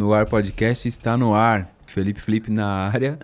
[0.00, 1.70] No Ar Podcast está no ar.
[1.84, 3.18] Felipe Felipe na área.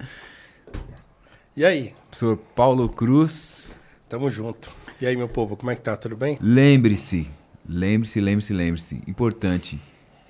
[1.56, 1.94] E aí?
[2.10, 3.78] Professor Paulo Cruz.
[4.10, 4.70] Tamo junto.
[5.00, 5.96] E aí, meu povo, como é que tá?
[5.96, 6.36] Tudo bem?
[6.38, 7.30] Lembre-se,
[7.66, 9.02] lembre-se, lembre-se, lembre-se.
[9.06, 9.80] Importante.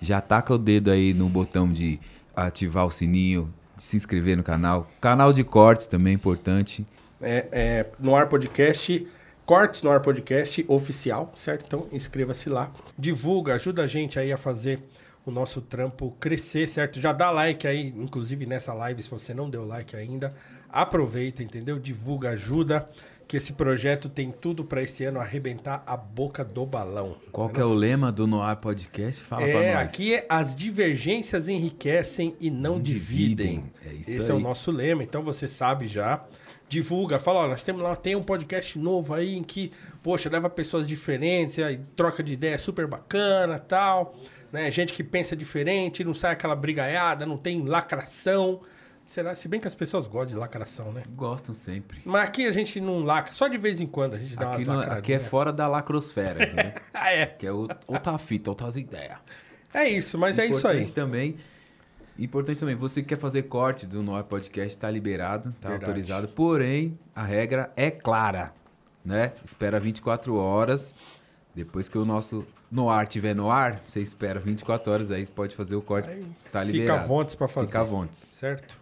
[0.00, 1.98] Já taca o dedo aí no botão de
[2.36, 4.89] ativar o sininho, de se inscrever no canal.
[5.00, 6.86] Canal de cortes também é importante.
[7.20, 9.05] É, é, no Ar Podcast,
[9.44, 11.64] Cortes no Ar Podcast oficial, certo?
[11.67, 12.72] Então inscreva-se lá.
[12.97, 14.80] Divulga, ajuda a gente aí a fazer
[15.27, 17.01] o nosso trampo crescer, certo?
[17.01, 20.33] Já dá like aí, inclusive nessa live, se você não deu like ainda.
[20.71, 21.79] Aproveita, entendeu?
[21.79, 22.89] Divulga, ajuda.
[23.29, 27.17] Que esse projeto tem tudo para esse ano arrebentar a boca do balão.
[27.33, 29.20] Qual que é o lema do Noar Podcast?
[29.25, 29.83] Fala pra É, nós.
[29.92, 33.65] aqui é as divergências enriquecem e não, Não dividem.
[33.65, 33.73] dividem.
[33.85, 34.42] É isso Esse é o aí.
[34.45, 36.25] nosso lema, então você sabe já.
[36.69, 39.73] Divulga, fala, ó, nós temos lá, tem um podcast novo aí em que,
[40.05, 44.15] poxa, leva pessoas diferentes, aí troca de ideia super bacana, tal,
[44.56, 44.70] né?
[44.70, 48.61] Gente que pensa diferente, não sai aquela brigaiada, não tem lacração.
[49.05, 49.36] Será?
[49.36, 51.05] Se bem que as pessoas gostam de lacração, né?
[51.14, 52.00] Gostam sempre.
[52.05, 54.64] Mas aqui a gente não lacra, só de vez em quando a gente dá Aqui,
[54.64, 56.72] umas não- aqui é fora da lacrosfera, entendeu?
[56.92, 57.27] Ah, é.
[57.27, 59.18] que é o- outra fita, outras ideias.
[59.72, 60.78] É isso, mas é isso aí.
[60.83, 61.36] Importante também.
[62.18, 66.27] Importante também, você que quer fazer corte do Noir Podcast, está liberado, está autorizado.
[66.28, 68.52] Porém, a regra é clara,
[69.05, 69.33] né?
[69.44, 70.96] Espera 24 horas.
[71.55, 75.77] Depois que o nosso Noir tiver no ar, você espera 24 horas, aí pode fazer
[75.77, 76.09] o corte.
[76.51, 77.05] tá Fica liberado.
[77.05, 77.67] à vontade pra fazer.
[77.69, 78.17] Fica à vontade.
[78.17, 78.79] Certo?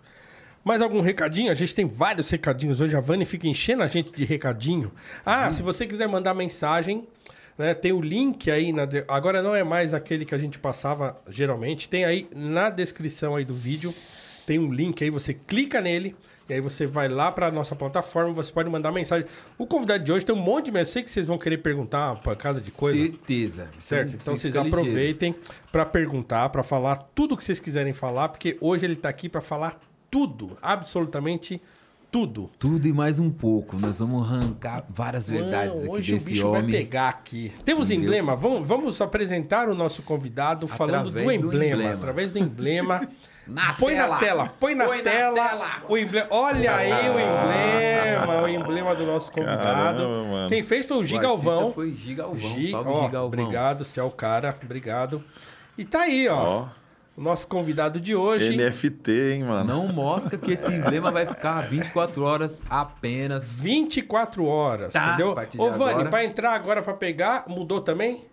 [0.64, 1.50] Mais algum recadinho?
[1.52, 2.96] A gente tem vários recadinhos hoje.
[2.96, 4.90] A Vani fica enchendo a gente de recadinho.
[5.24, 7.06] Ah, se você quiser mandar mensagem,
[7.58, 8.72] né, tem o link aí.
[8.72, 11.86] Na de- Agora não é mais aquele que a gente passava geralmente.
[11.86, 13.94] Tem aí na descrição aí do vídeo.
[14.46, 16.16] Tem um link aí, você clica nele.
[16.48, 19.26] E aí você vai lá para nossa plataforma, você pode mandar mensagem.
[19.56, 20.88] O convidado de hoje tem um monte de mensagem.
[20.90, 22.98] Eu sei que vocês vão querer perguntar por casa de coisa.
[22.98, 23.70] Certeza.
[23.78, 24.14] Certo?
[24.14, 25.34] Então você vocês aproveitem
[25.72, 29.40] para perguntar, para falar tudo que vocês quiserem falar, porque hoje ele tá aqui para
[29.40, 31.60] falar tudo, absolutamente
[32.14, 32.48] tudo.
[32.60, 33.76] Tudo e mais um pouco.
[33.76, 36.70] Nós vamos arrancar várias verdades Não, aqui hoje desse o bicho vai homem.
[36.70, 37.50] pegar aqui.
[37.64, 38.04] Temos Entendeu?
[38.04, 38.36] emblema?
[38.36, 41.94] Vamos, vamos apresentar o nosso convidado falando do do emblema, emblema.
[41.94, 43.08] através do emblema.
[43.46, 44.08] Na põe tela.
[44.14, 45.82] na tela, põe na Põe na tela, tela.
[45.88, 46.26] o emblema.
[46.30, 50.02] Olha aí o emblema, o emblema do nosso convidado.
[50.02, 50.46] Caramba.
[50.48, 51.72] Quem fez foi o Gigalvão.
[51.72, 52.36] foi Gigalvão.
[52.38, 53.26] Gi- Salve, ó, Gigalvão.
[53.26, 55.22] Obrigado, você é o cara, obrigado.
[55.76, 56.42] E tá aí, ó.
[56.62, 56.66] Ó,
[57.16, 58.56] O nosso convidado de hoje.
[58.56, 59.72] NFT, hein, mano?
[59.72, 63.60] Não mostra que esse emblema vai ficar 24 horas apenas.
[63.60, 65.30] 24 horas, Tá, entendeu?
[65.58, 68.24] Ô, Vani, agora- pra entrar agora pra pegar, mudou também?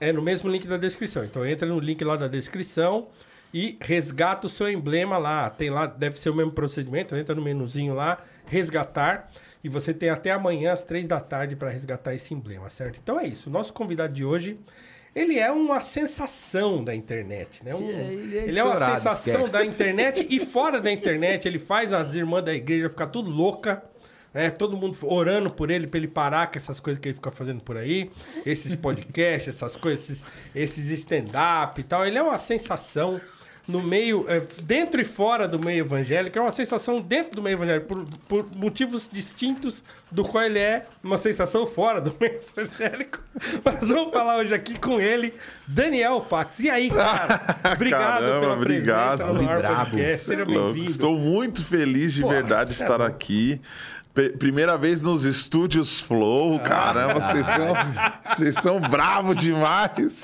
[0.00, 1.24] É no mesmo link da descrição.
[1.24, 3.06] Então entra no link lá da descrição
[3.54, 5.48] e resgata o seu emblema lá.
[5.48, 7.14] Tem lá, deve ser o mesmo procedimento.
[7.14, 9.30] Entra no menuzinho lá, resgatar.
[9.62, 12.98] E você tem até amanhã às três da tarde para resgatar esse emblema, certo?
[13.02, 13.48] Então é isso.
[13.48, 14.58] O nosso convidado de hoje,
[15.14, 17.74] ele é uma sensação da internet, né?
[17.74, 19.52] Um- Ele é ele é uma estourado, sensação esquece.
[19.52, 21.46] da internet e fora da internet.
[21.48, 23.82] Ele faz as irmãs da igreja ficar tudo louca.
[24.34, 24.50] Né?
[24.50, 27.62] Todo mundo orando por ele, pra ele parar com essas coisas que ele fica fazendo
[27.62, 28.10] por aí.
[28.44, 32.04] Esses podcasts, essas coisas, esses, esses stand-up e tal.
[32.04, 33.20] Ele é uma sensação
[33.66, 37.54] no meio, é, dentro e fora do meio evangélico, é uma sensação dentro do meio
[37.54, 43.20] evangélico, por, por motivos distintos do qual ele é uma sensação fora do meio evangélico.
[43.64, 45.32] Mas vamos falar hoje aqui com ele,
[45.66, 46.60] Daniel Pax.
[46.60, 47.40] E aí, cara?
[47.72, 49.18] Obrigado Caramba, pela obrigado.
[49.18, 49.96] presença no Brabo.
[50.18, 50.90] Seja bem-vindo.
[50.90, 53.04] Estou muito feliz de verdade é estar louco.
[53.04, 53.60] aqui.
[54.38, 60.22] Primeira vez nos estúdios Flow, caramba, vocês são, vocês são bravos demais.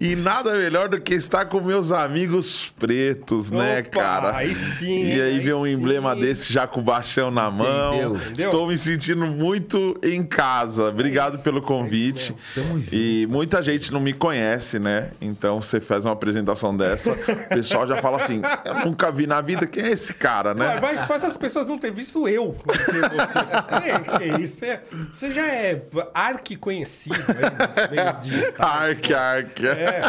[0.00, 4.36] E nada melhor do que estar com meus amigos pretos, né, Opa, cara?
[4.36, 5.72] aí sim, E aí aí ver um sim.
[5.72, 7.94] emblema desse já com o baixão na mão.
[7.94, 8.16] Entendeu?
[8.16, 8.46] Entendeu?
[8.46, 10.84] Estou me sentindo muito em casa.
[10.84, 12.32] Obrigado pelo convite.
[12.54, 12.94] Junto.
[12.94, 15.10] E muita gente não me conhece, né?
[15.20, 19.40] Então você faz uma apresentação dessa, o pessoal já fala assim: eu nunca vi na
[19.40, 20.78] vida quem é esse cara, né?
[20.80, 22.56] Mas faz as pessoas não ter visto eu.
[22.64, 24.56] Porque você, que isso?
[24.56, 24.80] Você,
[25.12, 25.82] você já é
[26.14, 28.58] arqui-conhecido aí nos meios digitais.
[28.58, 29.66] Arque, arque.
[29.66, 30.02] É,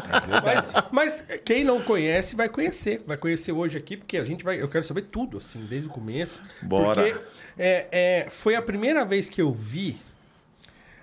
[0.44, 3.04] mas, mas quem não conhece vai conhecer.
[3.06, 4.62] Vai conhecer hoje aqui, porque a gente vai.
[4.62, 6.42] Eu quero saber tudo, assim, desde o começo.
[6.62, 7.02] Bora.
[7.02, 7.20] Porque
[7.58, 9.98] é, é, foi a primeira vez que eu vi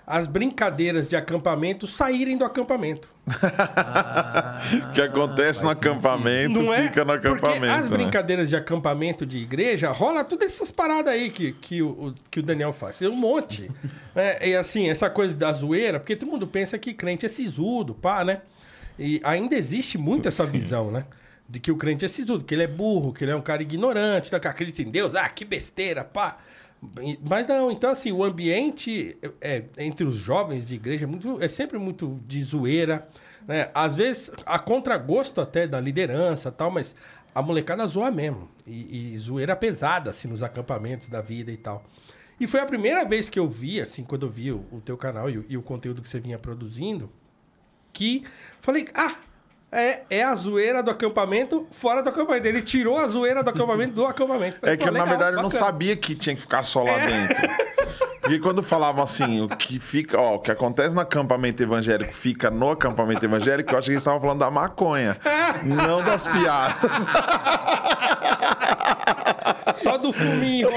[0.06, 3.08] as brincadeiras de acampamento saírem do acampamento.
[3.26, 5.90] O que acontece no sentido.
[5.90, 6.82] acampamento Não é?
[6.82, 7.72] fica no Porque acampamento.
[7.72, 7.96] as né?
[7.96, 12.42] brincadeiras de acampamento de igreja, rola todas essas paradas aí que, que, o, que o
[12.42, 12.98] Daniel faz.
[12.98, 13.70] Tem um monte.
[14.14, 17.94] é, e assim, essa coisa da zoeira, porque todo mundo pensa que crente é sisudo,
[17.94, 18.42] pá, né?
[18.98, 21.06] E ainda existe muito essa visão, né?
[21.48, 23.62] De que o crente é sisudo, que ele é burro, que ele é um cara
[23.62, 26.38] ignorante, tá, que acredita em Deus, ah, que besteira, pá.
[27.22, 31.48] Mas não, então assim, o ambiente é, entre os jovens de igreja é, muito, é
[31.48, 33.08] sempre muito de zoeira,
[33.46, 33.70] né?
[33.74, 36.94] Às vezes, a contragosto até da liderança tal, mas
[37.34, 38.48] a molecada zoa mesmo.
[38.66, 41.84] E, e zoeira pesada, assim, nos acampamentos da vida e tal.
[42.38, 44.96] E foi a primeira vez que eu vi, assim, quando eu vi o, o teu
[44.96, 47.10] canal e, e o conteúdo que você vinha produzindo,
[47.92, 48.24] que
[48.60, 49.14] falei, ah,
[49.74, 52.46] é, é a zoeira do acampamento fora do acampamento.
[52.46, 54.60] Ele tirou a zoeira do acampamento do acampamento.
[54.60, 55.62] Falei, É que eu, na legal, verdade, eu não bacana.
[55.62, 55.66] É.
[55.66, 57.36] sabia que tinha que ficar só lá dentro.
[58.20, 62.50] Porque quando falavam assim, o que fica, ó, o que acontece no acampamento evangélico fica
[62.50, 65.14] no acampamento evangélico, eu achei que eles estavam falando da maconha,
[65.62, 66.74] não das piadas.
[69.74, 70.68] Só do fuminho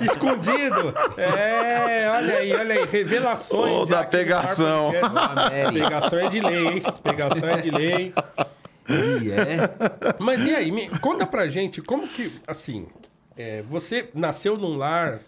[0.00, 0.94] escondido.
[1.16, 2.84] É, olha aí, olha aí.
[2.86, 3.88] Revelações.
[3.88, 4.92] Já da pegação.
[5.72, 6.82] Pegação é de lei, hein?
[7.02, 8.14] Pegação é de lei.
[8.88, 10.14] E é.
[10.18, 12.86] Mas e aí, me conta pra gente, como que, assim,
[13.36, 15.20] é, você nasceu num lar,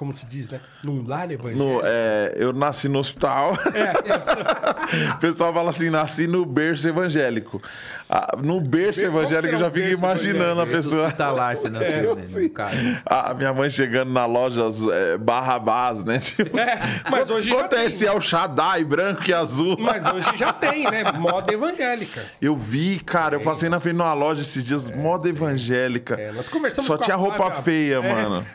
[0.00, 0.58] como se diz, né?
[0.82, 1.62] Num lar evangélico.
[1.62, 3.52] No, é, eu nasci no hospital.
[3.74, 5.12] É.
[5.14, 7.60] o pessoal fala assim, nasci no berço evangélico.
[8.08, 11.04] Ah, no berço evangélico eu já fico imaginando a pessoa.
[11.06, 12.22] hospitalar, você nasceu, né?
[12.22, 12.44] sim.
[12.44, 12.76] No caso.
[13.04, 14.62] A minha mãe chegando na loja
[14.94, 16.18] é, Barrabás, né?
[16.30, 16.80] Tipo, É,
[17.10, 18.08] mas hoje já acontece tem.
[18.08, 19.76] é o Shaddai branco e azul.
[19.78, 21.12] Mas hoje já tem, né?
[21.12, 22.24] Moda evangélica.
[22.40, 26.14] Eu vi, cara, eu passei na frente de uma loja esses dias, moda evangélica.
[26.18, 28.12] É, nós conversamos Só com a tinha roupa Flávia- feia, É.
[28.14, 28.46] mano.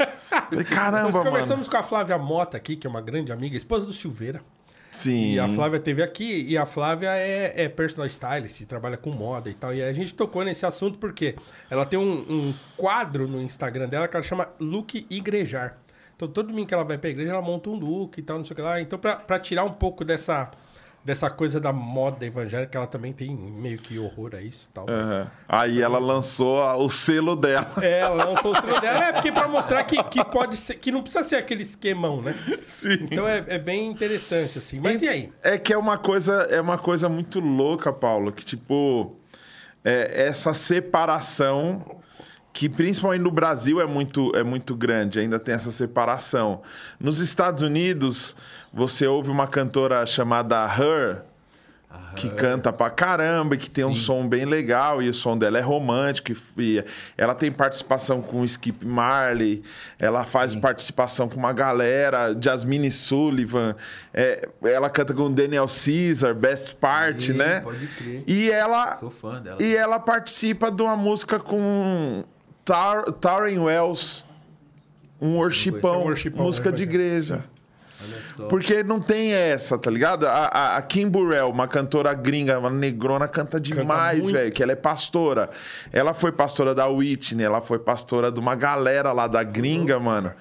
[0.49, 3.85] Falei, caramba, Nós conversamos com a Flávia Mota aqui, que é uma grande amiga, esposa
[3.85, 4.41] do Silveira.
[4.91, 5.33] Sim.
[5.33, 9.49] E a Flávia teve aqui, e a Flávia é, é personal stylist, trabalha com moda
[9.49, 9.73] e tal.
[9.73, 11.35] E a gente tocou nesse assunto porque
[11.69, 15.77] ela tem um, um quadro no Instagram dela que ela chama Look Igrejar.
[16.15, 18.45] Então, todo domingo que ela vai pra igreja, ela monta um look e tal, não
[18.45, 18.79] sei o que lá.
[18.79, 20.49] Então, pra, pra tirar um pouco dessa,
[21.05, 24.89] dessa coisa da moda evangélica, ela também tem meio que horror a isso e tal.
[24.89, 25.31] Aham.
[25.47, 27.71] Aí ela lançou o selo dela.
[27.85, 29.05] É, ela lançou o selo dela.
[29.05, 32.33] É porque pra mostrar que, que pode ser, que não precisa ser aquele esquemão, né?
[32.65, 32.97] Sim.
[33.11, 34.79] Então é, é bem interessante, assim.
[34.79, 35.31] Mas e aí?
[35.43, 39.15] É que é uma coisa, é uma coisa muito louca, Paulo, que tipo
[39.83, 42.01] é, essa separação
[42.55, 46.61] que principalmente no Brasil é muito, é muito grande, ainda tem essa separação.
[46.97, 48.33] Nos Estados Unidos,
[48.75, 51.21] você ouve uma cantora chamada Her,
[52.17, 54.01] que canta pra caramba, e que tem um Sim.
[54.01, 56.83] som bem legal, e o som dela é romântico, e
[57.17, 59.63] ela tem participação com o Skip Marley,
[59.97, 63.75] ela faz participação com uma galera, Jasmine Sullivan,
[64.13, 67.61] é, ela canta com o Daniel Caesar, Best Part, Sim, né?
[67.61, 68.23] pode crer.
[68.27, 69.57] E ela, Sou fã dela.
[69.61, 72.25] e ela participa de uma música com
[72.65, 74.25] Tar, Tauren Wells,
[75.21, 77.45] um worshipão, Um worshipão, música né, de igreja.
[78.49, 80.27] Porque não tem essa, tá ligado?
[80.27, 84.51] A, a, a Kim Burrell, uma cantora gringa, uma negrona, canta demais, velho.
[84.51, 85.49] Que ela é pastora.
[85.91, 90.33] Ela foi pastora da Whitney, ela foi pastora de uma galera lá da gringa, mano.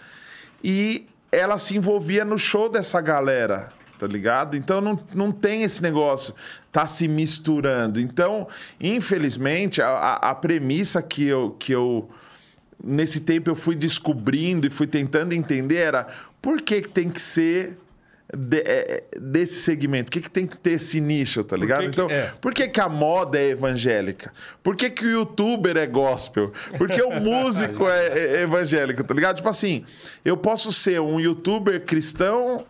[0.63, 4.57] E ela se envolvia no show dessa galera, tá ligado?
[4.57, 6.35] Então não, não tem esse negócio,
[6.73, 8.01] tá se misturando.
[8.01, 8.49] Então,
[8.81, 11.57] infelizmente, a, a, a premissa que eu.
[11.59, 12.09] Que eu
[12.83, 16.07] nesse tempo eu fui descobrindo e fui tentando entender era
[16.41, 17.79] por que que tem que ser
[18.37, 20.07] de- é, desse segmento?
[20.07, 21.81] Por que, que tem que ter esse nicho, tá ligado?
[21.83, 22.33] que- então, é.
[22.41, 24.33] por que, que a moda é evangélica?
[24.63, 26.53] Por que, que o youtuber é gospel?
[26.77, 29.37] Por que o músico é, é evangélico, tá ligado?
[29.37, 29.85] Tipo assim,
[30.25, 32.65] eu posso ser um youtuber cristão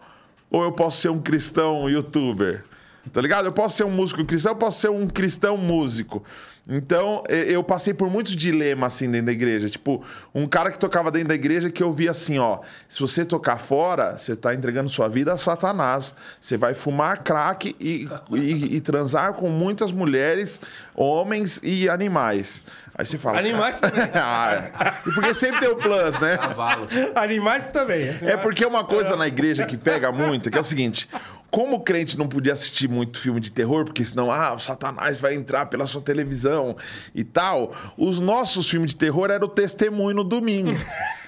[0.50, 2.64] ou eu posso ser um cristão youtuber?
[3.12, 3.46] Tá ligado?
[3.46, 6.24] Eu posso ser um músico cristão, eu posso ser um cristão músico.
[6.66, 9.68] Então, eu passei por muitos dilemas assim dentro da igreja.
[9.68, 10.02] Tipo,
[10.34, 13.58] um cara que tocava dentro da igreja que eu via assim, ó, se você tocar
[13.58, 16.14] fora, você tá entregando sua vida a Satanás.
[16.40, 20.58] Você vai fumar crack e, e- e transar com muitas mulheres,
[20.94, 22.64] homens e animais.
[22.96, 23.38] Aí você fala.
[23.40, 24.08] Animais também.
[24.14, 24.90] ah, é.
[25.12, 26.36] Porque sempre tem o plus, né?
[26.38, 26.86] Cavalo.
[27.14, 28.08] Animais também.
[28.22, 31.08] É porque uma coisa na igreja que pega muito, que é o seguinte:
[31.54, 35.20] como o crente não podia assistir muito filme de terror, porque senão, ah, o Satanás
[35.20, 36.76] vai entrar pela sua televisão
[37.14, 40.72] e tal, os nossos filmes de terror eram o testemunho no domingo.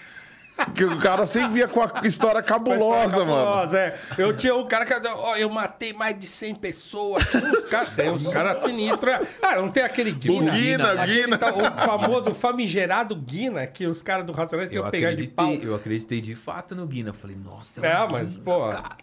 [0.75, 3.27] que o cara sempre via com a história cabulosa, mano.
[3.27, 3.99] Cabulosa, é.
[4.17, 4.95] Eu tinha um cara que.
[5.09, 7.23] Ó, eu matei mais de 100 pessoas.
[7.35, 9.15] Os caras tem uns caras sinistros.
[9.43, 10.51] Ah, não tem aquele Guina.
[10.53, 11.39] O Guina, Aquele Guina.
[11.39, 15.53] tal- o famoso famigerado Guina, que os caras do Racionais Eu queriam pegar de pau.
[15.53, 17.11] eu acreditei de fato no Guina.
[17.11, 18.71] Eu falei, nossa, É, o mas, Guina, pô.
[18.71, 18.97] cara.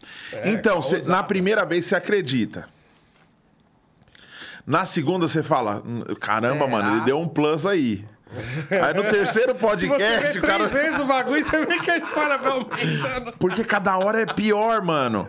[0.45, 2.67] então, cê- na primeira vez você acredita.
[4.65, 6.67] Na segunda você fala, "Hum, caramba, Será?
[6.67, 8.05] mano, ele deu um plus aí.
[8.69, 10.69] Aí no terceiro Se você podcast, vê o cara.
[10.69, 13.33] três vezes o bagulho, você vê que a história vai aumentando.
[13.39, 15.27] Porque cada hora é pior, mano.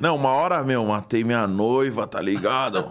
[0.00, 2.90] Não, uma hora, meu, matei minha noiva, tá ligado?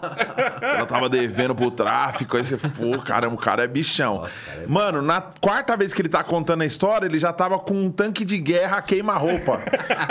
[0.61, 2.37] Ela tava devendo pro tráfico.
[2.37, 4.27] Aí você, pô, caramba, o cara é bichão.
[4.67, 7.91] Mano, na quarta vez que ele tá contando a história, ele já tava com um
[7.91, 9.59] tanque de guerra queima-roupa.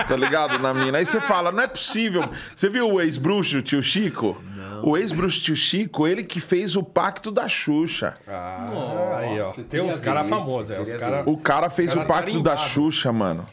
[0.08, 0.58] Tá ligado?
[0.58, 0.98] Na mina.
[0.98, 2.28] Aí você fala, não é possível.
[2.54, 4.42] Você viu o ex-bruxo, tio Chico?
[4.82, 8.14] O ex-bruxo tio Chico, ele que fez o pacto da Xuxa.
[8.26, 9.46] Ah, aí, ó.
[9.48, 10.80] Nossa, Tem uns caras famosos, é.
[10.80, 11.24] Os caras.
[11.26, 12.70] O cara fez Cara o pacto da tarimbado.
[12.70, 13.46] Xuxa, mano.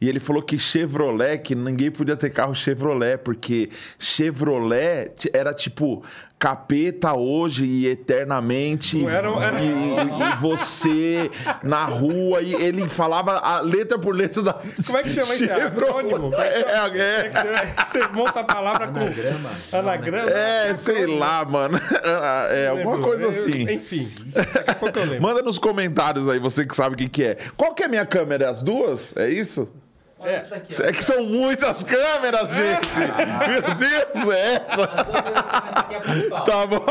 [0.00, 3.70] E ele falou que Chevrolet, que ninguém podia ter carro Chevrolet, porque
[4.00, 6.04] Chevrolet era tipo
[6.42, 8.98] capeta hoje e eternamente.
[8.98, 11.30] Não era- era- E, e você
[11.62, 12.42] na rua.
[12.42, 14.54] E ele falava a letra por letra da.
[14.84, 15.44] Como é que chama isso?
[15.44, 15.66] É Chevrolet.
[16.12, 16.34] acrônimo?
[16.34, 16.58] É,
[16.98, 18.98] é, Você monta a palavra com.
[18.98, 19.50] Anagrama.
[19.72, 20.30] Anagrama?
[20.30, 21.78] é, sei lá, mano.
[22.50, 23.62] É, alguma coisa Eu- assim.
[23.70, 25.22] Enfim, daqui a pouco eu lembro.
[25.22, 27.36] Manda nos comentários aí, você que sabe o que, que é.
[27.56, 28.50] Qual que é a minha câmera?
[28.50, 29.16] As duas?
[29.16, 29.68] É isso?
[30.22, 30.84] Olha esse daqui, ó.
[30.84, 33.00] É que são muitas câmeras, gente!
[33.48, 34.86] Meu Deus, é essa!
[36.44, 36.84] Tá bom.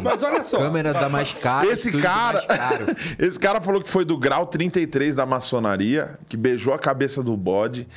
[0.00, 0.58] Mas olha só.
[0.58, 1.66] Câmera da mais cara.
[1.66, 2.86] Esse estúdio cara, mais caro.
[3.18, 7.36] esse cara falou que foi do grau 33 da maçonaria, que beijou a cabeça do
[7.36, 7.88] bode.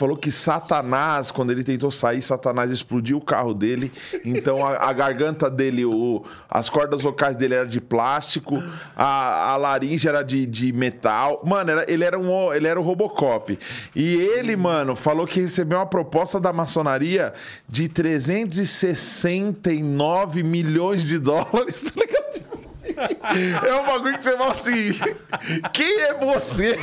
[0.00, 3.92] Falou que Satanás, quando ele tentou sair, Satanás explodiu o carro dele.
[4.24, 8.56] Então a, a garganta dele, o, as cordas vocais dele eram de plástico,
[8.96, 11.42] a, a laringe era de, de metal.
[11.44, 13.58] Mano, era- ele, era um, ele era o Robocop.
[13.94, 17.34] E ele, mano, falou que recebeu uma proposta da maçonaria
[17.68, 22.49] de 369 milhões de dólares, tá ligado?
[23.66, 24.92] É um bagulho que você fala assim:
[25.72, 26.76] quem é você?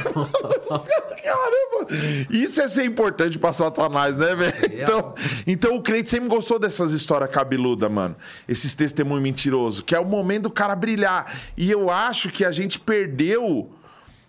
[1.24, 1.88] Caramba!
[2.30, 4.54] Isso é ser importante pra Satanás, né, velho?
[4.72, 8.16] Então, então o crente sempre gostou dessas histórias cabeludas, mano.
[8.48, 11.34] Esses testemunhos mentirosos, que é o momento do cara brilhar.
[11.58, 13.72] E eu acho que a gente perdeu.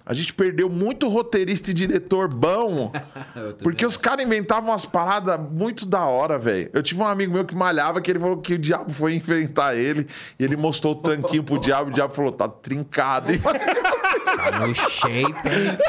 [0.09, 2.91] A gente perdeu muito roteirista e diretor bom.
[3.63, 6.71] porque os caras inventavam umas paradas muito da hora, velho.
[6.73, 9.75] Eu tive um amigo meu que malhava que ele falou que o diabo foi enfrentar
[9.75, 10.07] ele.
[10.41, 11.91] E ele mostrou o tanquinho pro diabo.
[11.91, 13.39] E o diabo falou: tá trincado, hein?
[13.39, 15.79] Tá no shape, hein?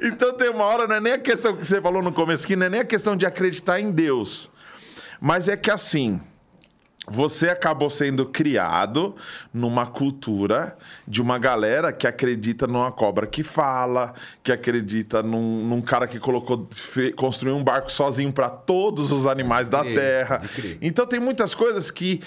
[0.00, 2.56] Então tem uma hora, não é nem a questão que você falou no começo, que
[2.56, 4.50] não é nem a questão de acreditar em Deus.
[5.20, 6.20] Mas é que assim,
[7.08, 9.16] você acabou sendo criado
[9.52, 15.80] numa cultura de uma galera que acredita numa cobra que fala, que acredita num, num
[15.80, 20.38] cara que colocou, fe- construiu um barco sozinho para todos os animais da crer, terra.
[20.80, 22.20] Então tem muitas coisas que.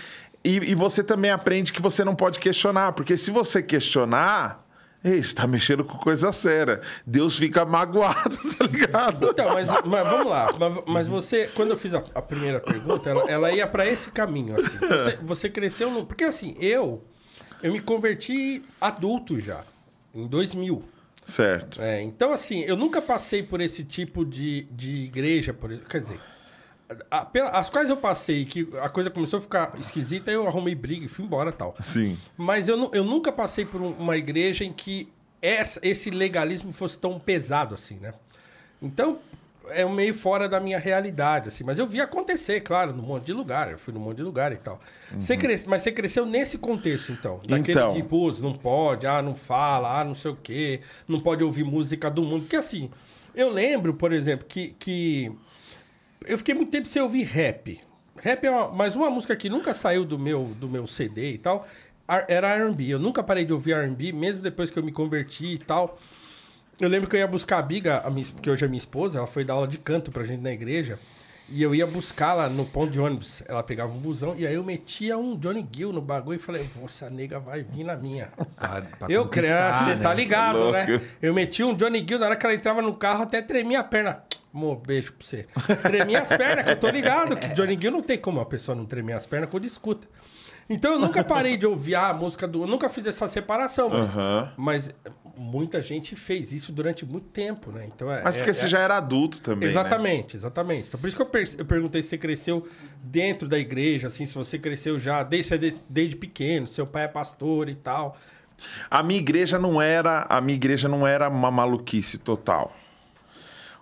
[0.44, 4.65] E, e você também aprende que você não pode questionar, porque se você questionar.
[5.06, 6.82] Ei, você tá mexendo com coisa séria.
[7.06, 9.30] Deus fica magoado, tá ligado?
[9.30, 10.52] Então, mas, mas vamos lá.
[10.58, 14.10] Mas, mas você, quando eu fiz a, a primeira pergunta, ela, ela ia pra esse
[14.10, 14.80] caminho, assim.
[14.80, 16.08] Você, você cresceu no.
[16.08, 17.04] Porque assim, eu.
[17.62, 19.64] Eu me converti adulto já,
[20.14, 20.84] em 2000.
[21.24, 21.80] Certo.
[21.82, 25.70] É, então, assim, eu nunca passei por esse tipo de, de igreja, por.
[25.82, 26.20] Quer dizer,
[27.52, 31.10] as quais eu passei, que a coisa começou a ficar esquisita, eu arrumei briga e
[31.10, 31.76] fui embora tal.
[31.82, 32.18] Sim.
[32.38, 35.10] Mas eu, eu nunca passei por um- uma igreja em que
[35.42, 38.14] essa- esse legalismo fosse tão pesado assim, né?
[38.82, 39.20] Então,
[39.70, 41.64] é meio fora da minha realidade, assim.
[41.64, 43.72] Mas eu vi acontecer, claro, num monte de lugar.
[43.72, 44.80] Eu fui num monte de lugar e tal.
[45.20, 45.66] Você cres...
[45.66, 47.40] Mas você cresceu nesse contexto, então?
[47.48, 48.02] Daquele Então.
[48.04, 50.82] pô, não pode, ah, não fala, ah, não sei o quê.
[51.08, 52.42] Não pode ouvir música do mundo.
[52.42, 52.92] Porque, assim,
[53.38, 55.30] Eu lembro, por exemplo, que, que
[56.28, 57.80] eu fiquei muito tempo sem ouvir rap.
[58.18, 61.38] Rap é uma, mas uma música que nunca saiu do meu, do meu CD e
[61.38, 61.68] tal,
[62.28, 62.88] era R&B.
[62.88, 66.00] Eu nunca parei de ouvir R&B, mesmo depois que eu me converti e tal.
[66.80, 69.18] Eu lembro que eu ia buscar a Biga, a minha, que hoje é minha esposa,
[69.18, 71.00] ela foi dar aula de canto pra gente na igreja.
[71.48, 73.44] E eu ia buscá-la no ponto de ônibus.
[73.48, 76.68] Ela pegava um busão e aí eu metia um Johnny Gill no bagulho e falei,
[76.74, 78.30] "Pô, essa nega vai vir na minha.
[78.56, 80.02] Pra- pra eu creio, conquistar, você né?
[80.02, 81.02] tá ligado, né?
[81.22, 83.84] Eu meti um Johnny Gill, na hora que ela entrava no carro, até tremia a
[83.84, 84.24] perna.
[84.52, 85.46] Mo, beijo pra você.
[85.84, 88.74] Tremia as pernas, que eu tô ligado que Johnny Gill não tem como a pessoa
[88.76, 90.08] não tremer as pernas quando escuta.
[90.68, 92.64] Então eu nunca parei de ouvir a música do.
[92.64, 94.52] Eu nunca fiz essa separação, mas, Aham.
[94.58, 94.90] mas
[95.38, 97.86] muita gente fez isso durante muito tempo, né?
[97.94, 99.62] Então é, Mas porque é- você é- já era adulto também.
[99.62, 99.66] né?
[99.68, 100.88] Exatamente, exatamente.
[100.88, 102.68] Então, por isso que eu, per- eu perguntei se você cresceu
[103.04, 107.08] dentro da igreja, assim, se você cresceu já desde, desde, desde pequeno, seu pai é
[107.08, 108.18] pastor e tal.
[108.90, 112.74] A minha igreja não era, a minha igreja não era uma maluquice total.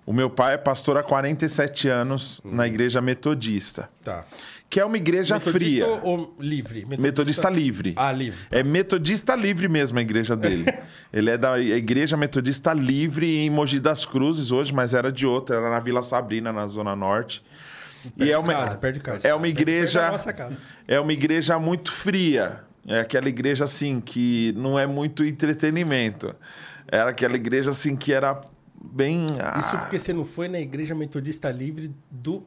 [0.06, 4.26] O meu pai é pastor há 47 anos na igreja metodista, Tá.
[4.74, 5.86] Que é uma igreja Metodista fria.
[5.86, 6.84] Ou, ou livre?
[6.98, 7.94] Metodista livre.
[7.96, 8.40] Ah, livre.
[8.50, 10.66] É metodista livre mesmo a igreja dele.
[11.14, 15.58] Ele é da igreja metodista livre em Mogi das Cruzes hoje, mas era de outra,
[15.58, 17.44] era na Vila Sabrina, na Zona Norte.
[18.18, 19.28] E é uma, casa, perto de casa.
[19.28, 20.00] é uma igreja.
[20.02, 20.58] da nossa casa.
[20.88, 22.62] É uma igreja muito fria.
[22.88, 26.36] É aquela igreja assim que não é muito entretenimento.
[26.88, 28.42] Era aquela igreja assim que era
[28.84, 29.28] bem.
[29.60, 32.44] Isso ah, porque você não foi na igreja metodista livre do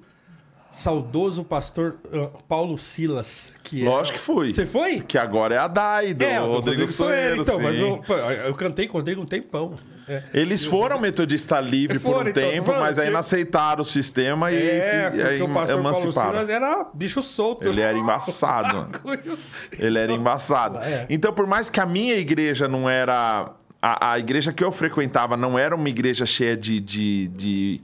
[0.76, 3.54] saudoso pastor ah, Paulo Silas.
[3.62, 4.52] Que é- Lógico que fui.
[4.52, 5.00] Você foi?
[5.00, 7.42] Que agora é a Dai, do é, o do Rodrigo Soeiro.
[7.42, 7.62] Então, sim.
[7.62, 9.74] mas eu, pô, eu cantei com o Rodrigo um tempão.
[10.08, 10.22] É.
[10.32, 14.52] Eles foram metodista livre por um Foram, então, tempo, mas aí que- aceitaram o sistema
[14.52, 16.30] e, É, e o pastor Paulo emanciparam.
[16.30, 17.68] Silas era bicho solto.
[17.68, 18.88] Ele era embaçado.
[19.76, 20.78] Ele era embaçado.
[20.78, 21.06] É.
[21.10, 23.50] Então, por mais que a minha igreja não era.
[23.82, 27.80] A, a igreja que eu frequentava não era uma igreja cheia de, de, de,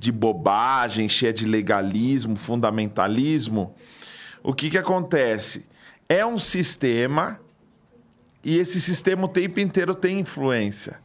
[0.00, 3.74] de bobagem, cheia de legalismo, fundamentalismo.
[4.42, 5.66] O que, que acontece?
[6.08, 7.38] É um sistema
[8.42, 10.98] e esse sistema o tempo inteiro tem influência.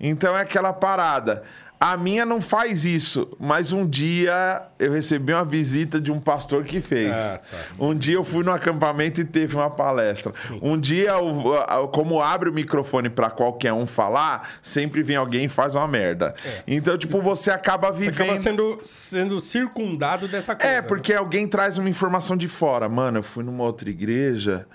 [0.00, 1.42] Então é aquela parada.
[1.82, 6.62] A minha não faz isso, mas um dia eu recebi uma visita de um pastor
[6.62, 7.10] que fez.
[7.10, 7.56] Ah, tá.
[7.78, 10.30] Um dia eu fui no acampamento e teve uma palestra.
[10.60, 15.48] Um dia, a- como abre o microfone para qualquer um falar, sempre vem alguém e
[15.48, 16.34] faz uma merda.
[16.66, 18.24] Então, tipo, você acaba vivendo.
[18.24, 20.70] Acaba sendo, sendo circundado dessa coisa.
[20.70, 20.82] É, né?
[20.82, 22.90] porque alguém traz uma informação de fora.
[22.90, 24.66] Mano, eu fui numa outra igreja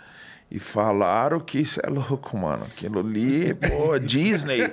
[0.50, 2.66] e falaram que isso é louco, mano.
[2.66, 4.72] Aquilo ali, pô, Disney.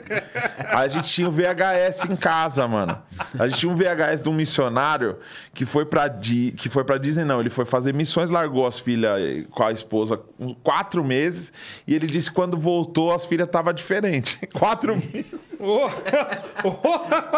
[0.69, 2.97] A gente tinha o VHS em casa, mano.
[3.39, 5.17] A gente tinha um VHS de um missionário
[5.55, 6.53] que foi pra, Di...
[6.57, 7.41] que foi pra Disney, não.
[7.41, 10.21] Ele foi fazer missões, largou as filhas eh, com a esposa
[10.63, 11.53] quatro meses.
[11.87, 14.39] E ele disse que quando voltou, as filhas estavam diferentes.
[14.53, 15.41] Quatro meses.
[15.59, 15.89] Oh,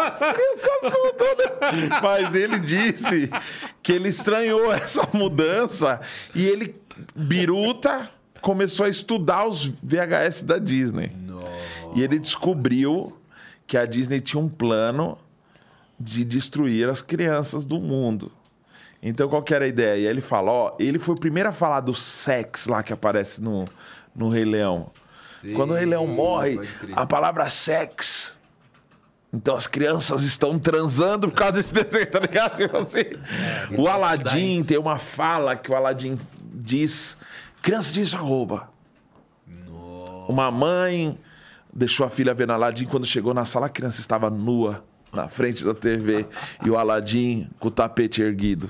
[0.07, 2.01] Essas mudanças.
[2.01, 3.29] Mas ele disse
[3.81, 6.01] que ele estranhou essa mudança
[6.33, 6.75] e ele,
[7.15, 8.09] biruta,
[8.45, 11.11] começou a estudar os VHS da Disney.
[11.95, 13.17] E ele descobriu
[13.65, 15.17] que a Disney tinha um plano
[15.99, 18.31] de destruir as crianças do mundo.
[19.01, 19.97] Então, qual que era a ideia?
[19.97, 22.93] E aí ele fala, ó, ele foi o primeiro a falar do sex lá que
[22.93, 23.65] aparece no,
[24.15, 24.91] no Rei Leão.
[25.55, 26.59] Quando o Rei Leão morre,
[26.93, 28.37] a palavra sex
[29.33, 32.55] então as crianças estão transando por causa desse desenho, tá ligado?
[32.55, 33.03] Tipo assim,
[33.77, 36.17] o Aladim tem uma fala que o Aladim
[36.53, 37.17] diz:
[37.65, 38.69] criança diz arroba.
[40.29, 41.17] Uma mãe
[41.73, 42.85] deixou a filha ver no Aladim.
[42.85, 46.27] Quando chegou na sala, a criança estava nua na frente da TV
[46.63, 48.69] e o Aladim com o tapete erguido.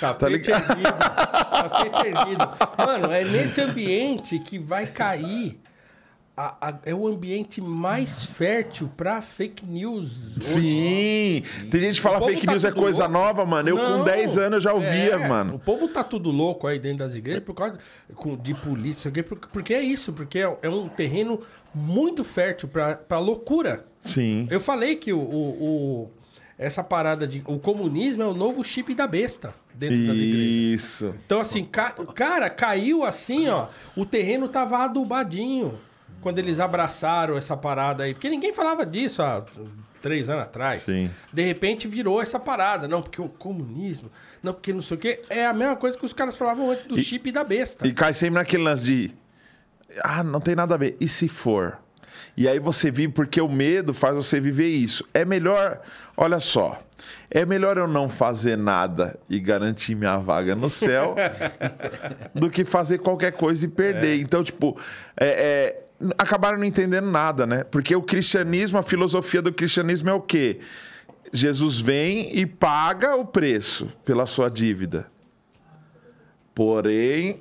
[0.00, 0.70] Tapete ligado?
[0.70, 0.92] erguido.
[0.92, 2.48] Tapete erguido.
[2.76, 5.60] Mano, é nesse ambiente que vai cair.
[6.36, 10.10] A- a- é o ambiente mais fértil pra fake news.
[10.40, 11.42] Sim!
[11.70, 13.12] Tem gente que fala fake tá news é coisa louco.
[13.18, 13.68] nova, mano.
[13.68, 13.98] Eu Não.
[13.98, 15.54] com 10 anos já ouvia, É, mano.
[15.54, 17.78] O povo tá tudo louco aí dentro das igrejas por causa
[18.42, 19.12] de polícia,
[19.50, 21.40] porque- é isso, porque é, é um terreno
[21.74, 23.86] muito fértil pra, pra loucura.
[24.02, 24.46] Sim.
[24.50, 26.10] Eu falei que o, o- o-
[26.58, 27.42] essa parada de.
[27.46, 30.82] O comunismo é o novo chip da besta dentro das igrejas.
[30.84, 31.14] Isso.
[31.26, 33.66] Então, assim, ca- cara, caiu assim, ó.
[33.96, 35.74] O terreno tava adubadinho
[36.24, 38.14] quando eles abraçaram essa parada aí.
[38.14, 39.44] Porque ninguém falava disso há
[40.00, 40.82] três anos atrás.
[40.82, 41.10] Sim.
[41.30, 42.88] De repente virou essa parada.
[42.88, 44.10] Não, porque o comunismo,
[44.42, 45.20] não, porque não sei o quê.
[45.28, 47.86] É a mesma coisa que os caras falavam antes do chip da besta.
[47.86, 49.14] E cai sempre naquele lance de.
[50.02, 50.96] Ah, não tem nada a ver.
[50.98, 51.78] E se for?
[52.34, 55.06] E aí você vive, porque o medo faz você viver isso.
[55.12, 55.82] É melhor,
[56.16, 56.82] olha só,
[57.30, 61.14] é melhor eu não fazer nada e garantir minha vaga no céu
[62.34, 64.20] do que fazer qualquer coisa e perder.
[64.20, 64.78] Então, tipo,
[65.16, 65.83] é, é,
[66.18, 67.64] acabaram não entendendo nada, né?
[67.64, 70.60] Porque o cristianismo, a filosofia do cristianismo é o quê?
[71.32, 75.06] Jesus vem e paga o preço pela sua dívida.
[76.54, 77.40] Porém,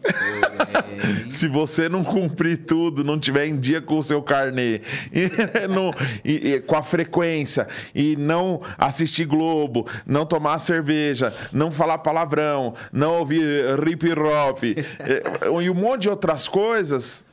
[1.29, 4.81] se você não cumprir tudo, não tiver em dia com o seu carnê,
[5.13, 5.93] e, não-
[6.25, 12.73] e- e com a frequência, e não assistir Globo, não tomar cerveja, não falar palavrão,
[12.91, 13.43] não ouvir
[13.87, 14.63] hip-hop,
[15.61, 17.23] e um monte de outras coisas,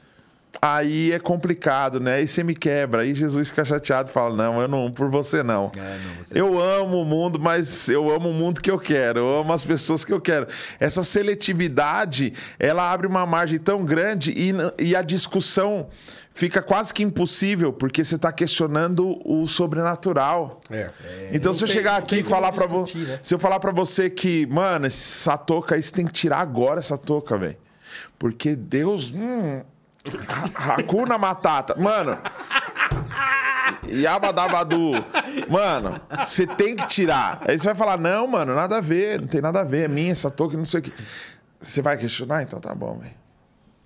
[0.63, 2.15] aí é complicado, né?
[2.17, 5.43] Aí você me quebra, aí Jesus fica chateado e fala: Não, eu não, por você
[5.43, 5.71] não.
[5.77, 9.21] É, não, você- Eu amo o mundo, mas eu amo o mundo que eu quero,
[9.21, 10.47] eu amo as pessoas que eu quero.
[10.79, 15.89] Essa seletividade, ela abre uma margem tão grande e, e a discussão
[16.33, 20.61] fica quase que impossível, porque você está questionando o sobrenatural.
[20.71, 20.91] É.
[21.33, 22.99] Então, Não se eu tem- chegar não aqui tem e falar pra você.
[22.99, 23.19] né?
[23.23, 26.79] Se eu falar pra você que, mano, essa touca aí você tem que tirar agora
[26.81, 27.57] essa touca, velho.
[28.19, 29.13] Porque Deus.
[29.15, 29.63] Hum,
[30.55, 31.75] Hakuna Matata.
[31.79, 32.19] Mano.
[33.89, 34.93] Yabadabadu.
[35.49, 37.43] Mano, você tem que tirar.
[37.47, 39.89] Aí você vai falar: não, mano, nada a ver, não tem nada a ver, é
[39.89, 40.93] minha essa touca, não sei o quê.
[41.61, 42.43] Você vai questionar?
[42.43, 43.21] Então tá bom, velho.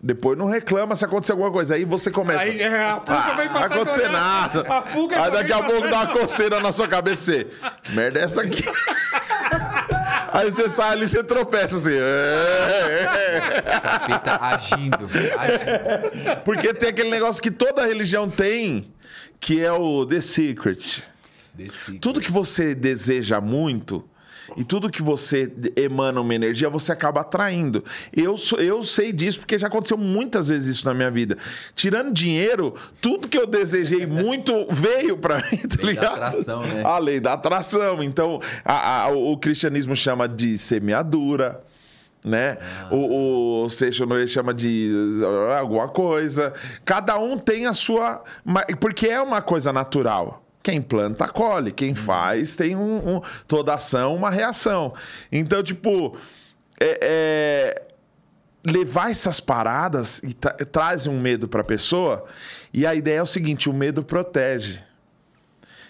[0.00, 1.74] Depois não reclama se acontecer alguma coisa.
[1.74, 2.40] Aí você começa.
[2.42, 4.66] Aí é, a pulga Ah, vem pra vai trás, acontecer nada.
[4.68, 7.44] A Aí daqui a pouco dá uma coceira na sua cabeça.
[7.82, 8.62] Que merda é essa aqui?
[10.34, 11.90] Aí você sai ali e você tropeça assim.
[13.82, 15.08] Capeta agindo.
[15.38, 16.36] agindo.
[16.44, 18.92] Porque tem aquele negócio que toda religião tem,
[19.38, 21.04] que é o The Secret.
[21.54, 24.04] Desse- Tudo que você deseja muito
[24.56, 27.84] e tudo que você emana uma energia, você acaba atraindo.
[28.12, 31.36] Eu, sou- eu sei disso porque já aconteceu muitas vezes isso na minha vida.
[31.74, 36.12] Tirando dinheiro, tudo que eu desejei muito veio pra mim, tá Lei da ligado?
[36.12, 36.82] atração, né?
[36.84, 38.02] A lei da atração.
[38.02, 41.62] Então, a- a- o cristianismo chama de semeadura.
[42.24, 42.56] Né?
[42.90, 44.90] O, o Seixonoye chama de
[45.58, 46.54] alguma coisa.
[46.84, 48.22] Cada um tem a sua.
[48.80, 50.43] Porque é uma coisa natural.
[50.64, 51.70] Quem planta, colhe.
[51.70, 54.94] Quem faz, tem um, um- toda ação, uma reação.
[55.30, 56.16] Então, tipo,
[56.80, 57.82] é- é,
[58.66, 62.24] levar essas paradas e tra- traz um medo pra pessoa.
[62.72, 64.82] E a ideia é o seguinte: o medo protege.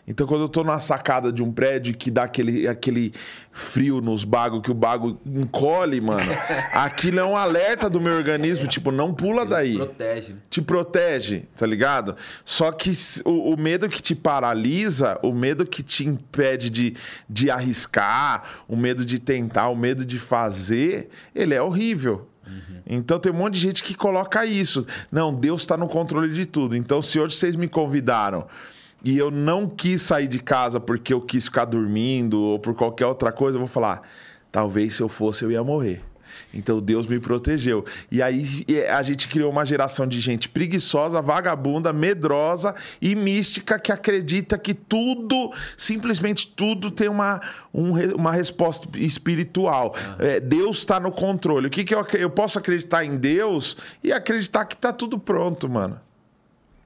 [0.07, 3.13] Então, quando eu tô numa sacada de um prédio que dá aquele, aquele
[3.51, 6.31] frio nos bagos, que o bago encolhe, mano,
[6.73, 9.77] aquilo é um alerta do meu organismo, tipo, não pula daí.
[9.77, 10.39] Protege, né?
[10.51, 12.17] Te protege, tá ligado?
[12.45, 12.93] Só que
[13.25, 16.95] o, o medo que te paralisa, o medo que te impede de,
[17.29, 22.29] de arriscar, o medo de tentar, o medo de fazer, ele é horrível.
[22.87, 24.87] Então tem um monte de gente que coloca isso.
[25.11, 26.77] Não, Deus está no controle de tudo.
[26.77, 28.47] Então, se hoje vocês me convidaram
[29.05, 33.07] e eu não quis sair de casa porque eu quis ficar dormindo ou por qualquer
[33.07, 34.03] outra coisa, eu vou falar:
[34.51, 36.03] talvez se eu fosse eu ia morrer.
[36.53, 37.85] Então Deus me protegeu.
[38.11, 43.93] E aí a gente criou uma geração de gente preguiçosa, vagabunda, medrosa e mística que
[43.93, 47.41] acredita que tudo, simplesmente tudo tem uma,
[47.73, 49.95] um uma resposta espiritual.
[50.19, 51.67] É, Deus está no controle.
[51.69, 55.69] O que, que eu, eu posso acreditar em Deus e acreditar que está tudo pronto,
[55.69, 56.01] mano.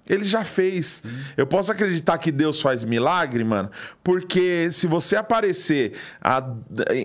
[0.08, 1.02] Ele já fez.
[1.36, 3.70] Eu posso acreditar que Deus faz milagre, mano,
[4.02, 6.42] porque se você aparecer, a-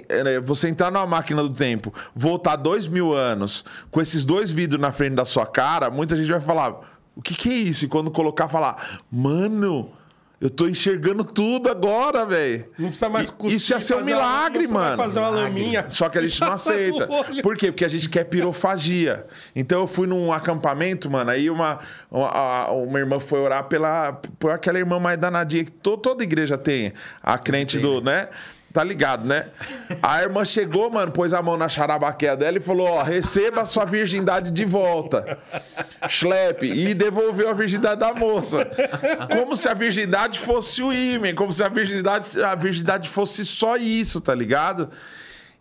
[0.09, 4.79] eh, você entrar numa máquina do tempo, voltar dois mil anos, com esses dois vidros
[4.81, 6.79] na frente da sua cara, muita gente vai falar:
[7.15, 7.85] o que, que é isso?
[7.85, 9.91] E quando colocar, falar: mano,
[10.43, 12.65] eu tô enxergando tudo agora, velho.
[12.77, 14.97] Não precisa mais cuspir, Isso ia ser um uma- milagre, mais mano.
[14.97, 15.85] fazer uma laminha.
[15.87, 17.07] Só que a gente não aceita.
[17.41, 17.71] Por quê?
[17.71, 19.25] Porque a gente quer pirofagia.
[19.55, 21.79] Então eu fui num acampamento, mano, aí uma,
[22.11, 26.57] uma, uma irmã foi orar pela, por aquela irmã mais danadinha que to- toda igreja
[26.57, 26.91] tem.
[27.21, 28.27] A crente tem, do, né?
[28.73, 29.49] Tá ligado, né?
[30.01, 33.65] A irmã chegou, mano, pôs a mão na charabaqueia dela e falou: Ó, receba a
[33.67, 35.37] sua virgindade de volta.
[36.09, 36.65] Schlepp.
[36.65, 38.67] E devolveu a virgindade da moça.
[39.31, 43.77] Como se a virgindade fosse o ímã, como se a virgindade, a virgindade fosse só
[43.77, 44.89] isso, tá ligado?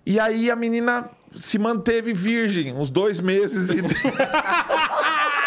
[0.06, 3.68] E aí a menina se manteve virgem uns dois meses.
[3.68, 3.82] E...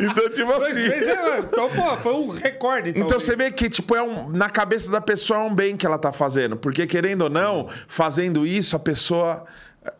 [0.00, 0.88] então, tipo Dois assim.
[0.88, 2.90] meses, é, então, pô, foi um recorde.
[2.90, 3.22] Então talvez.
[3.22, 5.98] você vê que, tipo, é um, na cabeça da pessoa é um bem que ela
[5.98, 6.56] tá fazendo.
[6.56, 9.44] Porque, querendo ou não, fazendo isso, a pessoa.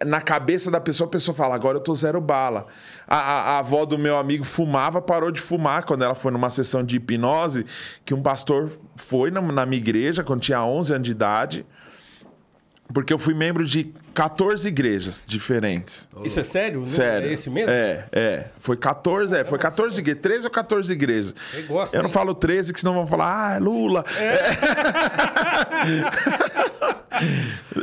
[0.05, 2.67] Na cabeça da pessoa, a pessoa fala: agora eu tô zero bala.
[3.09, 6.51] A, a- a avó do meu amigo fumava, parou de fumar quando ela foi numa
[6.51, 7.65] sessão de hipnose.
[8.05, 11.67] Que um pastor foi na, na minha igreja quando tinha 11 anos de idade.
[12.93, 16.09] Porque eu fui membro de 14 igrejas diferentes.
[16.25, 16.81] Isso é sério?
[16.81, 17.29] Não Sério.
[17.29, 17.71] É esse mesmo?
[17.71, 18.45] É, é.
[18.59, 21.35] Foi 14, é, foi 14 igrejas, 13 ou 14 igrejas.
[21.51, 22.15] Você gosta, Eu não hein?
[22.15, 24.05] falo 13, que senão vão falar, ah, Lula.
[24.19, 24.41] É.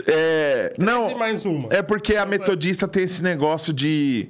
[0.08, 1.70] É, não, mais uma.
[1.72, 4.30] é porque a metodista tem esse negócio de.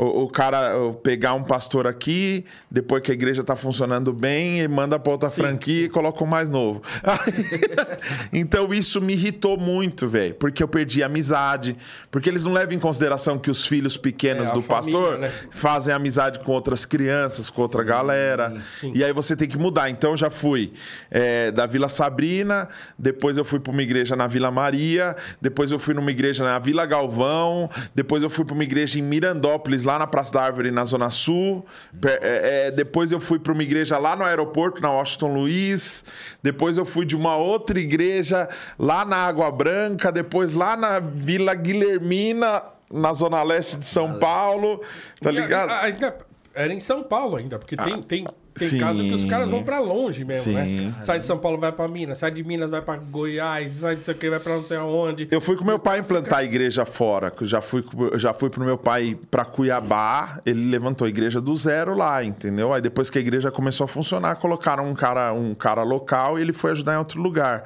[0.00, 4.66] O, o cara pegar um pastor aqui, depois que a igreja tá funcionando bem, e
[4.68, 6.80] manda pra outra franquia e coloca um mais novo.
[8.32, 11.76] então isso me irritou muito, velho, porque eu perdi a amizade,
[12.10, 15.32] porque eles não levam em consideração que os filhos pequenos É, do família, pastor né?
[15.50, 18.54] fazem amizade com outras crianças, com outra galera.
[18.78, 18.92] sim.
[18.94, 19.90] E aí você tem que mudar.
[19.90, 20.72] Então eu já fui
[21.10, 25.78] é, da Vila Sabrina, depois eu fui para uma igreja na Vila Maria, depois eu
[25.78, 29.98] fui numa igreja na Vila Galvão, depois eu fui para uma igreja em Mirandópolis, lá
[29.98, 31.64] na Praça da Árvore, na Zona Sul.
[32.04, 36.04] É, é, depois eu fui para uma igreja lá no aeroporto, na Washington Luiz.
[36.42, 38.48] Depois eu fui de uma outra igreja
[38.78, 44.80] lá na Água Branca, depois lá na Vila Guilhermina, na Zona Leste de São Paulo.
[45.20, 45.70] Tá ligado?
[45.70, 46.16] ainda-
[46.54, 48.26] era em São Paulo ainda, porque tem, tem,
[48.60, 48.78] tem sim.
[48.78, 50.64] casos que os caras vão pra longe mesmo, né?
[50.64, 50.94] Sim.
[51.02, 54.10] Sai de São Paulo, vai pra Minas, sai de Minas, vai pra Goiás, sai disso
[54.10, 55.26] aqui, vai pra não sei aonde.
[55.30, 57.30] Eu fui com meu pai implantar a igreja fora.
[57.30, 57.82] que eu Já fui,
[58.16, 60.40] já fui pro meu pai pra Cuiabá.
[60.44, 62.72] Ele levantou a igreja do zero lá, entendeu?
[62.72, 66.42] Aí depois que a igreja começou a funcionar, colocaram um cara, um cara local e
[66.42, 67.64] ele foi ajudar em outro lugar.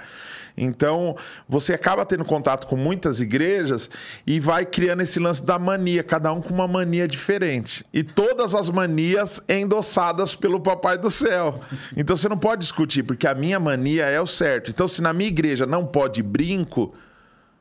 [0.57, 1.17] Então,
[1.49, 3.91] você acaba tendo contato com muitas igrejas
[4.27, 7.85] e vai criando esse lance da mania, cada um com uma mania diferente.
[7.93, 11.61] E todas as manias endossadas pelo Papai do Céu.
[11.97, 14.71] Então você não pode discutir, porque a minha mania é o certo.
[14.71, 16.95] Então, se na minha igreja não pode brinco,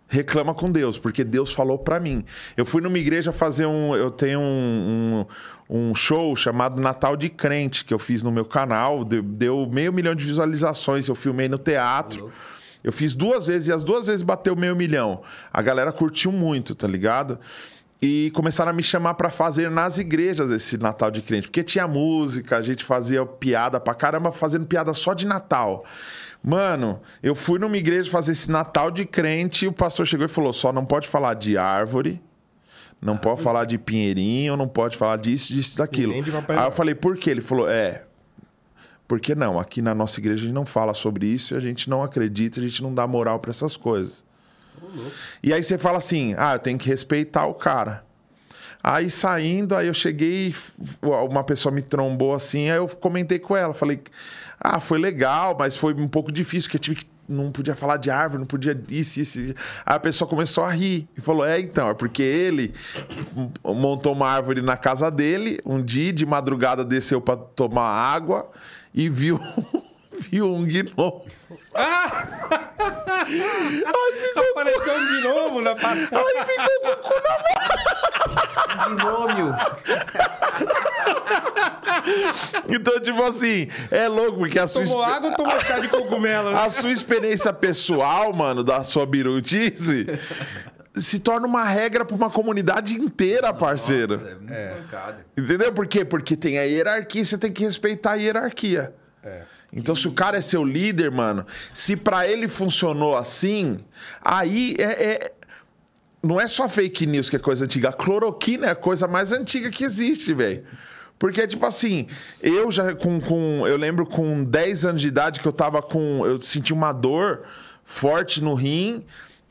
[0.07, 2.23] reclama com Deus, porque Deus falou pra mim.
[2.55, 3.95] Eu fui numa igreja fazer um.
[3.95, 5.25] Eu tenho um,
[5.69, 9.91] um, um show chamado Natal de Crente, que eu fiz no meu canal, deu meio
[9.91, 11.07] milhão de visualizações.
[11.07, 12.31] Eu filmei no teatro.
[12.83, 15.21] Eu fiz duas vezes e as duas vezes bateu meio milhão.
[15.51, 17.39] A galera curtiu muito, tá ligado?
[18.01, 21.47] E começaram a me chamar pra fazer nas igrejas esse Natal de crente.
[21.47, 25.85] Porque tinha música, a gente fazia piada pra caramba, fazendo piada só de Natal.
[26.43, 30.29] Mano, eu fui numa igreja fazer esse Natal de crente e o pastor chegou e
[30.29, 32.21] falou: só não pode falar de árvore,
[33.01, 36.11] não pode falar de pinheirinho, não pode falar disso, disso, daquilo.
[36.59, 37.29] Aí eu falei: por quê?
[37.29, 38.03] Ele falou: é.
[39.13, 39.59] Por que não?
[39.59, 42.63] Aqui na nossa igreja a gente não fala sobre isso, a gente não acredita, a
[42.63, 44.23] gente não dá moral pra essas coisas.
[45.43, 48.03] E aí você fala assim: ah, eu tenho que respeitar o cara.
[48.83, 50.55] Aí saindo, aí eu cheguei,
[50.99, 54.01] uma pessoa me trombou assim, aí eu comentei com ela, falei:
[54.59, 57.13] ah, foi legal, mas foi um pouco difícil, porque eu tive que.
[57.29, 59.39] Não podia falar de árvore, não podia isso, isso.
[59.85, 62.73] Aí a pessoa começou a rir e falou: É, então, é porque ele
[63.63, 68.49] montou uma árvore na casa dele, um dia de madrugada desceu pra tomar água
[68.93, 69.39] e viu,
[70.29, 71.25] viu um gnomo.
[74.51, 76.09] Apareceu um gnomo na parada.
[76.11, 77.13] Aí ficou com o cu
[78.75, 79.55] na Binômio.
[82.67, 86.51] Então, tipo assim, é louco, porque a sua, Tomou água ou tomou chá de cogumelo?
[86.51, 86.59] né?
[86.59, 90.07] a sua experiência pessoal, mano, da sua birutice,
[90.95, 94.13] se torna uma regra pra uma comunidade inteira, parceiro.
[94.17, 95.25] Nossa, é muito pancada.
[95.37, 96.05] Entendeu por quê?
[96.05, 98.93] Porque tem a hierarquia, você tem que respeitar a hierarquia.
[99.75, 103.79] Então, se o cara é seu líder, mano, se pra ele funcionou assim,
[104.21, 105.31] aí é, é-
[106.21, 107.89] Não é só fake news que é coisa antiga.
[107.89, 110.63] A cloroquina é a coisa mais antiga que existe, velho.
[111.19, 112.07] Porque, tipo assim,
[112.41, 113.67] eu já com, com.
[113.67, 116.25] Eu lembro com 10 anos de idade que eu tava com.
[116.25, 117.43] Eu senti uma dor
[117.83, 119.03] forte no rim.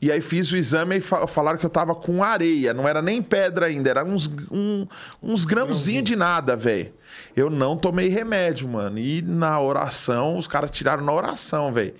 [0.05, 2.73] E aí fiz o exame e fa- falaram que eu tava com areia.
[2.73, 4.85] Não era nem pedra ainda, era uns, um,
[5.21, 6.93] uns grãozinhos de nada, velho.
[7.35, 8.99] Eu não tomei remédio, mano.
[8.99, 11.93] E na oração, os caras tiraram na oração, velho.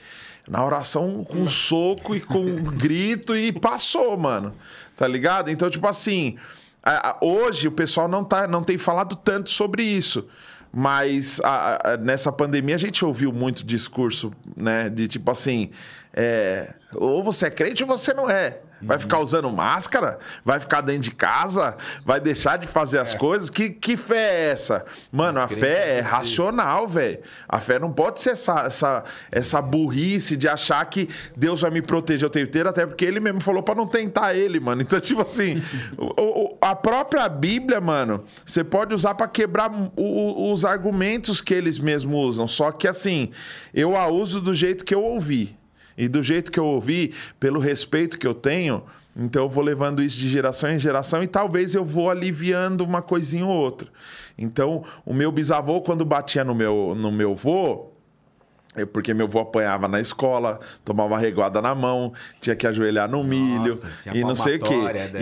[0.47, 2.43] Na oração com soco e com
[2.75, 4.53] grito e passou, mano.
[4.97, 5.49] Tá ligado?
[5.49, 6.35] Então, tipo assim,
[7.21, 10.27] hoje o pessoal não, tá, não tem falado tanto sobre isso.
[10.75, 14.89] Mas a- a- nessa pandemia a gente ouviu muito discurso, né?
[14.89, 15.69] De tipo assim,
[16.13, 18.59] é, ou você é crente ou você não é.
[18.85, 20.19] Vai ficar usando máscara?
[20.43, 21.77] Vai ficar dentro de casa?
[22.03, 23.49] Vai deixar de fazer as coisas?
[23.49, 24.83] Que, que fé é essa?
[25.09, 27.19] Mano, a fé é racional, velho.
[27.47, 31.81] A fé não pode ser essa, essa, essa burrice de achar que Deus vai me
[31.81, 34.81] proteger o tempo inteiro, até porque ele mesmo falou pra não tentar ele, mano.
[34.81, 35.63] Então, tipo assim,
[35.97, 41.53] o- o- a própria Bíblia, mano, você pode usar pra quebrar o- os argumentos que
[41.53, 42.49] eles mesmos usam.
[42.49, 43.31] Só que, assim,
[43.73, 45.55] eu a uso do jeito que eu ouvi.
[45.97, 48.83] E do jeito que eu ouvi, pelo respeito que eu tenho,
[49.15, 53.01] então eu vou levando isso de geração em geração e talvez eu vou aliviando uma
[53.01, 53.87] coisinha ou outra.
[54.37, 57.92] Então, o meu bisavô, quando batia no meu, no meu vô,
[58.75, 63.23] É porque meu avô apanhava na escola, tomava reguada na mão, tinha que ajoelhar no
[63.23, 64.73] milho tinha e não sei o quê.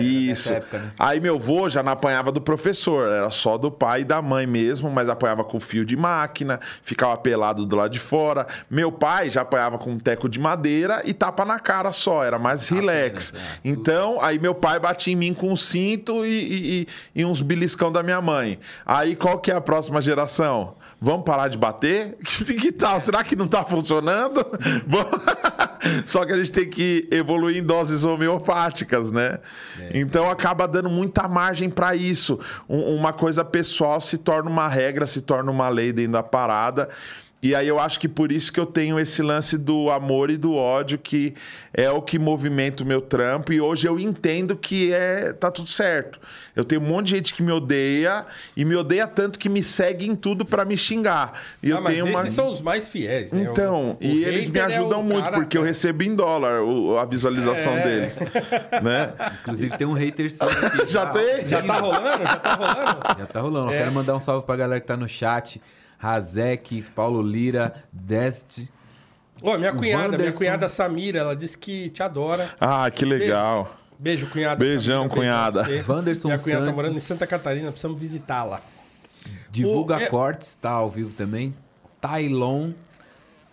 [0.02, 0.52] Isso.
[0.54, 0.92] época, né?
[0.98, 4.46] Aí meu avô já não apanhava do professor, era só do pai e da mãe
[4.46, 8.46] mesmo, mas apanhava com fio de máquina, ficava pelado do lado de fora.
[8.70, 12.38] Meu pai já apanhava com um teco de madeira e tapa na cara só, era
[12.38, 13.34] mais relax.
[13.34, 13.34] Apenas,
[13.64, 17.24] é, então, aí meu pai batia em mim com um cinto e, e- e- e
[17.24, 18.58] uns beliscão da minha mãe.
[18.86, 20.74] Aí qual que é a próxima geração?
[21.02, 22.16] Vamos parar de bater?
[22.62, 23.00] Que tal?
[23.00, 24.40] Será que não tá funcionando?
[26.06, 29.38] Só que a gente tem que evoluir em doses homeopáticas, né?
[29.92, 32.38] Então acaba dando muita margem para isso.
[32.68, 36.88] Um- uma coisa pessoal se torna uma regra, se torna uma lei dentro da parada.
[37.42, 40.36] E aí eu acho que por isso que eu tenho esse lance do amor e
[40.36, 41.34] do ódio, que
[41.74, 43.52] é o que movimenta o meu trampo.
[43.52, 46.20] E hoje eu entendo que é tá tudo certo.
[46.54, 48.24] Eu tenho um monte de gente que me odeia
[48.56, 51.32] e me odeia tanto que me segue em tudo para me xingar.
[51.60, 53.48] E eu ah, mas tenho esses uma são os mais fiéis, né?
[53.50, 56.14] então, O- o e eles me é ajudam o muito, cara- porque eu recebo em
[56.14, 57.82] dólar o- a visualização É.
[57.84, 58.18] deles.
[58.82, 59.12] Né?
[59.42, 60.86] Inclusive tem um hater seu aqui.
[60.92, 61.48] Já tem?
[61.48, 62.22] Já tá rolando?
[62.24, 63.18] Já tá rolando?
[63.18, 63.70] Já tá rolando.
[63.70, 63.78] Eu É.
[63.78, 65.60] quero mandar um salve pra galera que tá no chat.
[66.06, 68.68] Razek, Paulo Lira, Dest.
[69.40, 70.38] Ô, minha cunhada, minha Wanderson.
[70.38, 72.50] cunhada Samira, ela disse que te adora.
[72.60, 73.76] Ah, que legal.
[73.96, 74.56] Beijo, cunhada.
[74.56, 75.62] Beijão, Samira, cunhada.
[75.62, 75.92] beijo.
[75.92, 76.74] Wanderson Minha cunhada tá Santos.
[76.76, 78.60] morando em Santa Catarina, precisamos visitá-la.
[79.48, 81.54] Divulga O- é- Cortes, tá ao vivo também.
[82.00, 82.72] Tailon,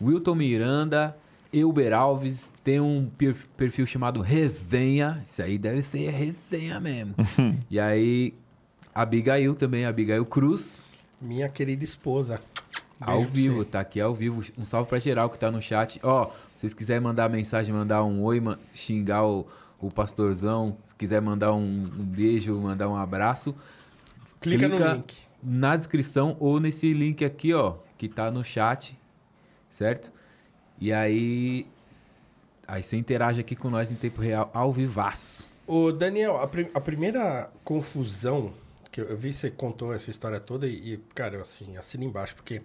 [0.02, 1.16] Wilton Miranda,
[1.54, 2.52] Euber Alves.
[2.64, 5.22] Tem um per- perfil chamado Resenha.
[5.24, 7.14] Isso aí deve ser resenha mesmo.
[7.70, 8.34] e aí,
[8.96, 10.84] Abigail também, Abigail Cruz.
[11.22, 12.40] Minha querida esposa.
[13.00, 14.42] Beijo ao vivo, tá aqui ao vivo.
[14.58, 16.00] Um salve pra geral que tá no chat.
[16.04, 18.42] Ó, se vocês quiserem mandar mensagem, mandar um oi,
[18.74, 19.48] xingar o,
[19.80, 21.60] o pastorzão, se quiser mandar um,
[21.98, 23.56] um beijo, mandar um abraço,
[24.42, 25.18] Clica, no link.
[25.42, 28.98] na descrição ou nesse link aqui, ó, que tá no chat,
[29.70, 30.12] certo?
[30.80, 31.66] E aí
[32.68, 35.48] aí você interage aqui com nós em tempo real, ao vivaço.
[35.66, 38.52] Ô, Daniel, a, pri- a primeira confusão
[38.92, 42.36] que eu, vi, você contou essa história toda e, e, cara, eu, assim, assina embaixo,
[42.36, 42.62] porque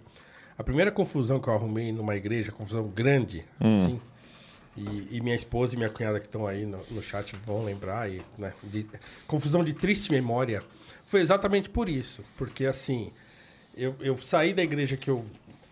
[0.57, 3.45] a primeira confusão que eu arrumei numa igreja, confusão grande,
[3.83, 4.01] assim,
[4.77, 8.09] e, e minha esposa e minha cunhada que estão aí no, no chat vão lembrar,
[8.11, 8.87] e, né, de-
[9.27, 10.63] confusão de triste memória,
[11.05, 13.11] foi exatamente por isso, porque assim,
[13.77, 15.23] eu, eu saí da igreja que eu,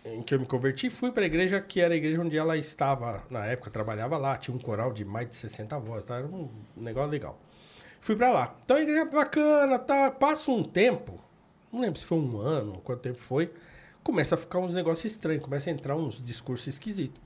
[0.06, 2.56] em que eu me converti, fui para a igreja que era a igreja onde ela
[2.58, 6.18] estava na época, trabalhava lá, tinha um coral de mais de 60 vozes, tá?
[6.18, 7.39] era um negócio legal.
[8.04, 8.54] Fui para lá.
[8.66, 10.12] Então a igreja é bacana, tá?
[10.12, 11.22] Passa um tempo,
[11.72, 13.50] não lembro se foi um ano, quanto tempo foi,
[14.04, 17.22] começa a ficar uns negócios estranhos, começa a entrar uns discursos esquisitos.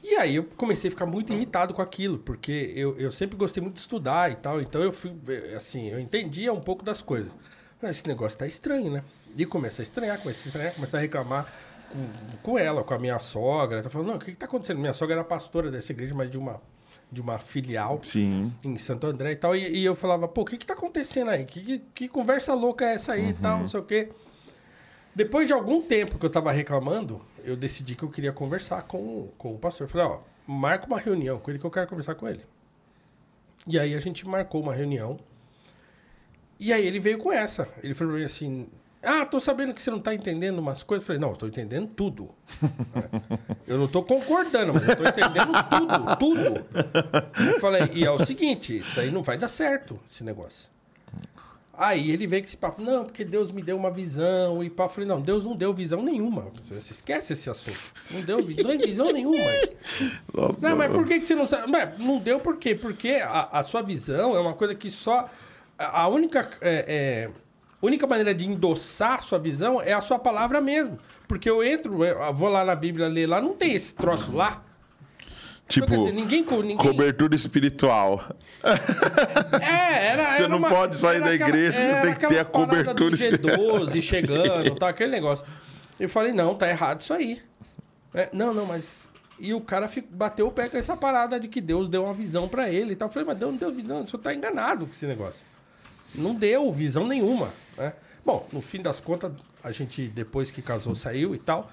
[0.00, 3.60] E aí eu comecei a ficar muito irritado com aquilo, porque eu, eu sempre gostei
[3.60, 5.12] muito de estudar e tal, então eu fui,
[5.56, 7.34] assim, eu entendia um pouco das coisas.
[7.82, 9.02] Mas esse negócio tá estranho, né?
[9.36, 11.52] E começa a estranhar, começa a estranhar, começa a reclamar
[11.90, 13.82] com, com ela, com a minha sogra.
[13.82, 14.78] Tá falando, não, o que, que tá acontecendo?
[14.78, 16.62] Minha sogra era pastora dessa igreja, mas de uma,
[17.10, 18.52] de uma filial Sim.
[18.64, 19.54] em Santo André e tal.
[19.54, 21.44] E, e eu falava, pô, o que que tá acontecendo aí?
[21.44, 24.08] Que, que, que conversa louca é essa aí e tal, não sei o quê.
[25.14, 28.98] Depois de algum tempo que eu tava reclamando, eu decidi que eu queria conversar com,
[28.98, 29.86] o- com o pastor.
[29.86, 32.44] Eu falei, ó, marca uma reunião com ele que eu quero conversar com ele.
[33.66, 35.18] E aí a gente marcou uma reunião.
[36.60, 37.68] E aí ele veio com essa.
[37.82, 38.66] Ele falou pra mim assim:
[39.06, 41.04] Ah, tô sabendo que você não tá entendendo umas coisas.
[41.04, 42.30] Eu falei, não, eu tô entendendo tudo.
[43.64, 46.66] eu não tô concordando, mas eu tô entendendo tudo, tudo.
[47.52, 50.68] Eu falei, e é o seguinte, isso aí não vai dar certo, esse negócio.
[51.78, 54.84] Aí ele veio com esse papo, não, porque Deus me deu uma visão e pá.
[54.84, 56.50] Eu falei, não, Deus não deu visão nenhuma.
[56.70, 57.78] Você esquece esse assunto.
[58.10, 59.44] Não deu, deu visão nenhuma.
[60.32, 61.70] Nossa, Não, mas por que, que você não sabe?
[61.70, 62.74] Mas não deu por quê?
[62.74, 65.28] Porque a, a sua visão é uma coisa que só.
[65.78, 67.30] A a única, é, é,
[67.86, 70.98] única maneira de endossar a sua visão é a sua palavra mesmo.
[71.26, 74.62] Porque eu entro, eu vou lá na Bíblia ler lá, não tem esse troço lá.
[75.68, 76.44] Tipo, dizer, ninguém.
[76.44, 78.22] ninguém cobertura espiritual.
[79.60, 80.30] É, era.
[80.30, 83.16] Você era não uma- pode sair da igreja, você era tem que ter a cobertura
[83.16, 85.44] G12 chegando, tá, aquele negócio.
[85.98, 87.40] Eu falei, não, tá errado isso aí.
[88.14, 89.08] É, não, não, mas.
[89.38, 92.48] E o cara bateu o pé com essa parada de que Deus deu uma visão
[92.48, 93.08] pra ele e tal.
[93.08, 95.42] Eu falei, mas Deus não deu visão, o senhor tá enganado com esse negócio.
[96.14, 97.92] Não deu visão nenhuma, né?
[98.24, 101.70] Bom, no fim das contas, a gente, depois que casou, saiu e tal.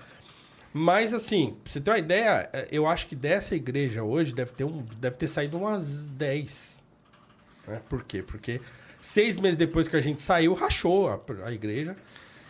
[0.74, 4.52] Mas, assim, pra você ter uma ideia, é, eu acho que dessa igreja hoje deve
[4.54, 6.84] ter, um, deve ter saído umas 10.
[7.68, 7.82] Né?
[7.88, 8.24] Por quê?
[8.24, 8.60] Porque
[9.02, 11.96] seis meses depois que a gente saiu, rachou a, a igreja.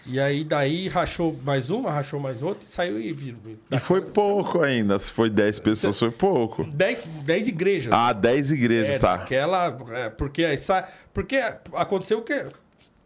[0.06, 3.40] E aí, daí, rachou mais uma, rachou mais outra, e saiu e virou.
[3.72, 5.00] E foi pouco ainda.
[5.00, 6.66] Se foi 10 pessoas, foi pouco.
[6.66, 7.94] 10, 10 igrejas.
[7.94, 9.14] Ah, 10 igrejas, É, tá.
[9.16, 9.78] Aquela.
[9.92, 10.86] é, porque sai.
[11.14, 11.38] Porque
[11.74, 12.48] aconteceu o que.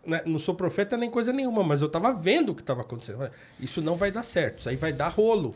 [0.08, 3.30] Né, não sou profeta nem coisa nenhuma, mas eu tava vendo o que tava acontecendo.
[3.60, 5.54] Isso não vai dar certo, isso aí vai dar rolo.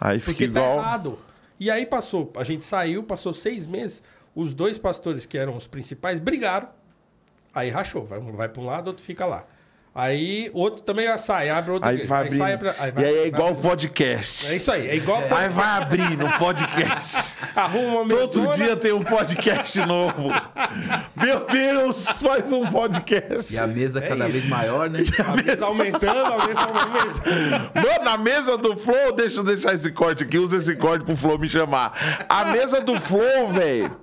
[0.00, 0.78] Aí fica Porque tá igual.
[0.78, 1.18] errado.
[1.60, 4.02] E aí passou, a gente saiu, passou seis meses,
[4.34, 6.68] os dois pastores que eram os principais brigaram.
[7.54, 9.44] Aí rachou, vai, vai para um lado, outro fica lá.
[9.92, 12.58] Aí outro também sai, abre outro Aí vai abrir.
[12.58, 14.52] pra- aí vai- e aí é vai igual abrir- podcast.
[14.52, 15.20] É isso aí, é igual.
[15.28, 17.36] Aí vai abrir no podcast.
[17.56, 20.28] Arruma uma Todo mesona, dia tem um podcast novo.
[21.16, 23.52] Meu Deus, faz um podcast.
[23.52, 24.32] E a mesa cada isso.
[24.32, 25.00] vez maior, né?
[25.26, 27.70] a mesa aumentando, a mesa aumentando.
[27.74, 31.16] Mano, na mesa do Flow, deixa eu deixar esse corte aqui, usa esse corte pro
[31.16, 32.26] Flow me chamar.
[32.28, 33.96] A mesa do Flow, velho.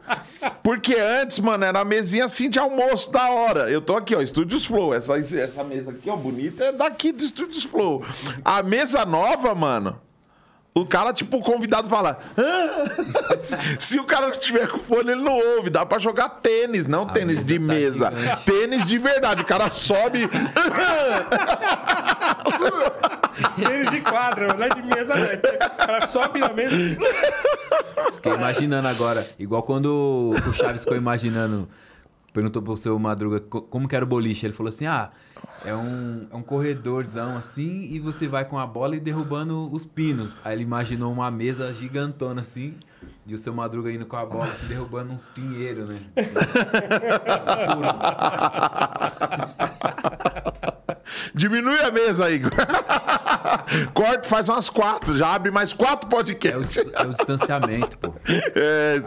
[0.61, 3.69] Porque antes, mano, era a mesinha assim de almoço da hora.
[3.71, 4.93] Eu tô aqui, ó, Estúdios Flow.
[4.93, 8.03] Essa, essa mesa aqui, ó, bonita, é daqui do Estúdios Flow.
[8.45, 9.99] A mesa nova, mano.
[10.73, 12.19] O cara, tipo, o convidado fala.
[12.38, 12.86] "Ah."
[13.80, 15.71] Se o cara não tiver com fone, ele não ouve.
[15.71, 18.13] Dá pra jogar tênis, não tênis mesa de tá mesa.
[18.15, 18.43] gigante.
[18.45, 19.41] Tênis de verdade.
[19.41, 20.30] O cara sobe.
[23.55, 25.25] Tênis de quadra, não é de mesa, não.
[25.67, 26.75] O cara sobe na mesa.
[28.15, 31.67] Fiquei imaginando agora, igual quando o Chaves ficou imaginando,
[32.34, 34.45] perguntou pro seu Madruga co- como que era o boliche.
[34.45, 35.09] Ele falou assim: ah,
[35.65, 39.85] é um, é um corredorzão assim e você vai com a bola e derrubando os
[39.85, 40.35] pinos.
[40.43, 42.75] Aí ele imaginou uma mesa gigantona assim
[43.25, 45.99] e o seu Madruga indo com a bola assim, derrubando uns pinheiros, né?
[51.33, 52.51] Diminui a mesa, Igor.
[53.93, 55.15] Corta, faz umas quatro.
[55.17, 56.77] Já abre mais quatro É o, podcasts.
[56.77, 58.13] é o distanciamento, pô.
[58.55, 59.01] É,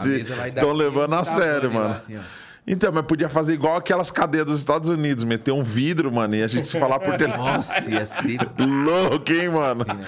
[0.46, 1.94] estão levando a sério, mano.
[1.94, 2.20] assim, ó.
[2.66, 6.42] Então, mas podia fazer igual aquelas cadeias dos Estados Unidos, meter um vidro, mano, e
[6.42, 7.52] a gente se falar por telefone.
[7.54, 9.82] Nossa, ia ser Louco, hein, mano?
[9.82, 10.06] assim, né?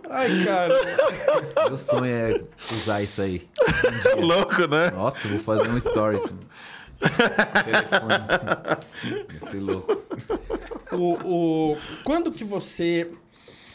[0.08, 0.74] Ai, cara.
[1.68, 2.40] Meu sonho é
[2.72, 3.46] usar isso aí.
[4.18, 4.90] Louco, né?
[4.90, 6.34] Nossa, eu vou fazer um stories.
[7.64, 8.14] Telefone.
[9.34, 10.02] Ia ser louco.
[10.92, 13.10] O, o- quando que você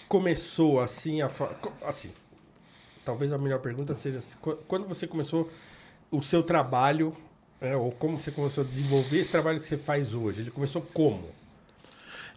[0.08, 1.30] começou assim a
[1.86, 2.12] assim?
[3.04, 5.50] Talvez a melhor pergunta seja qu- quando você começou
[6.12, 7.16] o seu trabalho,
[7.60, 10.42] né, ou como você começou a desenvolver esse trabalho que você faz hoje?
[10.42, 11.30] Ele começou como?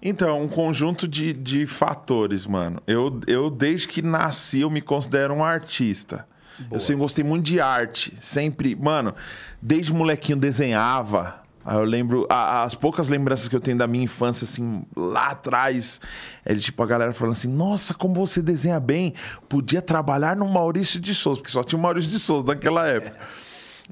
[0.03, 2.83] Então, um conjunto de, de fatores, mano.
[2.87, 6.27] Eu, eu, desde que nasci, eu me considero um artista.
[6.71, 8.15] Eu sempre gostei muito de arte.
[8.21, 9.15] Sempre, mano,
[9.61, 11.43] desde molequinho desenhava.
[11.65, 15.29] Aí eu lembro, a- as poucas lembranças que eu tenho da minha infância, assim, lá
[15.31, 16.01] atrás,
[16.45, 19.15] é de tipo a galera falando assim: Nossa, como você desenha bem,
[19.49, 23.17] podia trabalhar no Maurício de Souza, porque só tinha o Maurício de Souza naquela época.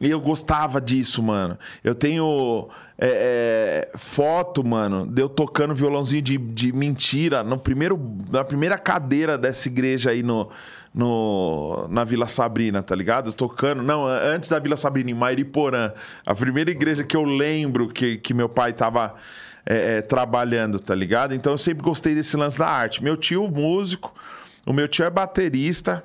[0.00, 1.58] E eu gostava disso, mano.
[1.84, 2.68] Eu tenho
[2.98, 8.00] é, é, foto, mano, de eu tocando violãozinho de, de mentira no primeiro,
[8.30, 10.48] na primeira cadeira dessa igreja aí no,
[10.94, 13.32] no, na Vila Sabrina, tá ligado?
[13.32, 13.82] Tocando.
[13.82, 15.92] Não, antes da Vila Sabrina, em Mairiporã.
[16.24, 19.14] A primeira igreja que eu lembro que, que meu pai tava.
[19.64, 21.34] é, é, trabalhando, tá ligado?
[21.34, 23.02] Então eu sempre gostei desse lance da arte.
[23.02, 24.12] Meu tio, músico,
[24.66, 26.04] o meu tio é baterista.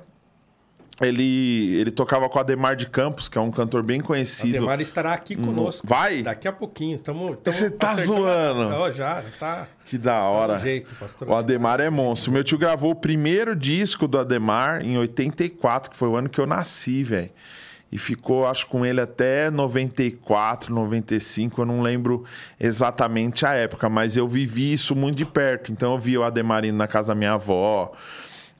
[1.00, 4.56] Ele, ele tocava com o Ademar de Campos, que é um cantor bem conhecido.
[4.56, 5.86] Ademar estará aqui conosco.
[5.86, 6.22] Vai?
[6.22, 6.96] Daqui a pouquinho.
[6.96, 7.38] Estamos.
[7.44, 8.74] Você tá zoando.
[8.74, 9.68] Ó, já, já tá.
[9.84, 10.54] Que da hora.
[10.54, 11.28] Dá um jeito, pastor.
[11.28, 12.32] O Ademar é monstro.
[12.32, 16.40] Meu tio gravou o primeiro disco do Ademar em 84, que foi o ano que
[16.40, 17.30] eu nasci, velho.
[17.92, 21.62] E ficou, acho, com ele até 94, 95.
[21.62, 22.24] Eu não lembro
[22.60, 25.70] exatamente a época, mas eu vivi isso muito de perto.
[25.72, 27.92] Então eu vi o Ademar indo na casa da minha avó,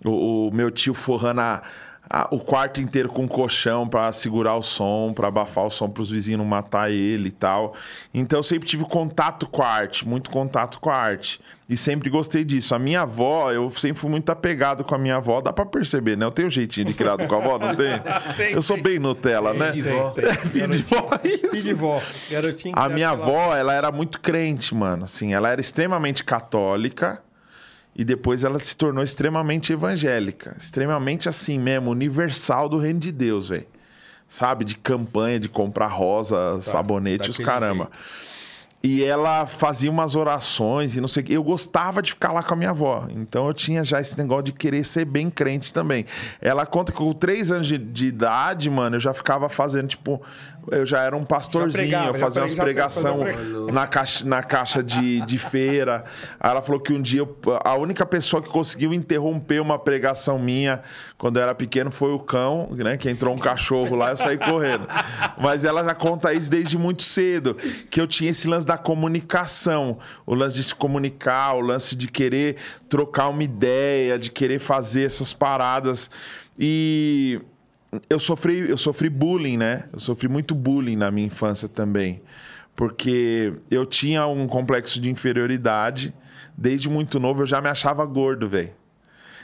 [0.04, 1.62] o, o meu tio forrando a-
[2.10, 6.10] a- o quarto inteiro com colchão pra segurar o som, pra abafar o som pros
[6.10, 7.74] vizinhos não matar ele e tal.
[8.14, 11.40] Então eu sempre tive contato com a arte, muito contato com a arte.
[11.70, 12.74] E sempre gostei disso.
[12.74, 16.16] A minha avó, eu sempre fui muito apegado com a minha avó, dá pra perceber,
[16.16, 16.24] né?
[16.24, 18.00] Eu tenho jeitinho de criado com a avó, não tem?
[18.38, 18.84] Tem, Eu sou tem.
[18.84, 19.70] bem Nutella, né?
[19.70, 20.14] de vó.
[20.50, 21.50] Filho de vó, isso.
[21.50, 22.00] Filho de vó.
[22.30, 25.04] Garotinho A minha avó, ela era muito crente, mano.
[25.04, 27.20] Assim, ela era extremamente católica
[27.98, 30.56] e depois ela se tornou extremamente evangélica.
[30.56, 33.66] Extremamente assim mesmo, universal do reino de Deus, velho.
[34.28, 34.64] Sabe?
[34.64, 37.90] De campanha, de comprar rosa, sabonete, os caramba.
[38.80, 41.32] E ela fazia umas orações e não sei o que.
[41.32, 43.08] Eu gostava de ficar lá com a minha avó.
[43.10, 46.06] Então eu tinha já esse negócio de querer ser bem crente também.
[46.40, 50.22] Ela conta que com três anos de, de idade, mano, eu já ficava fazendo, tipo.
[50.72, 53.18] Eu já era um pastorzinho, pregava, eu fazia umas pregação
[53.72, 56.04] na caixa, na caixa de, de feira.
[56.40, 60.38] Aí ela falou que um dia eu- a única pessoa que conseguiu interromper uma pregação
[60.38, 60.82] minha
[61.16, 62.96] quando eu era pequeno foi o cão, né?
[62.96, 64.86] Que entrou um cachorro lá, eu saí correndo.
[65.36, 67.54] Mas ela já conta isso desde muito cedo,
[67.90, 72.08] que eu tinha esse lance da comunicação, o lance de se comunicar, o lance de
[72.08, 72.56] querer
[72.88, 76.10] trocar uma ideia, de querer fazer essas paradas.
[76.58, 77.40] E
[78.08, 79.84] eu sofri, eu sofri bullying, né?
[79.92, 82.22] Eu sofri muito bullying na minha infância também.
[82.76, 86.14] Porque eu tinha um complexo de inferioridade.
[86.56, 88.77] Desde muito novo eu já me achava gordo, velho.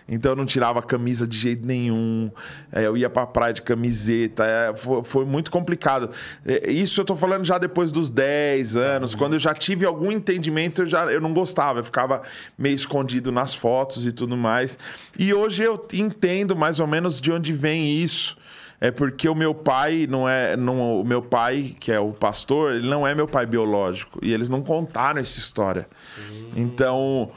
[0.08, 2.30] Então eu não tirava a camisa de jeito nenhum.
[2.70, 4.44] É, eu ia pra praia de camiseta.
[4.44, 6.10] É, foi, muito complicado.
[6.44, 9.12] É, isso eu tô falando já depois dos 10 anos.
[9.12, 9.18] Uhum.
[9.18, 11.80] Quando eu já tive algum entendimento, eu, já, eu não gostava.
[11.80, 12.22] Eu ficava
[12.56, 14.78] meio escondido nas fotos e tudo mais.
[15.18, 18.36] E hoje eu entendo mais ou menos de onde vem isso
[18.84, 20.58] é porque o meu pai não é.
[20.58, 24.18] Não, o meu pai, que é o pastor, ele não é meu pai biológico.
[24.22, 25.88] E eles não contaram essa história.
[26.18, 26.50] Uhum.
[26.56, 27.30] Então,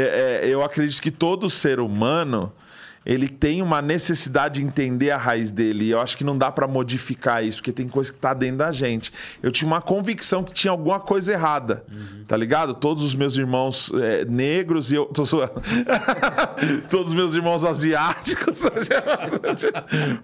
[0.00, 2.52] é, é, eu acredito que todo ser humano
[3.06, 5.84] ele tem uma necessidade de entender a raiz dele.
[5.84, 8.58] E eu acho que não dá para modificar isso, porque tem coisa que tá dentro
[8.58, 9.12] da gente.
[9.42, 12.24] Eu tinha uma convicção que tinha alguma coisa errada, uhum.
[12.26, 12.74] tá ligado?
[12.74, 15.04] Todos os meus irmãos é, negros e eu.
[15.06, 15.24] Tô
[16.88, 18.62] Todos os meus irmãos asiáticos.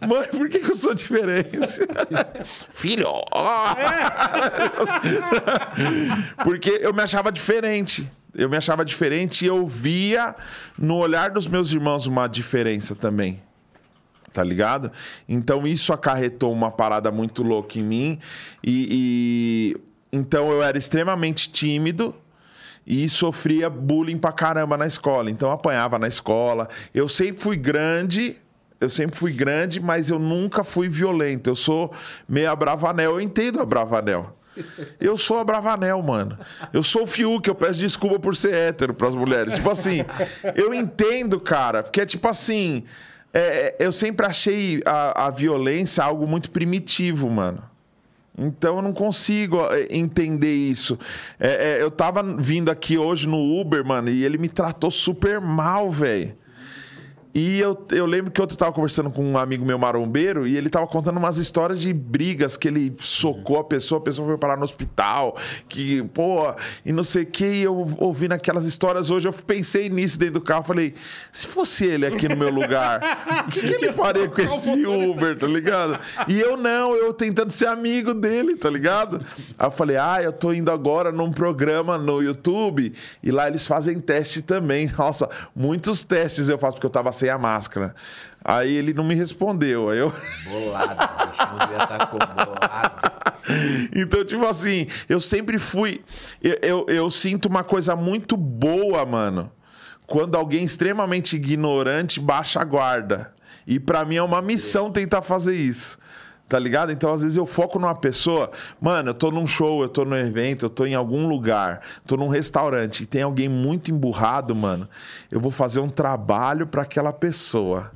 [0.07, 1.59] Mãe, por que, que eu sou diferente?
[2.71, 3.11] Filho!
[6.45, 10.35] porque eu me achava diferente eu me achava diferente e eu via
[10.79, 13.41] no olhar dos meus irmãos uma diferença também.
[14.33, 14.93] Tá ligado?
[15.29, 18.19] Então isso acarretou uma parada muito louca em mim.
[18.65, 19.77] E, e...
[20.13, 22.15] então eu era extremamente tímido
[22.87, 25.31] e sofria bullying pra caramba na escola.
[25.31, 26.69] Então eu apanhava na escola.
[26.95, 28.37] Eu sempre fui grande,
[28.81, 31.51] eu sempre fui grande, mas eu nunca fui violento.
[31.51, 31.93] Eu sou
[32.29, 34.37] meio Bravanel, eu entendo a Bravanel.
[35.01, 36.39] Eu sou a Bravanel, mano.
[36.73, 39.55] Eu sou o Fiuk, eu peço desculpa por ser hétero pras mulheres.
[39.55, 40.05] Tipo assim,
[40.57, 42.85] eu entendo, cara, porque é tipo assim.
[43.33, 47.63] É, eu sempre achei a, a violência algo muito primitivo, mano.
[48.37, 50.99] Então eu não consigo é, entender isso.
[51.39, 55.41] É, é, eu tava vindo aqui hoje no Uber, mano, e ele me tratou super
[55.41, 56.35] mal, velho.
[57.33, 60.69] E eu, eu lembro que eu tava conversando com um amigo meu marombeiro e ele
[60.69, 64.57] tava contando umas histórias de brigas que ele socou a pessoa, a pessoa foi parar
[64.57, 65.37] no hospital,
[65.69, 66.53] que, pô,
[66.85, 67.47] e não sei o que.
[67.47, 70.65] E eu ouvindo aquelas histórias hoje, eu pensei nisso dentro do carro.
[70.65, 70.95] Falei,
[71.31, 75.39] se fosse ele aqui no meu lugar, o que, que ele faria com esse Uber,
[75.39, 76.01] tá ligado?
[76.27, 79.25] E eu não, eu tentando ser amigo dele, tá ligado?
[79.57, 83.67] Aí eu falei, ah, eu tô indo agora num programa no YouTube e lá eles
[83.67, 84.91] fazem teste também.
[84.99, 87.95] Nossa, muitos testes eu faço porque eu tava sem a máscara.
[88.43, 89.91] Aí ele não me respondeu.
[89.91, 90.13] Aí eu.
[90.49, 90.97] Bolado,
[91.29, 93.11] bicho, não devia estar tá com bolado.
[93.95, 96.03] Então, tipo assim, eu sempre fui.
[96.43, 99.51] Eu, eu, eu sinto uma coisa muito boa, mano.
[100.07, 103.33] Quando alguém extremamente ignorante baixa a guarda.
[103.67, 105.99] E para mim é uma missão tentar fazer isso.
[106.51, 106.91] Tá ligado?
[106.91, 108.51] Então, às vezes, eu foco numa pessoa.
[108.81, 112.17] Mano, eu tô num show, eu tô num evento, eu tô em algum lugar, tô
[112.17, 114.89] num restaurante e tem alguém muito emburrado, mano.
[115.31, 117.93] Eu vou fazer um trabalho para aquela pessoa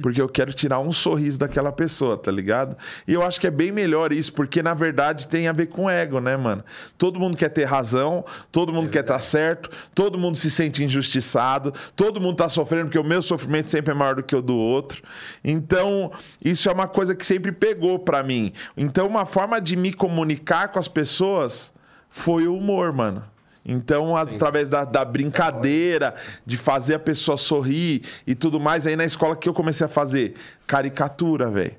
[0.00, 2.76] porque eu quero tirar um sorriso daquela pessoa, tá ligado?
[3.06, 5.88] E eu acho que é bem melhor isso, porque na verdade tem a ver com
[5.88, 6.64] ego, né, mano?
[6.98, 10.50] Todo mundo quer ter razão, todo mundo é quer estar tá certo, todo mundo se
[10.50, 14.34] sente injustiçado, todo mundo tá sofrendo, porque o meu sofrimento sempre é maior do que
[14.34, 15.02] o do outro.
[15.44, 16.12] Então,
[16.44, 18.52] isso é uma coisa que sempre pegou para mim.
[18.76, 21.72] Então, uma forma de me comunicar com as pessoas
[22.08, 23.33] foi o humor, mano.
[23.64, 29.04] Então, através da, da, brincadeira, de fazer a pessoa sorrir e tudo mais, aí na
[29.04, 30.34] escola que eu comecei a fazer
[30.66, 31.74] caricatura, velho.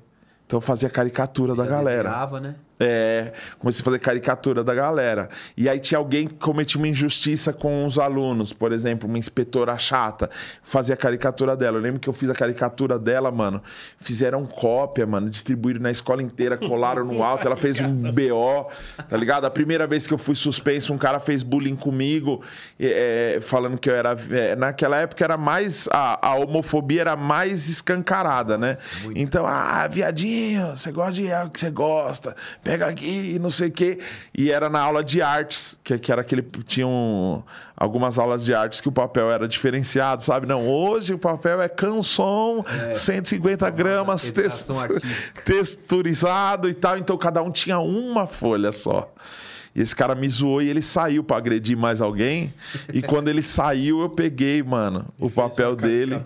[0.46, 2.08] Então eu fazia caricatura da galera.
[2.08, 2.54] Desenhava, né?
[2.78, 5.30] É, comecei a fazer caricatura da galera.
[5.56, 9.76] E aí tinha alguém que cometia uma injustiça com os alunos, por exemplo, uma inspetora
[9.78, 10.28] chata,
[10.62, 11.78] fazia a caricatura dela.
[11.78, 13.62] Eu lembro que eu fiz a caricatura dela, mano.
[13.98, 17.46] Fizeram cópia, mano, distribuíram na escola inteira, colaram no alto.
[17.46, 18.70] Ela fez um BO,
[19.08, 19.46] tá ligado?
[19.46, 22.42] A primeira vez que eu fui suspenso, um cara fez bullying comigo,
[22.78, 24.16] é, falando que eu era.
[24.30, 25.88] É, naquela época era mais.
[25.90, 28.76] A, a, homofobia era mais escancarada, né?
[29.02, 29.18] Muito.
[29.18, 32.36] Então, ah, viadinho, você gosta de algo que você gosta
[32.66, 34.00] pega aqui e não sei o quê.
[34.36, 36.42] E era na aula de artes, que, que era aquele.
[36.66, 37.44] Tinham
[37.76, 40.46] algumas aulas de artes que o papel era diferenciado, sabe?
[40.48, 44.68] Não, hoje o papel é canson, é, 150 gramas, text,
[45.44, 46.98] texturizado e tal.
[46.98, 49.12] Então cada um tinha uma folha só.
[49.72, 52.52] E esse cara me zoou e ele saiu para agredir mais alguém.
[52.92, 56.20] E quando ele saiu, eu peguei, mano, e o papel dele.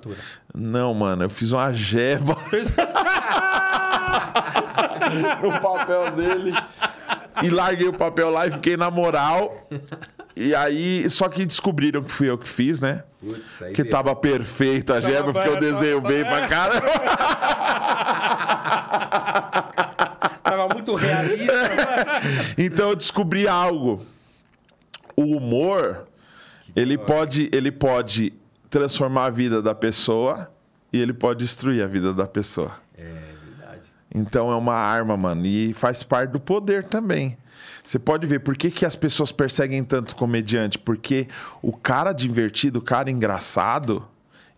[0.54, 2.36] Não, mano, eu fiz uma jeba.
[5.42, 6.52] no papel dele.
[7.42, 9.66] E larguei o papel lá e fiquei na moral.
[10.36, 13.04] E aí, só que descobriram que fui eu que fiz, né?
[13.20, 16.80] Putz, que tava perfeita a gema, porque eu desenho bem pra cara.
[20.42, 21.52] tava muito realista.
[22.56, 24.04] então eu descobri algo.
[25.16, 26.06] O humor,
[26.74, 28.32] ele pode, ele pode
[28.70, 30.50] transformar a vida da pessoa
[30.92, 32.76] e ele pode destruir a vida da pessoa.
[32.96, 33.29] É.
[34.14, 35.46] Então é uma arma, mano.
[35.46, 37.36] E faz parte do poder também.
[37.84, 40.78] Você pode ver por que, que as pessoas perseguem tanto comediante?
[40.78, 41.28] Porque
[41.62, 44.06] o cara divertido, o cara engraçado,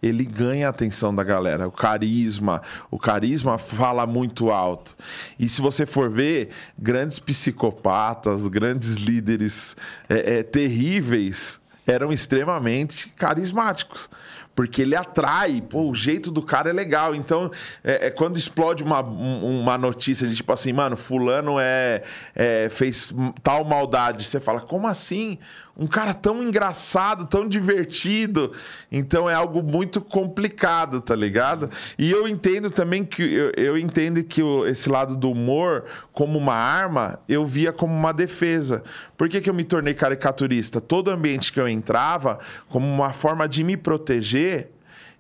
[0.03, 1.69] ele ganha a atenção da galera.
[1.69, 4.97] O carisma, o carisma fala muito alto.
[5.39, 9.77] E se você for ver, grandes psicopatas, grandes líderes
[10.09, 14.11] é, é, terríveis eram extremamente carismáticos.
[14.55, 17.15] Porque ele atrai, pô, o jeito do cara é legal.
[17.15, 17.51] Então,
[17.83, 22.03] é, é quando explode uma, um- uma notícia de tipo assim, mano, fulano é,
[22.35, 24.25] é, fez tal maldade.
[24.25, 25.39] Você fala, como assim?
[25.75, 28.53] Um cara tão engraçado, tão divertido.
[28.91, 31.71] Então é algo muito complicado, tá ligado?
[31.99, 36.39] E eu entendo também que eu, eu entendo que o- esse lado do humor, como
[36.39, 38.83] uma arma, eu via como uma defesa.
[39.17, 40.81] Por que, que eu me tornei caricaturista?
[40.81, 44.71] Todo ambiente que eu entrava, como uma forma de me proteger,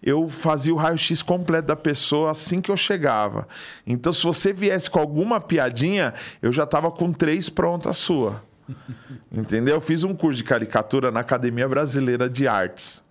[0.03, 3.49] eu fazia o raio-x completo da pessoa assim que eu chegava.
[3.87, 8.43] Então, se você viesse com alguma piadinha, eu já tava com três prontas sua.
[9.31, 9.77] Entendeu?
[9.77, 13.03] Eu fiz um curso de caricatura na Academia Brasileira de Artes.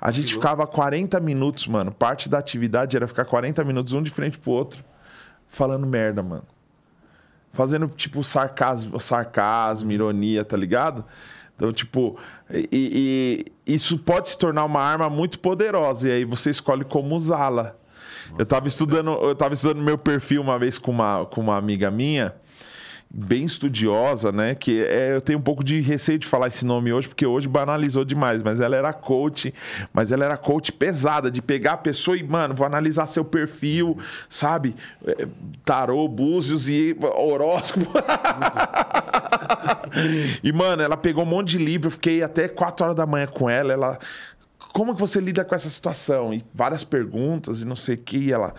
[0.00, 1.92] A gente ficava 40 minutos, mano.
[1.92, 4.84] Parte da atividade era ficar 40 minutos um de frente pro outro,
[5.48, 6.44] falando merda, mano.
[7.52, 11.04] Fazendo, tipo, sarcasmo, sarcasmo ironia, tá ligado?
[11.56, 12.18] Então, tipo,
[12.50, 17.14] e, e isso pode se tornar uma arma muito poderosa, e aí você escolhe como
[17.14, 17.76] usá-la.
[18.38, 21.90] Eu tava estudando, eu tava estudando meu perfil uma vez com uma, com uma amiga
[21.90, 22.34] minha,
[23.16, 24.56] bem estudiosa, né?
[24.56, 27.46] Que é, eu tenho um pouco de receio de falar esse nome hoje, porque hoje
[27.46, 28.42] banalizou demais.
[28.42, 29.54] Mas ela era coach,
[29.92, 33.96] mas ela era coach pesada, de pegar a pessoa e, mano, vou analisar seu perfil,
[34.28, 34.74] sabe?
[35.06, 35.28] É,
[35.64, 37.86] Tarô, búzios e horóscopo.
[40.42, 43.28] e, mano, ela pegou um monte de livro, eu fiquei até 4 horas da manhã
[43.28, 43.72] com ela.
[43.72, 43.98] Ela.
[44.72, 46.34] Como que você lida com essa situação?
[46.34, 48.16] E várias perguntas e não sei o que.
[48.16, 48.54] E ela.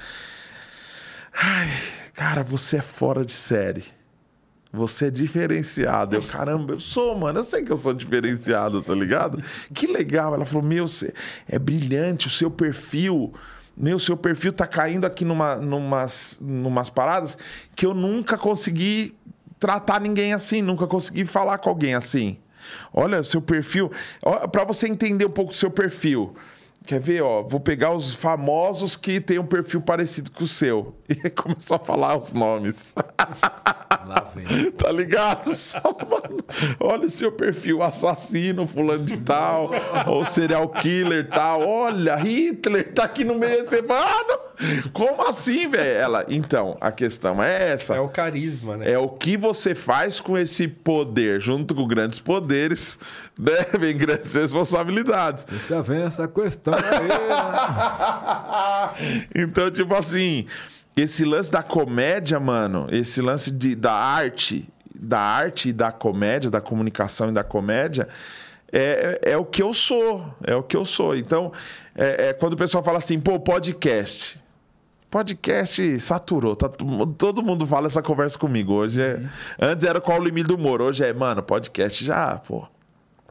[1.34, 1.68] Ai,
[2.14, 3.95] cara, você é fora de série.
[4.76, 6.16] Você é diferenciado.
[6.16, 7.40] Eu, caramba, eu sou, mano.
[7.40, 9.42] Eu sei que eu sou diferenciado, tá ligado?
[9.74, 10.36] Que legal.
[10.36, 11.14] Ela falou: Meu, você
[11.48, 13.34] é brilhante, o seu perfil.
[13.78, 17.38] Meu, seu perfil tá caindo aqui numa, numas, numas paradas
[17.76, 19.16] que eu nunca consegui
[19.60, 22.38] tratar ninguém assim, nunca consegui falar com alguém assim.
[22.94, 23.92] Olha, seu perfil.
[24.52, 26.36] Para você entender um pouco do seu perfil.
[26.86, 27.42] Quer ver, ó?
[27.42, 30.96] Vou pegar os famosos que têm um perfil parecido com o seu.
[31.08, 32.94] E começou a falar os nomes.
[34.06, 34.72] Lá vem.
[34.76, 35.54] Tá ligado?
[35.56, 36.44] Só, mano,
[36.80, 39.72] olha o seu perfil, assassino, fulano de tal,
[40.06, 41.62] ou serial killer tal.
[41.68, 43.66] Olha, Hitler tá aqui no meio.
[43.66, 45.98] Você fala, ah, como assim, velho?
[45.98, 47.96] Ela, então, a questão é essa.
[47.96, 48.92] É o carisma, né?
[48.92, 53.00] É o que você faz com esse poder, junto com grandes poderes,
[53.38, 53.66] né?
[53.80, 55.46] Vem grandes responsabilidades.
[55.68, 56.75] Tá vendo essa questão?
[59.36, 60.46] então, tipo assim,
[60.96, 66.50] esse lance da comédia, mano, esse lance de, da arte, da arte e da comédia,
[66.50, 68.08] da comunicação e da comédia,
[68.72, 70.26] é, é, é o que eu sou.
[70.44, 71.16] É o que eu sou.
[71.16, 71.52] Então,
[71.96, 74.44] é, é quando o pessoal fala assim, pô, podcast.
[75.10, 76.68] Podcast saturou, tá,
[77.18, 78.74] todo mundo fala essa conversa comigo.
[78.74, 79.22] Hoje é.
[79.62, 82.68] Antes era qual o limite do humor, hoje é, mano, podcast já, pô.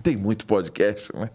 [0.05, 1.31] Tem muito podcast, né?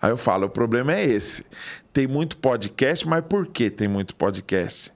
[0.00, 1.44] Aí eu falo, o problema é esse.
[1.92, 4.90] Tem muito podcast, mas por que tem muito podcast?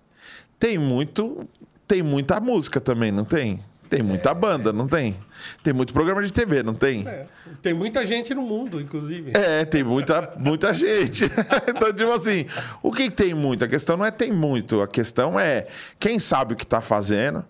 [0.59, 1.47] Tem muito,
[1.87, 3.61] tem muita música também, não tem?
[3.91, 5.15] Tem muita banda, não tem?
[5.63, 7.07] Tem muito programa de TV, não tem?
[7.07, 7.27] É.
[7.61, 9.33] Tem muita gente no mundo, inclusive.
[9.35, 11.27] É, tem muita, muita gente.
[11.69, 12.47] então, tipo assim,
[12.83, 13.63] o que tem muito?
[13.63, 15.67] A questão não é tem muito, a questão é
[16.01, 17.45] quem sabe o que tá fazendo,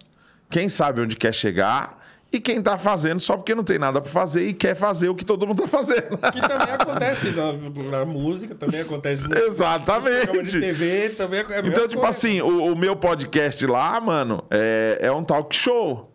[0.50, 2.01] quem sabe onde quer chegar
[2.32, 5.14] e quem tá fazendo só porque não tem nada pra fazer e quer fazer o
[5.14, 6.16] que todo mundo tá fazendo.
[6.32, 7.52] Que também acontece na,
[7.90, 10.42] na música, também acontece no Exatamente.
[10.42, 12.08] de TV, também é Então, tipo coisa.
[12.08, 16.10] assim, o, o meu podcast lá, mano, é, é um talk show.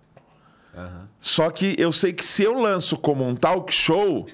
[1.20, 4.28] Só que eu sei que se eu lanço como um talk show,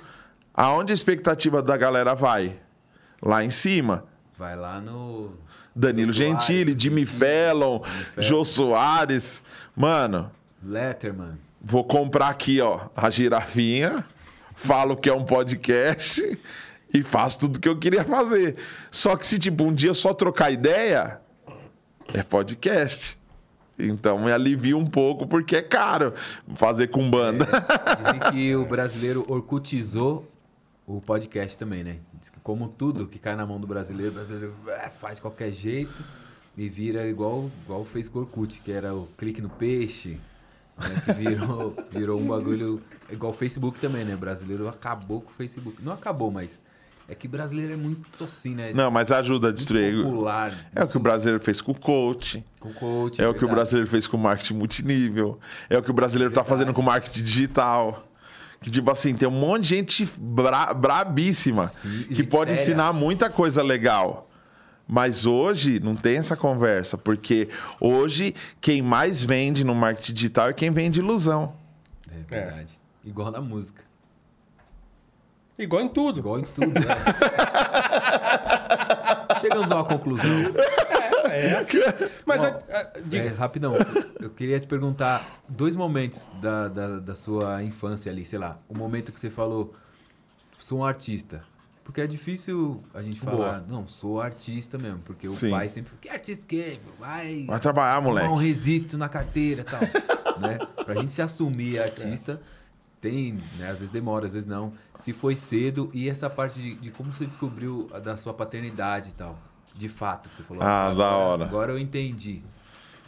[0.53, 2.57] aonde a expectativa da galera vai?
[3.21, 4.05] Lá em cima.
[4.37, 5.31] Vai lá no.
[5.75, 7.81] Danilo Gentili, Jimmy Fallon,
[8.17, 9.41] Jô Soares.
[9.75, 10.29] Mano,
[10.61, 11.39] Letterman.
[11.63, 14.05] Vou comprar aqui, ó, a girafinha,
[14.53, 16.37] falo que é um podcast
[16.93, 18.57] e faço tudo que eu queria fazer.
[18.91, 21.21] Só que se, tipo, um dia só trocar ideia,
[22.13, 23.17] é podcast.
[23.79, 26.13] Então me alivia um pouco, porque é caro
[26.55, 27.47] fazer com banda.
[27.97, 30.29] Dizem que o brasileiro orcutizou
[30.85, 31.97] o podcast também, né?
[32.13, 35.51] Diz que como tudo que cai na mão do brasileiro, o brasileiro é, faz qualquer
[35.51, 36.03] jeito
[36.55, 40.19] e vira igual, igual fez com o Orkut, que era o clique no peixe,
[40.77, 41.01] né?
[41.05, 44.15] que virou, virou um bagulho igual o Facebook também, né?
[44.15, 45.77] O brasileiro acabou com o Facebook.
[45.83, 46.59] Não acabou, mas
[47.07, 48.71] É que brasileiro é muito assim, né?
[48.73, 50.03] Não, mas ajuda a destruir.
[50.03, 50.53] popular.
[50.73, 52.43] É o que o brasileiro fez com o coach.
[52.59, 53.21] Com coach.
[53.21, 55.37] É o que o brasileiro fez com o marketing multinível.
[55.69, 56.59] É o que o brasileiro tá Verdade.
[56.59, 58.07] fazendo com o marketing digital.
[58.61, 62.61] Que, tipo assim, tem um monte de gente bra brabíssima Sim, que pode séria.
[62.63, 64.29] ensinar muita coisa legal.
[64.87, 67.47] Mas hoje não tem essa conversa, porque
[67.79, 71.53] hoje quem mais vende no marketing digital é quem vende ilusão.
[72.11, 72.73] É verdade.
[73.03, 73.81] Igual na música.
[75.57, 76.19] Igual em tudo.
[76.19, 76.67] Igual em tudo.
[76.67, 76.81] né?
[79.41, 80.29] Chegamos a uma conclusão.
[81.25, 81.79] É assim.
[82.25, 83.73] Mas Bom, a- a- diga- É, rapidão.
[84.19, 88.59] Eu queria te perguntar dois momentos da, da, da sua infância ali, sei lá.
[88.69, 89.73] O momento que você falou,
[90.59, 91.43] sou um artista.
[91.83, 94.99] Porque é difícil a gente falar, não, sou artista mesmo.
[94.99, 95.49] Porque o Sim.
[95.49, 96.79] pai sempre, que artista o quê?
[96.97, 98.29] Vai, Vai trabalhar, moleque.
[98.29, 99.81] um resisto na carteira e tal.
[100.39, 100.59] né?
[100.85, 102.41] Pra gente se assumir artista,
[103.01, 103.69] tem, né?
[103.69, 104.73] Às vezes demora, às vezes não.
[104.95, 109.09] Se foi cedo e essa parte de, de como você descobriu a da sua paternidade
[109.09, 109.37] e tal.
[109.75, 110.63] De fato, que você falou.
[110.63, 111.45] Ah, agora, da hora.
[111.45, 112.41] Agora eu entendi.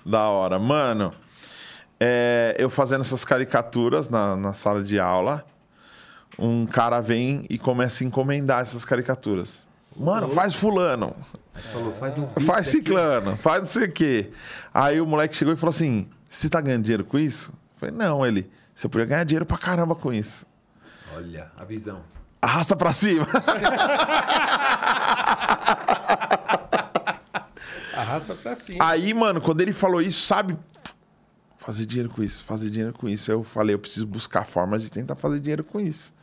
[0.05, 0.59] Da hora.
[0.59, 1.13] Mano,
[1.99, 5.45] é, eu fazendo essas caricaturas na, na sala de aula,
[6.38, 9.67] um cara vem e começa a encomendar essas caricaturas.
[9.95, 11.15] Mano, faz fulano,
[11.71, 12.13] falou, faz
[12.45, 14.31] faz ciclano, faz não sei o quê.
[14.73, 17.51] Aí o moleque chegou e falou assim: Você tá ganhando dinheiro com isso?
[17.51, 18.49] Eu falei, não, ele.
[18.73, 20.45] Você podia ganhar dinheiro pra caramba com isso.
[21.15, 22.01] Olha, a visão.
[22.41, 23.25] Arrasta pra cima.
[27.95, 28.86] arrasta pra cima.
[28.86, 30.57] Aí, mano, quando ele falou isso, sabe?
[31.66, 33.32] Fazer dinheiro com isso, fazer dinheiro com isso.
[33.32, 36.13] Eu falei, eu preciso buscar formas de tentar fazer dinheiro com isso.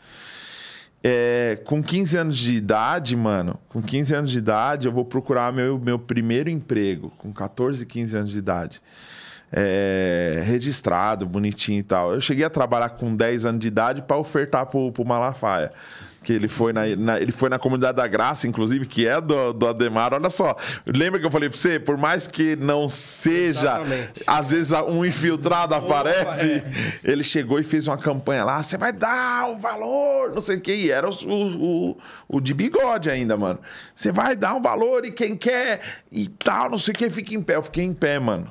[1.03, 5.53] É, com 15 anos de idade, mano, com 15 anos de idade, eu vou procurar
[5.53, 8.81] meu, meu primeiro emprego, com 14, 15 anos de idade.
[9.51, 12.15] É, registrado, bonitinho e tal.
[12.15, 15.73] Eu cheguei a trabalhar com 10 anos de idade para ofertar pro, pro Malafaia.
[16.23, 19.53] Que ele foi na, na- ele foi na comunidade da Graça, inclusive, que é do,
[19.53, 20.15] do Ademar.
[20.15, 20.57] Olha só,
[20.87, 21.81] lembra que eu falei pra você?
[21.81, 24.23] Por mais que não seja, Exatamente.
[24.27, 26.53] às vezes um infiltrado aparece.
[26.53, 26.65] é.
[27.03, 30.61] Ele chegou e fez uma campanha lá, você vai dar o valor, não sei o
[30.61, 30.73] que.
[30.73, 31.97] E era os- os- o,
[32.29, 33.59] o, de bigode ainda, mano.
[33.95, 35.81] Você vai dar um valor e quem quer
[36.13, 37.57] e tal, não sei o que, fica em pé.
[37.57, 38.49] Eu fiquei em pé, mano.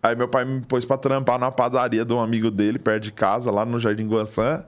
[0.00, 3.10] Aí meu pai me pôs pra trampar na padaria de um amigo dele, perto de
[3.12, 4.64] casa, lá no Jardim Guançã.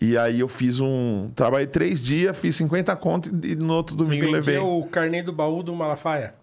[0.00, 1.28] E aí eu fiz um.
[1.34, 4.58] Trabalhei três dias, fiz 50 conto e no outro domingo eu Vendia levei.
[4.58, 6.34] o carnê do baú do Malafaia.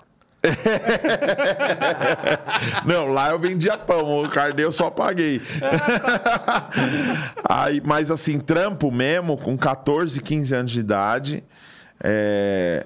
[2.86, 5.42] Não, lá eu vendia pão, o carnê eu só paguei.
[7.50, 11.44] Aí, mas assim, trampo mesmo, com 14, 15 anos de idade,
[12.04, 12.86] é,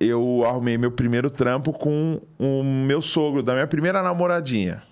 [0.00, 4.82] eu arrumei meu primeiro trampo com o meu sogro, da minha primeira namoradinha.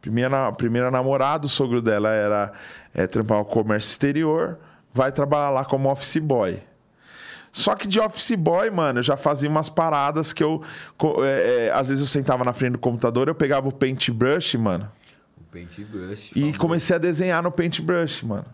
[0.00, 2.52] Primeira, primeira namorada, o sogro dela era
[2.96, 4.58] é, trampar o comércio exterior,
[4.92, 6.58] vai trabalhar lá como office boy.
[7.52, 10.62] Só que de office boy, mano, eu já fazia umas paradas que eu.
[11.22, 14.90] é, é, às vezes eu sentava na frente do computador, eu pegava o paintbrush, mano,
[15.38, 16.32] O paintbrush.
[16.34, 16.58] e famoso.
[16.58, 18.46] comecei a desenhar no paintbrush, mano.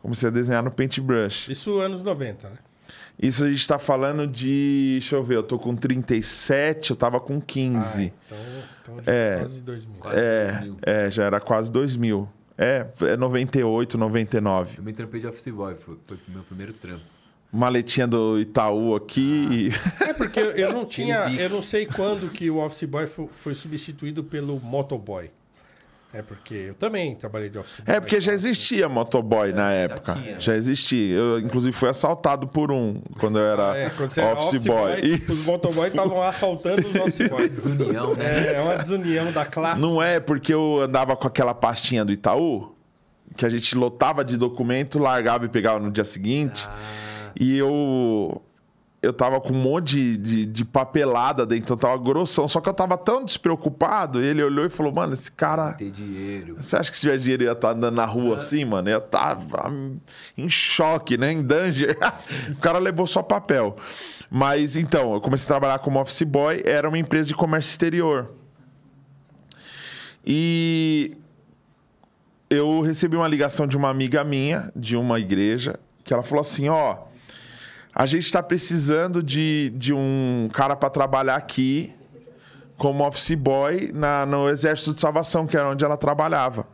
[0.00, 1.50] Comecei a desenhar no paintbrush.
[1.50, 2.56] Isso anos 90, né?
[3.20, 4.98] Isso a gente tá falando de.
[5.00, 8.12] Deixa eu ver, eu tô com 37, eu tava com 15.
[8.26, 8.38] Então,
[8.82, 9.38] então já é.
[9.40, 9.94] quase 2000.
[9.98, 10.76] Quase é, 2000.
[10.82, 12.28] é, já era quase 2000.
[12.58, 14.70] É, é 98, 99.
[14.72, 17.00] Eu também trampei de office boy, foi, foi o meu primeiro trampo.
[17.52, 19.70] Maletinha do Itaú aqui.
[20.00, 21.32] É porque eu- não tinha.
[21.40, 25.30] Eu não sei quando que o Office Boy fo- foi, substituído pelo Motoboy.
[26.12, 27.94] É porque eu também trabalhei de Office Boy.
[27.94, 30.14] É porque já existia motoboy na época.
[30.14, 30.40] tinha.
[30.40, 31.14] Já existia.
[31.16, 35.00] Eu, inclusive, fui assaltado por um quando eu era, É, quando você era office, boy.
[35.02, 35.50] os Isso.
[35.50, 37.50] motoboys estavam assaltando os Office Boys.
[37.50, 38.24] Desunião, né?
[38.24, 39.82] É, é uma desunião da classe.
[39.82, 42.74] Não é porque eu andava com aquela pastinha do Itaú,
[43.36, 46.66] que a gente lotava de documento, largava e pegava no dia seguinte.
[47.38, 48.42] E eu.
[49.00, 52.48] Eu tava com um monte de, de, de papelada dentro, então tava grossão.
[52.48, 55.72] Só que eu tava tão despreocupado, ele olhou e falou: Mano, esse cara.
[55.74, 56.56] Ter dinheiro.
[56.56, 58.88] Você acha que se tiver dinheiro ia estar andando na rua assim, mano?
[58.88, 59.38] Ia estar
[60.36, 61.32] em choque, né?
[61.32, 61.96] Em danger.
[62.50, 63.76] o cara levou só papel.
[64.28, 68.32] Mas então, eu comecei a trabalhar como office boy, era uma empresa de comércio exterior.
[70.26, 71.16] E
[72.50, 76.68] eu recebi uma ligação de uma amiga minha, de uma igreja, que ela falou assim:
[76.68, 77.07] ó,
[77.98, 81.92] a gente está precisando de, de um cara para trabalhar aqui
[82.76, 86.68] como office boy na, no Exército de Salvação, que era onde ela trabalhava.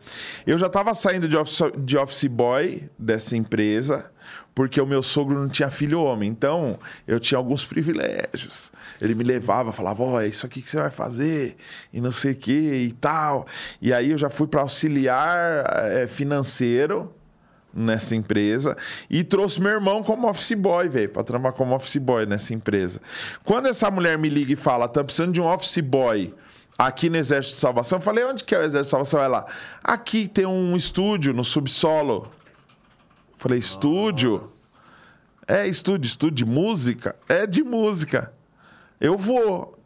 [0.47, 4.13] Eu já estava saindo de office, de office boy dessa empresa,
[4.55, 6.29] porque o meu sogro não tinha filho homem.
[6.29, 8.71] Então, eu tinha alguns privilégios.
[9.01, 11.57] Ele me levava, falava, ó, é isso aqui que você vai fazer,
[11.91, 13.47] e não sei o que e tal.
[13.81, 17.11] E aí eu já fui para auxiliar eh, financeiro
[17.75, 18.77] nessa empresa
[19.11, 23.01] e trouxe meu irmão como office boy, velho, pra trabalhar como office boy nessa empresa.
[23.45, 26.35] Quando essa mulher me liga e fala, tá precisando de um office boy
[26.79, 29.23] aqui no Exército de Salvação, eu falei, onde que é o Exército de Salvação?
[29.23, 29.47] Ela,
[29.83, 32.31] aqui tem um estúdio no subsolo.
[33.33, 34.41] Eu falei, estúdio?
[35.47, 37.17] É estúdio, estúdio de música?
[37.29, 38.33] É de música.
[39.01, 39.79] Eu vou.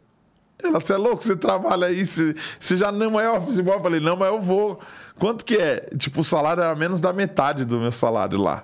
[0.61, 1.21] Ela, você é louco?
[1.21, 2.05] Você trabalha aí?
[2.05, 3.75] Você já não é office boy?
[3.75, 4.79] Eu falei, não, mas eu vou.
[5.19, 5.89] Quanto que é?
[5.97, 8.63] Tipo, o salário era menos da metade do meu salário lá.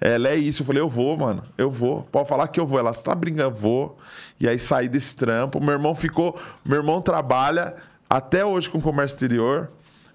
[0.00, 0.62] Ela é isso.
[0.62, 1.42] Eu falei, eu vou, mano.
[1.56, 2.02] Eu vou.
[2.12, 2.78] Pode falar que eu vou.
[2.78, 3.42] Ela, você tá brincando?
[3.42, 3.98] Eu vou.
[4.38, 5.60] E aí saí desse trampo.
[5.60, 6.38] Meu irmão ficou.
[6.64, 7.74] Meu irmão trabalha
[8.08, 9.70] até hoje com comércio exterior.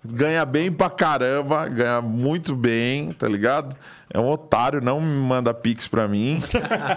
[0.06, 3.74] Ganha bem pra caramba, ganha muito bem, tá ligado?
[4.14, 6.44] É um otário, não me manda pix pra mim.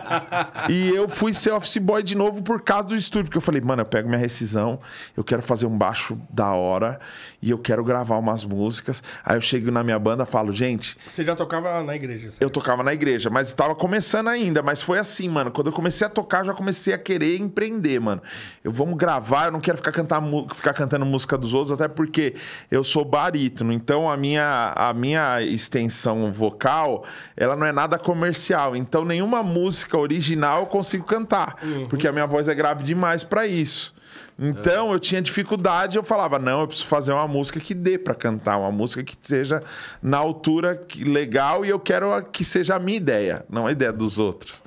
[0.69, 3.61] e eu fui ser office boy de novo por causa do estúdio, porque eu falei,
[3.61, 4.81] mano, eu pego minha rescisão,
[5.17, 6.99] eu quero fazer um baixo da hora
[7.47, 9.01] e eu quero gravar umas músicas.
[9.25, 12.31] Aí eu chego na minha banda e falo, gente, Você já tocava na igreja.
[12.41, 14.65] eu tocava na igreja, mas estava começando ainda.
[14.65, 15.53] Mas foi assim, mano.
[15.53, 18.21] Quando eu comecei a tocar, eu já comecei a querer empreender, mano.
[18.65, 20.21] Eu vamos gravar, eu não quero ficar, cantar,
[20.57, 22.35] ficar cantando música dos outros, até porque
[22.69, 23.73] eu sou barítono.
[23.73, 27.05] Então a minha, a minha extensão vocal,
[27.37, 28.75] ela não é nada comercial.
[28.75, 31.55] Então nenhuma música original eu consigo cantar,
[31.89, 33.95] porque a minha voz é grave demais para isso.
[34.39, 38.15] Então eu tinha dificuldade, eu falava, não, eu preciso fazer uma música que dê pra
[38.15, 39.63] cantar, uma música que seja
[40.03, 44.19] na altura legal e eu quero que seja a minha ideia, não a ideia dos
[44.19, 44.63] outros.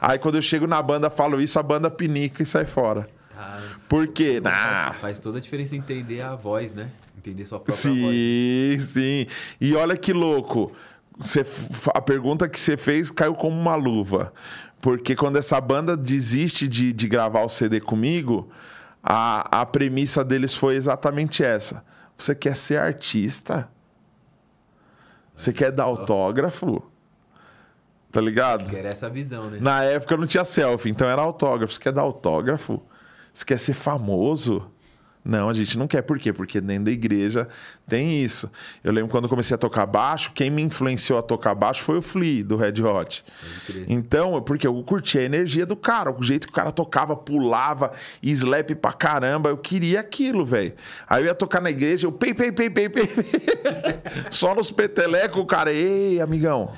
[0.00, 3.06] Aí quando eu chego na banda, falo isso, a banda pinica e sai fora.
[3.32, 4.40] Cara, Por quê?
[4.42, 6.88] faz, Ah, faz toda a diferença entender a voz, né?
[7.16, 8.14] Entender sua própria voz.
[8.16, 9.26] sim, sim.
[9.60, 10.72] E olha que louco.
[11.16, 11.46] Você,
[11.94, 14.32] a pergunta que você fez caiu como uma luva.
[14.80, 18.50] Porque quando essa banda desiste de, de gravar o CD comigo,
[19.02, 21.84] a, a premissa deles foi exatamente essa.
[22.16, 23.68] Você quer ser artista?
[25.34, 26.82] Você quer dar autógrafo?
[28.12, 28.68] Tá ligado?
[28.70, 29.58] Que era essa visão, né?
[29.60, 31.74] Na época não tinha selfie, então era autógrafo.
[31.74, 32.80] Você quer dar autógrafo?
[33.32, 34.70] Você quer ser famoso?
[35.24, 36.02] Não, a gente não quer.
[36.02, 36.32] Por quê?
[36.32, 37.48] Porque dentro da igreja
[37.88, 38.50] tem isso.
[38.82, 41.98] Eu lembro quando eu comecei a tocar baixo, quem me influenciou a tocar baixo foi
[41.98, 43.24] o Flea, do Red Hot.
[43.86, 47.92] Então, porque eu curti a energia do cara, o jeito que o cara tocava, pulava,
[48.22, 49.50] slap pra caramba.
[49.50, 50.74] Eu queria aquilo, velho.
[51.08, 53.08] Aí eu ia tocar na igreja, eu pei, pei, pei, pei, pei.
[54.30, 56.72] Só nos petelecos, o cara, ei, amigão.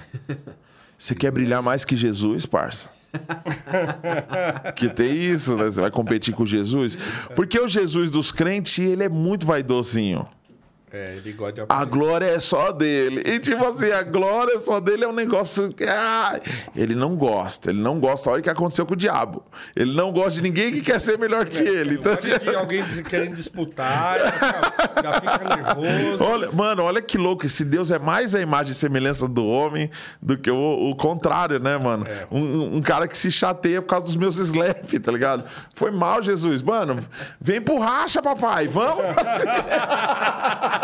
[0.98, 2.93] Você quer brilhar mais que Jesus, parça?
[4.74, 5.64] que tem isso, né?
[5.64, 6.96] Você vai competir com Jesus.
[7.34, 10.26] Porque o Jesus dos crentes, ele é muito vaidosinho.
[10.96, 11.90] É, ele gosta de A aparecer.
[11.90, 13.20] glória é só dele.
[13.26, 15.82] E tipo assim, a glória só dele é um negócio que.
[15.82, 16.38] ah,
[16.76, 17.70] ele não gosta.
[17.70, 18.30] Ele não gosta.
[18.30, 19.42] Olha o que aconteceu com o diabo.
[19.74, 21.94] Ele não gosta de ninguém que quer ser melhor que ele.
[21.96, 26.22] Então, Gosta de alguém querendo disputar, já, já fica nervoso.
[26.22, 27.44] Olha, mano, olha que louco.
[27.44, 29.90] Esse Deus é mais a imagem e semelhança do homem
[30.22, 32.06] do que o, o contrário, né, mano?
[32.30, 35.42] Um, um cara que se chateia por causa dos meus slap, tá ligado?
[35.74, 36.62] Foi mal, Jesus.
[36.62, 36.98] Mano,
[37.40, 38.68] vem pro racha, papai.
[38.68, 39.02] Vamos.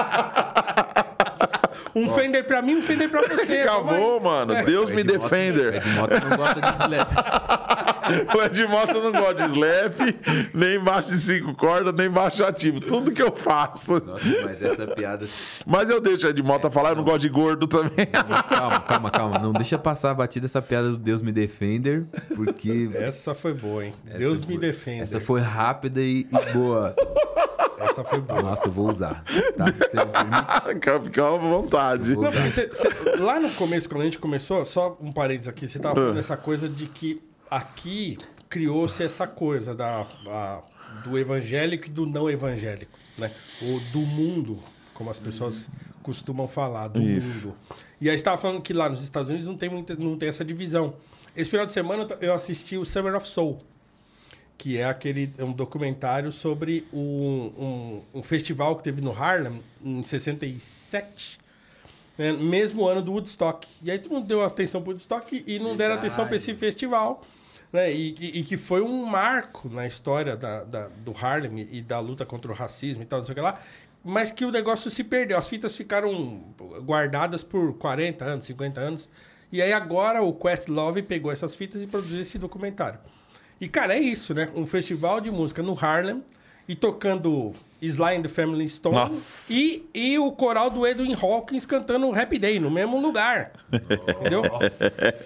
[1.94, 3.62] Um Fender pra mim, um Fender pra você.
[3.62, 4.64] Acabou, mano.
[4.64, 5.74] Deus me defender.
[5.74, 7.08] Ed Mota não gosta de slap.
[8.36, 10.00] O Edmota não gosta de slap,
[10.54, 12.80] nem baixo de cinco cordas, nem baixo ativo.
[12.80, 14.02] Tudo que eu faço.
[14.04, 15.26] Nossa, mas essa piada.
[15.66, 18.06] Mas eu deixo o Edmota falar, eu não gosto de gordo também.
[18.28, 19.38] Mas calma, calma, calma.
[19.38, 22.90] Não deixa passar a batida essa piada do Deus me defender, porque.
[22.94, 23.94] Essa foi boa, hein?
[24.06, 25.02] essa Deus foi- me defenda.
[25.02, 26.94] Essa foi rápida e, e boa.
[27.78, 28.42] Essa foi boa.
[28.42, 29.22] Nossa, eu vou usar.
[29.56, 29.66] Tá?
[31.02, 32.14] Fica à vontade.
[32.14, 35.78] Não, você- você- lá no começo, quando a gente começou, só um parênteses aqui, você
[35.78, 35.96] tava Ah.
[35.96, 37.20] falando dessa coisa de que
[37.50, 40.62] aqui criou-se essa coisa da, a-
[41.04, 43.30] do evangélico e do não evangélico, né?
[43.62, 44.58] Ou do mundo,
[44.94, 45.68] como as pessoas
[46.02, 47.48] costumam falar, do Isso.
[47.48, 47.56] mundo.
[48.00, 50.28] E aí você estava falando que lá nos Estados Unidos não tem, muita, não tem
[50.28, 50.94] essa divisão.
[51.36, 53.60] Esse final de semana eu assisti o Summer of Soul,
[54.58, 56.98] que é aquele é um documentário sobre um,
[57.58, 61.38] um, um festival que teve no Harlem em 67,
[62.18, 63.66] né, mesmo ano do Woodstock.
[63.82, 65.98] E aí todo mundo deu atenção pro Woodstock e não deram Verdade.
[66.06, 67.22] atenção para esse festival.
[67.72, 71.80] Né, e, que- e que foi um marco na história da, da- do Harlem e
[71.80, 73.60] da luta contra o racismo e tal, não sei o que lá.
[74.02, 75.36] Mas que o negócio se perdeu.
[75.38, 76.40] As fitas ficaram
[76.84, 79.08] guardadas por 40 anos, 50 anos.
[79.52, 82.98] E aí agora o Questlove pegou essas fitas e produziu esse documentário.
[83.60, 84.48] E, cara, é isso, né?
[84.54, 86.24] Um festival de música no Harlem
[86.66, 87.52] e tocando
[87.82, 89.52] Sly and the Family Stone Nossa.
[89.52, 93.52] e, e o coral do Edwin Hawkins cantando Happy Day no mesmo lugar.
[93.72, 94.42] entendeu?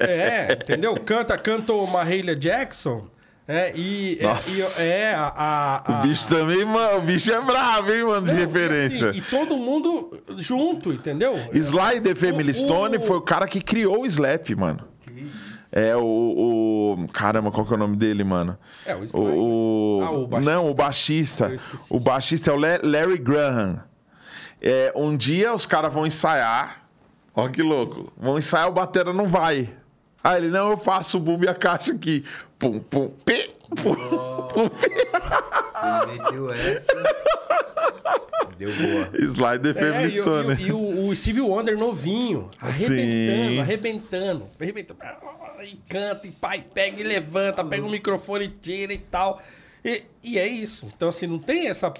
[0.00, 0.94] É, entendeu?
[0.96, 3.06] Canta, canta o Mahalia Jackson
[3.46, 4.82] É, e, é, Nossa.
[4.82, 8.32] e é a, a- O bicho também, mano, o bicho é bravo, hein, mano, de
[8.32, 9.10] Não, e referência.
[9.10, 11.34] assim, E, todo mundo junto, entendeu?
[11.52, 14.88] Sly The Family O- Stone o- foi o cara que criou o slap, mano.
[15.76, 16.04] É o,
[17.02, 18.56] o- Caramba, qual que é o nome dele, mano?
[18.86, 19.00] É, o.
[19.16, 20.54] O, Ah, o baixista.
[20.54, 21.56] Não, o baixista.
[21.90, 23.82] O baixista é o La- Larry Graham.
[24.62, 26.82] É, um dia os caras vão ensaiar.
[27.34, 28.12] Ó que louco.
[28.16, 29.68] Vão ensaiar, o batera não vai.
[30.22, 32.24] Aí ele, não, eu faço o boom e a caixa aqui.
[32.58, 33.82] Pum, pum, pi, pi.
[35.72, 36.92] Você meteu essa.
[38.58, 39.10] Deu boa.
[39.20, 42.94] Slide the É, Family e, e o- e o, o Steve Wonder novinho, arrebentando,
[43.52, 43.60] Sim.
[43.60, 45.00] arrebentando, arrebentando.
[45.64, 49.40] E canta, e pai, pega e levanta, pega o microfone e tira e tal.
[49.84, 50.86] E, e é isso.
[50.94, 51.92] Então, assim, não tem essa,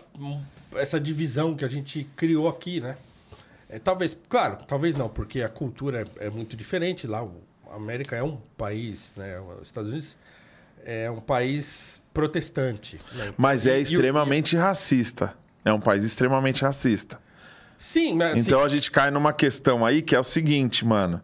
[0.75, 2.97] essa divisão que a gente criou aqui, né?
[3.69, 7.23] É, talvez, claro, talvez não, porque a cultura é, é muito diferente lá.
[7.25, 9.41] O- A América é um país, né?
[9.61, 10.17] Os Estados Unidos
[10.85, 12.99] é um país protestante.
[13.15, 13.33] né?
[13.37, 15.35] Mas é E- e o- extremamente racista.
[15.65, 17.19] É um país extremamente racista.
[17.79, 21.21] Sim, mas assim, Então a gente cai numa questão aí que é o seguinte, mano.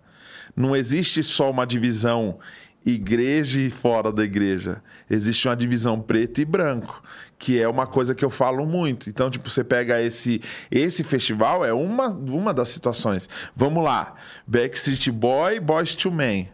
[0.56, 2.38] Não existe só uma divisão
[2.84, 4.82] igreja e fora da igreja.
[5.08, 7.02] Existe uma divisão preto e branco,
[7.38, 9.08] que é uma coisa que eu falo muito.
[9.10, 10.40] Então, tipo, você pega esse
[10.70, 13.28] esse festival é uma uma das situações.
[13.54, 14.14] Vamos lá.
[14.46, 16.50] Backstreet Boy, Boys to Men.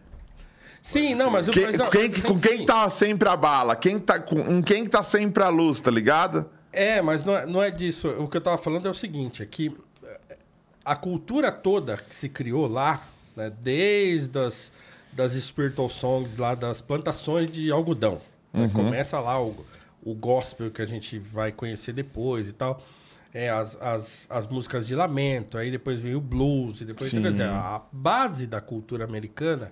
[0.87, 3.75] Sim, não, mas o Quem, mas não, quem- com dizendo quem tá sempre a bala?
[3.75, 6.49] Quem tá com, em quem tá sempre a luz, tá ligado?
[6.71, 8.07] É, mas não é, não é disso.
[8.07, 10.37] O que eu tava falando é o seguinte, é que eh,
[10.85, 14.71] a cultura toda que se criou lá, né, desde as
[15.11, 18.21] das spiritual songs lá das plantações de algodão.
[18.53, 19.65] né, Começa lá o,
[20.01, 22.81] o gospel que a gente vai conhecer depois e tal.
[23.33, 27.11] É, as, as, as músicas de lamento, aí depois veio o blues, e depois.
[27.11, 29.69] Então, quer dizer, a base da cultura americana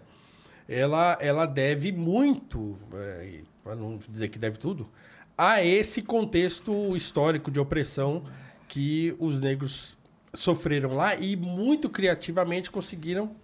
[0.68, 4.90] ela, ela deve muito, é, para não dizer que deve tudo,
[5.38, 8.24] a esse contexto histórico de opressão
[8.68, 9.98] que os negros
[10.34, 13.36] sofreram lá e muito criativamente conseguiram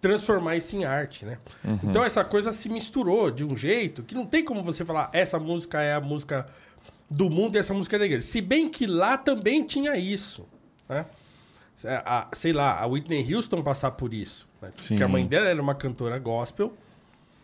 [0.00, 1.38] transformar isso em arte, né?
[1.84, 5.38] Então essa coisa se misturou de um jeito que não tem como você falar essa
[5.38, 6.48] música é a música
[7.10, 8.26] do mundo e essa música é da igreja.
[8.26, 10.46] Se bem que lá também tinha isso,
[10.88, 11.04] né?
[12.04, 14.48] A- sei lá, a Whitney Houston passar por isso.
[14.62, 14.70] Né?
[14.76, 16.72] Porque a mãe dela era uma cantora gospel.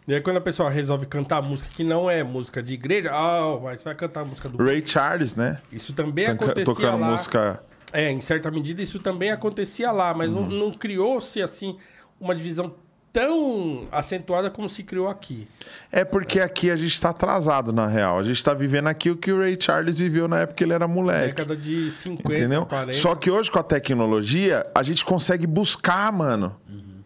[0.09, 3.59] E aí quando a pessoa resolve cantar música que não é música de igreja, ah,
[3.61, 4.63] mas vai cantar a música do...
[4.63, 5.61] Ray Charles, né?
[5.73, 7.11] Isso também Toca- acontecia tocando lá.
[7.11, 7.61] música
[7.93, 11.77] É, em certa medida isso também acontecia lá, mas não, não criou-se assim
[12.21, 12.73] uma divisão
[13.13, 15.49] tão acentuada como se criou aqui.
[15.91, 18.19] É porque aqui a gente tá atrasado, na real.
[18.19, 20.75] A gente tá vivendo aqui o que o Ray Charles viveu na época que ele
[20.75, 21.29] era moleque.
[21.29, 22.67] Década de 50, Entendeu?
[22.67, 22.93] 40.
[22.93, 26.55] Só que hoje, com a tecnologia, a gente consegue buscar, mano.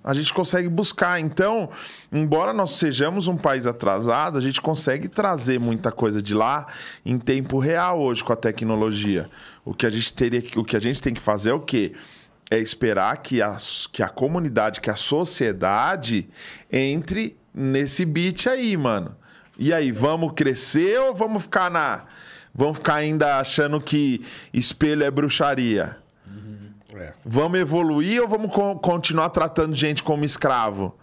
[0.03, 1.21] A gente consegue buscar.
[1.21, 1.69] Então,
[2.11, 6.67] embora nós sejamos um país atrasado, a gente consegue trazer muita coisa de lá
[7.05, 9.29] em tempo real hoje com a tecnologia.
[9.65, 11.93] O que a gente teria o que a gente tem que fazer é o quê?
[12.51, 13.59] É esperar que a,
[13.93, 16.29] que a comunidade, que a sociedade
[16.73, 19.15] entre nesse beat aí, mano.
[19.59, 22.07] E aí, vamos crescer ou vamos ficar na.
[22.55, 26.00] Vamos ficar ainda achando que espelho é bruxaria?
[26.97, 27.12] É.
[27.24, 30.95] Vamos evoluir ou vamos co- continuar tratando gente como escravo?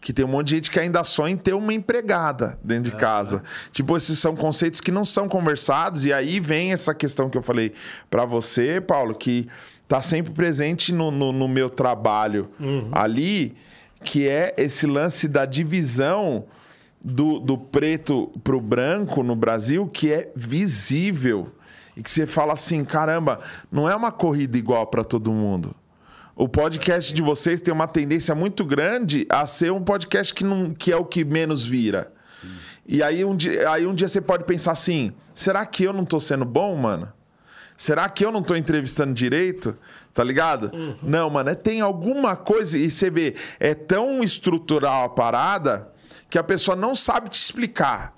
[0.00, 2.96] Que tem um monte de gente que ainda sonha em ter uma empregada dentro de
[2.96, 3.42] casa.
[3.72, 6.04] Tipo, esses são conceitos que não são conversados.
[6.04, 7.72] E aí vem essa questão que eu falei
[8.10, 9.48] pra você, Paulo, que
[9.88, 12.50] tá sempre presente no, no- no meu trabalho
[12.92, 13.54] ali,
[14.02, 16.44] que é esse lance da divisão
[17.02, 21.50] do, do preto pro branco no Brasil, que é visível.
[21.96, 23.40] E que você fala assim, caramba,
[23.70, 25.74] não é uma corrida igual para todo mundo.
[26.36, 30.74] O podcast de vocês tem uma tendência muito grande a ser um podcast que, não,
[30.74, 32.12] que é o que menos vira.
[32.86, 36.04] E aí um, dia, aí um dia você pode pensar assim: será que eu não
[36.04, 37.12] tô sendo bom, mano?
[37.76, 39.76] Será que eu não tô entrevistando direito?
[40.12, 40.70] Tá ligado?
[41.02, 42.78] Não, mano, é, tem alguma coisa.
[42.78, 45.92] E você vê, é tão estrutural a parada
[46.30, 48.14] que a pessoa não sabe te explicar.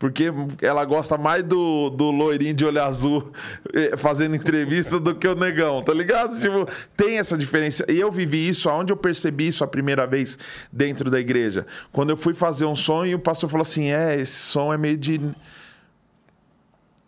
[0.00, 0.32] Porque
[0.62, 3.30] ela gosta mais do, do loirinho de olho azul
[3.74, 6.40] eh, fazendo entrevista do que o negão, tá ligado?
[6.40, 7.84] Tipo, tem essa diferença.
[7.86, 10.38] E eu vivi isso, aonde eu percebi isso a primeira vez
[10.72, 11.66] dentro da igreja.
[11.92, 14.78] Quando eu fui fazer um som e o pastor falou assim: é, esse som é
[14.78, 15.20] meio de.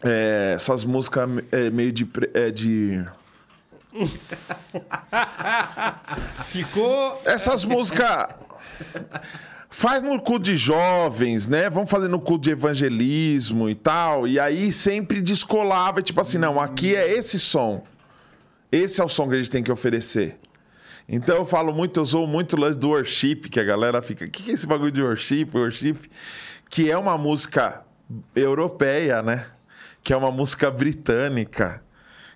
[0.04, 2.06] é, essas músicas é meio de.
[2.34, 3.02] É de
[6.44, 8.28] Ficou essas músicas.
[9.74, 11.70] Faz no culto de jovens, né?
[11.70, 14.28] Vamos fazer no culto de evangelismo e tal.
[14.28, 17.82] E aí sempre descolava, tipo assim, não, aqui é esse som.
[18.70, 20.38] Esse é o som que a gente tem que oferecer.
[21.08, 24.30] Então eu falo muito, eu sou muito lance do worship, que a galera fica, o
[24.30, 25.96] que, que é esse bagulho de worship, worship?
[26.68, 27.82] Que é uma música
[28.36, 29.46] europeia, né?
[30.04, 31.82] Que é uma música britânica.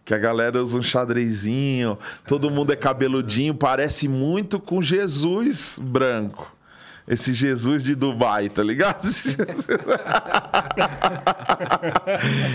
[0.06, 6.55] Que a galera usa um xadrezinho, todo mundo é cabeludinho, parece muito com Jesus branco.
[7.06, 9.06] Esse Jesus de Dubai, tá ligado?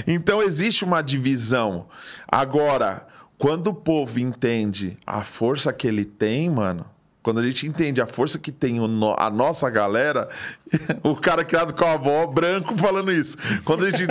[0.06, 1.88] então existe uma divisão.
[2.28, 6.86] Agora, quando o povo entende a força que ele tem, mano,
[7.24, 10.28] quando a gente entende a força que tem no, a nossa galera,
[11.04, 13.38] o cara criado com a avó branco falando isso.
[13.64, 14.10] Quando a gente.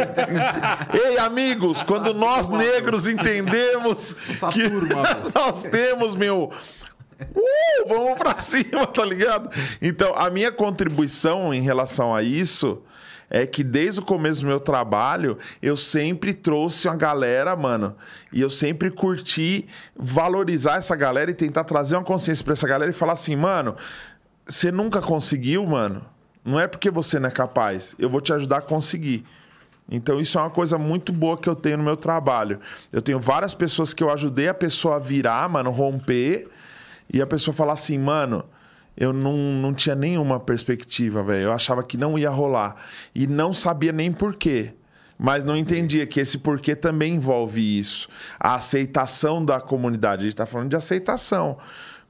[0.93, 4.15] Ei, amigos, quando nós negros entendemos
[4.53, 4.63] que
[5.35, 6.53] nós temos, meu.
[7.35, 9.51] Uh, vamos pra cima, tá ligado?
[9.81, 12.83] Então, a minha contribuição em relação a isso
[13.31, 17.95] é que desde o começo do meu trabalho, eu sempre trouxe uma galera, mano,
[18.33, 22.91] e eu sempre curti valorizar essa galera e tentar trazer uma consciência para essa galera
[22.91, 23.77] e falar assim, mano,
[24.45, 26.05] você nunca conseguiu, mano?
[26.45, 29.25] Não é porque você não é capaz, eu vou te ajudar a conseguir.
[29.89, 32.61] Então, isso é uma coisa muito boa que eu tenho no meu trabalho.
[32.93, 36.49] Eu tenho várias pessoas que eu ajudei a pessoa a virar, mano, romper,
[37.13, 38.45] e a pessoa falar assim, mano,
[38.97, 41.45] eu não, não tinha nenhuma perspectiva, velho.
[41.45, 42.77] Eu achava que não ia rolar.
[43.15, 44.75] E não sabia nem porquê.
[45.19, 48.09] Mas não entendia que esse porquê também envolve isso.
[48.39, 50.23] A aceitação da comunidade.
[50.23, 51.59] A gente está falando de aceitação.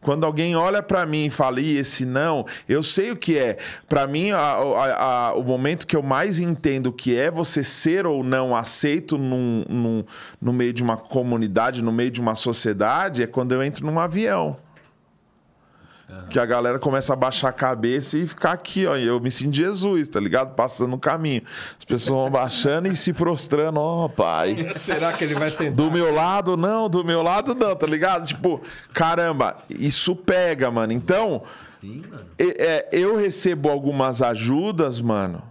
[0.00, 3.58] Quando alguém olha para mim e fala, e esse não, eu sei o que é.
[3.86, 7.62] Para mim, a, a, a, o momento que eu mais entendo o que é você
[7.62, 10.04] ser ou não aceito num, num,
[10.40, 13.98] no meio de uma comunidade, no meio de uma sociedade, é quando eu entro num
[13.98, 14.56] avião.
[16.28, 18.96] Que a galera começa a baixar a cabeça e ficar aqui, ó.
[18.96, 20.54] Eu me sinto Jesus, tá ligado?
[20.54, 21.42] Passando o caminho.
[21.78, 24.70] As pessoas vão baixando e se prostrando, ó, oh, pai.
[24.78, 25.72] Será que ele vai sentar?
[25.72, 28.26] Do meu lado, não, do meu lado, não, tá ligado?
[28.26, 28.60] Tipo,
[28.92, 30.92] caramba, isso pega, mano.
[30.92, 32.26] Então, Sim, mano.
[32.38, 35.42] É, eu recebo algumas ajudas, mano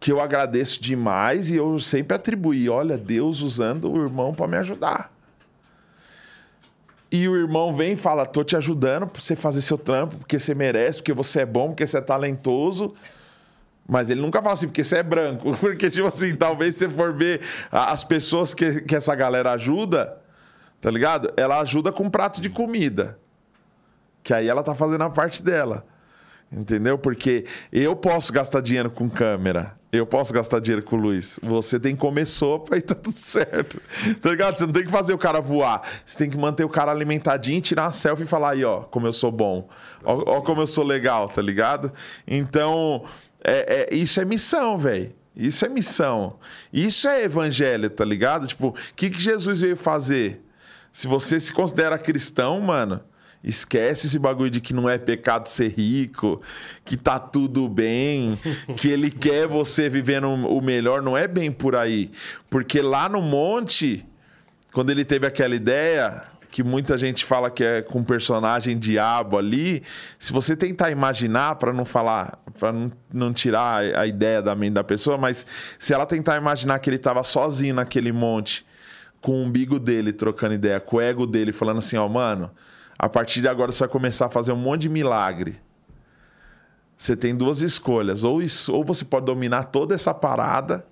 [0.00, 4.56] que eu agradeço demais e eu sempre atribuí, olha, Deus usando o irmão para me
[4.56, 5.12] ajudar
[7.12, 10.38] e o irmão vem e fala: tô te ajudando para você fazer seu trampo, porque
[10.38, 12.94] você merece, porque você é bom, porque você é talentoso.
[13.86, 15.54] Mas ele nunca fala assim, porque você é branco.
[15.58, 17.40] Porque, tipo assim, talvez você for ver
[17.70, 20.16] as pessoas que, que essa galera ajuda,
[20.80, 21.32] tá ligado?
[21.36, 23.18] Ela ajuda com um prato de comida.
[24.22, 25.84] Que aí ela tá fazendo a parte dela.
[26.50, 26.96] Entendeu?
[26.96, 29.76] Porque eu posso gastar dinheiro com câmera.
[29.92, 31.38] Eu posso gastar dinheiro com o Luiz.
[31.42, 33.78] Você tem que comer sopa e tá tudo certo.
[34.22, 34.56] Tá ligado?
[34.56, 35.86] Você não tem que fazer o cara voar.
[36.02, 39.06] Você tem que manter o cara alimentadinho, tirar uma selfie e falar aí, ó, como
[39.06, 39.68] eu sou bom.
[40.02, 41.92] Ó, ó como eu sou legal, tá ligado?
[42.26, 43.04] Então,
[43.44, 45.12] é, é isso é missão, velho.
[45.36, 46.38] Isso é missão.
[46.72, 48.46] Isso é evangelho, tá ligado?
[48.46, 50.42] Tipo, o que, que Jesus veio fazer?
[50.90, 53.02] Se você se considera cristão, mano,
[53.44, 56.40] Esquece esse bagulho de que não é pecado ser rico,
[56.84, 58.38] que tá tudo bem,
[58.76, 61.02] que ele quer você vivendo o melhor.
[61.02, 62.10] Não é bem por aí.
[62.48, 64.06] Porque lá no monte,
[64.72, 66.22] quando ele teve aquela ideia,
[66.52, 69.82] que muita gente fala que é com um personagem diabo ali,
[70.20, 74.74] se você tentar imaginar, para não falar, para não, não, tirar a ideia da mente
[74.74, 75.44] da pessoa, mas
[75.80, 78.64] se ela tentar imaginar que ele estava sozinho naquele monte,
[79.20, 82.50] com o umbigo dele trocando ideia, com o ego dele, falando assim: ó, oh, mano
[82.98, 85.60] a partir de agora você vai começar a fazer um monte de milagre.
[86.96, 88.22] Você tem duas escolhas.
[88.22, 90.86] Ou, isso, ou você pode dominar toda essa parada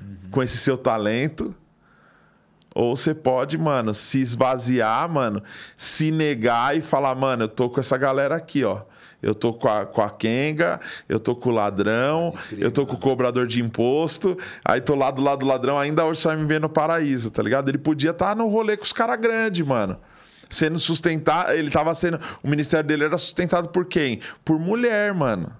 [0.00, 0.30] uhum.
[0.30, 1.54] com esse seu talento.
[2.74, 5.42] Ou você pode, mano, se esvaziar, mano,
[5.76, 8.80] se negar e falar, mano, eu tô com essa galera aqui, ó.
[9.22, 12.94] Eu tô com a, com a Kenga, eu tô com o ladrão, eu tô com
[12.94, 16.36] o cobrador de imposto, aí tô lá do lado do ladrão, ainda hoje você vai
[16.38, 17.68] me ver no paraíso, tá ligado?
[17.68, 19.96] Ele podia estar tá no rolê com os caras grandes, mano
[20.52, 21.52] sendo sustentado.
[21.52, 22.20] Ele tava sendo.
[22.42, 24.20] O ministério dele era sustentado por quem?
[24.44, 25.52] Por mulher, mano.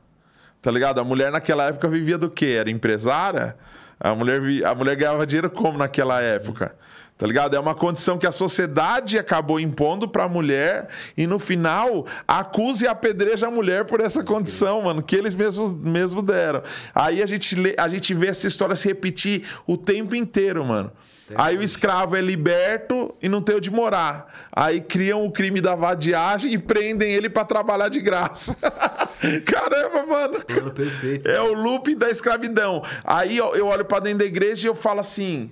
[0.60, 1.00] Tá ligado?
[1.00, 2.56] A mulher naquela época vivia do quê?
[2.58, 3.56] Era empresária?
[3.98, 6.76] A mulher, a mulher ganhava dinheiro como naquela época?
[7.18, 7.54] Tá ligado?
[7.54, 12.84] É uma condição que a sociedade acabou impondo para a mulher e no final acusa
[12.84, 16.62] e apedreja a mulher por essa condição, mano, que eles mesmos, mesmo deram.
[16.94, 20.90] Aí a gente, lê, a gente vê essa história se repetir o tempo inteiro, mano.
[21.34, 24.48] Aí o escravo é liberto e não tem onde morar.
[24.52, 28.56] Aí criam o crime da vadiagem e prendem ele para trabalhar de graça.
[29.46, 30.44] Caramba, mano.
[30.48, 31.28] Mano, perfeito.
[31.28, 32.82] É o looping da escravidão.
[33.04, 35.50] Aí eu olho para dentro da igreja e eu falo assim: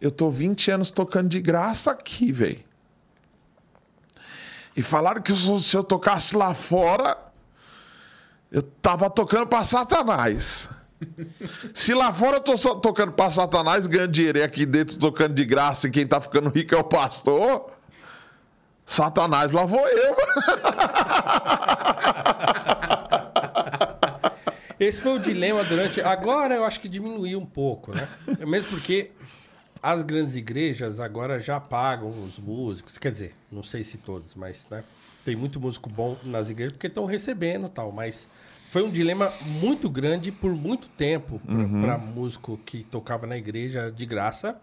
[0.00, 2.64] eu tô 20 anos tocando de graça aqui, velho.
[4.76, 7.16] E falaram que se eu tocasse lá fora,
[8.50, 10.68] eu tava tocando para Satanás.
[11.74, 15.34] Se lá fora eu tô só tocando pra Satanás, ganhando dinheiro, e aqui dentro tocando
[15.34, 17.70] de graça, e quem tá ficando rico é o pastor,
[18.84, 20.16] Satanás lá vou eu.
[24.78, 26.00] Esse foi o dilema durante.
[26.00, 28.08] Agora eu acho que diminuiu um pouco, né?
[28.44, 29.12] Mesmo porque
[29.80, 32.98] as grandes igrejas agora já pagam os músicos.
[32.98, 34.82] Quer dizer, não sei se todos, mas né?
[35.24, 37.92] tem muito músico bom nas igrejas porque estão recebendo tal.
[37.92, 38.28] Mas
[38.72, 39.30] foi um dilema
[39.60, 41.38] muito grande por muito tempo
[41.82, 44.58] para músico que tocava na igreja de graça.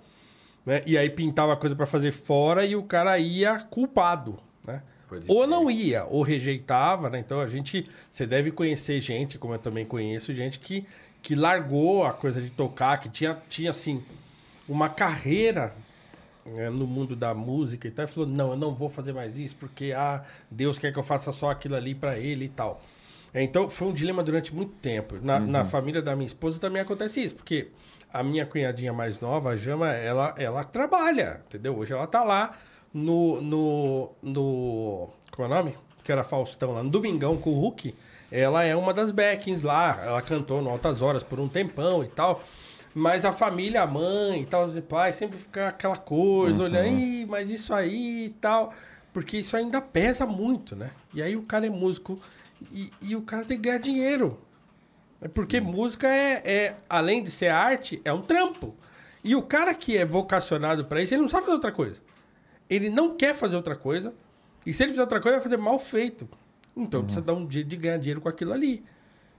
[0.65, 0.81] Né?
[0.88, 4.81] E aí pintava coisa para fazer fora e o cara ia culpado, né?
[5.27, 7.19] Ou não ia, ou rejeitava, né?
[7.19, 10.88] Então a gente, você deve conhecer gente, como eu também conheço, gente que,
[11.22, 14.03] que largou a coisa de tocar, que tinha, tinha assim,
[14.68, 15.72] uma carreira
[16.44, 19.38] né, no mundo da música e tal, e falou: não, eu não vou fazer mais
[19.38, 22.81] isso, porque ah, Deus quer que eu faça só aquilo ali para ele e tal.
[23.34, 25.18] Então foi um dilema durante muito tempo.
[25.22, 27.69] Na, na família da minha esposa também acontece isso, porque
[28.11, 31.77] a minha cunhadinha mais nova, a Jama, ela, ela trabalha, entendeu?
[31.77, 32.57] Hoje ela tá lá
[32.93, 33.41] no.
[33.41, 35.77] no, no como é o nome?
[36.03, 37.95] Que era Faustão lá, no Domingão com o Hulk.
[38.31, 40.01] Ela é uma das backings lá.
[40.03, 42.43] Ela cantou no Altas Horas por um tempão e tal.
[42.93, 47.26] Mas a família, a mãe e tal, os pais, sempre fica aquela coisa, olhando, Ih,
[47.27, 48.73] mas isso aí e tal.
[49.14, 50.91] Porque isso ainda pesa muito, né?
[51.14, 52.19] E aí o cara é músico
[52.72, 54.40] e, e o cara tem que ganhar dinheiro.
[55.22, 58.76] É porque música é, é, além de ser arte, é um trampo.
[59.23, 62.02] E o cara que é vocacionado pra isso, ele não sabe fazer outra coisa.
[62.69, 64.14] Ele não quer fazer outra coisa.
[64.65, 66.27] E se ele fizer outra coisa, vai fazer mal feito.
[66.76, 68.84] Então precisa dar um jeito de ganhar dinheiro com aquilo ali.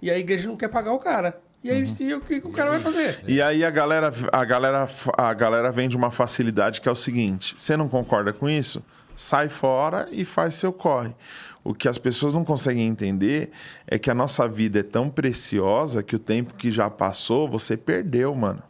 [0.02, 1.40] E a igreja não quer pagar o cara.
[1.62, 3.22] E aí e o que que o cara vai fazer?
[3.28, 6.96] E aí a galera, a galera, a galera vem de uma facilidade que é o
[6.96, 8.82] seguinte: você não concorda com isso?
[9.14, 11.14] Sai fora e faz seu corre.
[11.62, 13.50] O que as pessoas não conseguem entender
[13.86, 17.76] é que a nossa vida é tão preciosa que o tempo que já passou, você
[17.76, 18.62] perdeu, mano.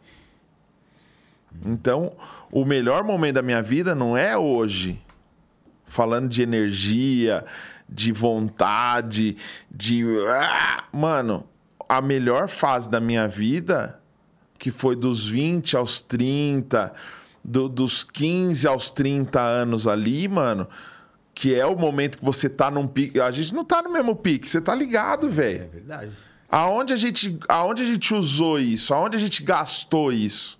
[1.65, 2.13] Então,
[2.51, 5.01] o melhor momento da minha vida não é hoje.
[5.85, 7.45] Falando de energia,
[7.87, 9.35] de vontade,
[9.69, 10.03] de.
[10.29, 10.83] Ah!
[10.93, 11.45] Mano,
[11.89, 13.99] a melhor fase da minha vida,
[14.57, 16.93] que foi dos 20 aos 30,
[17.43, 20.67] do- dos 15 aos 30 anos ali, mano,
[21.33, 23.19] que é o momento que você tá num pique.
[23.19, 25.69] A gente não tá no mesmo pique, você tá ligado, É velho.
[25.71, 26.11] verdade.
[26.49, 28.93] Aonde a gente, aonde a gente usou isso?
[28.93, 30.59] Aonde a gente gastou isso?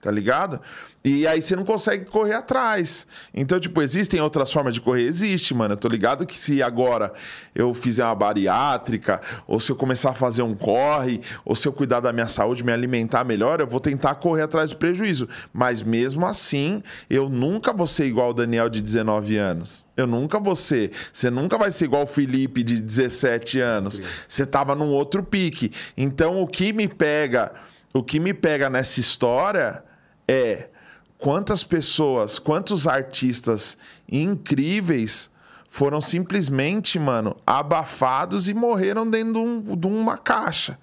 [0.00, 0.60] Tá ligado?
[1.08, 3.06] E aí você não consegue correr atrás.
[3.32, 5.04] Então, tipo, existem outras formas de correr?
[5.04, 5.74] Existe, mano.
[5.74, 7.12] Eu tô ligado que se agora
[7.54, 11.72] eu fizer uma bariátrica, ou se eu começar a fazer um corre, ou se eu
[11.72, 15.28] cuidar da minha saúde, me alimentar melhor, eu vou tentar correr atrás do prejuízo.
[15.52, 19.86] Mas mesmo assim, eu nunca vou ser igual o Daniel de 19 anos.
[19.96, 20.90] Eu nunca vou ser.
[21.12, 24.02] Você nunca vai ser igual o Felipe de 17 anos.
[24.26, 25.70] Você tava num outro pique.
[25.96, 27.52] Então, o que me pega,
[27.94, 29.84] o que me pega nessa história
[30.26, 30.70] é
[31.18, 33.76] quantas pessoas, quantos artistas
[34.10, 35.30] incríveis
[35.70, 40.78] foram simplesmente, mano, abafados e morreram dentro de, um- de uma caixa.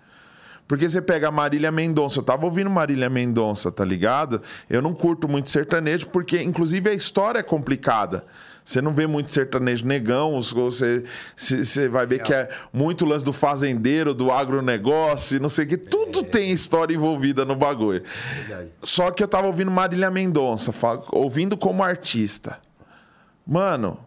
[0.68, 4.42] Porque você pega Marília Mendonça, eu tava ouvindo Marília Mendonça, tá ligado?
[4.70, 8.26] Eu não curto muito sertanejo, porque inclusive a história é complicada.
[8.64, 11.04] Você não vê muito sertanejo negão, você,
[11.36, 15.68] você vai ver que é muito lance do fazendeiro, do agronegócio, e não sei o
[15.68, 15.78] que.
[15.78, 18.04] Tudo tem história envolvida no bagulho.
[18.36, 18.72] Verdade.
[18.82, 20.74] Só que eu tava ouvindo Marília Mendonça,
[21.12, 22.60] ouvindo como artista.
[23.46, 24.00] Mano,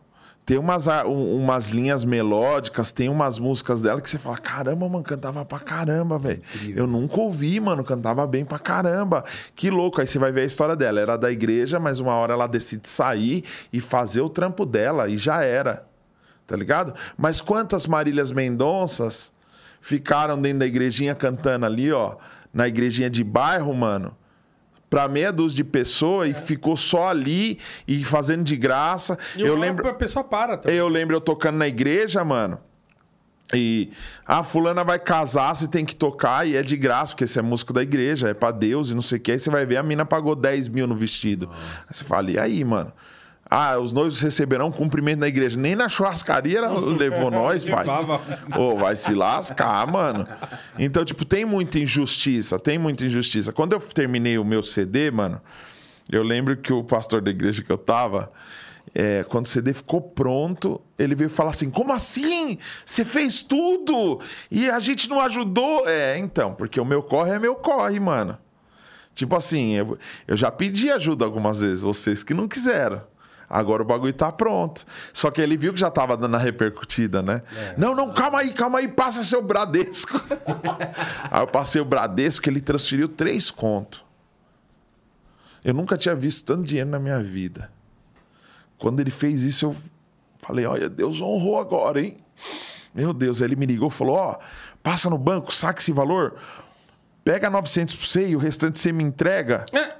[0.46, 5.02] tem umas, um- umas linhas melódicas, tem umas músicas dela que você fala: caramba, mano,
[5.02, 6.40] cantava pra caramba, velho.
[6.74, 9.24] Eu nunca ouvi, mano, cantava bem pra caramba.
[9.56, 10.00] Que louco.
[10.00, 11.00] Aí você vai ver a história dela.
[11.00, 13.42] Era da igreja, mas uma hora ela decide sair
[13.72, 15.84] e fazer o trampo dela, e já era.
[16.46, 16.94] Tá ligado?
[17.18, 19.32] Mas quantas Marílias Mendonças
[19.80, 22.14] ficaram dentro da igrejinha cantando ali, ó,
[22.54, 24.16] na igrejinha de bairro, mano?
[24.88, 27.58] Pra meia dúzia de pessoas e ficou só ali
[27.88, 29.18] e fazendo de graça.
[29.36, 29.88] E eu lembro.
[29.88, 30.78] A pessoa para também.
[30.78, 32.58] Eu lembro eu tocando na igreja, mano.
[33.54, 33.90] E
[34.26, 37.42] a fulana vai casar, você tem que tocar e é de graça, porque você é
[37.42, 39.32] músico da igreja, é pra Deus e não sei o que.
[39.32, 41.48] Aí você vai ver, a mina pagou 10 mil no vestido.
[41.52, 42.92] Aí você fala, e aí, mano?
[43.58, 45.56] Ah, os noivos receberão um cumprimento na igreja.
[45.56, 47.86] Nem na churrascaria levou nós, pai.
[48.54, 50.28] Ô, vai se lascar, mano.
[50.78, 53.54] Então, tipo, tem muita injustiça, tem muita injustiça.
[53.54, 55.40] Quando eu terminei o meu CD, mano,
[56.12, 58.30] eu lembro que o pastor da igreja que eu tava,
[58.94, 62.58] é, quando o CD ficou pronto, ele veio falar assim: como assim?
[62.84, 64.20] Você fez tudo
[64.50, 65.88] e a gente não ajudou?
[65.88, 68.36] É, então, porque o meu corre é meu corre, mano.
[69.14, 73.00] Tipo assim, eu, eu já pedi ajuda algumas vezes, vocês que não quiseram.
[73.48, 74.84] Agora o bagulho tá pronto.
[75.12, 77.42] Só que ele viu que já tava dando a repercutida, né?
[77.76, 80.20] Não, não, calma aí, calma aí, passa seu Bradesco.
[81.30, 84.04] aí eu passei o Bradesco, ele transferiu três contos.
[85.64, 87.70] Eu nunca tinha visto tanto dinheiro na minha vida.
[88.78, 89.76] Quando ele fez isso, eu
[90.38, 92.16] falei: olha, Deus honrou agora, hein?
[92.94, 94.38] Meu Deus, aí ele me ligou e falou: Ó,
[94.82, 96.36] passa no banco, saca esse valor,
[97.24, 99.64] pega 900 pra você e o restante você me entrega.
[99.72, 99.94] É,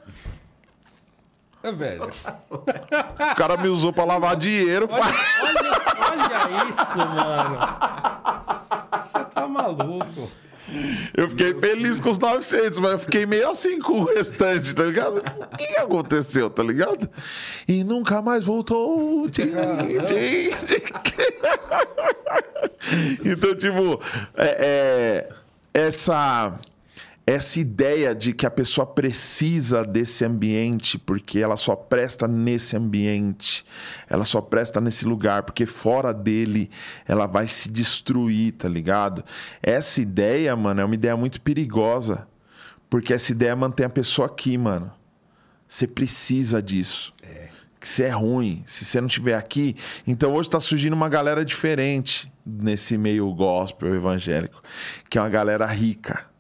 [1.73, 2.11] velho.
[2.51, 4.89] O cara me usou pra lavar dinheiro.
[4.91, 5.05] Olha,
[5.43, 5.81] olha,
[6.13, 7.59] olha isso, mano.
[8.93, 10.31] Você tá maluco.
[11.17, 14.85] Eu fiquei feliz com os 900, mas eu fiquei meio assim com o restante, tá
[14.85, 15.19] ligado?
[15.19, 17.09] O que que aconteceu, tá ligado?
[17.69, 19.29] E nunca mais voltou.
[19.31, 19.53] Tchim,
[20.05, 20.87] tchim, tchim.
[23.25, 24.01] Então, tipo,
[24.37, 25.29] é, é,
[25.75, 26.53] essa,
[27.27, 33.67] essa ideia de que a pessoa precisa desse ambiente, porque ela só presta nesse ambiente,
[34.09, 36.71] ela só presta nesse lugar, porque fora dele
[37.05, 39.25] ela vai se destruir, tá ligado?
[39.61, 42.29] Essa ideia, mano, é uma ideia muito perigosa,
[42.89, 44.93] porque essa ideia mantém a pessoa aqui, mano.
[45.67, 47.13] Você precisa disso.
[47.81, 49.77] Que você é ruim, se você não estiver aqui.
[50.07, 54.63] Então hoje tá surgindo uma galera diferente nesse meio gospel evangélico,
[55.11, 56.36] que é uma galera rica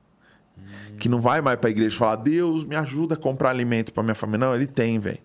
[0.98, 4.14] que não vai mais pra igreja falar, Deus, me ajuda a comprar alimento pra minha
[4.14, 4.46] família.
[4.46, 5.18] Não, ele tem, velho.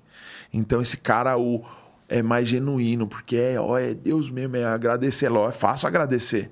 [0.53, 1.63] Então esse cara o,
[2.09, 5.31] é mais genuíno, porque é, ó, é Deus mesmo, é agradecer.
[5.31, 6.51] Ó, é fácil agradecer.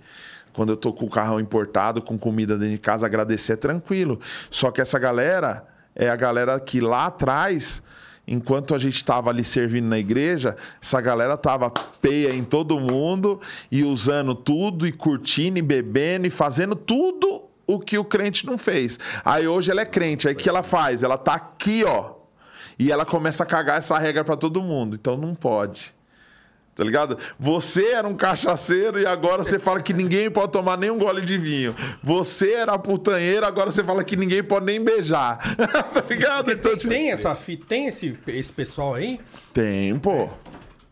[0.53, 4.19] Quando eu tô com o carrão importado, com comida dentro de casa, agradecer é tranquilo.
[4.49, 5.65] Só que essa galera
[5.95, 7.83] é a galera que lá atrás,
[8.27, 11.69] enquanto a gente estava ali servindo na igreja, essa galera tava
[12.01, 13.39] peia em todo mundo
[13.71, 18.57] e usando tudo e curtindo e bebendo e fazendo tudo o que o crente não
[18.57, 18.97] fez.
[19.23, 21.03] Aí hoje ela é crente, aí o que ela faz?
[21.03, 22.13] Ela tá aqui, ó.
[22.79, 24.95] E ela começa a cagar essa regra para todo mundo.
[24.95, 25.93] Então não pode.
[26.73, 27.17] Tá ligado?
[27.37, 31.21] Você era um cachaceiro e agora você fala que ninguém pode tomar nem um gole
[31.21, 31.75] de vinho.
[32.01, 35.37] Você era putanheiro, agora você fala que ninguém pode nem beijar.
[35.93, 36.51] tá ligado?
[36.51, 37.37] Então, Tem, tipo, tem essa
[37.67, 39.19] tem esse, esse pessoal aí?
[39.53, 40.29] tem, pô.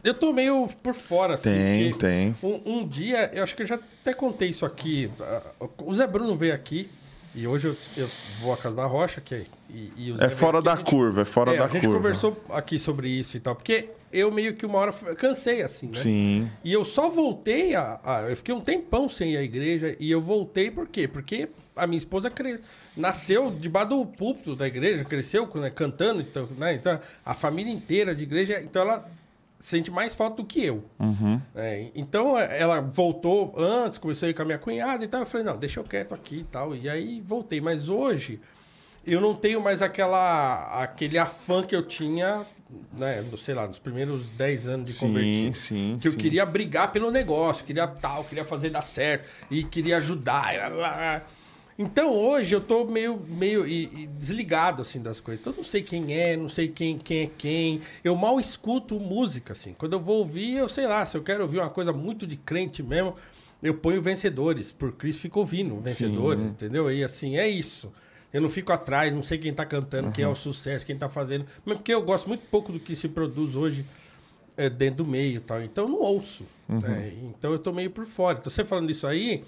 [0.08, 1.52] Eu tô meio por fora, assim.
[1.52, 2.36] Tem, tem.
[2.42, 5.10] Um, um dia, eu acho que eu já até contei isso aqui.
[5.20, 5.42] ah,
[5.80, 6.90] O Zé Bruno veio aqui
[7.36, 8.10] e hoje eu, eu
[8.40, 11.26] vou à Casa da Rocha, que é, e, e É fora da gente- curva, é
[11.26, 11.98] fora é, da a gente curva.
[11.98, 16.00] conversou aqui sobre isso e tal, porque eu meio que uma hora cansei, assim, né?
[16.00, 16.50] Sim.
[16.64, 20.10] E eu só voltei a, a- Eu fiquei um tempão sem ir à igreja e
[20.10, 21.08] eu voltei por quê?
[21.08, 22.60] Porque a minha esposa cre...
[22.96, 26.74] nasceu debaixo do púlpito da igreja, cresceu né, cantando, então, né?
[26.74, 29.08] Então, a família inteira de igreja, então ela
[29.60, 30.84] sente mais falta do que eu.
[31.56, 35.22] É, então ela voltou antes, começou a ir com a minha cunhada e tal.
[35.22, 36.76] Eu falei, não, deixa eu quieto aqui e tal.
[36.76, 37.60] E aí voltei.
[37.62, 38.40] Mas hoje
[39.06, 42.46] eu não tenho mais aquela, aquele afã que eu tinha,
[42.98, 45.56] né, sei lá, nos primeiros 10 anos de Sim, convertido.
[45.58, 46.18] sim, Que eu sim.
[46.18, 51.26] queria brigar pelo negócio, queria tal, queria fazer dar certo e queria ajudar.
[51.80, 55.42] Então hoje eu tô meio, meio e- e desligado assim das coisas.
[55.42, 57.82] Então eu não sei quem é, não sei quem, quem é quem.
[58.04, 59.74] Eu mal escuto música assim.
[59.78, 62.36] Quando eu vou ouvir, eu sei lá, se eu quero ouvir uma coisa muito de
[62.36, 63.16] crente mesmo,
[63.62, 64.72] eu ponho vencedores.
[64.72, 66.92] Por Cristo fico ouvindo vencedores, entendeu?
[66.92, 67.92] E assim, é isso.
[68.34, 71.08] Eu não fico atrás, não sei quem tá cantando, quem é o sucesso, quem tá
[71.08, 71.46] fazendo.
[71.64, 73.86] Mas porque eu gosto muito pouco do que se produz hoje
[74.58, 75.62] é, dentro do meio e tal.
[75.62, 76.44] Então eu não ouço.
[76.68, 77.14] né?
[77.24, 78.40] Então eu tô meio por fora.
[78.40, 79.44] Então você falando isso aí,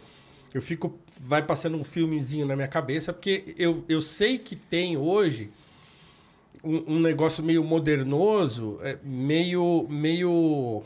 [0.53, 0.97] eu fico.
[1.19, 5.49] Vai passando um filmezinho na minha cabeça, porque eu, eu sei que tem hoje
[6.63, 9.85] um, um negócio meio modernoso, é, meio.
[9.89, 10.83] meio.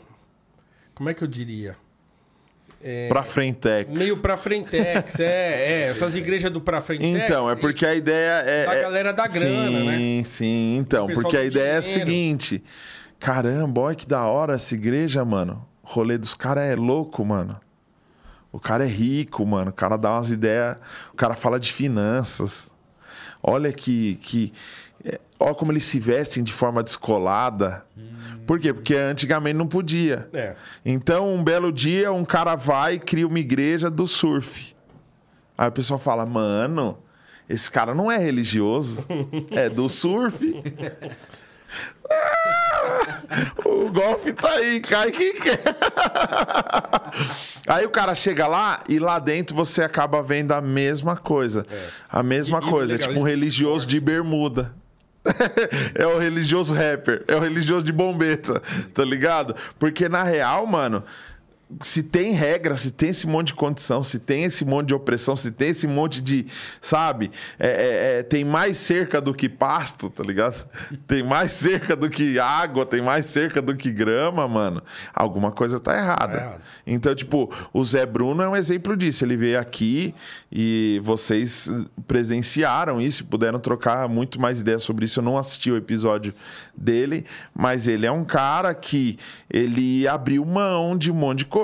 [0.94, 1.76] Como é que eu diria?
[3.08, 3.90] Pra frentex.
[3.90, 5.88] Meio pra frentex, é, é.
[5.88, 7.24] Essas igrejas do pra frentex.
[7.24, 8.66] Então, é porque a ideia é.
[8.66, 9.96] Da é- galera da grana, sim, né?
[9.96, 10.76] Sim, sim.
[10.78, 12.04] Então, porque a ideia é a dinheiro.
[12.04, 12.62] seguinte:
[13.18, 15.66] caramba, olha que da hora essa igreja, mano.
[15.82, 17.58] O rolê dos caras é louco, mano.
[18.54, 19.72] O cara é rico, mano.
[19.72, 20.76] O cara dá umas ideias.
[21.12, 22.70] O cara fala de finanças.
[23.42, 24.14] Olha que.
[24.22, 24.52] que
[25.04, 27.84] é, olha como eles se vestem de forma descolada.
[28.46, 28.72] Por quê?
[28.72, 30.28] Porque antigamente não podia.
[30.32, 30.54] É.
[30.86, 34.76] Então, um belo dia, um cara vai e cria uma igreja do surf.
[35.58, 36.96] Aí o pessoal fala, mano,
[37.48, 39.04] esse cara não é religioso,
[39.50, 40.62] é do surf.
[43.64, 45.60] O golfe tá aí, cai quem quer.
[47.66, 51.66] Aí o cara chega lá e lá dentro você acaba vendo a mesma coisa.
[52.10, 54.72] A mesma E- e coisa, é tipo um religioso de bermuda.
[55.94, 58.60] é o religioso rapper, é o religioso de bombeta,
[58.92, 59.56] tá ligado?
[59.78, 61.02] Porque na real, mano,
[61.82, 65.34] se tem regra, se tem esse monte de condição, se tem esse monte de opressão,
[65.36, 66.46] se tem esse monte de.
[66.80, 67.30] Sabe?
[67.58, 70.66] É, é, é, tem mais cerca do que pasto, tá ligado?
[71.06, 74.82] Tem mais cerca do que água, tem mais cerca do que grama, mano.
[75.14, 76.36] Alguma coisa tá errada.
[76.38, 76.60] errado.
[76.86, 79.24] Então, tipo, o Zé Bruno é um exemplo disso.
[79.24, 80.14] Ele veio aqui
[80.50, 81.70] e vocês
[82.06, 85.20] presenciaram isso, puderam trocar muito mais ideias sobre isso.
[85.20, 86.34] Eu não assisti o episódio
[86.76, 87.24] dele,
[87.54, 89.18] mas ele é um cara que
[89.50, 91.63] ele abriu mão de um monte de coisa.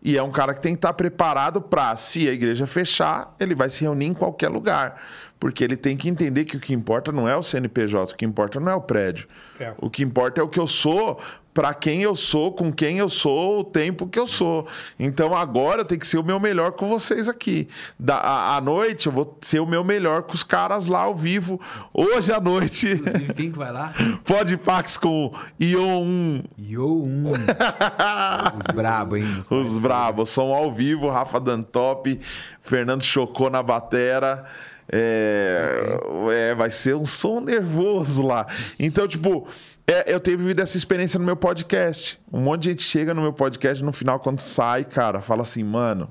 [0.00, 3.54] E é um cara que tem que estar preparado para, se a igreja fechar, ele
[3.54, 5.00] vai se reunir em qualquer lugar.
[5.40, 8.24] Porque ele tem que entender que o que importa não é o CNPJ, o que
[8.24, 9.26] importa não é o prédio.
[9.58, 9.72] É.
[9.78, 11.20] O que importa é o que eu sou,
[11.58, 14.68] para quem eu sou, com quem eu sou, o tempo que eu sou.
[14.96, 17.66] Então agora eu tenho que ser o meu melhor com vocês aqui.
[17.98, 21.16] Da, à, à noite eu vou ser o meu melhor com os caras lá ao
[21.16, 21.60] vivo.
[21.92, 23.92] Hoje à noite, Inclusive, quem que vai lá?
[24.24, 26.42] pode Pax com Ion 1.
[26.60, 27.32] Yo 1.
[28.56, 29.24] Os brabo, hein?
[29.40, 29.78] Os parceiros.
[29.78, 32.20] bravos, som ao vivo, Rafa Dantop,
[32.60, 34.44] Fernando Chocou na batera.
[34.90, 35.98] É,
[36.30, 38.46] é, vai ser um som nervoso lá.
[38.78, 39.46] Então, tipo,
[39.90, 42.20] é, eu tenho vivido essa experiência no meu podcast.
[42.30, 45.64] Um monte de gente chega no meu podcast no final, quando sai, cara, fala assim,
[45.64, 46.10] mano,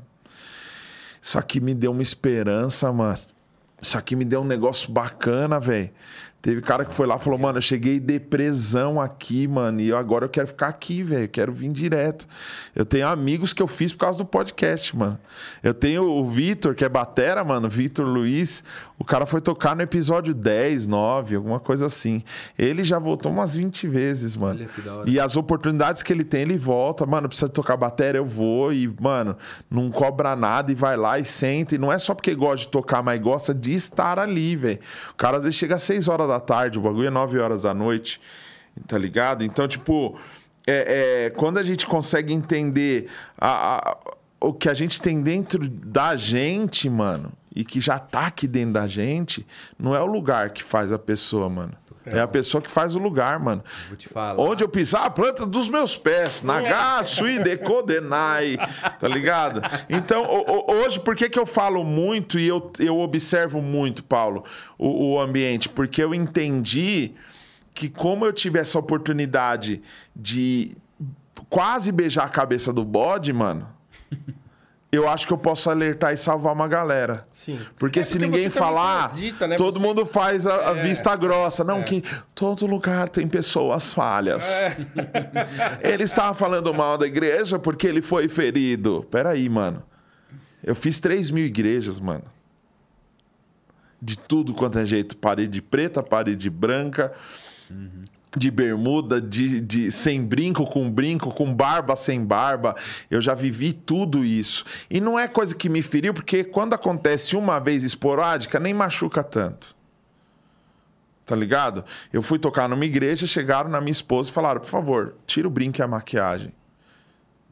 [1.21, 3.19] isso aqui me deu uma esperança, mano.
[3.79, 5.91] Isso aqui me deu um negócio bacana, velho.
[6.47, 10.23] Teve cara que foi lá e falou, mano, eu cheguei depressão aqui, mano, e agora
[10.23, 12.25] eu quero ficar aqui, velho, quero vir direto.
[12.73, 15.19] Eu tenho amigos que eu fiz por causa do podcast, mano.
[15.61, 18.63] Eu tenho o Vitor, que é batera, mano, Vitor Luiz.
[18.99, 22.23] O cara foi tocar no episódio 10, 9, alguma coisa assim.
[22.57, 24.67] Ele já voltou umas 20 vezes, mano.
[25.05, 27.05] E as oportunidades que ele tem, ele volta.
[27.05, 28.73] Mano, precisa tocar bateria, eu vou.
[28.73, 29.37] E, mano,
[29.69, 31.75] não cobra nada e vai lá e senta.
[31.75, 34.79] E não é só porque gosta de tocar, mas gosta de estar ali, velho.
[35.11, 37.61] O cara às vezes chega às 6 horas da tarde, o bagulho é 9 horas
[37.63, 38.19] da noite.
[38.87, 39.43] Tá ligado?
[39.43, 40.19] Então, tipo,
[40.67, 43.97] é, é, quando a gente consegue entender a- a-
[44.39, 48.73] o que a gente tem dentro da gente, mano, e que já tá aqui dentro
[48.73, 49.45] da gente,
[49.79, 51.73] não é o lugar que faz a pessoa, mano.
[52.11, 53.63] É a pessoa que faz o lugar, mano.
[53.87, 54.41] Vou te falar.
[54.41, 56.43] Onde eu pisar, a planta dos meus pés.
[56.43, 58.57] Nagaço e decodenai.
[58.99, 59.61] Tá ligado?
[59.89, 60.25] Então,
[60.67, 64.43] hoje, por que, que eu falo muito e eu, eu observo muito, Paulo,
[64.77, 65.69] o, o ambiente?
[65.69, 67.13] Porque eu entendi
[67.73, 69.81] que, como eu tive essa oportunidade
[70.15, 70.75] de
[71.49, 73.67] quase beijar a cabeça do bode, mano.
[74.89, 77.27] Eu acho que eu posso alertar e salvar uma galera.
[77.29, 77.59] Sim.
[77.77, 79.55] Porque É se porque ninguém falar, transita, né?
[79.57, 80.81] todo Você- mundo faz a, a É.
[80.83, 81.61] vista grossa.
[81.63, 82.01] Não, que
[82.33, 84.47] todo lugar tem pessoas falhas.
[84.49, 84.77] É.
[85.83, 89.05] Ele estava falando mal da igreja porque ele foi ferido.
[89.11, 89.83] Peraí, mano.
[90.63, 92.23] Eu fiz 3 mil igrejas, mano.
[94.01, 95.17] De tudo quanto é jeito.
[95.17, 97.11] Parede preta, parede branca.
[98.37, 102.75] De bermuda, de, de sem brinco com brinco, com barba sem barba.
[103.09, 104.63] Eu já vivi tudo isso.
[104.89, 109.23] E não é coisa que me feriu, porque quando acontece uma vez esporádica, nem machuca
[109.23, 109.75] tanto.
[111.25, 111.83] Tá ligado?
[112.13, 115.51] Eu fui tocar numa igreja, chegaram na minha esposa e falaram: por favor, tira o
[115.51, 116.53] brinco e a maquiagem.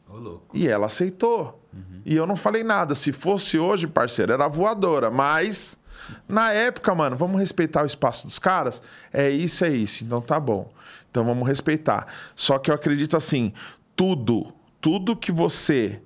[0.10, 0.56] Louco.
[0.56, 1.62] E ela aceitou.
[2.06, 2.96] E eu não falei nada.
[2.96, 5.12] Se fosse hoje, parceiro, era voadora.
[5.12, 5.78] Mas,
[6.28, 8.82] na época, mano, vamos respeitar o espaço dos caras?
[9.12, 10.04] É isso, é isso.
[10.04, 10.72] Então tá bom.
[11.16, 12.08] Então vamos respeitar.
[12.36, 13.54] Só que eu acredito assim:
[13.96, 16.02] tudo, tudo que você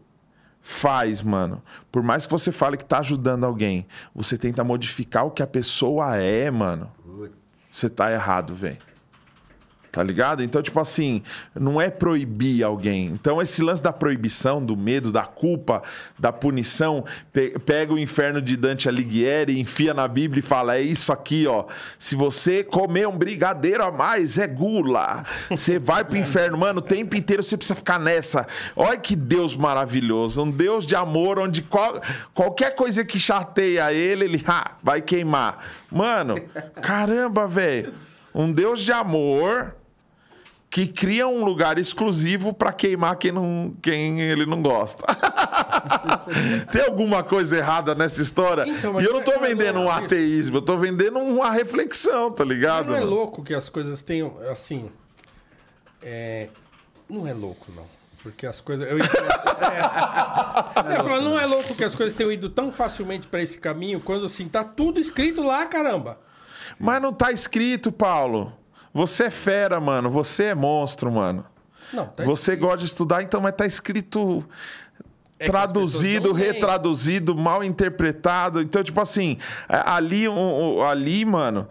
[0.61, 5.31] faz, mano, por mais que você fale que tá ajudando alguém, você tenta modificar o
[5.31, 6.91] que a pessoa é, mano.
[7.51, 8.77] Você tá errado, velho.
[9.91, 10.43] Tá ligado?
[10.43, 11.23] Então, tipo assim,
[11.55, 13.07] não é proibir alguém.
[13.07, 15.81] Então, esse lance da proibição, do medo, da culpa,
[16.17, 17.03] da punição,
[17.33, 21.47] pe- pega o inferno de Dante Alighieri, enfia na Bíblia e fala: é isso aqui,
[21.47, 21.65] ó.
[21.97, 25.25] Se você comer um brigadeiro a mais, é gula.
[25.49, 28.45] Você vai pro inferno, mano, o tempo inteiro você precisa ficar nessa.
[28.75, 30.43] Olha que Deus maravilhoso.
[30.43, 31.99] Um Deus de amor, onde qual-
[32.33, 34.43] qualquer coisa que chateia ele, ele
[34.83, 35.65] vai queimar.
[35.91, 36.35] Mano,
[36.79, 37.91] caramba, velho.
[38.35, 39.73] Um Deus de amor
[40.69, 45.03] que cria um lugar exclusivo para queimar quem, não, quem ele não gosta.
[46.71, 48.65] Tem alguma coisa errada nessa história?
[48.67, 52.43] Então, e eu não é- vendendo não, um ateísmo, eu tô vendendo uma reflexão, tá
[52.43, 52.89] ligado?
[52.91, 54.91] Não é louco que as coisas tenham, assim...
[56.03, 56.49] é,
[57.09, 57.85] Não é louco, não.
[58.21, 58.87] Porque as coisas...
[58.87, 60.99] Eu ia falar assim, é.
[60.99, 63.99] Eu falar, não é louco que as coisas tenham ido tão facilmente pra esse caminho,
[64.01, 66.19] quando, assim, tá tudo escrito lá, caramba.
[66.79, 68.53] Mas não tá escrito, Paulo.
[68.99, 70.09] Você é fera, mano.
[70.09, 71.45] Você é monstro, mano.
[71.93, 74.43] Não, tá Você gosta de estudar, então, mas tá escrito
[75.39, 78.61] É traduzido, não retraduzido, mal interpretado.
[78.61, 79.37] Então, tipo assim,
[79.69, 80.25] ali,
[80.85, 81.69] ali, mano,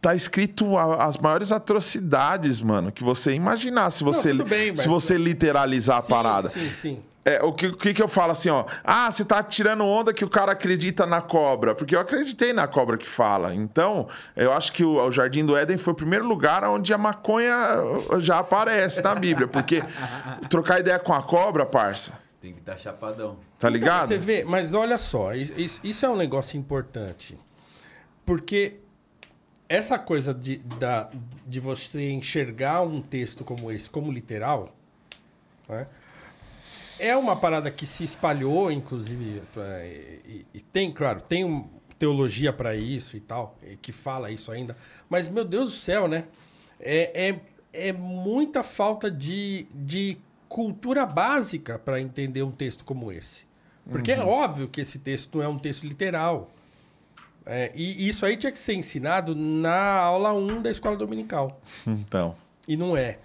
[0.00, 4.88] tá escrito as maiores atrocidades, mano, que você imaginar se você, tudo bem, mas- se
[4.88, 6.48] você literalizar a Sim, parada.
[6.48, 7.02] Sim, sim.
[7.28, 8.64] É, o que, o que que eu falo assim, ó?
[8.84, 11.74] Ah, você tá tirando onda que o cara acredita na cobra.
[11.74, 13.52] Porque eu acreditei na cobra que fala.
[13.52, 16.98] Então, eu acho que o, o Jardim do Éden foi o primeiro lugar onde a
[16.98, 17.52] maconha
[18.20, 19.48] já aparece na Bíblia.
[19.48, 19.82] Porque
[20.48, 23.30] trocar ideia com a cobra, parça, Tem que estar chapadão.
[23.58, 24.06] tá Então, ligado?
[24.06, 27.36] você vê, mas olha só, is- is- isso é um negócio importante.
[28.24, 28.76] Porque
[29.68, 31.08] essa coisa de, da,
[31.44, 34.72] de você enxergar um texto como esse como literal,
[35.68, 35.88] né?
[36.98, 41.68] É uma parada que se espalhou, inclusive, é, e, e tem, claro, tem um,
[41.98, 44.76] teologia para isso e tal, e que fala isso ainda.
[45.08, 46.24] Mas, meu Deus do céu, né?
[46.78, 50.18] É, é, é muita falta de, de
[50.48, 53.46] cultura básica para entender um texto como esse.
[53.88, 56.50] Porque é óbvio que esse texto não é um texto literal.
[57.44, 61.60] É, e isso aí tinha que ser ensinado na aula 1 da escola dominical.
[61.86, 62.34] Então.
[62.66, 63.18] E não é.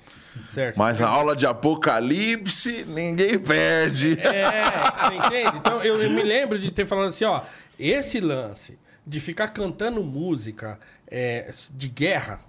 [0.49, 0.77] Certo?
[0.77, 4.17] Mas a aula de Apocalipse, ninguém perde.
[4.19, 4.63] É,
[4.99, 5.57] você entende?
[5.57, 7.41] Então eu, eu me lembro de ter falado assim, ó,
[7.77, 12.41] esse lance de ficar cantando música é, de guerra,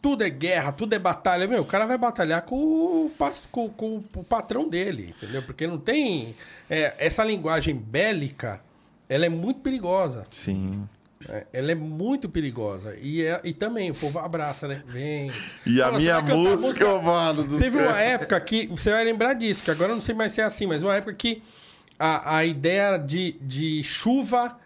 [0.00, 1.48] tudo é guerra, tudo é batalha.
[1.48, 3.12] Meu, o cara vai batalhar com o,
[3.50, 5.42] com, com o patrão dele, entendeu?
[5.42, 6.34] Porque não tem.
[6.68, 8.60] é, essa linguagem bélica,
[9.08, 10.26] ela é muito perigosa.
[10.30, 10.86] Sim.
[11.28, 12.94] É, ela é muito perigosa.
[13.00, 14.82] E, é- e também o povo abraça, né?
[14.86, 15.30] Vem.
[15.66, 18.66] E a Fala, minha "Você vai cantar música, mano do Teve céu." uma época que.
[18.66, 20.94] Você vai lembrar disso, que agora eu não sei mais se é assim, mas uma
[20.94, 21.42] época que
[21.98, 24.56] a, a ideia de, de chuva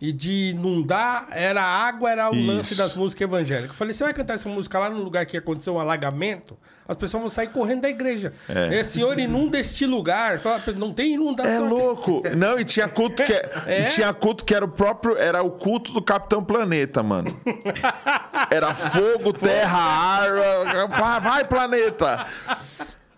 [0.00, 2.82] e de inundar era água, era o lance Isso.
[2.82, 3.70] das músicas evangélicas.
[3.70, 6.56] Eu falei, você vai cantar essa música lá no lugar que aconteceu um alagamento?
[6.86, 8.32] As pessoas vão sair correndo da igreja.
[8.48, 8.82] É.
[8.82, 10.38] Senhor, inunda este lugar.
[10.38, 11.66] Fala, Não tem É inundação.
[11.66, 12.22] aqui." louco.
[12.36, 13.32] Não, e tinha culto que
[13.66, 13.82] É?
[13.82, 17.38] e tinha culto que era o próprio, era o culto do Capitão Planeta, mano.
[18.50, 22.26] Era fogo, terra, ar, vai, planeta.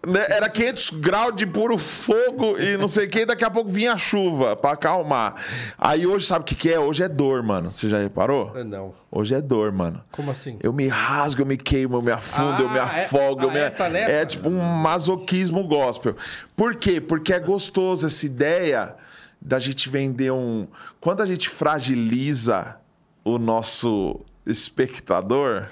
[0.06, 3.68] Né, Era 500 graus de puro fogo e não sei o que, daqui a pouco
[3.70, 5.35] vinha a chuva pra acalmar.
[5.77, 6.81] Aí hoje, sabe o que, que é?
[6.81, 7.70] Hoje é dor, mano.
[7.70, 8.51] Você já reparou?
[8.56, 8.94] Ah, Não.
[9.10, 10.02] Hoje é dor, mano.
[10.10, 10.59] Como assim?
[10.62, 13.05] Eu me rasgo, eu me queimo, eu me afundo, eu me Ah, é?
[13.05, 13.43] afogo.
[13.43, 13.59] eu Ah, me...
[13.60, 13.70] é?
[13.70, 14.10] Tá nessa?
[14.12, 16.16] é tipo um masoquismo gospel.
[16.56, 16.98] Por quê?
[17.01, 18.94] Porque é gostoso essa ideia
[19.39, 20.66] da gente vender um.
[20.98, 22.77] Quando a gente fragiliza
[23.22, 25.66] o nosso espectador.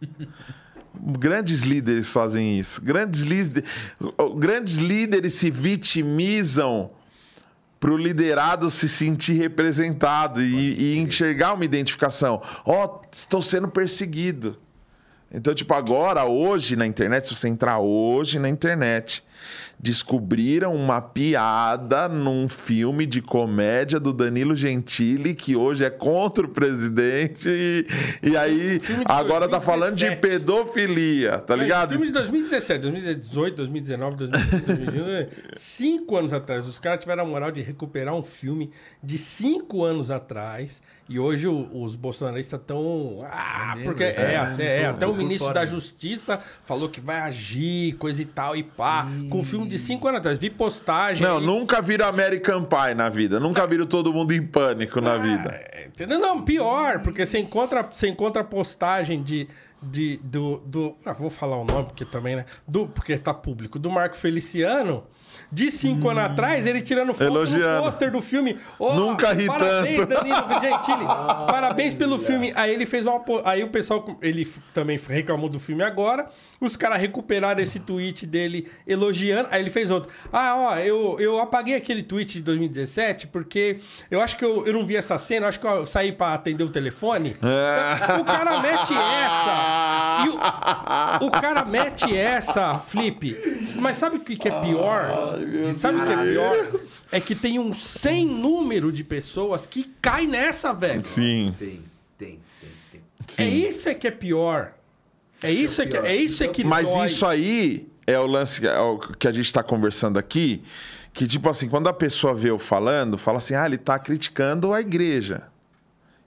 [1.00, 2.82] Grandes líderes fazem isso.
[2.82, 3.64] Grandes, líder...
[4.36, 6.90] Grandes líderes se vitimizam
[7.80, 12.42] para o liderado se sentir representado e, e enxergar uma identificação.
[12.64, 14.58] Ó, estou sendo perseguido.
[15.30, 19.22] Então, tipo, agora, hoje na internet, se você entrar hoje na internet,
[19.80, 26.48] descobriram uma piada num filme de comédia do Danilo Gentili, que hoje é contra o
[26.48, 27.86] presidente, e,
[28.22, 30.20] e aí agora tá falando de 2017.
[30.20, 31.90] pedofilia, tá ligado?
[31.90, 35.28] Filme de 2017, 2018, 2019, 2020, 2021.
[35.54, 36.66] Cinco anos atrás.
[36.66, 38.70] Os caras tiveram a moral de recuperar um filme
[39.02, 40.82] de cinco anos atrás.
[41.08, 43.26] E hoje o- os bolsonaristas estão.
[43.30, 43.84] Ah, mesmo?
[43.90, 45.66] porque É, é, até, é, até o ministro fora da.
[45.66, 49.06] Justiça falou que vai agir, coisa e tal, e pá.
[49.30, 50.38] Com um filme de cinco anos atrás.
[50.38, 51.22] Vi postagem.
[51.26, 51.46] Não, aí.
[51.46, 53.40] nunca viram American Pie na vida.
[53.40, 55.50] Nunca viram todo mundo em pânico na vida.
[55.50, 56.18] É, entendeu?
[56.18, 59.48] Não, pior, porque você encontra, você encontra postagem de.
[59.80, 60.96] De, do, do.
[61.06, 62.44] Ah, vou falar o nome, porque também, né?
[62.66, 63.78] Do, porque tá público.
[63.78, 65.04] Do Marco Feliciano.
[65.50, 67.76] De cinco anos atrás, ele tirando foto Elogiando.
[67.76, 68.58] no pôster do filme.
[68.78, 70.14] Ó, Nunca ri parabéns, tanto.
[70.14, 71.06] Danilo Gentili.
[71.48, 72.52] parabéns pelo filme.
[72.54, 73.22] Aí ele fez uma.
[73.44, 74.04] Aí o pessoal.
[74.20, 76.28] Ele também reclamou do filme agora.
[76.60, 79.48] Os caras recuperaram esse tweet dele elogiando.
[79.50, 80.10] Aí ele fez outro.
[80.30, 83.78] Ah, ó, eu, eu apaguei aquele tweet de 2017 porque
[84.10, 85.46] eu acho que eu, eu não vi essa cena.
[85.46, 87.36] eu Acho que eu saí pra atender o telefone.
[88.20, 90.18] O cara mete essa.
[91.22, 93.36] O, o cara mete essa, Flip.
[93.76, 95.37] Mas sabe o que, que é pior?
[95.74, 96.80] Sabe o que é pior?
[97.12, 101.04] É que tem um sem número de pessoas que cai nessa, velho.
[101.06, 101.54] Sim.
[101.58, 101.82] Tem,
[102.18, 102.38] tem,
[102.90, 103.00] tem,
[103.36, 103.46] tem.
[103.46, 104.72] É isso é que é pior.
[105.42, 107.06] É isso é que é isso é que Mas dói.
[107.06, 110.62] isso aí é o lance é o que a gente está conversando aqui.
[111.12, 114.72] Que, tipo assim, quando a pessoa vê eu falando, fala assim, ah, ele tá criticando
[114.72, 115.44] a igreja.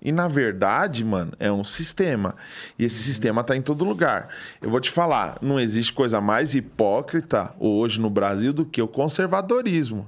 [0.02, 2.36] E, na verdade, mano, é um sistema.
[2.80, 4.30] E esse sistema tá em todo lugar.
[4.62, 8.88] Eu vou te falar, não existe coisa mais hipócrita hoje no Brasil do que o
[8.88, 10.08] conservadorismo.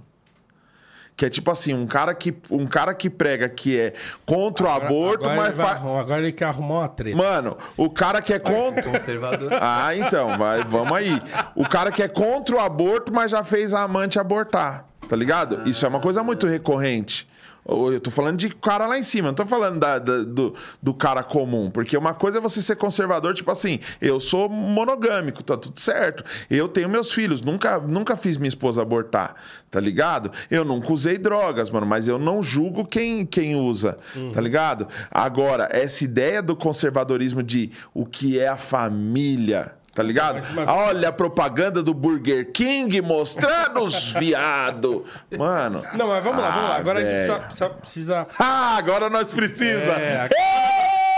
[1.15, 3.93] Que é tipo assim, um cara que, um cara que prega que é
[4.25, 5.77] contra o aborto, agora mas ele vai faz...
[5.77, 7.15] arrumar- Agora ele quer arrumar uma treta.
[7.15, 8.81] Mano, o cara que é contra...
[8.81, 9.51] Conservador.
[9.61, 11.21] Ah, então, vai, vamos aí.
[11.55, 15.69] O cara que é contra o aborto, mas já fez a amante abortar, tá ligado?
[15.69, 17.27] Isso é uma coisa muito recorrente.
[17.65, 20.93] Eu tô falando de cara lá em cima, não tô falando da- da- do, do
[20.93, 21.71] cara comum.
[21.71, 26.23] Porque uma coisa é você ser conservador, tipo assim, eu sou monogâmico, tá tudo certo.
[26.49, 29.35] Eu tenho meus filhos, nunca, nunca fiz minha esposa abortar,
[29.71, 30.31] tá ligado?
[30.51, 33.97] Eu nunca usei drogas, mano, mas eu não julgo quem, quem usa,
[34.33, 34.87] tá ligado?
[35.09, 39.73] Agora, essa ideia do conservadorismo de o que é a família.
[39.93, 40.39] Tá ligado?
[40.67, 45.05] Olha a propaganda do Burger King mostrando os viado.
[45.37, 45.83] Mano.
[45.93, 46.75] Não, mas vamos lá, vamos lá.
[46.75, 47.41] Ah, Agora a gente velho.
[47.43, 49.91] precisa, precisa- Ah, agora nós precisa.
[49.93, 50.29] É,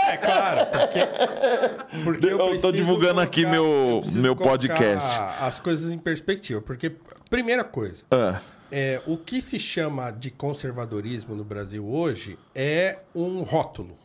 [0.08, 2.04] É claro, porque.
[2.04, 5.20] porque Eu tô preciso divulgando aqui meu- eu meu colocar podcast.
[5.40, 6.60] As coisas em perspectiva.
[6.60, 6.92] Porque,
[7.30, 8.40] primeira coisa, Ah,
[8.70, 13.96] é, o que se chama de conservadorismo no Brasil hoje é um rótulo.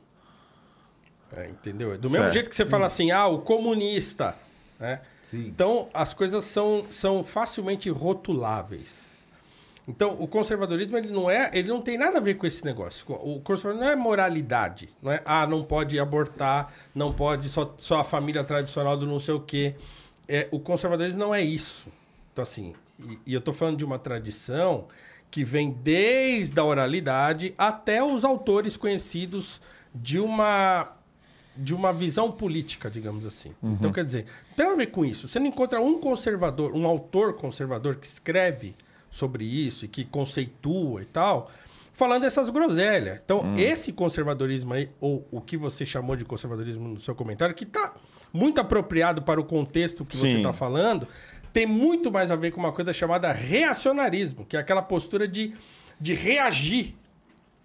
[1.35, 1.97] É, entendeu?
[1.97, 2.33] Do mesmo Certo.
[2.33, 4.33] jeito que você fala assim, ah, o comunista.
[4.81, 4.99] Né?
[5.21, 5.45] Sim.
[5.47, 9.11] Então, as coisas são, são facilmente rotuláveis.
[9.87, 13.05] Então, o conservadorismo ele não é, ele não tem nada a ver com esse negócio.
[13.07, 15.21] O conservadorismo não é moralidade, não é?
[15.23, 19.39] Ah, não pode abortar, não pode só, só a família tradicional do não sei o
[19.39, 19.75] quê.
[20.27, 21.87] É, o conservadorismo não é isso.
[22.31, 24.87] Então, assim, e, e eu estou falando de uma tradição
[25.29, 29.61] que vem desde a oralidade até os autores conhecidos
[29.93, 30.91] de uma
[31.55, 33.53] de uma visão política, digamos assim.
[33.61, 34.25] Então, quer dizer,
[34.55, 35.27] tem a ver com isso.
[35.27, 38.75] Você não encontra um conservador, um autor conservador que escreve
[39.09, 41.51] sobre isso e que conceitua e tal,
[41.93, 43.19] falando essas groselhas.
[43.23, 47.65] Então, esse conservadorismo aí, ou o que você chamou de conservadorismo no seu comentário, que
[47.65, 47.93] está
[48.31, 50.37] muito apropriado para o contexto que você Sim.
[50.37, 51.05] está falando,
[51.51, 55.53] tem muito mais a ver com uma coisa chamada reacionarismo, que é aquela postura de,
[55.99, 56.95] de reagir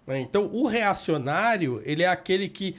[0.07, 0.21] né?
[0.21, 2.77] Então, o reacionário, ele é aquele que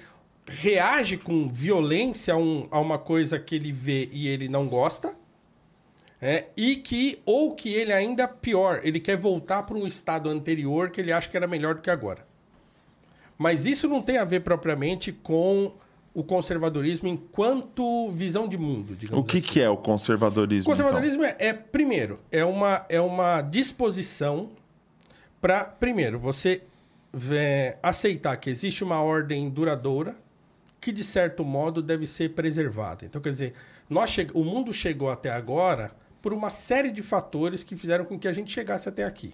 [0.48, 5.14] reage com violência a, um- a uma coisa que ele vê e ele não gosta,
[6.20, 10.90] é, e que, ou que ele ainda pior, ele quer voltar para um estado anterior
[10.90, 12.26] que ele acha que era melhor do que agora.
[13.36, 15.72] Mas isso não tem a ver propriamente com
[16.12, 19.46] o conservadorismo enquanto visão de mundo, digamos o que, assim.
[19.46, 20.72] que é o conservadorismo?
[20.72, 24.50] O conservadorismo é, é, primeiro, é uma, é uma disposição
[25.40, 26.62] para, primeiro, você
[27.12, 30.16] vé, aceitar que existe uma ordem duradoura
[30.80, 33.04] que, de certo modo, deve ser preservada.
[33.04, 33.54] Então, quer dizer,
[33.88, 35.90] nós che- o mundo chegou até agora
[36.22, 39.32] por uma série de fatores que fizeram com que a gente chegasse até aqui.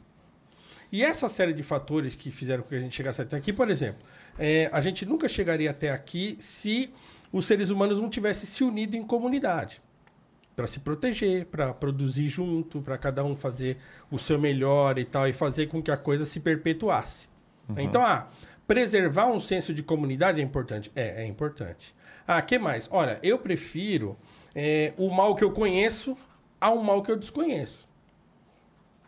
[0.93, 3.69] E essa série de fatores que fizeram com que a gente chegasse até aqui, por
[3.71, 4.03] exemplo,
[4.39, 6.93] é, a gente nunca chegaria até aqui se
[7.33, 9.83] os seres humanos não tivessem se unido em comunidade
[10.55, 13.77] para se proteger, para produzir junto, para cada um fazer
[14.09, 17.27] o seu melhor e tal, e fazer com que a coisa se perpetuasse.
[17.77, 18.29] Então, ah,
[18.67, 20.91] preservar um senso de comunidade é importante?
[20.95, 21.95] É, é importante.
[22.27, 22.89] Ah, que mais?
[22.91, 24.17] Olha, eu prefiro
[24.55, 26.17] é, o mal que eu conheço
[26.61, 27.89] ao mal que eu desconheço.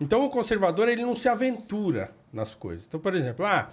[0.01, 2.85] Então, o conservador, ele não se aventura nas coisas.
[2.87, 3.71] Então, por exemplo, ah,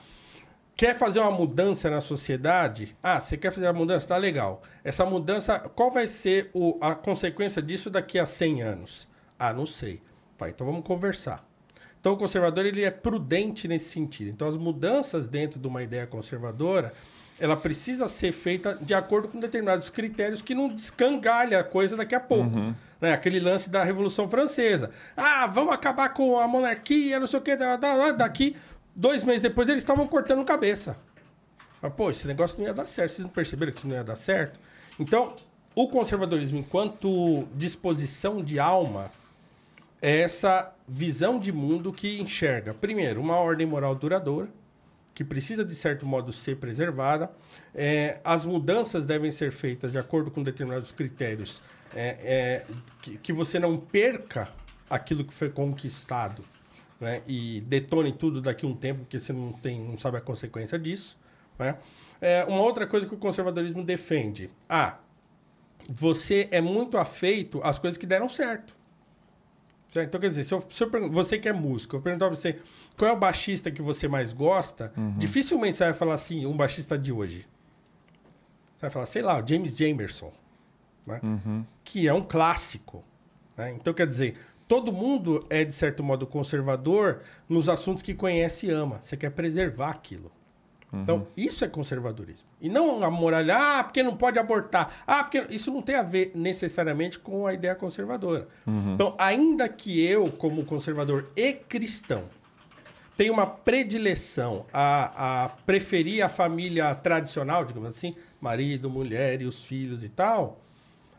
[0.76, 2.95] quer fazer uma mudança na sociedade?
[3.03, 4.07] Ah, você quer fazer uma mudança?
[4.07, 4.61] Tá legal.
[4.85, 9.10] Essa mudança, qual vai ser o- a consequência disso daqui a 100 anos?
[9.38, 10.01] Ah, não sei.
[10.38, 11.45] Tá, então vamos conversar.
[12.03, 14.30] Então o conservador ele é prudente nesse sentido.
[14.30, 16.91] Então as mudanças dentro de uma ideia conservadora,
[17.39, 22.13] ela precisa ser feita de acordo com determinados critérios que não descangalha a coisa daqui
[22.13, 22.75] a pouco.
[22.99, 23.13] Né?
[23.13, 24.91] Aquele lance da Revolução Francesa.
[25.15, 27.55] Ah, vamos acabar com a monarquia, não sei o quê.
[27.55, 28.57] da- da- da- Daqui,
[28.93, 30.97] dois meses depois, eles estavam cortando cabeça.
[31.81, 33.11] Mas, pô, esse negócio não ia dar certo.
[33.11, 34.59] Vocês não perceberam que isso não ia dar certo?
[34.99, 35.38] Então,
[35.73, 39.09] o conservadorismo, enquanto disposição de alma,
[40.03, 44.49] essa visão de mundo que enxerga, primeiro, uma ordem moral duradoura,
[45.15, 47.31] que precisa, de certo modo, ser preservada.
[47.73, 51.61] É, as mudanças devem ser feitas de acordo com determinados critérios,
[51.95, 52.65] é, é,
[53.01, 54.49] que, que você não perca
[54.89, 56.43] aquilo que foi conquistado
[56.99, 60.21] né, e detone tudo daqui a um tempo, porque você não, tem, não sabe a
[60.21, 61.17] consequência disso.
[61.57, 61.77] Né?
[62.19, 64.49] É, uma outra coisa que o conservadorismo defende.
[64.67, 64.97] Ah,
[65.88, 68.82] você é muito afeito às coisas que deram certo.
[70.01, 72.59] Então, quer dizer, se, eu, se eu você que é músico, eu perguntar pra você
[72.97, 76.97] qual é o baixista que você mais gosta, dificilmente você vai falar assim, um baixista
[76.97, 77.45] de hoje.
[78.75, 80.31] Você vai falar, sei lá, o James Jamerson,
[81.05, 81.19] né?
[81.83, 83.03] que é um clássico.
[83.57, 83.71] né?
[83.73, 84.35] Então, quer dizer,
[84.67, 88.99] todo mundo é, de certo modo, conservador nos assuntos que conhece e ama.
[89.01, 90.31] Você quer preservar aquilo.
[91.01, 92.45] Então, isso é conservadorismo.
[92.61, 95.01] E não a moralha, ah, porque não pode abortar.
[95.07, 98.47] Ah, porque isso não tem a ver necessariamente com a ideia conservadora.
[98.93, 102.25] Então, ainda que eu, como conservador e cristão,
[103.17, 109.63] tenha uma predileção a, a preferir a família tradicional, digamos assim, marido, mulher e os
[109.63, 110.59] filhos e tal,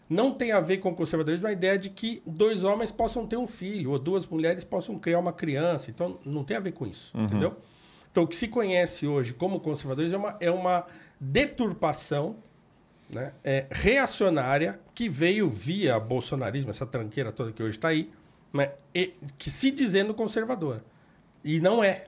[0.08, 3.36] não tem a ver com o conservadorismo a ideia de que dois homens possam ter
[3.36, 5.90] um filho ou duas mulheres possam criar uma criança.
[5.90, 7.56] Então, não tem a ver com isso, entendeu?
[8.14, 10.86] Então, o que se conhece hoje como conservadorismo é uma, é uma
[11.18, 12.36] deturpação
[13.10, 18.08] né, é, reacionária que veio via bolsonarismo, essa tranqueira toda que hoje está aí,
[18.52, 20.84] né, e- que se dizendo conservadora.
[21.42, 22.06] E não é.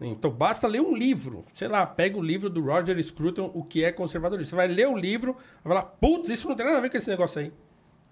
[0.00, 1.44] Então basta ler um livro.
[1.52, 4.50] Sei lá, pega o livro do Roger Scruton, O que é conservadorismo.
[4.50, 6.96] Você vai ler o livro, vai falar, putz, isso não tem nada a ver com
[6.96, 7.52] esse negócio aí.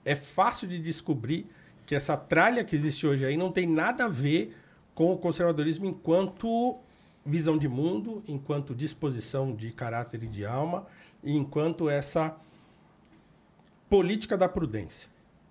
[0.05, 1.47] É fácil de descobrir
[1.87, 4.57] que essa tralha que existe hoje aí não tem nada a ver
[4.93, 6.81] com o conservadorismo enquanto
[7.25, 10.87] visão de mundo, enquanto disposição de caráter e de alma,
[11.23, 12.35] e enquanto essa
[13.89, 15.09] política da prudência.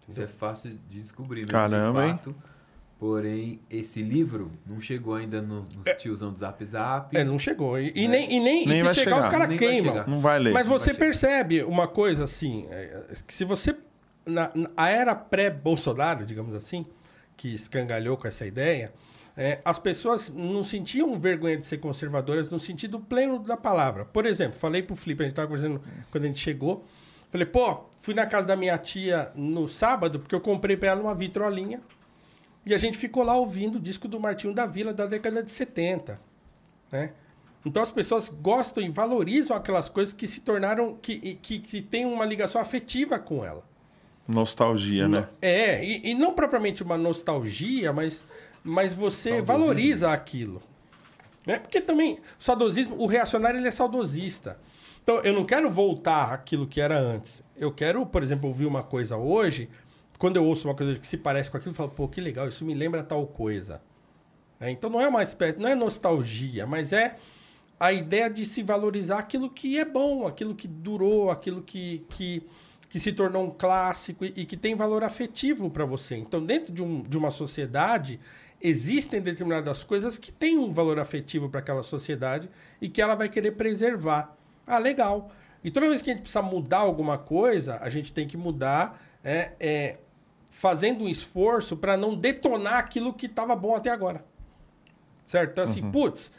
[0.08, 2.14] Isso é fácil de descobrir, mesmo, Caramba, de hein?
[2.14, 2.36] fato.
[3.00, 7.16] Porém, esse livro não chegou ainda no, nos tiozão do Zap Zap.
[7.18, 7.80] É, não chegou.
[7.80, 9.22] E, e nem, e nem, Nem e se chegar, chegar.
[9.24, 10.06] os caras queimam.
[10.08, 10.54] Não vai ler.
[10.54, 11.00] Mas você vai chegar.
[11.00, 13.76] percebe uma coisa assim, é, que se você.
[14.24, 16.86] Na, na- a era pré-Bolsonaro, digamos assim,
[17.36, 18.94] que escangalhou com essa ideia,
[19.36, 24.06] é, as pessoas não sentiam vergonha de ser conservadoras no sentido pleno da palavra.
[24.06, 25.82] Por exemplo, falei pro Felipe, a gente estava conversando
[26.12, 26.86] quando a gente chegou.
[27.32, 31.02] Falei, pô, fui na casa da minha tia no sábado, porque eu comprei pra ela
[31.02, 31.80] uma vitrolinha.
[32.66, 35.50] E a gente ficou lá ouvindo o disco do Martinho da Vila da década de
[35.50, 36.32] 70
[36.92, 37.12] né?
[37.66, 42.06] Então as pessoas gostam e valorizam aquelas coisas que se tornaram, que, que, que têm
[42.06, 43.64] uma ligação afetiva com ela.
[44.28, 45.28] Nostalgia, né?
[45.42, 48.26] É, e, e não propriamente uma nostalgia, mas,
[48.64, 50.62] mas você valoriza aquilo.
[51.46, 51.60] Né?
[51.60, 54.60] Porque também, saudosismo, o reacionário ele é saudosista.
[55.04, 57.44] Então, eu não quero voltar àquilo que era antes.
[57.58, 59.68] Eu quero, por exemplo, ouvir uma coisa hoje,
[60.20, 62.48] quando eu ouço uma coisa que se parece com aquilo, eu falo, pô, que legal,
[62.48, 63.82] isso me lembra tal coisa.
[64.60, 67.16] É, então não é uma espécie, não é nostalgia, mas é
[67.80, 72.44] a ideia de se valorizar aquilo que é bom, aquilo que durou, aquilo que, que,
[72.88, 76.16] que se tornou um clássico e, e que tem valor afetivo para você.
[76.16, 78.20] Então, dentro de, um, de uma sociedade,
[78.62, 82.50] existem determinadas coisas que têm um valor afetivo para aquela sociedade
[82.82, 84.36] e que ela vai querer preservar.
[84.66, 85.32] Ah, legal.
[85.64, 89.02] E toda vez que a gente precisa mudar alguma coisa, a gente tem que mudar
[89.24, 89.98] é, é,
[90.52, 94.24] fazendo um esforço para não detonar aquilo que estava bom até agora.
[95.26, 95.52] Certo?
[95.52, 96.32] Então, assim, putz,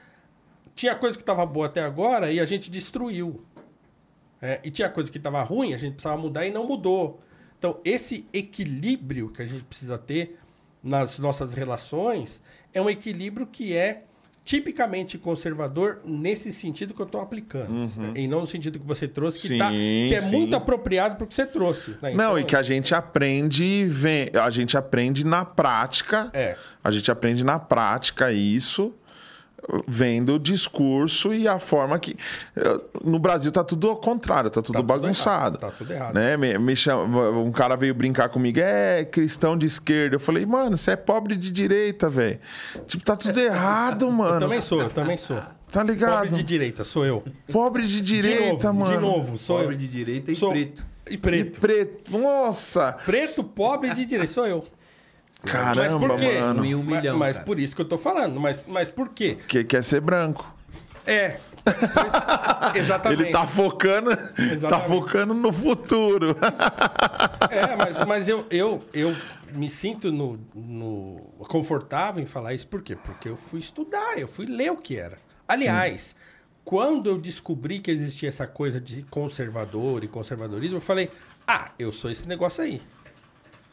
[0.74, 3.44] tinha coisa que estava boa até agora e a gente destruiu.
[4.40, 7.20] É, e tinha coisa que estava ruim, a gente precisava mudar e não mudou.
[7.58, 10.38] Então, esse equilíbrio que a gente precisa ter
[10.82, 12.42] nas nossas relações
[12.74, 14.02] é um equilíbrio que é
[14.44, 17.70] tipicamente conservador nesse sentido que eu estou aplicando.
[17.96, 18.12] né?
[18.16, 20.36] E não no sentido que você trouxe, que, tá- Sim, que é sim.
[20.36, 21.92] muito apropriado para o que você trouxe.
[22.02, 22.10] né?
[22.12, 26.28] Não, Então, e que a gente aprende, vem, a gente aprende na prática.
[26.32, 26.56] É.
[26.82, 28.92] A gente aprende na prática isso,
[29.86, 32.16] vendo o discurso e a forma que.
[32.56, 35.56] eh, No Brasil tá tudo ao contrário, tá tudo tudo bagunçado.
[35.56, 36.14] errado, tá tudo errado.
[36.14, 36.36] Né?
[36.36, 40.16] Me, me chama- um cara veio brincar comigo, é cristão de esquerda.
[40.16, 42.38] Eu falei, mano, você é pobre de direita, velho.
[42.86, 44.34] Tipo, tá tudo errado, mano.
[44.36, 45.40] Eu também sou, eu também sou.
[45.70, 46.24] Tá ligado?
[46.24, 47.22] Pobre de direita, sou eu.
[47.50, 48.94] Pobre de direita, de novo, mano.
[48.94, 49.78] De novo, sou Pobre eu.
[49.78, 50.84] de direita e Sou- preto.
[51.08, 51.60] E E preto.
[51.60, 52.18] preto.
[52.18, 52.92] Nossa!
[53.06, 54.64] Preto, pobre de direita, sou eu.
[55.46, 56.62] Caramba, mas mano.
[56.78, 57.46] Um Mas- milhão, mas cara.
[57.46, 58.38] por isso que eu tô falando.
[58.38, 59.38] Mas, mas por quê?
[59.48, 60.54] Que quer ser branco.
[61.06, 61.38] É.
[61.64, 63.22] Pois- exatamente.
[63.22, 64.88] Ele tá focando, tá Exatamente.
[64.88, 66.36] focando no futuro.
[67.50, 69.14] É, mas, mas eu, eu, eu
[69.54, 72.66] me sinto no, no- confortável em falar isso.
[72.68, 72.96] Por quê?
[72.96, 75.18] Porque eu fui estudar, eu fui ler o que era.
[75.48, 76.14] Aliás,
[76.64, 81.10] quando eu descobri que existia essa coisa de conservador e conservadorismo, eu falei,
[81.46, 82.80] ah, eu sou esse negócio aí.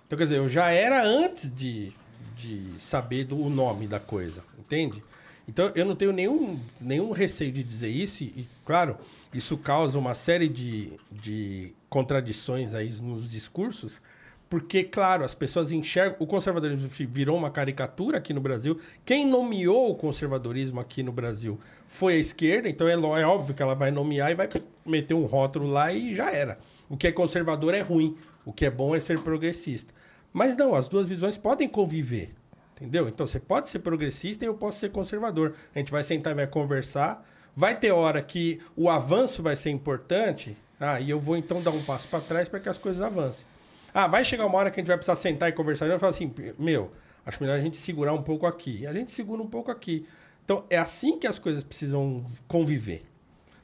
[0.10, 1.94] Então, quer dizer, eu já era antes de,
[2.36, 5.03] de saber do, o nome da coisa, entende?
[5.48, 8.98] Então, eu não tenho nenhum, nenhum receio de dizer isso, e, claro,
[9.31, 14.02] isso causa uma série de, de contradições aí nos discursos,
[14.49, 16.15] porque, claro, as pessoas enxergam.
[16.18, 18.80] O conservadorismo virou uma caricatura aqui no Brasil.
[19.06, 23.61] Quem nomeou o conservadorismo aqui no Brasil foi a esquerda, então é, é óbvio que
[23.61, 24.49] ela vai nomear e vai
[24.84, 26.57] meter um rótulo lá e já era.
[26.90, 29.98] O que é conservador é ruim, o que é bom é ser progressista.
[30.40, 32.34] Mas não, as duas visões podem conviver.
[32.74, 33.10] Entendeu?
[33.10, 35.53] Então você pode ser progressista e eu posso ser conservador.
[35.76, 37.28] A gente vai sentar e vai conversar.
[37.53, 40.56] Vai ter hora que o avanço vai ser importante.
[40.80, 43.45] Ah, e eu vou então dar um passo para trás para que as coisas avancem.
[43.94, 45.88] Ah, vai chegar uma hora que a gente vai precisar sentar e conversar.
[45.88, 46.90] E eu falo assim, meu,
[47.26, 48.88] acho melhor a gente segurar um pouco aqui.
[48.88, 50.07] A gente segura um pouco aqui.
[50.45, 53.03] Então é assim que as coisas precisam conviver.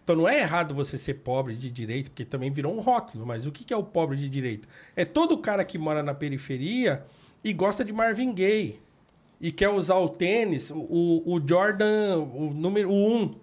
[0.05, 3.25] Então não é errado você ser pobre de direita, porque também virou um rótulo.
[3.25, 4.67] Mas o que é o pobre de direita?
[4.95, 7.03] É todo cara que mora na periferia
[7.43, 8.79] e gosta de Marvin Gaye.
[9.41, 12.93] E quer usar o tênis, o, o Jordan, o número 1.
[12.93, 13.35] Um.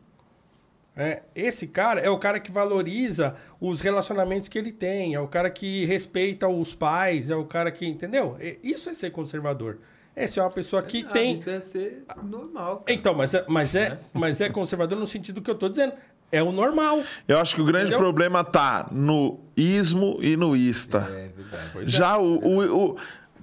[0.97, 5.27] É, esse cara é o cara que valoriza os relacionamentos que ele tem, é o
[5.27, 7.85] cara que respeita os pais, é o cara que.
[7.87, 8.37] Entendeu?
[8.39, 9.79] É- Isso é ser conservador.
[10.15, 11.33] Essa é uma pessoa que Ah, tem.
[11.33, 12.81] Isso é ser normal.
[12.81, 12.93] cara.
[12.99, 15.95] Então, mas é, mas, é, mas é conservador no sentido que eu tô dizendo.
[16.33, 17.03] É o normal.
[17.29, 17.99] Eu acho que o grande Entendeu?
[18.01, 21.07] problema tá no ismo e no ista.
[21.11, 21.91] É verdade.
[21.91, 22.97] Já o, o- o-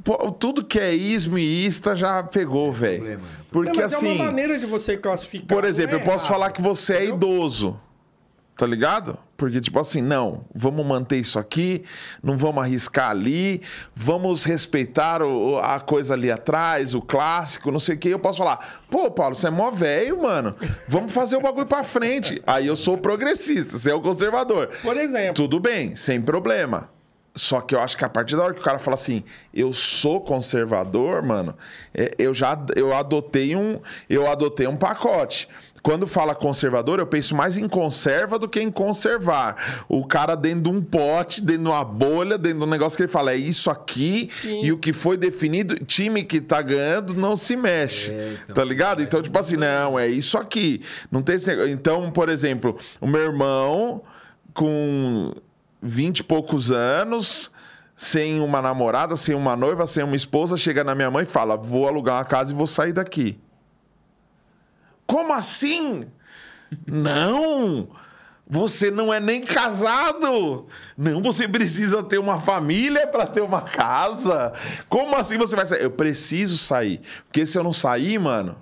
[0.04, 2.98] pô, tudo que é ismo e ista já pegou, velho.
[2.98, 3.28] problema.
[3.52, 5.48] Porque Não, mas é assim, uma maneira de você classificar.
[5.48, 6.34] por exemplo, não eu é posso errado.
[6.40, 7.80] falar que você é idoso.
[8.60, 9.18] Tá ligado?
[9.38, 11.86] Porque, tipo assim, não, vamos manter isso aqui,
[12.22, 13.62] não vamos arriscar ali,
[13.96, 18.10] vamos respeitar o- a coisa ali atrás, o clássico, não sei o que.
[18.10, 20.54] Eu posso falar, pô, Paulo, você é mó velho, mano,
[20.90, 22.44] vamos fazer o bagulho pra frente.
[22.46, 24.72] Aí eu sou progressista, você é o conservador.
[24.82, 25.36] Por exemplo.
[25.36, 26.90] Tudo bem, sem problema.
[27.36, 29.24] Só que eu acho que a partir da hora que o cara fala assim,
[29.54, 31.56] eu sou conservador, mano,
[31.94, 33.80] é, eu já eu adotei um
[34.10, 35.48] eu adotei um pacote.
[35.90, 39.84] Quando fala conservador, eu penso mais em conserva do que em conservar.
[39.90, 43.02] O cara dentro de um pote, dentro de uma bolha, dentro de um negócio que
[43.02, 47.36] ele fala, é isso aqui, e o que foi definido, time que tá ganhando não
[47.36, 48.12] se mexe.
[48.12, 49.02] É, então, tá ligado?
[49.02, 50.84] Então, tipo assim, não, é isso aqui.
[51.12, 51.72] Não tem esse negócio.
[51.72, 54.04] Então, por exemplo, o meu irmão
[54.54, 55.34] com
[55.82, 57.50] 20 e poucos anos,
[57.96, 61.58] sem uma namorada, sem uma noiva, sem uma esposa, chega na minha mãe e fala:
[61.58, 63.40] Vou alugar uma casa e vou sair daqui.
[65.10, 66.06] Como assim?
[66.86, 67.90] Não!
[68.48, 70.68] Você não é nem casado!
[70.96, 74.54] Não, você precisa ter uma família para ter uma casa.
[74.88, 75.82] Como assim você vai sair?
[75.82, 77.02] Eu preciso sair.
[77.26, 78.56] Porque se eu não sair, mano,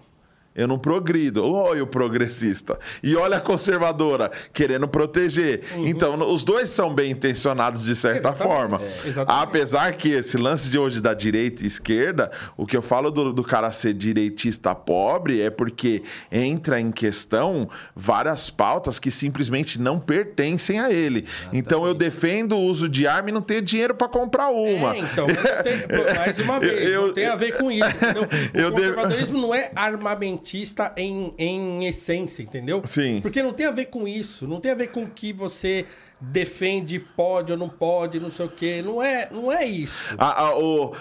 [0.58, 1.46] eu não progrido.
[1.46, 2.78] Olha o progressista.
[3.04, 5.62] E olha a conservadora, querendo proteger.
[5.78, 8.48] Então, os dois são bem intencionados de certa Exatamente.
[8.54, 8.82] forma.
[8.82, 9.44] É, exatamente.
[9.44, 13.32] Apesar que esse lance de hoje da direita e esquerda, o que eu falo do,
[13.32, 16.02] do cara ser direitista pobre é porque
[16.32, 21.26] entra em questão várias pautas que simplesmente não pertencem a ele.
[21.54, 24.96] Então eu defendo o uso de arma e não tenho dinheiro para comprar uma.
[24.96, 25.28] É, então,
[25.64, 25.86] tem-
[26.18, 28.28] mais uma vez, Eu- não tem a ver com isso, entendeu?
[28.58, 30.47] O Eu conservadorismo não é armamentista
[30.96, 32.82] em, em essência, entendeu?
[32.86, 33.20] Sim.
[33.22, 35.86] Porque não tem a ver com isso, não tem a ver com o que você
[36.20, 38.82] defende, pode ou não pode, não sei o quê.
[38.84, 40.16] Não é, não é isso.
[40.18, 40.94] A- a- o,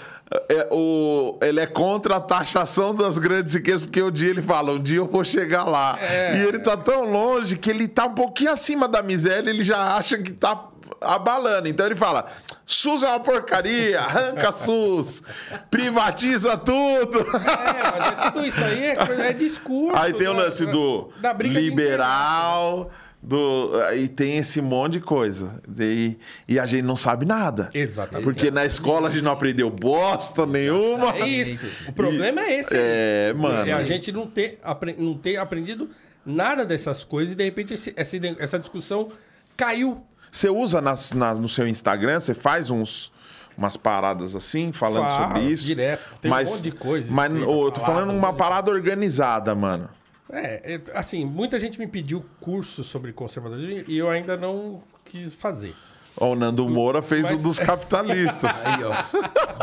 [0.48, 4.72] é, o- ele é contra a taxação das grandes riquezas, porque um dia ele fala,
[4.72, 5.98] um dia eu vou chegar lá.
[6.00, 6.36] É.
[6.36, 9.96] E ele tá tão longe que ele tá um pouquinho acima da miséria, ele já
[9.96, 10.68] acha que tá
[11.00, 11.68] abalando.
[11.68, 12.26] Então ele fala:
[12.64, 15.22] SUS é uma porcaria, arranca SUS,
[15.70, 17.20] privatiza tudo.
[17.20, 19.98] É, mas é tudo isso aí é, é discurso.
[19.98, 22.90] Aí tem o da- lance do da liberal,
[23.22, 25.60] do, e tem esse monte de coisa.
[25.78, 26.16] E,
[26.48, 27.70] e a gente não sabe nada.
[27.74, 28.24] Exatamente.
[28.24, 31.14] Porque na escola a gente não aprendeu bosta nenhuma.
[31.16, 31.66] É isso.
[31.88, 32.74] O problema é esse.
[32.74, 33.68] É, mano.
[33.68, 34.60] É a gente não ter,
[34.98, 35.88] não ter aprendido
[36.24, 39.08] nada dessas coisas e de repente esse- essa discussão
[39.56, 40.02] caiu.
[40.30, 43.12] Você usa nas- na- no seu Instagram, você faz uns,
[43.56, 45.64] umas paradas assim, falando Falo, sobre isso.
[45.64, 46.14] direto.
[46.20, 49.88] Tem um mas, monte de coisa Mas eu tô falando um uma parada organizada, mano.
[50.30, 55.32] É, é, assim, muita gente me pediu curso sobre conservadorismo e eu ainda não quis
[55.32, 55.74] fazer.
[56.18, 58.66] Ó, o Nando Moura fez Mas- o dos capitalistas.
[58.66, 58.92] Aí, ó.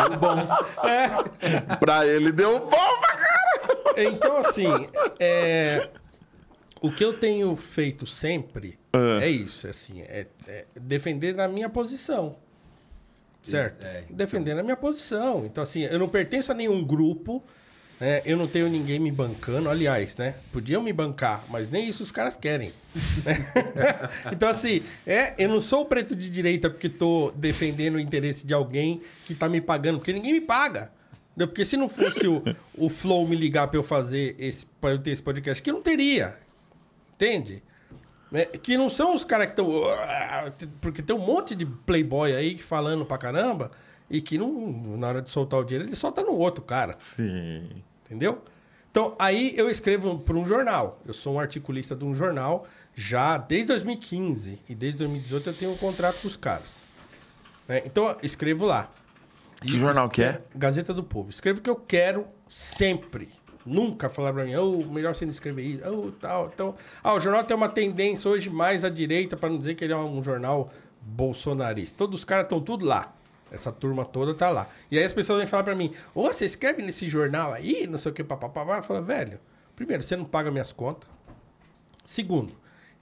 [0.09, 0.47] Deu bom.
[1.79, 4.03] pra ele deu bom pra cara.
[4.03, 4.87] Então, assim,
[5.19, 5.89] é,
[6.83, 8.77] o que eu tenho feito sempre
[9.21, 12.35] é, isso, assim, é, é defender a minha posição.
[13.41, 13.85] Certo?
[13.85, 14.17] É, então.
[14.17, 15.45] Defender a minha posição.
[15.45, 17.41] Então, assim, eu não pertenço a nenhum grupo,
[18.01, 18.21] né?
[18.25, 19.69] eu não tenho ninguém me bancando.
[19.69, 20.35] Aliás, né?
[20.51, 22.73] Podiam me bancar, mas nem isso os caras querem.
[24.31, 28.45] então, assim, é, eu não sou o preto de direita porque tô defendendo o interesse
[28.45, 30.91] de alguém que tá me pagando, porque ninguém me paga.
[31.31, 31.47] Entendeu?
[31.47, 32.43] Porque se não fosse o,
[32.77, 35.75] o Flow me ligar pra eu fazer esse, pra eu ter esse podcast, que eu
[35.75, 36.42] não teria.
[37.23, 37.63] Entende?
[38.31, 38.45] Né?
[38.45, 39.71] Que não são os caras que estão.
[40.81, 43.71] Porque tem um monte de playboy aí falando pra caramba
[44.09, 46.95] e que não, na hora de soltar o dinheiro, ele solta no outro cara.
[46.99, 47.83] Sim.
[48.05, 48.41] Entendeu?
[48.91, 50.99] Então, aí eu escrevo para um jornal.
[51.05, 54.61] Eu sou um articulista de um jornal já desde 2015.
[54.69, 56.85] E desde 2018 eu tenho um contrato com os caras.
[57.67, 57.81] né?
[57.85, 58.91] Então, eu escrevo lá.
[59.61, 60.41] Que jornal que é?
[60.53, 61.29] Gazeta do Povo.
[61.29, 63.29] Escrevo o que eu quero sempre.
[63.65, 66.51] Nunca falar pra mim, oh, melhor você não escrever isso, oh, tal.
[66.53, 69.83] Então, ah, o jornal tem uma tendência hoje mais à direita, para não dizer que
[69.83, 70.71] ele é um jornal
[71.01, 71.97] bolsonarista.
[71.97, 73.13] Todos os caras estão tudo lá.
[73.51, 74.67] Essa turma toda tá lá.
[74.89, 77.99] E aí as pessoas vêm falar pra mim, ô, você escreve nesse jornal aí, não
[77.99, 78.77] sei o que, papapá.
[78.77, 79.39] Eu falo, velho,
[79.75, 81.07] primeiro, você não paga minhas contas.
[82.03, 82.53] Segundo,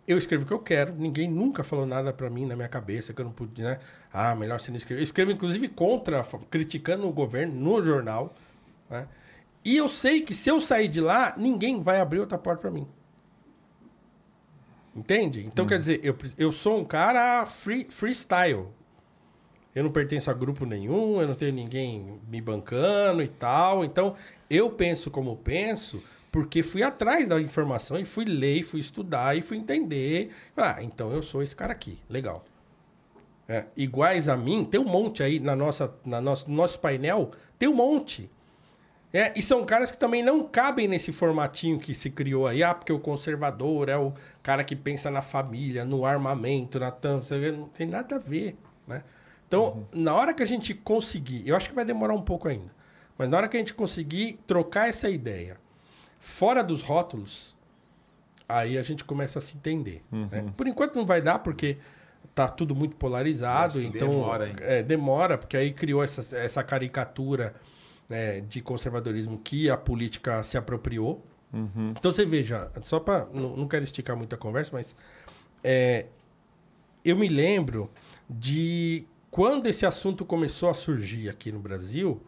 [0.08, 0.94] eu escrevo o que eu quero.
[0.94, 3.80] Ninguém nunca falou nada pra mim na minha cabeça que eu não podia, né?
[4.12, 5.00] Ah, melhor você não escrever.
[5.00, 8.36] Eu escrevo, inclusive, contra, criticando o governo no jornal.
[8.90, 9.08] Né?
[9.64, 12.72] E eu sei que se eu sair de lá, ninguém vai abrir outra porta pra
[12.72, 12.88] mim.
[14.96, 15.46] Entende?
[15.46, 18.68] Então, quer dizer, eu, eu sou um cara free, freestyle.
[19.74, 23.86] Eu não pertenço a grupo nenhum, eu não tenho ninguém me bancando e tal.
[23.86, 24.16] Então,
[24.50, 29.42] eu penso como penso, porque fui atrás da informação e fui ler, fui estudar e
[29.42, 30.30] fui entender.
[30.58, 31.98] Ah, então eu sou esse cara aqui.
[32.10, 32.44] Legal.
[33.48, 37.32] É, iguais a mim, tem um monte aí na nossa, na nosso, no nosso painel,
[37.58, 38.30] tem um monte.
[39.14, 42.64] É, e são caras que também não cabem nesse formatinho que se criou aí.
[42.64, 47.26] Ah, porque o conservador é o cara que pensa na família, no armamento, na tampa.
[47.52, 48.56] Não tem nada a ver,
[48.88, 49.04] né?
[49.48, 51.46] Então, na hora que a gente conseguir...
[51.46, 52.72] Eu acho que vai demorar um pouco ainda.
[53.18, 55.58] Mas na hora que a gente conseguir trocar essa ideia
[56.20, 57.54] fora dos rótulos,
[58.48, 60.04] aí a gente começa a se entender.
[60.10, 60.46] né?
[60.56, 61.78] Por enquanto não vai dar, porque
[62.34, 63.82] tá tudo muito polarizado.
[63.82, 67.54] Então, demora é, demora, porque aí criou essa, essa caricatura
[68.12, 71.24] né, de conservadorismo que a política se apropriou.
[71.98, 73.26] Então você veja, só para.
[73.34, 74.96] Não, não quero esticar muito a conversa, mas
[75.64, 76.06] é,
[77.04, 77.90] eu me lembro
[78.30, 82.22] de quando esse assunto começou a surgir aqui no Brasil.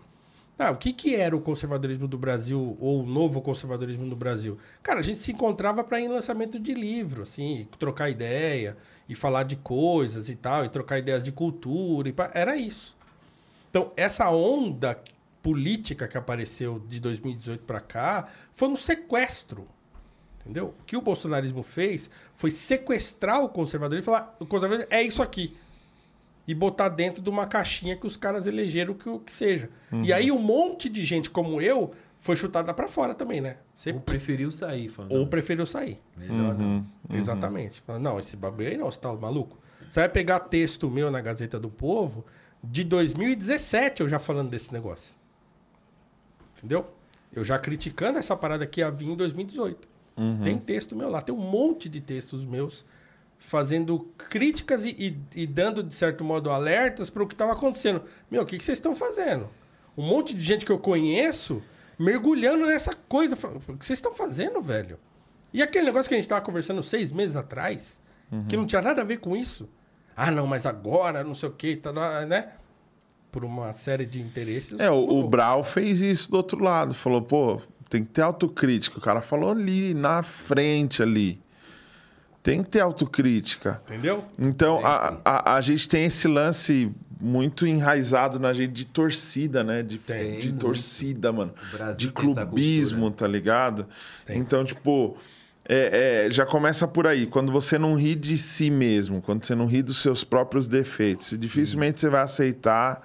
[0.57, 4.57] Ah, o que, que era o conservadorismo do Brasil ou o novo conservadorismo no Brasil?
[4.81, 8.77] Cara, a gente se encontrava para ir em lançamento de livro, assim, trocar ideia
[9.09, 12.07] e falar de coisas e tal, e trocar ideias de cultura.
[12.07, 12.95] E pá, era isso.
[13.69, 15.01] Então, essa onda
[15.43, 19.67] política que apareceu de 2018 para cá foi um sequestro.
[20.39, 20.73] Entendeu?
[20.79, 25.21] O que o bolsonarismo fez foi sequestrar o conservadorismo e falar: o conservadorismo é isso
[25.21, 25.55] aqui.
[26.45, 29.69] E botar dentro de uma caixinha que os caras elegeram que o que seja.
[30.03, 33.57] E aí um monte de gente como eu foi chutada para fora também, né?
[33.73, 35.11] Você Ou preferiu sair, falando.
[35.11, 36.01] ou não, preferiu sair.
[36.17, 36.85] melhor não.
[37.09, 37.81] Exatamente.
[37.81, 39.57] Fala, Não, esse bagulho aí não, você tá maluco?
[39.89, 42.25] Você vai pegar texto meu na Gazeta do Povo
[42.61, 45.15] de 2017, eu já falando desse negócio.
[46.63, 46.87] Entendeu?
[47.33, 49.87] Eu já criticando essa parada que havia em 2018.
[50.43, 52.85] Tem texto meu lá, tem um monte de textos meus
[53.39, 53.99] fazendo
[54.29, 54.89] críticas e,
[55.35, 58.03] e- e dando, de certo modo, alertas para o que estava acontecendo.
[58.31, 59.49] Meu, o que, que vocês estão fazendo?
[59.97, 61.61] Um monte de gente que eu conheço
[61.99, 63.35] mergulhando nessa coisa.
[63.67, 64.97] O que vocês estão fazendo, velho?
[65.51, 68.01] E aquele negócio que a gente estava conversando seis meses atrás,
[68.47, 69.69] que não tinha nada a ver com isso.
[70.15, 71.91] Ah, não, mas agora, não sei o quê, tá,
[72.25, 72.53] né?
[73.33, 74.79] Por uma série de interesses.
[74.79, 75.27] É, o, o.
[75.27, 76.93] Brau fez isso do outro lado.
[76.93, 78.99] Falou, pô, tem que ter autocrítica.
[78.99, 81.41] O cara falou ali, na frente ali.
[82.43, 83.81] Tem que ter autocrítica.
[83.87, 84.23] Entendeu?
[84.37, 89.81] Então, a, a, a gente tem esse lance muito enraizado na gente de torcida, né?
[89.81, 91.55] De, Tem, de torcida, mano.
[91.97, 93.87] De tem clubismo, tá ligado?
[94.29, 95.17] Então, tipo,
[95.67, 97.25] é, é, já começa por aí.
[97.25, 101.37] Quando você não ri de si mesmo, quando você não ri dos seus próprios defeitos,
[101.37, 103.01] dificilmente você vai aceitar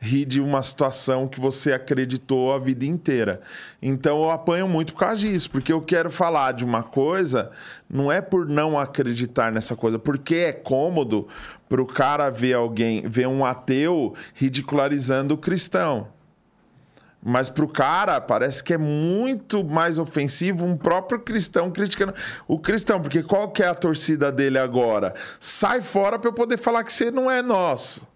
[0.00, 3.40] rir de uma situação que você acreditou a vida inteira.
[3.82, 7.50] Então eu apanho muito por causa disso, porque eu quero falar de uma coisa,
[7.90, 11.26] não é por não acreditar nessa coisa, porque é cômodo
[11.68, 16.08] para o cara ver alguém, ver um ateu ridicularizando o cristão.
[17.22, 22.14] Mas pro cara, parece que é muito mais ofensivo um próprio cristão criticando
[22.46, 25.14] o cristão, porque qual que é a torcida dele agora?
[25.40, 28.06] Sai fora para eu poder falar que você não é nosso.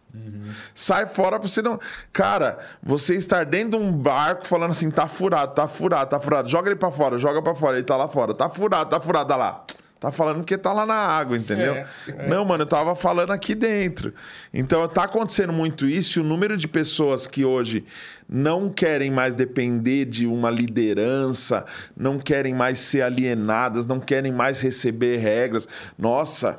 [0.75, 1.81] Sai fora pra você não.
[2.13, 6.49] Cara, você estar dentro de um barco falando assim, tá furado, tá furado, tá furado.
[6.49, 8.35] Joga ele pra fora, joga pra fora, ele tá lá fora.
[8.35, 9.65] Tá furado, tá furado, tá lá.
[10.03, 11.75] Tá falando porque tá lá na água, entendeu?
[11.75, 12.27] É, é.
[12.27, 14.13] Não, mano, eu tava falando aqui dentro.
[14.53, 17.85] Então tá acontecendo muito isso, e o número de pessoas que hoje
[18.29, 21.65] não querem mais depender de uma liderança,
[21.97, 25.69] não querem mais ser alienadas, não querem mais receber regras.
[25.97, 26.59] Nossa,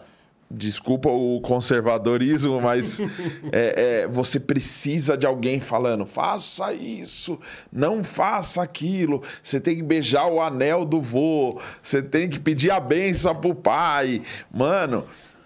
[0.53, 2.99] desculpa o conservadorismo, mas
[3.51, 7.39] é, é, você precisa de alguém falando: faça isso,
[7.71, 9.23] não faça aquilo.
[9.41, 13.55] Você tem que beijar o anel do vô, você tem que pedir a benção pro
[13.55, 14.21] pai.
[14.53, 15.05] Mano.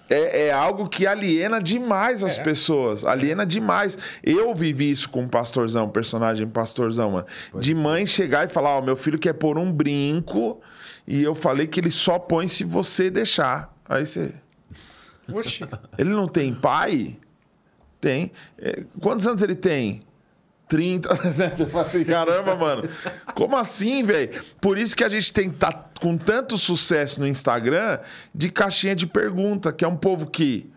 [0.10, 3.04] É, é algo que aliena demais as pessoas.
[3.04, 3.98] Aliena demais.
[4.24, 7.28] Eu vivi isso com o pastorzão, personagem pastorzão, mano.
[7.60, 10.62] De mãe chegar e falar: Ó, meu filho quer pôr um brinco.
[11.06, 13.74] E eu falei que ele só põe se você deixar.
[13.88, 14.34] Aí você.
[15.32, 15.64] Oxi.
[15.98, 17.18] Ele não tem pai?
[18.00, 18.32] Tem.
[18.58, 20.02] É, quantos anos ele tem?
[20.68, 21.10] 30.
[21.60, 22.90] Eu falo assim, Caramba, mano.
[23.34, 24.44] Como assim, velho?
[24.60, 28.00] Por isso que a gente tem tá com tanto sucesso no Instagram
[28.34, 30.70] de caixinha de pergunta, que é um povo que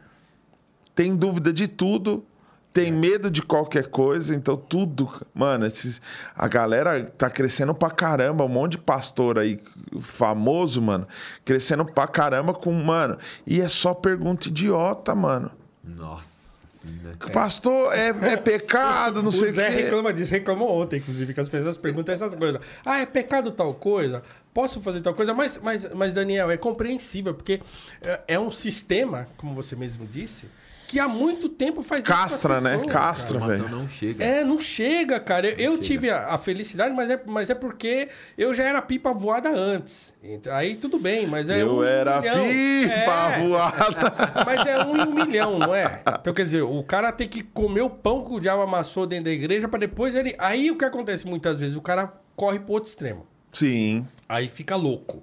[0.95, 2.25] tem dúvida de tudo,
[2.73, 6.01] tem medo de qualquer coisa, então tudo, mano, esses,
[6.37, 9.61] a galera tá crescendo pra caramba, um monte de pastor aí
[10.01, 11.07] famoso, mano,
[11.45, 15.51] crescendo pra caramba com, mano, e é só pergunta idiota, mano.
[15.83, 17.13] Nossa, assim, né?
[17.33, 19.83] Pastor, é, é pecado, não o sei o Zé quê.
[19.83, 22.61] reclama disso, reclamou ontem, inclusive, que as pessoas perguntam essas coisas.
[22.85, 24.23] Ah, é pecado tal coisa?
[24.55, 25.35] Posso fazer tal coisa?
[25.35, 27.61] Mas, mas, mas Daniel, é compreensível, porque
[28.01, 30.47] é, é um sistema, como você mesmo disse,
[30.91, 32.85] que há muito tempo faz isso com as Castra, né?
[32.89, 33.69] Castra, velho.
[33.69, 34.25] não chega.
[34.25, 35.49] É, não chega, cara.
[35.49, 35.83] Eu, eu chega.
[35.85, 40.13] tive a, a felicidade, mas é, mas é porque eu já era pipa voada antes.
[40.21, 42.43] Então, aí tudo bem, mas é Eu um era milhão.
[42.45, 44.11] pipa É, voada.
[44.45, 46.03] Mas é um em um milhão, não é?
[46.21, 49.27] Então, quer dizer, o cara tem que comer o pão que o diabo amassou dentro
[49.27, 50.35] da igreja pra depois ele...
[50.39, 51.77] Aí o que acontece muitas vezes?
[51.77, 53.27] O cara corre pro outro extremo.
[53.53, 54.07] Sim.
[54.29, 55.23] Aí fica louco.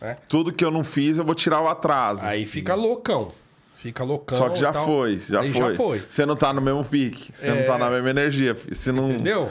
[0.00, 0.16] né?
[0.28, 2.26] Tudo que eu não fiz, eu vou tirar o atraso.
[2.26, 3.32] Aí fica loucão.
[3.76, 4.36] Fica loucão.
[4.38, 4.84] Só que já tal.
[4.86, 5.70] foi, já Aí foi.
[5.70, 6.02] já foi.
[6.08, 7.62] Você não tá no mesmo pique, você não É.
[7.62, 8.54] tá na mesma energia.
[8.54, 9.50] Você não Entendeu?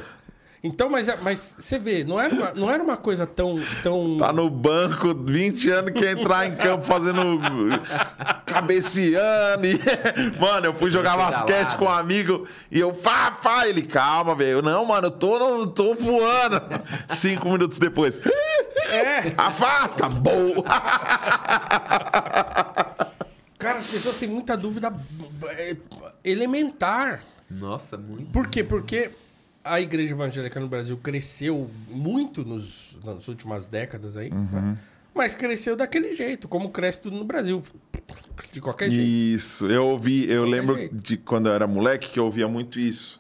[0.63, 3.55] Então, mas, é- mas você vê, não era uma, não era uma coisa tão.
[3.83, 4.17] tão...
[4.17, 7.39] tá no banco 20 anos que entrar em campo fazendo
[8.47, 9.67] cabeceando.
[9.67, 9.79] E...
[10.41, 14.63] Mano, eu fui jogar basquete com um amigo e eu, pá, pá, ele, calma, velho.
[14.63, 16.59] Não, mano, eu tô, no- tô voando.
[17.09, 18.19] Cinco minutos depois.
[18.89, 19.33] É.
[19.37, 20.09] Afasta!
[20.09, 20.63] Boa!
[23.65, 24.93] Cara, as pessoas têm muita dúvida
[25.57, 25.75] é,
[26.23, 27.23] elementar.
[27.49, 28.31] Nossa, muito.
[28.31, 28.63] Por quê?
[28.63, 29.11] Porque
[29.63, 34.29] a igreja evangélica no Brasil cresceu muito nos, nas últimas décadas aí.
[34.29, 34.77] tá?
[35.13, 37.63] Mas cresceu daquele jeito, como cresce tudo no Brasil.
[38.51, 39.03] De qualquer jeito.
[39.03, 40.95] Isso, eu ouvi, eu lembro jeito.
[40.95, 43.19] de quando eu era moleque que eu ouvia muito isso.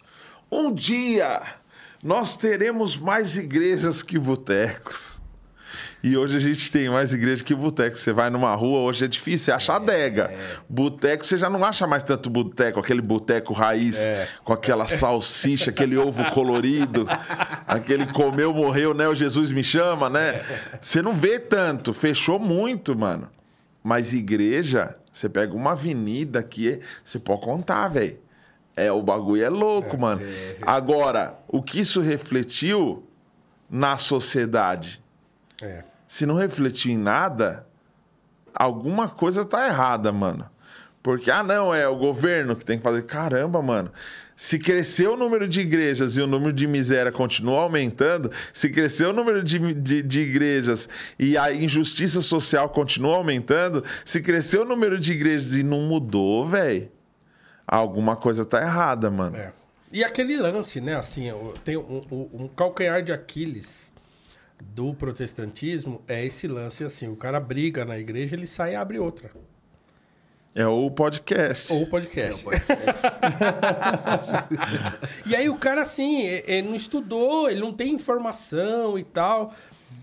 [0.51, 1.41] Um dia
[2.03, 5.19] nós teremos mais igrejas que botecos.
[6.05, 7.97] E hoje a gente tem mais igreja que boteco.
[7.97, 10.31] Você vai numa rua, hoje é difícil, você acha adega.
[10.69, 14.07] Boteco, você já não acha mais tanto boteco, aquele boteco raiz,
[14.43, 17.07] com aquela salsicha, aquele ovo colorido,
[17.65, 19.07] aquele comeu, morreu, né?
[19.07, 20.45] O Jesus me chama, né?
[20.79, 23.27] Você não vê tanto, fechou muito, mano.
[23.83, 28.19] Mas igreja, você pega uma avenida aqui, você pode contar, velho.
[28.75, 30.21] É, o bagulho é louco, mano.
[30.61, 33.03] Agora, o que isso refletiu
[33.67, 35.03] na sociedade?
[35.59, 35.94] É.
[36.07, 37.65] Se não refletiu em nada,
[38.53, 40.49] alguma coisa tá errada, mano.
[41.01, 43.03] Porque, ah, não, é o governo que tem que fazer.
[43.03, 43.91] Caramba, mano.
[44.35, 49.11] Se cresceu o número de igrejas e o número de miséria continua aumentando, se cresceu
[49.11, 54.65] o número de, de, de igrejas e a injustiça social continua aumentando, se cresceu o
[54.65, 56.91] número de igrejas e não mudou, velho,
[57.67, 59.37] alguma coisa tá errada, mano.
[59.37, 59.53] É.
[59.93, 60.95] E aquele lance, né?
[60.95, 61.31] Assim,
[61.63, 63.93] tem um, um- um calcanhar de Aquiles
[64.61, 68.99] do protestantismo é esse lance assim: o cara briga na igreja, ele sai e abre
[68.99, 69.31] outra.
[70.53, 71.71] É o podcast.
[71.73, 72.45] Ou o podcast.
[75.27, 79.53] e aí o cara, assim, ele não estudou, ele não tem informação e tal.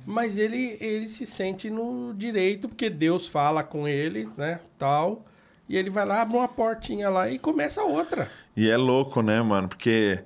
[0.04, 4.60] Mas ele, ele se sente no direito, porque Deus fala com ele, né?
[4.78, 5.24] Tal.
[5.66, 8.30] E ele vai lá, abre uma portinha lá e começa outra.
[8.54, 9.68] E é louco, né, mano?
[9.68, 10.22] Porque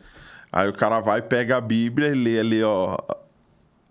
[0.50, 2.96] aí o cara vai, pega a Bíblia e lê ali, ó.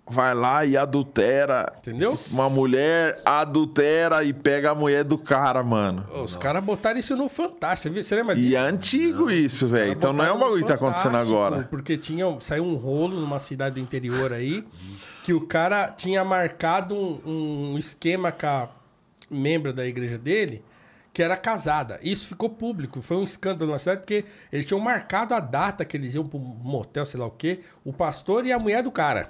[0.07, 1.65] Vai lá e adultera.
[1.79, 2.19] Entendeu?
[2.29, 6.05] Uma mulher adultera e pega a mulher do cara, mano.
[6.23, 7.95] Os caras botaram isso no Fantástico.
[7.95, 9.91] Você lembra E é antigo isso, velho.
[9.91, 11.63] Então não é um bagulho que tá acontecendo agora.
[11.63, 14.63] Porque tinha, saiu um rolo numa cidade do interior aí,
[15.23, 18.69] que o cara tinha marcado um, um esquema com a
[19.29, 20.63] membro da igreja dele,
[21.11, 21.99] que era casada.
[22.03, 25.97] Isso ficou público, foi um escândalo na cidade, porque eles tinham marcado a data que
[25.97, 29.29] eles iam pro motel, sei lá o quê, o pastor e a mulher do cara.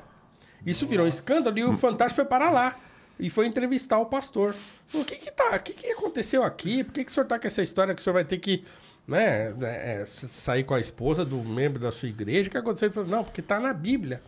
[0.66, 2.76] Isso virou um escândalo e o Fantástico foi para lá.
[3.20, 4.54] E foi entrevistar o pastor.
[4.94, 5.56] O que que tá?
[5.56, 6.84] O que que aconteceu aqui?
[6.84, 8.64] Por que que o senhor tá com essa história que o senhor vai ter que,
[9.08, 12.50] né, é, sair com a esposa do membro da sua igreja?
[12.50, 12.88] O que aconteceu?
[12.88, 14.22] Ele falou, não, porque tá na Bíblia.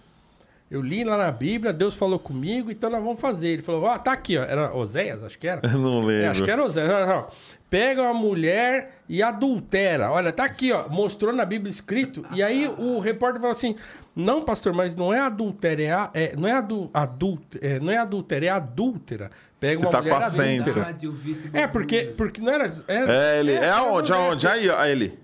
[0.70, 3.48] Eu li lá na Bíblia, Deus falou comigo, então nós vamos fazer.
[3.48, 4.44] Ele falou, ó, tá aqui, ó.
[4.44, 5.62] Era Oséias, acho que era.
[5.68, 6.26] Eu não lembro.
[6.26, 7.26] É, acho que era Oséias.
[7.70, 10.12] Pega uma mulher e adultera.
[10.12, 10.88] Olha, tá aqui, ó.
[10.90, 12.26] Mostrou na Bíblia escrito.
[12.32, 13.76] E aí o repórter falou assim:
[14.18, 17.92] Não, pastor, mas não é adultério, é, a- é- não é adu, adult, é, não
[17.92, 19.30] é adultério, é adúltera.
[19.60, 20.70] Pega Que uma tá mulher com acento.
[20.72, 20.98] adúltera.
[21.04, 22.66] Eu vi esse É, porque, porque não era.
[22.88, 23.52] era É, ele.
[23.54, 24.12] É era aonde?
[24.12, 24.48] Aonde?
[24.48, 25.20] Aí, ó, aí ele.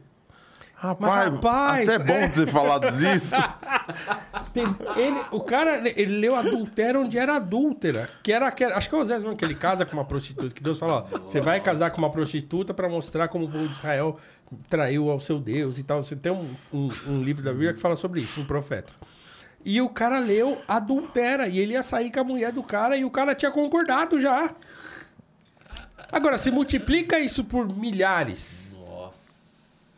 [0.75, 2.27] Rapaz, rapaz, até bom é.
[2.27, 3.33] ter falado disso.
[4.95, 8.09] Ele, o cara, ele leu adultério onde era adúltera.
[8.21, 8.75] Que era aquela.
[8.75, 10.53] Acho que é o Zé mesmo que ele casa com uma prostituta.
[10.53, 13.65] Que Deus fala, ó, você vai casar com uma prostituta pra mostrar como o povo
[13.67, 14.19] de Israel
[14.69, 16.03] traiu ao seu Deus e tal.
[16.03, 18.91] Você tem um, um, um livro da Bíblia que fala sobre isso, um profeta.
[19.65, 21.47] E o cara leu adultera.
[21.47, 24.53] E ele ia sair com a mulher do cara e o cara tinha concordado já.
[26.11, 28.77] Agora, se multiplica isso por milhares.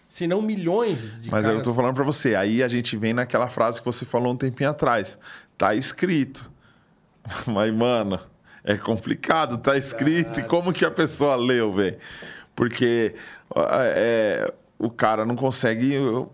[0.07, 1.59] Se não milhões de Mas caras.
[1.59, 2.35] eu tô falando pra você.
[2.35, 5.19] Aí a gente vem naquela frase que você falou um tempinho atrás.
[5.57, 6.49] Tá escrito.
[7.45, 8.17] Mas, mano,
[8.63, 9.57] é complicado.
[9.57, 10.39] Tá escrito.
[10.39, 11.97] E como que a pessoa leu, velho?
[12.55, 13.13] Porque
[13.55, 16.29] é, o cara não consegue o,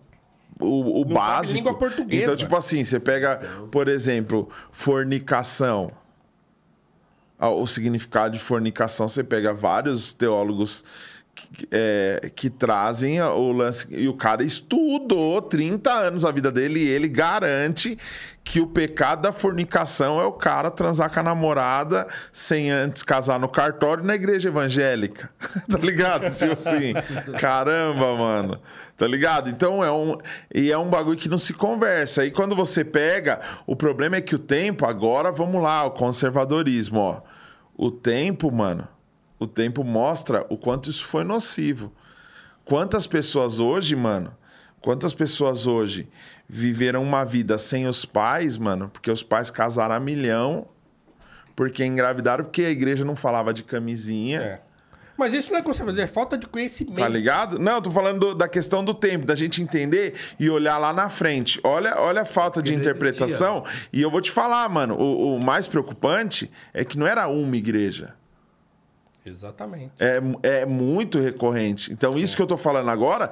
[0.60, 1.58] o, o Não básico.
[1.58, 2.24] língua portuguesa.
[2.24, 3.38] Então, tipo assim, você pega,
[3.72, 5.92] por exemplo, fornicação.
[7.38, 10.86] Ah, O significado de fornicação, você pega vários teólogos
[11.72, 13.88] é, que trazem o lance.
[13.90, 17.98] E o cara estudou 30 anos a vida dele e ele garante
[18.44, 23.40] que o pecado da fornicação é o cara transar com a namorada sem antes casar
[23.40, 25.30] no cartório na igreja evangélica.
[25.70, 26.32] tá ligado?
[26.32, 26.94] Tipo assim,
[27.38, 28.60] caramba, mano.
[28.98, 29.50] Tá ligado?
[29.50, 30.16] Então é um.
[30.54, 32.26] E é um bagulho que não se conversa.
[32.26, 37.00] E quando você pega, o problema é que o tempo, agora vamos lá, o conservadorismo,
[37.00, 37.22] ó.
[37.76, 38.88] O tempo, mano,
[39.42, 41.92] o tempo mostra o quanto isso foi nocivo.
[42.64, 44.32] Quantas pessoas hoje, mano,
[44.80, 46.08] quantas pessoas hoje
[46.48, 50.68] viveram uma vida sem os pais, mano, porque os pais casaram a milhão,
[51.56, 54.40] porque engravidaram, porque a igreja não falava de camisinha.
[54.42, 54.62] É.
[55.18, 56.98] Mas isso não é conservador, é falta de conhecimento.
[56.98, 57.58] Tá ligado?
[57.60, 60.94] Não, eu tô falando do- da questão do tempo, da gente entender e olhar lá
[60.94, 61.60] na frente.
[61.64, 63.64] Olha, olha a falta de Porque não interpretação.
[63.92, 67.56] E eu vou te falar, mano, o, o mais preocupante é que não era uma
[67.58, 68.16] igreja.
[69.26, 69.92] Exatamente.
[70.00, 71.92] É, é muito recorrente.
[71.92, 73.30] Então, isso que eu tô falando agora,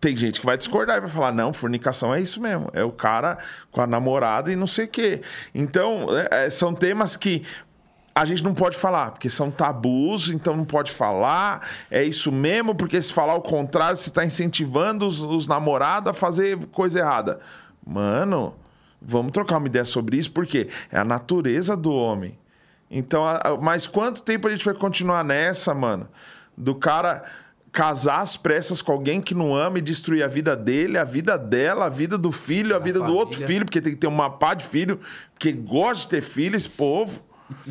[0.00, 2.68] tem gente que vai discordar e vai falar: não, fornicação é isso mesmo.
[2.72, 3.38] É o cara
[3.70, 5.22] com a namorada e não sei o quê.
[5.54, 7.44] Então, é, é, são temas que
[8.14, 11.66] a gente não pode falar, porque são tabus, então não pode falar.
[11.90, 16.14] É isso mesmo, porque se falar o contrário, você está incentivando os, os namorados a
[16.14, 17.40] fazer coisa errada.
[17.86, 18.54] Mano,
[19.00, 22.38] vamos trocar uma ideia sobre isso, porque é a natureza do homem.
[22.90, 26.08] Então, a- a- mas quanto tempo a gente vai continuar nessa, mano?
[26.56, 27.22] Do cara
[27.72, 31.38] casar às pressas com alguém que não ama e destruir a vida dele, a vida
[31.38, 33.46] dela, a vida do filho, a, vida do outro família.
[33.46, 34.98] filho, porque tem que ter uma pá de filho,
[35.32, 37.22] porque gosta de ter filho, esse povo.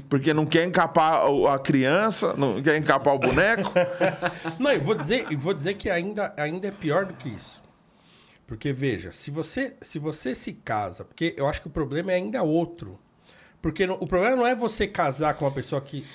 [0.09, 1.21] Porque não quer encapar
[1.53, 3.71] a criança, não quer encapar o boneco.
[4.59, 7.63] Não, eu vou dizer, eu vou dizer que ainda, ainda é pior do que isso.
[8.45, 12.15] Porque, veja, se você, se você se casa, porque eu acho que o problema é
[12.15, 12.99] ainda outro.
[13.61, 16.05] Porque o problema não é você casar com uma pessoa que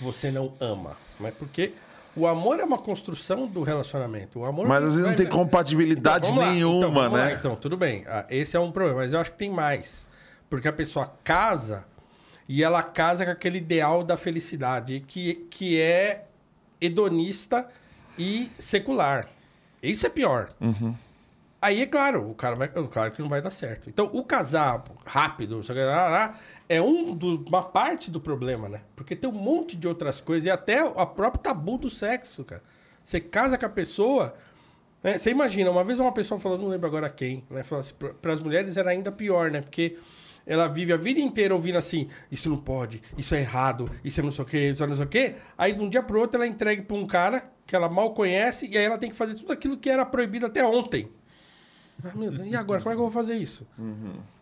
[0.00, 1.72] você não ama, mas porque
[2.14, 4.40] o amor é uma construção do relacionamento.
[4.40, 7.36] O amor Mas às vezes não tem compatibilidade lá, nenhuma, então, vamos lá, né?
[7.38, 8.04] então, tudo bem.
[8.06, 10.08] Ah, Esse é um problema, mas eu acho que tem mais.
[10.50, 11.84] Porque a pessoa casa
[12.48, 16.26] e ela casa com aquele ideal da felicidade, que, que é
[16.80, 17.66] hedonista
[18.18, 19.28] e secular.
[19.82, 20.50] Isso é pior.
[20.60, 20.94] Uhum.
[21.62, 23.88] Aí é claro, o cara vai, claro que não vai dar certo.
[23.88, 25.62] Então, o casar rápido,
[26.80, 28.80] o é um do- uma parte do problema, né?
[28.96, 32.62] Porque tem um monte de outras coisas e até a própria tabu do sexo, cara.
[33.04, 34.34] Você casa com a pessoa,
[35.02, 35.18] né?
[35.18, 37.62] Você imagina, uma vez uma pessoa falou, não lembro agora quem, né?
[37.62, 39.60] Falou assim, para as mulheres era ainda pior, né?
[39.60, 39.98] Porque
[40.46, 44.22] ela vive a vida inteira ouvindo assim, isso não pode, isso é errado, isso é
[44.24, 45.34] não sei o quê, isso é não sei o quê.
[45.56, 48.12] Aí de um dia pro outro ela é entregue pra um cara que ela mal
[48.12, 51.08] conhece e aí ela tem que fazer tudo aquilo que era proibido até ontem.
[52.04, 53.64] Ah, meu Deus, e agora, como é que eu vou fazer isso?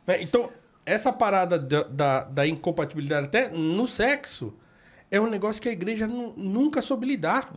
[0.07, 0.51] Né, Então,
[0.86, 4.55] essa parada da, da, da incompatibilidade até no sexo
[5.11, 7.52] é um negócio que a igreja nu- nunca soube lidar.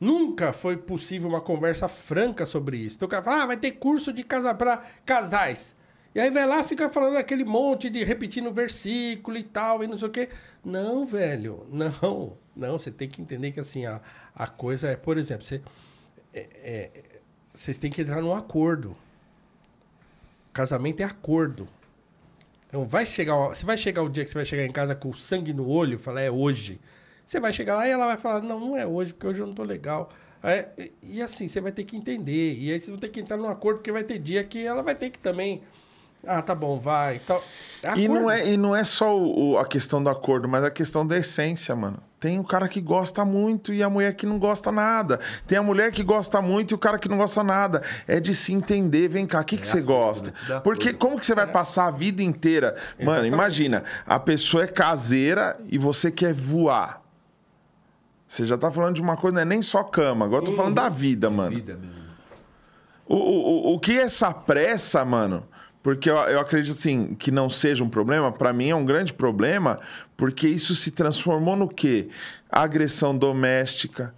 [0.00, 2.96] Nunca foi possível uma conversa franca sobre isso.
[2.96, 5.76] Então o cara fala, ah, vai ter curso de casa para casais.
[6.14, 9.96] E aí vai lá fica falando aquele monte de repetindo versículo e tal, e não
[9.96, 10.28] sei o quê.
[10.64, 12.36] Não, velho, não.
[12.56, 14.00] Não, você tem que entender que assim, a,
[14.34, 15.60] a coisa é, por exemplo, você,
[16.32, 16.90] é- é-
[17.52, 18.96] vocês têm que entrar num acordo.
[20.62, 21.68] Casamento é acordo.
[22.66, 25.12] Então vai chegar, você vai chegar o dia que você vai chegar em casa com
[25.12, 26.80] sangue no olho, e falar é hoje.
[27.24, 29.46] Você vai chegar lá e ela vai falar não, não é hoje porque hoje eu
[29.46, 30.10] não tô legal.
[30.42, 30.64] Aí,
[31.00, 33.48] e- assim você vai ter que entender e aí vocês vão ter que entrar num
[33.48, 35.62] acordo porque vai ter dia que ela vai ter que também
[36.26, 37.40] ah tá bom vai e tal.
[37.84, 40.64] É E não, é, e não é só o- o- a questão do acordo, mas
[40.64, 42.02] a questão da essência, mano.
[42.20, 45.20] Tem o cara que gosta muito e a mulher que não gosta nada.
[45.46, 47.80] Tem a mulher que gosta muito e o cara que não gosta nada.
[48.08, 49.06] É de se entender.
[49.08, 50.32] Vem cá, o que, que você gosta?
[50.32, 50.98] Tudo é Porque acordo.
[50.98, 52.74] como que você vai passar a vida inteira?
[52.98, 53.32] Mano, Exatamente.
[53.34, 57.00] imagina, a pessoa é caseira e você quer voar.
[58.26, 60.24] Você já tá falando de uma coisa, não é nem só cama.
[60.26, 61.54] Agora eu tô falando da vida, mano.
[61.54, 62.08] Vida mesmo.
[63.06, 63.20] O, o,
[63.70, 65.46] o- o que é essa pressa, mano?
[65.88, 69.10] Porque eu, eu acredito assim que não seja um problema, pra mim é um grande
[69.10, 69.78] problema,
[70.18, 72.08] porque isso se transformou no quê?
[72.50, 74.14] Agressão doméstica,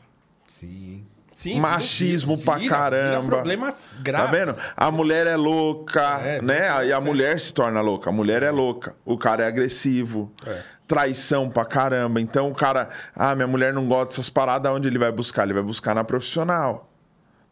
[0.49, 1.05] Sim.
[1.33, 3.27] Sim, machismo vira- pra vira caramba.
[3.29, 4.27] problemas graves.
[4.27, 4.57] Tá vendo?
[4.77, 6.59] A mulher é louca, É, né?
[6.59, 7.01] é, E a é.
[7.01, 8.11] mulher se torna louca.
[8.11, 8.97] A mulher é louca.
[9.05, 10.33] O cara é agressivo.
[10.45, 10.61] É.
[10.89, 12.21] Traição pra caramba.
[12.21, 15.45] Então o cara, ah, minha mulher não gosta dessas paradas, onde ele vai buscar?
[15.45, 16.91] Ele vai buscar na profissional.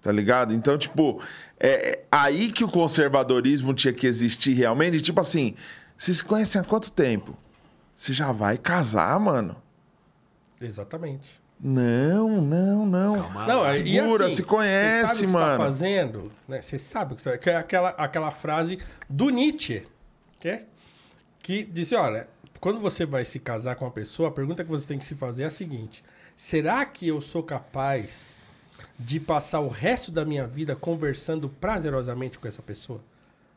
[0.02, 0.52] Tá ligado?
[0.54, 1.20] Então, tipo,
[1.60, 5.00] é é aí que o conservadorismo tinha que existir realmente.
[5.00, 5.54] Tipo assim,
[5.96, 7.36] vocês se conhecem há quanto tempo?
[7.94, 9.56] Você já vai casar, mano?
[10.60, 11.38] Exatamente.
[11.60, 13.20] Não, não, não.
[13.20, 15.46] Calma Não, e Segura, assim, se conhece, você sabe o que mano.
[15.46, 16.62] Você tá fazendo, né?
[16.62, 18.78] Você sabe o que você tá que é aquela, aquela frase
[19.10, 19.84] do Nietzsche,
[20.38, 20.64] que, é,
[21.42, 22.28] que disse, olha,
[22.60, 25.16] quando você vai se casar com uma pessoa, a pergunta que você tem que se
[25.16, 26.04] fazer é a seguinte:
[26.36, 28.37] será que eu sou capaz
[28.98, 33.00] de passar o resto da minha vida conversando prazerosamente com essa pessoa?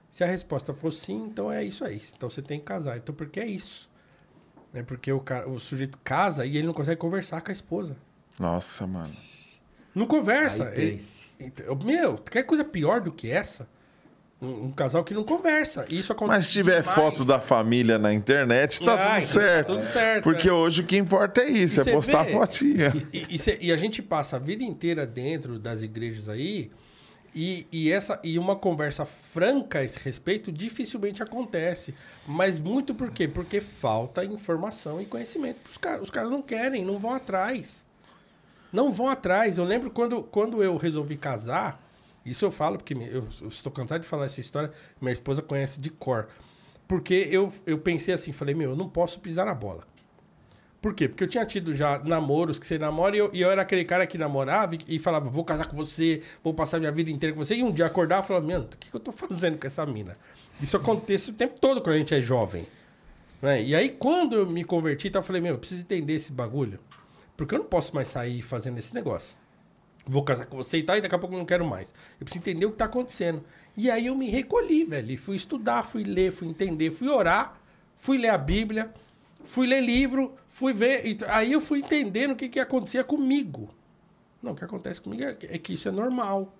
[0.09, 2.01] Se a resposta for sim, então é isso aí.
[2.15, 2.97] Então você tem que casar.
[2.97, 3.89] Então por que é isso?
[4.73, 7.95] É porque o, cara, o sujeito casa e ele não consegue conversar com a esposa.
[8.39, 9.13] Nossa, mano.
[9.93, 10.67] Não conversa.
[10.67, 11.31] Aí Ele- pense.
[11.83, 13.67] Meu, quer coisa pior do que essa?
[14.41, 15.85] Um, um casal que não conversa.
[15.89, 16.37] Isso acontece.
[16.37, 16.95] Mas se tiver demais.
[16.95, 19.67] foto da família na internet, tá Ah, tudo então tá certo.
[19.73, 20.51] tudo certo, Porque é.
[20.53, 22.91] hoje o que importa é isso, E é postar vê- fotinha.
[23.13, 26.71] E, e cê- e a gente passa a vida inteira dentro das igrejas aí,
[27.35, 31.93] e, e essa, e uma conversa franca a esse respeito dificilmente acontece.
[32.27, 33.27] Mas muito por quê?
[33.27, 35.59] Porque falta informação e conhecimento.
[35.69, 37.85] Os caras, os caras não querem, não vão atrás.
[38.73, 39.57] Não vão atrás.
[39.59, 41.79] Eu lembro quando, quando eu resolvi casar,
[42.25, 45.89] isso eu falo porque eu, estou cansado de falar essa história, minha esposa conhece de
[45.89, 46.27] cor.
[46.87, 49.83] Porque eu, eu pensei assim, falei, meu, eu não posso pisar na bola.
[50.81, 51.07] Por quê?
[51.07, 53.85] Porque eu tinha tido já namoros que você namora e eu, e eu era aquele
[53.85, 57.35] cara que namorava e, e falava, vou casar com você, vou passar minha vida inteira
[57.35, 57.55] com você.
[57.55, 59.85] E um dia acordar e falar, mano, o que, que eu tô fazendo com essa
[59.85, 60.17] mina?
[60.59, 62.67] Isso acontece o tempo todo quando a gente é jovem.
[63.41, 63.61] né?
[63.63, 66.79] E aí, quando eu me converti, então, eu falei, meu, eu preciso entender esse bagulho.
[67.37, 69.37] Porque eu não posso mais sair fazendo esse negócio.
[70.05, 71.93] Vou casar com você e tal, e daqui a pouco eu não quero mais.
[72.19, 73.43] Eu preciso entender o que tá acontecendo.
[73.77, 75.11] E aí eu me recolhi, velho.
[75.11, 77.59] E fui estudar, fui ler, fui entender, fui orar,
[77.97, 78.91] fui ler a Bíblia,
[79.43, 81.05] fui ler livro, fui ver.
[81.05, 83.69] e aí eu fui entendendo o que, que acontecia comigo.
[84.41, 86.53] Não, o que acontece comigo é, é que isso é normal.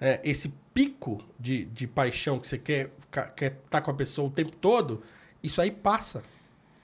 [0.00, 4.28] É, esse pico de, de paixão que você quer estar quer tá com a pessoa
[4.28, 5.02] o tempo todo,
[5.42, 6.22] isso aí passa.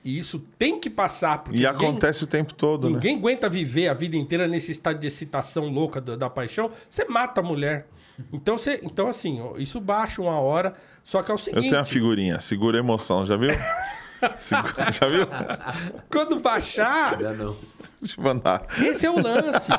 [0.05, 1.39] E isso tem que passar.
[1.39, 2.95] Porque E ninguém- acontece o tempo todo, né?
[2.97, 6.71] Ninguém aguenta viver a vida inteira nesse estado de excitação louca da, da paixão.
[6.91, 7.87] Você mata a mulher.
[8.33, 10.75] Então, você, então, assim, isso baixa uma hora.
[11.03, 13.51] Só que é o Eu seguinte: tenho uma figurinha, segura a emoção, já viu?
[14.39, 15.27] Segura- já viu?
[16.11, 17.57] quando baixar, Ainda não.
[18.01, 18.65] Deixa eu mandar.
[18.79, 19.71] esse é o lance.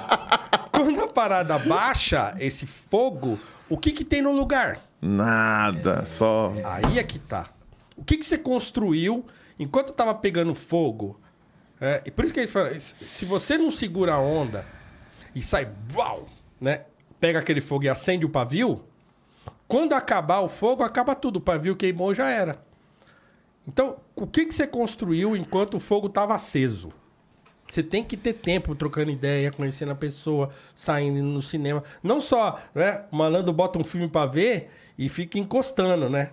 [0.72, 3.40] quando a parada baixa, esse fogo,
[3.70, 4.80] o que, que tem no lugar?
[5.02, 6.52] Nada, só.
[6.64, 7.48] Aí é que tá.
[7.96, 9.26] O que, que você construiu
[9.60, 11.20] enquanto tava pegando fogo?
[11.80, 14.66] É, e por isso que ele fala: se você não segura a onda
[15.34, 16.26] e sai, uau,
[16.60, 16.86] né?
[17.20, 18.84] Pega aquele fogo e acende o pavio.
[19.68, 21.38] Quando acabar o fogo, acaba tudo.
[21.38, 22.64] O pavio queimou, já era.
[23.68, 26.94] Então, o que, que você construiu enquanto o fogo estava aceso?
[27.68, 31.84] Você tem que ter tempo trocando ideia, conhecendo a pessoa, saindo no cinema.
[32.04, 33.06] Não só, né?
[33.12, 36.32] O malandro bota um filme pra ver e fica encostando, né?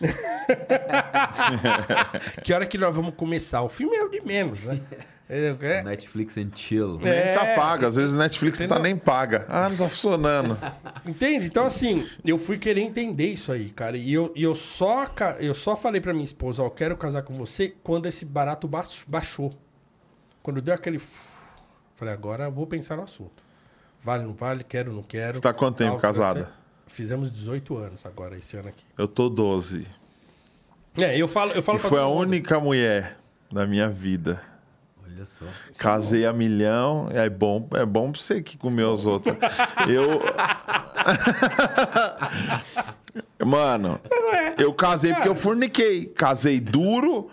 [2.42, 3.62] que hora que nós vamos começar?
[3.62, 4.80] O filme é o de menos, né?
[5.28, 6.98] É, é- Netflix and chill.
[7.04, 7.26] É.
[7.26, 8.90] Nem tá paga, às vezes Netflix não tá Entendeu?
[8.94, 9.46] nem paga.
[9.48, 10.58] Ah, não tá funcionando.
[11.06, 11.46] Entende?
[11.46, 13.96] Então, assim, eu fui querer entender isso aí, cara.
[13.96, 15.04] E eu, eu, só,
[15.38, 18.66] eu só falei pra minha esposa, ó, eu quero casar com você quando esse barato
[18.66, 19.52] baix- baixou.
[20.42, 21.00] Quando deu aquele...
[21.94, 23.44] Falei, agora eu vou pensar no assunto.
[24.02, 25.34] Vale, não vale, quero, não quero.
[25.36, 26.50] Você tá quanto tempo Tal, casada?
[26.90, 28.84] Fizemos 18 anos agora, esse ano aqui.
[28.98, 29.86] Eu tô 12.
[30.96, 32.20] É, eu falo, eu falo E pra foi a todo mundo.
[32.26, 33.16] única mulher
[33.50, 34.42] da minha vida.
[35.06, 35.44] Olha só.
[35.78, 39.36] Casei a milhão, é bom, é bom pra você que comeu os outros.
[39.88, 40.20] Eu.
[43.46, 44.00] Mano,
[44.58, 46.06] eu casei porque eu forniquei.
[46.06, 47.30] Casei duro,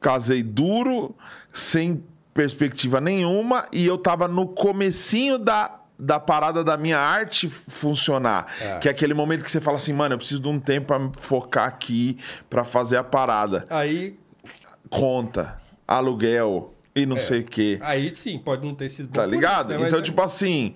[0.00, 1.14] casei duro,
[1.52, 2.02] sem
[2.32, 8.46] perspectiva nenhuma, e eu tava no comecinho da, da parada da minha arte funcionar.
[8.80, 10.98] Que é aquele momento que você fala assim, mano, eu preciso de um tempo pra
[10.98, 12.18] me focar aqui,
[12.50, 13.64] pra fazer a parada.
[13.70, 14.18] Aí,
[14.90, 15.56] Conta,
[15.88, 17.78] aluguel e não sei o quê.
[17.82, 19.66] aí sim, pode não ter sido bom Tá ligado?
[19.66, 19.78] isso, né?
[19.78, 20.74] Mas Então, é- tipo assim,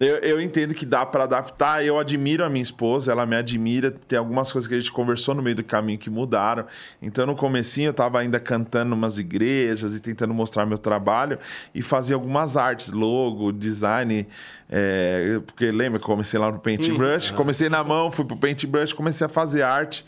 [0.00, 1.84] eu, eu entendo que dá pra adaptar.
[1.84, 3.90] Eu admiro a minha esposa, ela me admira.
[3.90, 6.64] Tem algumas coisas que a gente conversou no meio do caminho que mudaram.
[7.02, 11.38] Então, no comecinho, eu tava ainda cantando umas igrejas e tentando mostrar meu trabalho
[11.74, 14.26] e fazia algumas artes, logo, design.
[14.70, 17.32] é, porque lembra que eu comecei lá no Paintbrush?
[17.32, 20.06] Comecei na mão, fui pro Paintbrush, comecei a fazer arte.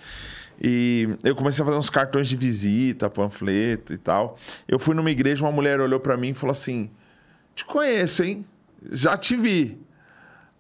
[0.59, 4.39] E eu comecei a fazer uns cartões de visita, panfleto e tal.
[4.67, 6.91] Eu fui numa igreja, uma mulher olhou pra mim e falou assim:
[7.55, 8.47] Te conheço, hein?
[8.91, 9.81] Já te vi.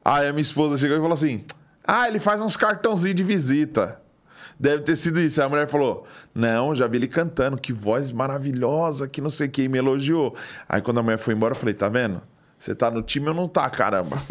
[0.05, 1.44] Aí a minha esposa chegou e falou assim:
[1.85, 4.01] Ah, ele faz uns cartãozinhos de visita.
[4.59, 5.40] Deve ter sido isso.
[5.40, 9.49] Aí a mulher falou: Não, já vi ele cantando, que voz maravilhosa, que não sei
[9.49, 10.35] o que, e me elogiou.
[10.69, 12.23] Aí quando a mulher foi embora, eu falei: Tá vendo?
[12.62, 14.23] Você tá no time ou não tá, caramba?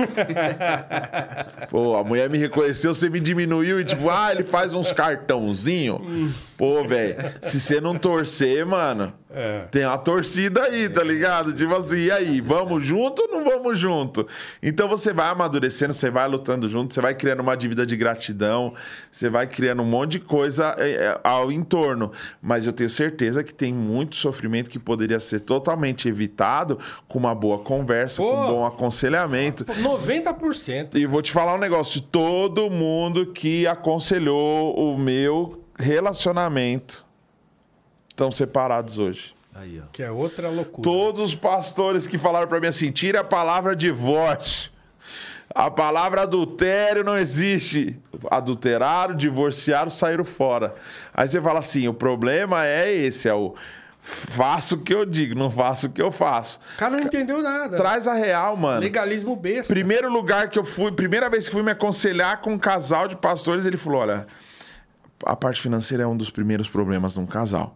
[1.70, 6.34] Pô, a mulher me reconheceu, você me diminuiu e tipo, ah, ele faz uns cartãozinho.
[6.58, 9.66] Pô, velho, se você não torcer, mano, É.
[9.72, 11.54] Tem a torcida aí, tá ligado?
[11.54, 14.28] Tipo assim, e aí, vamos junto ou não vamos junto?
[14.62, 18.74] Então você vai amadurecendo, você vai lutando junto, você vai criando uma dívida de gratidão,
[19.10, 22.12] você vai criando um monte de coisa é, é, ao entorno.
[22.42, 26.78] Mas eu tenho certeza que tem muito sofrimento que poderia ser totalmente evitado
[27.08, 28.36] com uma boa conversa, com Pô.
[28.36, 29.66] um bom aconselhamento.
[29.66, 30.96] 90%.
[30.96, 37.11] E vou te falar um negócio: todo mundo que aconselhou o meu relacionamento
[38.12, 39.34] estão separados hoje.
[39.56, 39.88] Aí, ó.
[39.92, 40.84] Que é outra loucura.
[40.84, 44.72] Todos os pastores que falaram pra mim assim: tira a palavra divórcio.
[45.54, 48.00] A palavra adultério não existe.
[48.30, 50.76] Adulteraram, divorciaram, saíram fora.
[51.14, 53.56] Aí você fala assim: o problema é esse, é o
[54.02, 56.60] faço o que eu digo, não faço o que eu faço.
[56.76, 57.78] O cara não entendeu nada.
[57.78, 58.80] Traz a real, mano.
[58.80, 59.74] Legalismo besta.
[59.74, 63.18] Primeiro lugar que eu fui, primeira vez que fui me aconselhar com um casal de
[63.18, 64.26] pastores, ele falou: olha,
[65.26, 67.76] a parte financeira é um dos primeiros problemas de um casal.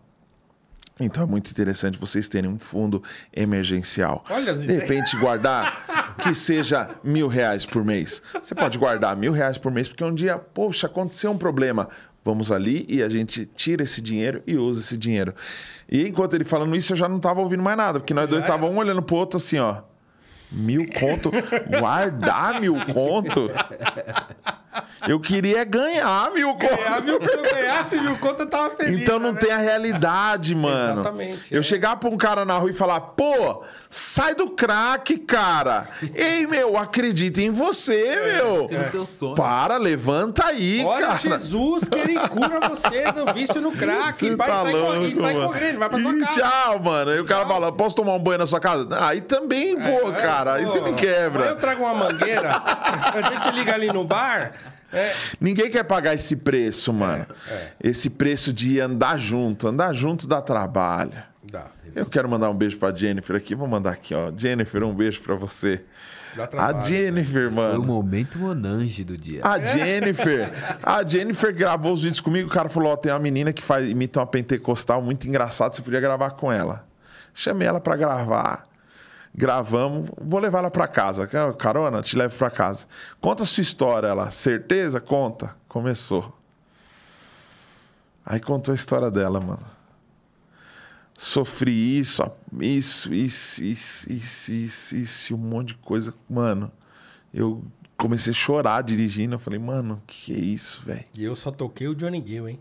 [1.00, 3.04] Então é muito interessante vocês terem um fundo
[3.36, 4.24] emergencial.
[4.30, 4.82] Olha as De ideias.
[4.84, 8.22] repente guardar que seja mil reais por mês.
[8.42, 11.90] Você pode guardar mil reais por mês, porque um dia, poxa, aconteceu um problema.
[12.24, 15.34] Vamos ali e a gente tira esse dinheiro e usa esse dinheiro.
[15.92, 18.42] E enquanto ele falando isso, eu já não tava ouvindo mais nada, porque nós dois
[18.42, 19.82] estávamos um olhando pro outro assim, ó.
[20.52, 21.30] Mil conto?
[21.80, 23.52] Guardar mil conto?
[25.08, 26.66] Eu queria ganhar mil conto.
[26.66, 29.02] É, mil, se eu ganhasse mil conto, eu tava feliz.
[29.02, 29.40] Então não né?
[29.40, 31.02] tem a realidade, mano.
[31.02, 31.64] Exatamente, Eu é.
[31.64, 35.88] chegar pra um cara na rua e falar, pô, sai do crack, cara.
[36.14, 38.68] Ei, meu, acredita em você, meu.
[38.68, 39.36] Tem o seu sonho.
[39.36, 41.20] Para, levanta aí, Olha cara.
[41.20, 44.18] Jesus, que ele cura você do vício no crack.
[44.18, 46.42] Você vai, tá sai, louco, correndo, sai correndo, vai pra sua Ih, casa.
[46.42, 47.12] Tchau, mano.
[47.12, 48.88] Aí o cara fala, posso tomar um banho na sua casa?
[49.06, 50.56] Aí também, pô, cara.
[50.56, 51.56] Aí você me Aí eu quebra.
[51.56, 54.52] trago uma mangueira, a gente liga ali no bar.
[54.96, 57.26] É, Ninguém quer pagar esse preço, mano.
[57.84, 59.68] Esse preço de andar junto.
[59.68, 61.12] Andar junto dá trabalho.
[61.52, 63.54] dá, Eu quero mandar um beijo pra Jennifer aqui.
[63.56, 64.32] Vou mandar aqui, ó.
[64.36, 65.84] Jennifer, um beijo pra você.
[66.36, 66.82] dá A trabalho.
[66.84, 67.84] Jennifer, Foi o mano.
[67.84, 69.42] momento monange do dia.
[69.44, 70.52] A Jennifer.
[70.82, 72.48] A Jennifer gravou os vídeos comigo.
[72.50, 75.74] O cara falou: Ó, tem uma menina que faz, imita uma pentecostal muito engraçada.
[75.74, 76.86] Você podia gravar com ela.
[77.34, 78.66] Chamei ela pra gravar.
[79.38, 80.10] Gravamos.
[80.22, 81.28] Vou levar ela pra casa.
[81.58, 82.86] Carona, te levo pra casa.
[83.20, 84.08] Conta a sua história.
[84.08, 85.02] Ela, certeza?
[85.02, 85.56] Conta.
[85.68, 86.34] Começou.
[88.26, 89.66] Aí contou a história dela, mano.
[91.18, 92.24] Sofri isso,
[92.60, 96.14] isso, isso, isso, isso, isso, isso, um monte de coisa.
[96.30, 96.72] Mano,
[97.34, 97.64] eu
[97.98, 99.36] comecei a chorar dirigindo.
[99.36, 101.06] Eu falei, mano, que é isso, velho?
[101.14, 102.60] E eu só toquei o Johnny Gill, hein?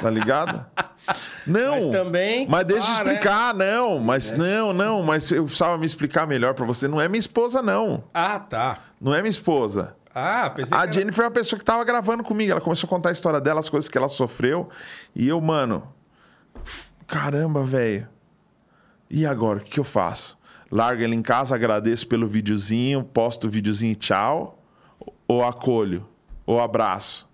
[0.00, 0.64] Tá ligado?
[1.46, 1.72] Não.
[1.72, 3.12] Mas também, Mas deixa eu ah, né?
[3.14, 3.98] explicar, não.
[3.98, 5.02] Mas não, não.
[5.02, 6.86] Mas eu precisava me explicar melhor pra você.
[6.88, 8.04] Não é minha esposa, não.
[8.12, 8.78] Ah, tá.
[9.00, 9.96] Não é minha esposa.
[10.14, 12.50] Ah, pensei A que era- Jennifer é uma pessoa que tava gravando comigo.
[12.50, 14.68] Ela começou a contar a história dela, as coisas que ela sofreu.
[15.14, 15.84] E eu, mano,
[17.06, 18.08] caramba, velho.
[19.08, 20.38] E agora, o que, que eu faço?
[20.70, 24.62] Largo ele em casa, agradeço pelo videozinho, posto o videozinho e tchau?
[25.26, 26.06] Ou acolho?
[26.44, 27.28] Ou abraço?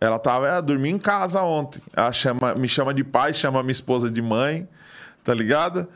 [0.00, 1.80] Ela tava é, dormi em casa ontem.
[1.94, 4.68] Ela chama, me chama de pai, chama minha esposa de mãe,
[5.24, 5.88] tá ligado?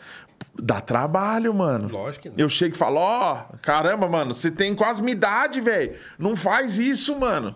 [0.59, 1.89] Dá trabalho, mano.
[1.89, 2.37] Lógico que não.
[2.39, 5.95] Eu chego e falo, ó, caramba, mano, você tem quase minha idade, velho.
[6.19, 7.55] Não faz isso, mano.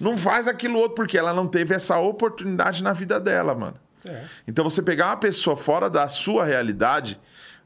[0.00, 3.76] Não faz aquilo outro, porque ela não teve essa oportunidade na vida dela, mano.
[4.06, 4.22] É.
[4.46, 7.18] Então você pegar uma pessoa fora da sua realidade,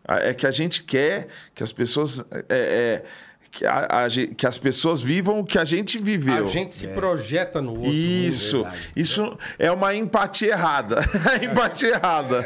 [0.07, 2.25] a- é que a gente quer que as pessoas.
[2.31, 3.05] é, é,
[3.51, 6.47] que, a- a que as pessoas vivam o que a gente viveu.
[6.47, 7.91] A gente se projeta no outro.
[7.93, 8.71] Isso, mundo.
[8.95, 10.97] isso é uma empatia errada.
[11.41, 12.43] É empatia errada.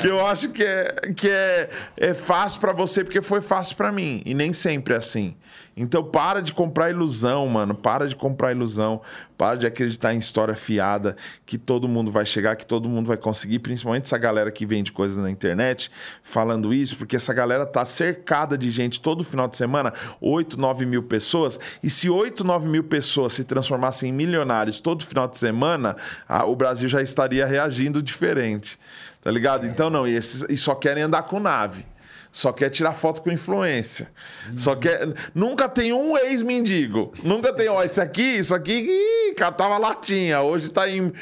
[0.00, 3.90] Que eu acho que é, que é, é fácil pra você porque foi fácil pra
[3.92, 4.22] mim.
[4.26, 5.34] E nem sempre é assim.
[5.76, 7.74] Então para de comprar ilusão, mano.
[7.74, 9.00] Para de comprar ilusão.
[9.38, 11.16] Para de acreditar em história fiada
[11.46, 13.58] que todo mundo vai chegar, que todo mundo vai conseguir.
[13.58, 15.90] Principalmente essa galera que vende coisas na internet
[16.22, 20.86] falando isso, porque essa galera tá cercada de gente todo final de semana, 8, 9
[20.86, 21.58] mil pessoas.
[21.82, 25.96] E se 8, 9 mil pessoas se transformassem em milionários todo final de semana,
[26.28, 28.78] ah, o Brasil já estaria reagindo diferente.
[29.22, 29.66] Tá ligado?
[29.66, 31.86] Então, não, e, esses, e só querem andar com nave.
[32.32, 34.10] Só quer tirar foto com influência.
[34.56, 35.06] Só quer.
[35.34, 37.12] Nunca tem um ex-mendigo.
[37.22, 40.40] Nunca tem, ó, esse aqui, isso aqui, ih, catava latinha.
[40.40, 41.12] Hoje tá em.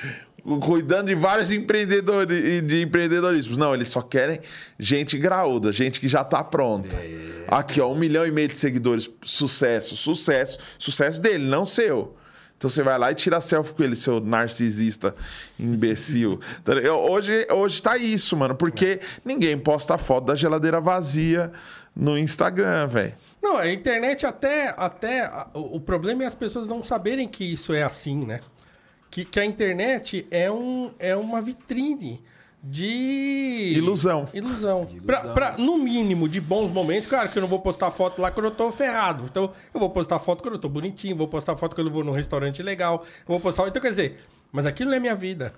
[0.63, 3.59] Cuidando de vários empreendedores de empreendedorismos.
[3.59, 4.41] Não, eles só querem
[4.79, 6.97] gente graúda, gente que já tá pronta.
[7.47, 9.11] Aqui, ó, um milhão e meio de seguidores.
[9.23, 10.59] Sucesso, sucesso.
[10.79, 12.17] Sucesso dele, não seu.
[12.61, 15.17] Então você vai lá e tira selfie com ele, seu narcisista
[15.59, 16.39] imbecil.
[16.69, 16.99] Ligado?
[16.99, 21.51] hoje, hoje tá isso, mano, porque ninguém posta foto da geladeira vazia
[21.97, 23.15] no Instagram, velho.
[23.41, 24.75] Não, a internet até.
[24.77, 28.41] até o problema é as pessoas não saberem que isso é assim, né?
[29.11, 32.23] que, que a internet é, um, é uma vitrine
[32.63, 33.73] de.
[33.77, 34.29] Ilusão.
[34.35, 34.85] Ilusão.
[34.85, 35.07] De ilusão.
[35.07, 37.09] Pra, pra, no mínimo, de bons momentos.
[37.09, 39.25] Claro que eu não vou postar foto lá quando eu tô ferrado.
[39.25, 42.05] Então, eu vou postar foto quando eu tô bonitinho, vou postar foto quando eu vou
[42.05, 43.03] num restaurante legal.
[43.21, 43.67] Eu vou postar.
[43.69, 44.19] Então, quer dizer,
[44.53, 45.55] mas aquilo não é minha vida.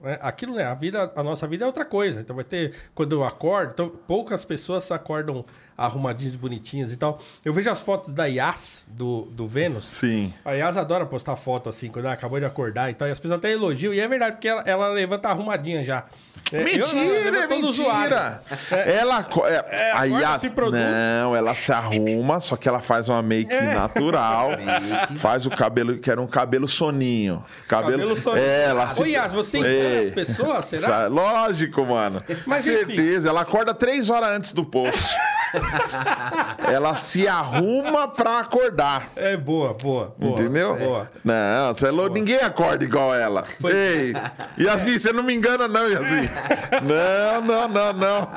[0.00, 0.18] né?
[0.20, 0.64] Aquilo não é.
[0.64, 2.20] A, vida, a nossa vida é outra coisa.
[2.20, 2.74] Então vai ter.
[2.94, 5.44] Quando eu acordo, então, poucas pessoas acordam
[5.78, 7.20] arrumadinhas, bonitinhas e tal.
[7.44, 9.86] Eu vejo as fotos da Yas, do, do Vênus.
[9.86, 10.34] Sim.
[10.44, 13.08] A Yas adora postar foto assim, quando ela acabou de acordar e tal.
[13.08, 13.94] E as pessoas até elogiam.
[13.94, 16.06] E é verdade, porque ela, ela levanta arrumadinha já.
[16.52, 18.42] É, eu não, Mentira, é mentira.
[18.70, 19.28] Ela.
[19.44, 20.80] É, É, a agora Yas, se produz.
[20.82, 23.74] não, ela se arruma, só que ela faz uma make É.
[23.74, 24.50] natural.
[25.16, 27.44] faz o cabelo, que era um cabelo soninho.
[27.68, 28.44] Cabelo, Cabelo soninho.
[28.44, 31.06] É, ela Ô, Yas, você engana as pessoas, será?
[31.06, 32.22] Lógico, mano.
[32.46, 32.86] Mas, enfim.
[32.86, 33.28] Certeza.
[33.30, 34.98] Ela acorda três horas antes do post.
[36.72, 39.08] ela se arruma pra acordar.
[39.16, 40.32] É boa, boa, boa.
[40.32, 40.76] Entendeu?
[40.76, 41.10] Boa.
[41.24, 43.44] Não, você é louco, ninguém acorda igual ela.
[43.64, 44.12] Ei,
[44.58, 46.28] Yasmin, você não me engana, não, Yasmin.
[46.82, 48.28] Não, não, não, não.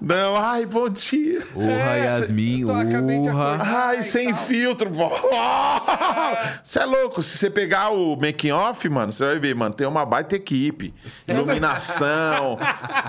[0.00, 1.42] Não, ai, bom dia.
[1.54, 3.58] Urra, Yasmin, tô- acabei de urra.
[3.60, 4.42] Ai, sem tal.
[4.42, 4.90] filtro.
[6.62, 7.22] Você é louco.
[7.22, 10.94] Se você pegar o making off, mano, você vai ver, mano, tem uma baita equipe.
[11.26, 12.58] Iluminação.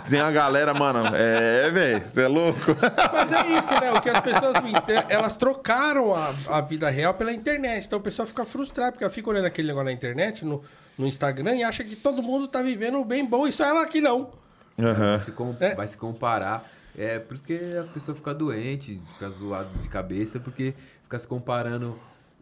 [0.10, 1.11] tem a galera, mano.
[1.15, 2.76] É, velho, você é louco.
[3.14, 3.91] Mas é isso, né?
[3.91, 7.85] O que as pessoas me entendem, elas trocaram a, a vida real pela internet.
[7.85, 10.63] Então o pessoal fica frustrado, porque ela fica olhando aquele negócio na internet, no,
[10.97, 13.99] no Instagram, e acha que todo mundo tá vivendo bem bom, e só ela que
[14.01, 14.31] não.
[14.77, 15.76] Vai se, com- É.
[15.76, 16.65] vai se comparar.
[16.97, 20.73] É por isso que a pessoa fica doente, fica zoada de cabeça, porque
[21.03, 21.97] fica se comparando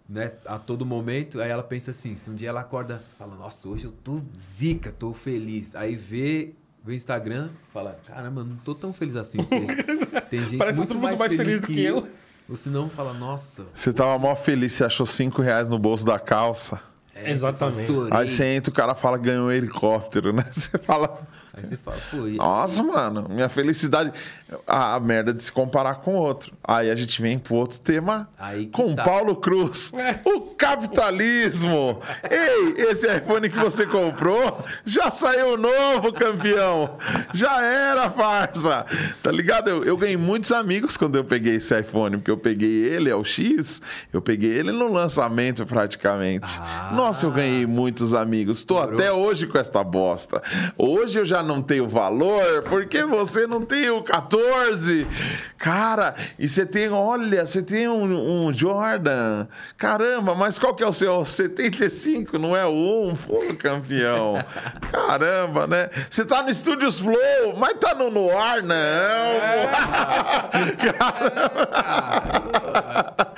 [0.07, 1.41] né, a todo momento.
[1.41, 4.91] Aí ela pensa assim: se um dia ela acorda, fala, nossa, hoje eu tô zica,
[4.91, 5.75] tô feliz.
[5.75, 6.53] Aí vê,
[6.88, 9.39] vê o Instagram, fala, caramba, eu não tô tão feliz assim.
[10.30, 12.07] Tem gente Parece que muito todo mundo mais feliz do que eu.
[12.49, 16.18] Ou senão fala, nossa, Você tava mó feliz, você achou cinco reais no bolso da
[16.18, 16.80] calça.
[17.14, 17.91] é, Exatamente.
[17.91, 18.14] Você.
[18.14, 20.45] Aí você entra, o cara fala, ganhou um helicóptero, né?
[20.49, 21.27] Você fala.
[21.57, 24.11] Aí você fala, pô, e- Nossa, mano, minha felicidade.
[24.65, 26.53] A, a merda de se comparar com outro.
[26.63, 28.29] Aí a gente vem pro outro tema
[28.71, 29.03] com tá.
[29.03, 29.91] Paulo Cruz.
[30.25, 31.99] O capitalismo.
[32.29, 36.97] Ei, esse iPhone que você comprou já saiu novo, campeão.
[37.34, 38.85] Já era farsa.
[39.21, 39.69] Tá ligado?
[39.69, 43.15] Eu, eu ganhei muitos amigos quando eu peguei esse iPhone, porque eu peguei ele, é
[43.15, 43.81] o X,
[44.11, 46.47] eu peguei ele no lançamento praticamente.
[46.93, 48.63] Nossa, eu ganhei muitos amigos.
[48.63, 50.41] Tô até hoje com esta bosta.
[50.77, 55.07] Hoje eu já não tenho valor, porque você não tem o 14.
[55.57, 59.47] Cara, e você tem, olha, você tem um, um Jordan.
[59.77, 62.37] Caramba, mas qual que é o seu 75?
[62.37, 63.15] Não é o 1?
[63.15, 64.35] Pô, campeão.
[64.91, 65.89] Caramba, né?
[66.09, 68.77] Você tá no Studios Flow, mas tá no Noir, não.
[70.93, 71.57] Caramba.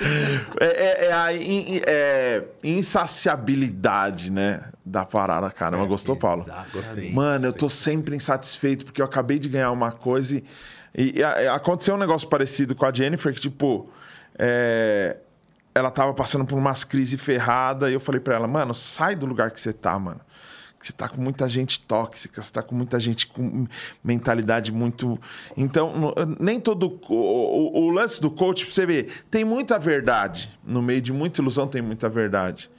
[0.60, 4.62] É, é- é a in- é insaciabilidade, né?
[4.90, 5.86] Da parada, caramba.
[5.86, 6.42] Gostou, Paulo?
[6.42, 7.14] Exatamente.
[7.14, 10.44] Mano, eu tô sempre insatisfeito porque eu acabei de ganhar uma coisa e,
[10.96, 13.88] e- e aconteceu um negócio parecido com a Jennifer, que tipo,
[14.36, 15.16] é,
[15.72, 19.26] ela tava passando por umas crises ferradas e eu falei pra ela, mano, sai do
[19.26, 20.20] lugar que você tá, mano.
[20.80, 23.66] Que Você tá com muita gente tóxica, você tá com muita gente com
[24.02, 25.20] mentalidade muito.
[25.54, 26.98] Então, nem todo.
[27.06, 30.50] O, o- o lance do coach, pra você ver, tem muita verdade.
[30.64, 32.70] No meio de muita ilusão, tem muita verdade.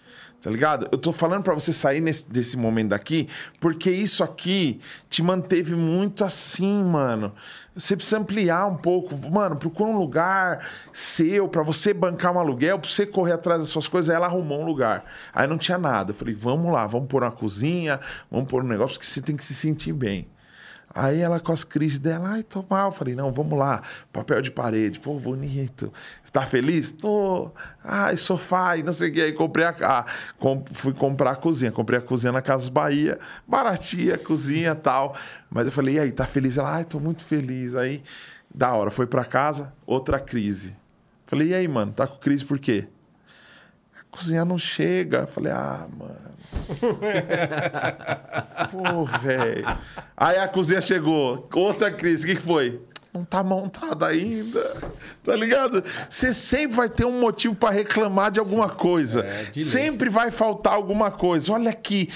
[0.41, 0.89] Tá ligado?
[0.91, 5.75] Eu tô falando pra você sair nesse, desse momento daqui, porque isso aqui te manteve
[5.75, 7.31] muito assim, mano.
[7.75, 9.15] Você precisa ampliar um pouco.
[9.29, 13.69] Mano, procura um lugar seu pra você bancar um aluguel, pra você correr atrás das
[13.69, 14.09] suas coisas.
[14.09, 15.05] Aí ela arrumou um lugar.
[15.31, 16.11] Aí não tinha nada.
[16.11, 17.99] Eu falei, vamos lá, vamos pôr uma cozinha,
[18.29, 20.27] vamos pôr um negócio que você tem que se sentir bem.
[20.93, 22.89] Aí ela com as crises dela, ai, tô mal.
[22.89, 23.81] Eu falei, não, vamos lá,
[24.11, 25.91] papel de parede, pô, bonito.
[26.31, 26.91] Tá feliz?
[26.91, 27.51] Tô.
[27.83, 29.21] Ai, sofá e não sei o que.
[29.21, 29.69] Aí comprei a.
[29.69, 30.05] a
[30.39, 31.71] com- fui comprar a cozinha.
[31.71, 35.15] Comprei a cozinha na Casas Bahia, baratinha, cozinha tal.
[35.49, 36.57] Mas eu falei, e aí, tá feliz?
[36.57, 37.75] Ela, ai, tô muito feliz.
[37.75, 38.01] Aí,
[38.53, 40.75] da hora, foi pra casa, outra crise.
[41.25, 42.87] Falei, e aí, mano, tá com crise por quê?
[43.99, 45.27] A cozinha não chega.
[45.27, 46.30] Falei, ah, mano.
[48.71, 49.65] Pô, velho.
[50.15, 51.49] Aí a cozinha chegou.
[51.53, 52.23] Outra crise.
[52.23, 52.81] O que, que foi?
[53.13, 54.91] Não tá montada ainda.
[55.21, 55.83] Tá ligado?
[56.09, 59.25] Você sempre vai ter um motivo pra reclamar de alguma coisa.
[59.25, 59.63] É, de lei.
[59.63, 61.51] sempre vai faltar alguma coisa.
[61.51, 62.09] Olha aqui.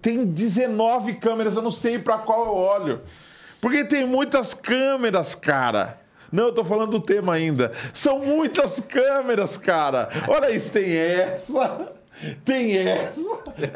[0.00, 3.00] Tem 19 câmeras, eu não sei pra qual eu olho.
[3.60, 5.98] Porque tem muitas câmeras, cara.
[6.32, 7.72] Não, eu tô falando do tema ainda.
[7.92, 10.08] São muitas câmeras, cara.
[10.26, 11.92] Olha isso, tem essa.
[12.44, 13.20] Tem essa,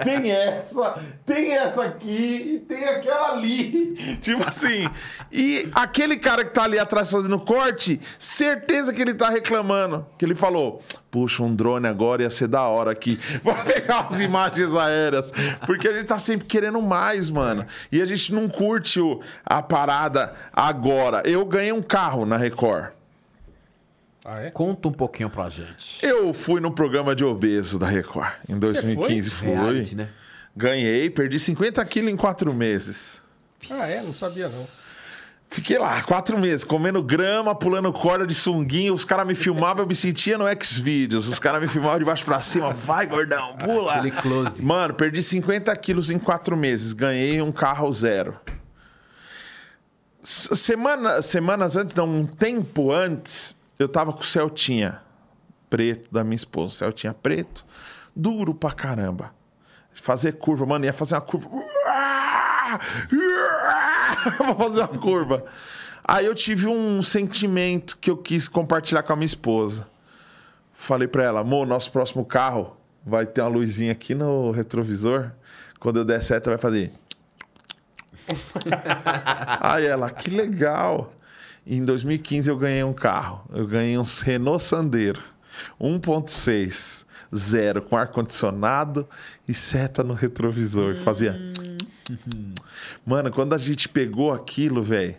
[0.05, 4.19] tem essa, tem essa aqui e tem aquela ali.
[4.21, 4.89] Tipo assim.
[5.33, 10.07] E aquele cara que tá ali atrás fazendo corte, certeza que ele tá reclamando.
[10.19, 13.19] Que ele falou: puxa, um drone agora ia ser da hora aqui.
[13.43, 15.33] Vou pegar as imagens aéreas.
[15.65, 17.67] Porque a gente tá sempre querendo mais, mano.
[17.91, 21.23] E a gente não curte o, a parada agora.
[21.25, 22.96] Eu ganhei um carro na Record.
[24.29, 24.51] Ah, é?
[24.51, 26.05] Conta um pouquinho pra gente.
[26.05, 29.31] Eu fui no programa de obeso da Record em 2015.
[29.31, 29.49] Fui.
[29.49, 30.09] Reality, né?
[30.57, 33.23] Ganhei, perdi 50 quilos em quatro meses.
[33.71, 34.03] Ah, é?
[34.03, 34.67] Não sabia, não.
[35.49, 38.95] Fiquei lá, quatro meses, comendo grama, pulando corda de sunguinho.
[38.95, 41.29] Os caras me filmavam, eu me sentia no X-Videos.
[41.29, 42.73] Os caras me filmavam de baixo pra cima.
[42.73, 43.95] Vai, gordão, pula.
[43.95, 44.61] Aquele close.
[44.61, 46.93] Mano, perdi 50 quilos em quatro meses.
[46.93, 48.37] Ganhei um carro zero.
[50.21, 55.01] Semana, semanas antes, não, um tempo antes, eu tava com o Celtinha
[55.69, 56.73] preto da minha esposa.
[56.73, 57.65] O Celtinha preto,
[58.15, 59.35] duro pra caramba.
[59.93, 61.49] Fazer curva, mano, ia fazer uma curva.
[64.39, 65.45] Vou fazer uma curva.
[66.05, 69.89] Aí eu tive um sentimento que eu quis compartilhar com a minha esposa.
[70.73, 75.33] Falei pra ela, amor, nosso próximo carro vai ter uma luzinha aqui no retrovisor.
[75.81, 76.93] Quando eu der seta, vai fazer.
[79.61, 81.13] Aí ela, que legal.
[81.67, 83.45] Em 2015 eu ganhei um carro.
[83.53, 85.21] Eu ganhei um Renault Sandero
[85.81, 89.09] 1.6, zero, com ar-condicionado
[89.49, 91.39] e seta no retrovisor, que fazia.
[93.05, 95.17] Mano, quando a gente pegou aquilo, velho.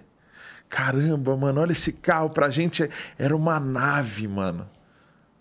[0.70, 2.30] Caramba, mano, olha esse carro.
[2.30, 4.70] Pra gente era uma nave, mano.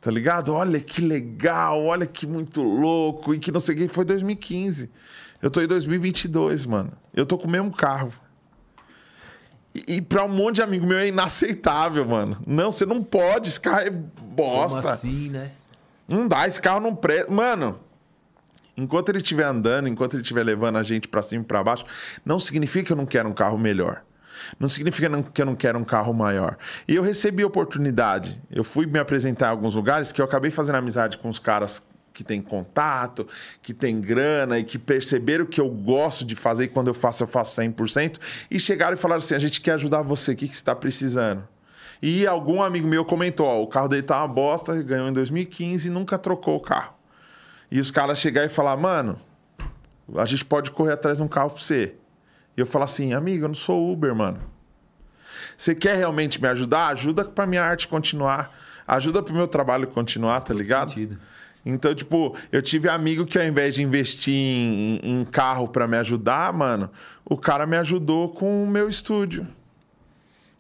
[0.01, 0.53] Tá ligado?
[0.53, 3.35] Olha que legal, olha que muito louco.
[3.35, 3.89] E que não sei o que.
[3.89, 4.91] Foi 2015.
[5.43, 6.93] Eu tô em 2022, mano.
[7.15, 8.13] Eu tô com o mesmo carro.
[9.77, 12.39] E, e pra um monte de amigo meu é inaceitável, mano.
[12.47, 13.51] Não, você não pode.
[13.51, 14.81] Esse carro é bosta.
[14.81, 15.51] Como assim, né?
[16.09, 17.31] Não dá, esse carro não presta.
[17.31, 17.79] Mano,
[18.77, 21.85] enquanto ele estiver andando, enquanto ele estiver levando a gente pra cima e pra baixo,
[22.25, 24.03] não significa que eu não quero um carro melhor.
[24.61, 26.57] Não significa que eu não quero um carro maior.
[26.87, 28.41] E eu recebi oportunidade.
[28.51, 31.83] Eu fui me apresentar em alguns lugares que eu acabei fazendo amizade com os caras
[32.17, 33.29] que têm contato,
[33.61, 37.23] que têm grana e que perceberam que eu gosto de fazer e quando eu faço,
[37.23, 38.19] eu faço 100%.
[38.51, 40.75] E chegaram e falaram assim: a gente quer ajudar você, o que, que você está
[40.75, 41.47] precisando?
[42.01, 45.89] E algum amigo meu comentou: ó, o carro dele tá uma bosta, ganhou em 2015
[45.89, 46.95] e nunca trocou o carro.
[47.71, 49.21] E os caras chegaram e falaram: mano,
[50.17, 51.95] a gente pode correr atrás de um carro pra você.
[52.57, 54.41] E eu falo assim, amigo, eu não sou Uber, mano.
[55.57, 56.89] Você quer realmente me ajudar?
[56.89, 58.51] Ajuda pra minha arte continuar.
[58.87, 60.93] Ajuda pro meu trabalho continuar, tá ligado?
[60.93, 61.19] sentido.
[61.69, 65.97] Então, tipo, eu tive amigo que ao invés de investir em, em carro pra me
[65.97, 66.89] ajudar, mano,
[67.25, 69.45] o cara me ajudou com o meu estúdio.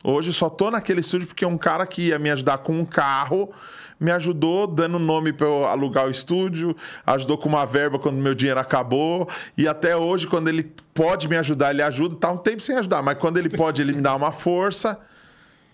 [0.02, 3.52] Hoje só tô naquele estúdio porque um cara que ia me ajudar com um carro
[3.98, 6.76] me ajudou dando nome para eu alugar o estúdio,
[7.06, 11.36] ajudou com uma verba quando meu dinheiro acabou e até hoje quando ele pode me
[11.36, 14.14] ajudar, ele ajuda, tá um tempo sem ajudar, mas quando ele pode, ele me dá
[14.14, 15.00] uma força.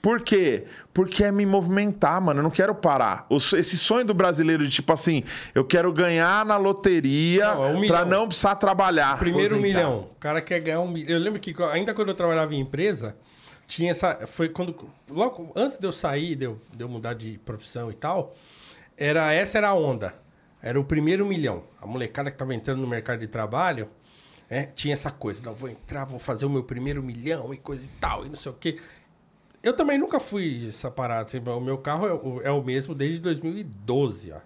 [0.02, 0.64] Por quê?
[0.92, 2.40] Porque é me movimentar, mano.
[2.40, 3.24] Eu não quero parar.
[3.30, 5.22] Esse sonho do brasileiro de tipo assim,
[5.54, 9.16] eu quero ganhar na loteria Não, é um pra não precisar trabalhar.
[9.16, 10.10] Primeiro milhão.
[10.10, 11.12] O cara quer ganhar um milhão.
[11.12, 13.16] Eu lembro que ainda quando eu trabalhava em empresa,
[13.68, 14.26] tinha essa.
[14.26, 14.74] Foi quando.
[15.08, 18.34] Logo antes de eu sair, de eu, de eu mudar de profissão e tal,
[18.96, 20.14] era essa era a onda.
[20.60, 21.62] Era o primeiro milhão.
[21.80, 23.88] A molecada que tava entrando no mercado de trabalho.
[24.52, 27.86] é, tinha essa coisa, não, vou entrar, vou fazer o meu primeiro milhão e coisa
[27.86, 28.78] e tal, e não sei o quê.
[29.62, 31.24] Eu também nunca fui essa parada.
[31.26, 34.42] assim, o meu carro é o, é o mesmo desde 2012, acho.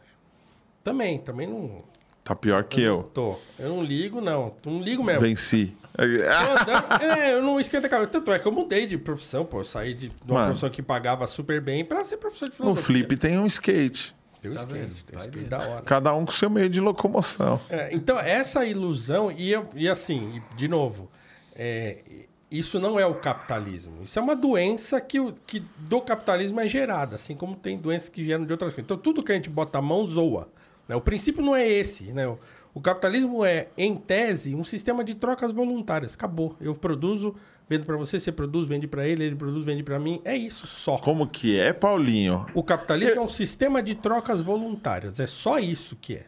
[0.85, 1.79] Também, também não.
[2.23, 3.03] Tá pior que não eu.
[3.15, 3.37] Tô.
[3.59, 4.55] Eu não ligo, não.
[4.65, 5.21] Não ligo mesmo.
[5.23, 5.75] Venci.
[5.97, 6.25] Eu,
[7.01, 8.11] é, eu não esquento a cabeça.
[8.11, 9.61] Tanto é que eu mudei de profissão, pô.
[9.61, 10.47] Eu saí de uma Mano.
[10.49, 12.85] profissão que pagava super bem pra ser professor de No filosofia.
[12.85, 14.15] Flip tem um skate.
[14.43, 14.95] Tem um Tá skate, vendo?
[15.05, 15.83] tem um skate da hora.
[15.83, 17.59] Cada um com seu meio de locomoção.
[17.71, 21.09] É, então, essa ilusão, e, eu- e assim, de novo,
[21.55, 24.02] é, isso não é o capitalismo.
[24.05, 28.09] Isso é uma doença que, o- que do capitalismo é gerada, assim como tem doenças
[28.09, 28.85] que geram de outras coisas.
[28.86, 30.48] Então, tudo que a gente bota a mão zoa.
[30.89, 30.94] né?
[30.94, 32.05] O princípio não é esse.
[32.12, 32.27] Né?
[32.28, 32.39] O,
[32.74, 36.14] o capitalismo é, em tese, um sistema de trocas voluntárias.
[36.14, 36.55] Acabou.
[36.60, 37.35] Eu produzo,
[37.68, 40.20] vendo pra você, você produz, vende pra ele, ele produz, vende pra mim.
[40.24, 40.97] É isso só.
[40.98, 42.47] Como que é, Paulinho?
[42.55, 45.18] O capitalismo é um sistema de trocas voluntárias.
[45.18, 46.27] É só isso que é.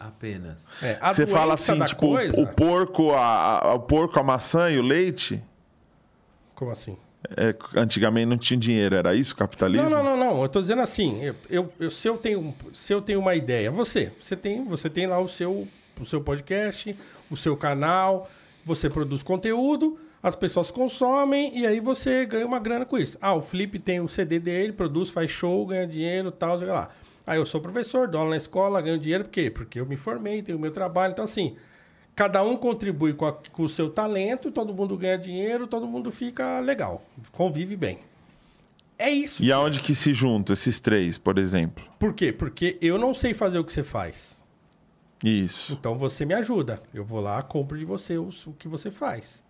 [0.00, 0.82] Apenas.
[0.82, 4.76] É, Você fala assim, tipo, coisa- o porco, a, a- o porco, a maçã e
[4.78, 5.40] o leite.
[6.54, 6.96] Como assim?
[7.36, 9.88] é, antigamente não tinha dinheiro, era isso capitalismo?
[9.88, 10.42] Não, não, não, não.
[10.42, 13.70] Eu tô dizendo assim, eu, eu- eu- se, eu tenho, se eu tenho uma ideia,
[13.70, 15.68] você, você tem, você tem lá o seu,
[16.00, 16.96] o seu podcast,
[17.30, 18.28] o seu canal,
[18.64, 23.16] você produz conteúdo, as pessoas consomem e aí você ganha uma grana com isso.
[23.20, 26.90] Ah, o Felipe tem o CD dele, produz, faz show, ganha dinheiro, tal, sei lá.
[27.24, 29.48] Aí eu sou professor, dou aula na escola, ganho dinheiro, por quê?
[29.48, 31.12] Porque eu me formei, tenho o meu trabalho.
[31.12, 31.54] Então, assim,
[32.14, 36.10] cada um contribui com, a- com o seu talento, todo mundo ganha dinheiro, todo mundo
[36.10, 37.98] fica legal, convive bem.
[38.98, 39.42] É isso.
[39.42, 41.84] E aonde que se juntam esses três, por exemplo?
[41.98, 42.32] Por quê?
[42.32, 44.40] Porque eu não sei fazer o que você faz.
[45.24, 45.72] Isso.
[45.72, 46.80] Então você me ajuda.
[46.94, 49.42] Eu vou lá, compro de você o, o que você faz.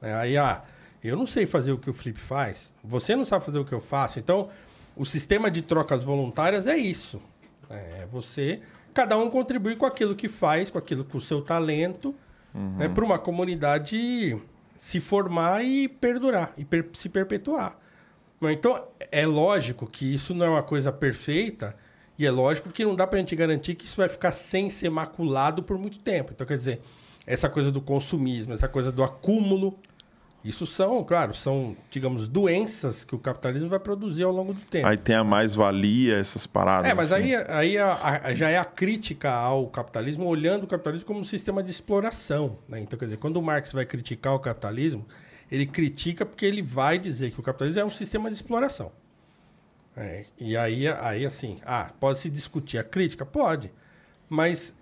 [0.00, 0.62] É, Aí, ah,
[1.02, 2.72] eu não sei fazer o que o Flip faz.
[2.84, 4.18] Você não sabe fazer o que eu faço.
[4.18, 4.48] Então,
[4.96, 7.20] o sistema de trocas voluntárias é isso.
[7.70, 8.60] É você,
[8.94, 12.14] cada um contribui com aquilo que faz, com aquilo com o seu talento,
[12.54, 14.36] né, para uma comunidade
[14.76, 17.78] se formar e perdurar, e per- se perpetuar.
[18.42, 21.76] Então, é lógico que isso não é uma coisa perfeita,
[22.18, 24.90] e é lógico que não dá pra gente garantir que isso vai ficar sem ser
[24.90, 26.32] maculado por muito tempo.
[26.34, 26.82] Então, quer dizer,
[27.26, 29.78] essa coisa do consumismo, essa coisa do acúmulo,
[30.44, 34.86] isso são, claro, são, digamos, doenças que o capitalismo vai produzir ao longo do tempo.
[34.88, 36.90] Aí tem a mais-valia, essas paradas.
[36.90, 37.34] É, mas assim.
[37.34, 41.24] aí, aí a- a- já é a crítica ao capitalismo, olhando o capitalismo como um
[41.24, 42.58] sistema de exploração.
[42.68, 42.80] né?
[42.80, 45.06] Então, quer dizer, quando o Marx vai criticar o capitalismo,
[45.50, 48.90] ele critica porque ele vai dizer que o capitalismo é um sistema de exploração.
[49.96, 53.26] É, e aí, aí, assim, ah, pode se discutir a crítica?
[53.26, 53.70] Pode.
[54.28, 54.74] Mas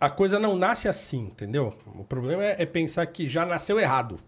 [0.00, 1.76] a coisa não nasce assim, entendeu?
[1.96, 4.20] O problema é, é pensar que já nasceu errado.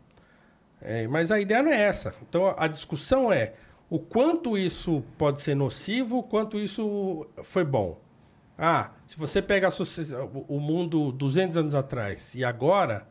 [0.85, 2.15] É, mas a ideia não é essa.
[2.29, 3.55] Então a, discussão é
[3.89, 7.99] o quanto isso pode ser nocivo, o quanto isso foi bom.
[8.57, 9.69] Ah, se você pega
[10.47, 13.09] o mundo 200 anos atrás e agora,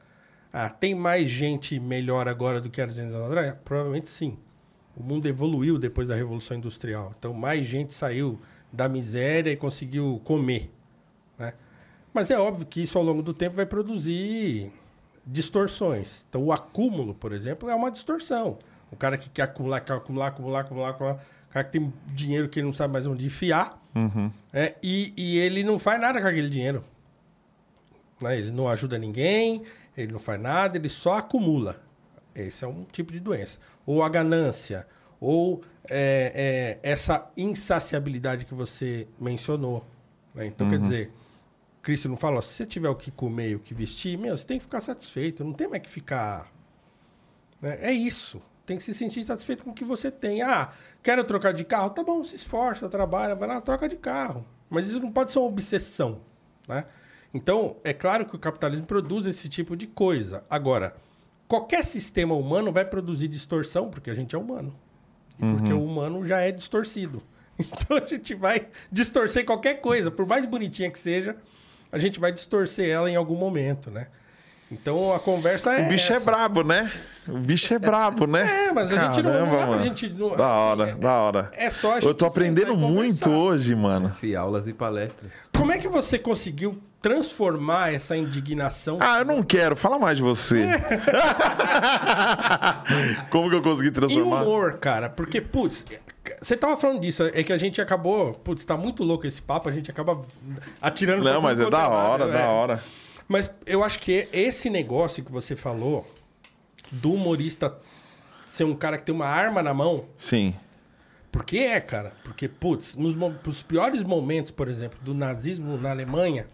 [0.53, 3.55] ah, tem mais gente melhor agora do que era 200 anos atrás?
[3.65, 4.37] Provavelmente sim.
[4.95, 7.13] O mundo evoluiu depois da Revolução Industrial.
[7.17, 8.39] Então mais gente saiu
[8.71, 10.71] da miséria e conseguiu comer.
[11.39, 11.53] né?
[12.13, 14.71] Mas é óbvio que isso ao longo do tempo vai produzir
[15.25, 16.25] distorções.
[16.29, 18.57] Então, o acúmulo, por exemplo, é uma distorção.
[18.91, 21.15] O cara que quer acumular, quer acumular, acumular, acumular, acumular.
[21.49, 23.81] O cara que tem dinheiro que ele não sabe mais onde enfiar.
[24.51, 24.73] né?
[24.81, 26.83] E, e ele não faz nada com aquele dinheiro.
[28.21, 28.37] né?
[28.37, 29.63] Ele não ajuda ninguém,
[29.97, 31.81] ele não faz nada, ele só acumula.
[32.35, 33.57] Esse é um tipo de doença.
[33.85, 34.87] Ou a ganância,
[35.19, 39.85] ou é, é, essa insaciabilidade que você mencionou.
[40.33, 40.45] né?
[40.47, 41.11] Então, quer dizer,
[41.83, 44.35] Cristo não fala, ó, se você tiver o que comer e o que vestir, meu,
[44.35, 46.49] você tem que ficar satisfeito, não tem mais que ficar.
[47.61, 47.77] né?
[47.81, 48.41] É isso.
[48.65, 50.41] Tem que se sentir satisfeito com o que você tem.
[50.41, 50.71] Ah,
[51.03, 51.89] quero trocar de carro?
[51.89, 54.45] Tá bom, se esforça, trabalha, vai lá, troca de carro.
[54.69, 56.21] Mas isso não pode ser uma obsessão.
[56.65, 56.85] Né?
[57.33, 60.45] Então, é claro que o capitalismo produz esse tipo de coisa.
[60.49, 60.95] Agora,
[61.49, 64.73] qualquer sistema humano vai produzir distorção, porque a gente é humano.
[65.37, 67.21] E porque o humano já é distorcido.
[67.59, 71.37] Então a gente vai distorcer qualquer coisa, por mais bonitinha que seja,
[71.93, 74.07] a gente vai distorcer ela em algum momento, né?
[74.71, 75.85] Então a conversa é.
[75.85, 76.25] O bicho é essa.
[76.25, 76.91] brabo, né?
[77.27, 78.67] O bicho é brabo, né?
[78.67, 79.83] É, mas a gente não- Caramba, mano.
[79.83, 81.51] gente não- Da hora, assim, da hora.
[81.55, 84.09] é só a Eu gente tô aprendendo muito hoje, mano.
[84.19, 85.47] Fih, aulas e palestras.
[85.55, 88.97] Como é que você conseguiu transformar essa indignação?
[89.01, 89.75] Ah, eu não quero.
[89.75, 90.65] Fala mais de você.
[93.29, 94.43] Como que eu consegui Em transformar?
[94.43, 95.85] humor, cara, porque, putz,
[96.41, 99.67] você tava falando disso, é que a gente acabou, putz, tá muito louco esse papo,
[99.67, 100.21] a gente acaba
[100.81, 102.37] atirando Não, mas é quanto da hora, né?
[102.37, 102.81] da hora.
[103.27, 106.09] Mas eu acho que esse negócio que você falou
[106.89, 107.75] do humorista
[108.45, 110.55] ser um cara que tem uma arma na mão, Sim.
[111.33, 116.47] porque é, cara, porque, putz, nos, nos piores momentos, por exemplo, do nazismo na Alemanha,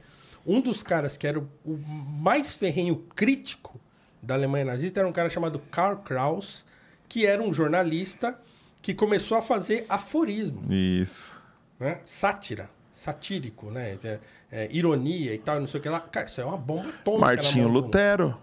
[0.49, 3.79] um dos caras que era o, o mais ferrenho crítico
[4.21, 6.65] da Alemanha nazista era um cara chamado Karl Kraus,
[7.07, 8.37] que era um jornalista
[8.81, 11.35] que começou a fazer aforismo, Isso.
[11.79, 11.99] né?
[12.05, 13.97] Sátira, satírico, né?
[14.03, 14.19] É,
[14.51, 15.99] é, ironia e tal, não sei o que lá.
[15.99, 17.25] Cara, isso é uma bomba atômica.
[17.25, 18.37] Martinho Lutero.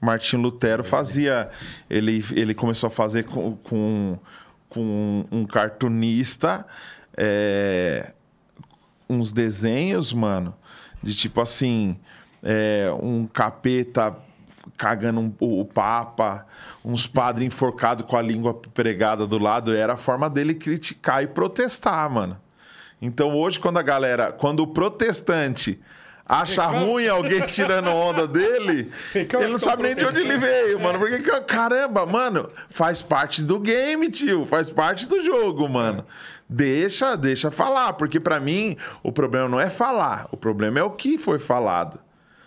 [0.00, 1.50] Martinho Lutero fazia.
[1.88, 4.18] Ele, ele começou a fazer com, com,
[4.68, 6.66] com um cartunista
[7.16, 8.12] é,
[9.08, 10.54] uns desenhos, mano,
[11.02, 11.96] de tipo assim:
[12.42, 14.16] é, um capeta
[14.76, 16.46] cagando um- o, Papa,
[16.84, 19.74] uns padres enforcados com a língua pregada do lado.
[19.74, 22.38] Era a forma dele criticar e protestar, mano.
[23.00, 24.30] Então hoje, quando a galera.
[24.32, 25.80] Quando o protestante
[26.26, 30.98] acha ruim alguém tirando onda dele, ele não sabe nem de onde ele veio, mano.
[30.98, 34.44] Porque, que- caramba, mano, faz parte do game, tio.
[34.46, 36.04] Faz parte do jogo, mano.
[36.52, 37.92] Deixa, deixa falar.
[37.92, 40.26] Porque pra mim, o problema não é falar.
[40.32, 42.00] O problema é o que foi falado.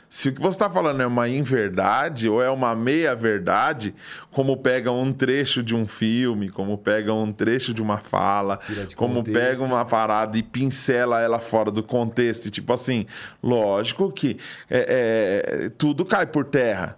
[0.10, 3.96] Se o que você está falando é uma inverdade ou é uma meia-verdade,
[4.30, 8.96] como pega um trecho de um filme, como pega um trecho de uma fala, de
[8.96, 9.40] como contexto.
[9.40, 13.08] pega uma parada e pincela ela fora do contexto, e tipo assim,
[13.42, 14.38] lógico que
[14.70, 16.96] é- é, tudo cai por terra.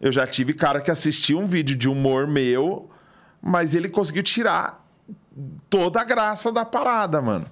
[0.00, 2.90] Eu já tive cara que assistiu um vídeo de humor meu,
[3.40, 4.79] mas ele conseguiu tirar
[5.68, 7.46] toda a graça da parada, mano.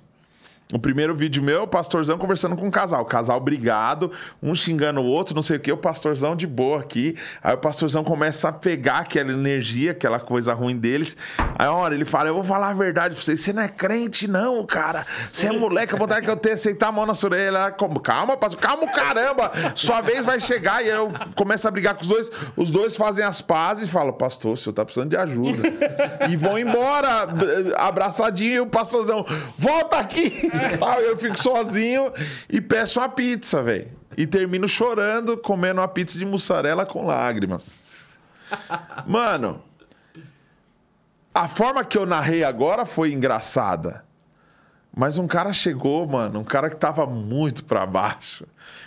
[0.70, 3.00] O primeiro vídeo meu, o pastorzão conversando com o casal.
[3.00, 6.80] O casal brigado, um xingando o outro, não sei o que, o pastorzão de boa
[6.80, 7.16] aqui.
[7.42, 11.16] Aí o pastorzão começa a pegar aquela energia, aquela coisa ruim deles.
[11.58, 13.40] Aí hora ele fala: Eu vou falar a verdade pra vocês.
[13.40, 15.06] Você não é crente, não, cara.
[15.32, 17.30] Você é moleque, eu vou dar que eu tenho que aceitar a mão na sua
[17.30, 17.74] orelha.
[18.02, 19.50] Calma, pastor, calma, caramba.
[19.74, 20.84] Sua vez vai chegar.
[20.84, 22.30] E aí eu começo a brigar com os dois.
[22.54, 25.62] Os dois fazem as pazes e falam: Pastor, o senhor tá precisando de ajuda.
[26.28, 27.26] e vão embora,
[27.78, 28.64] abraçadinho.
[28.64, 29.24] O pastorzão:
[29.56, 30.57] Volta aqui.
[30.78, 32.12] Tal, eu fico sozinho
[32.48, 33.88] e peço uma pizza, velho.
[34.16, 37.76] E termino chorando, comendo uma pizza de mussarela com lágrimas.
[39.06, 39.62] Mano,
[41.34, 44.04] a forma que eu narrei agora foi engraçada.
[44.96, 48.44] Mas um cara chegou, mano, um cara que tava muito pra baixo,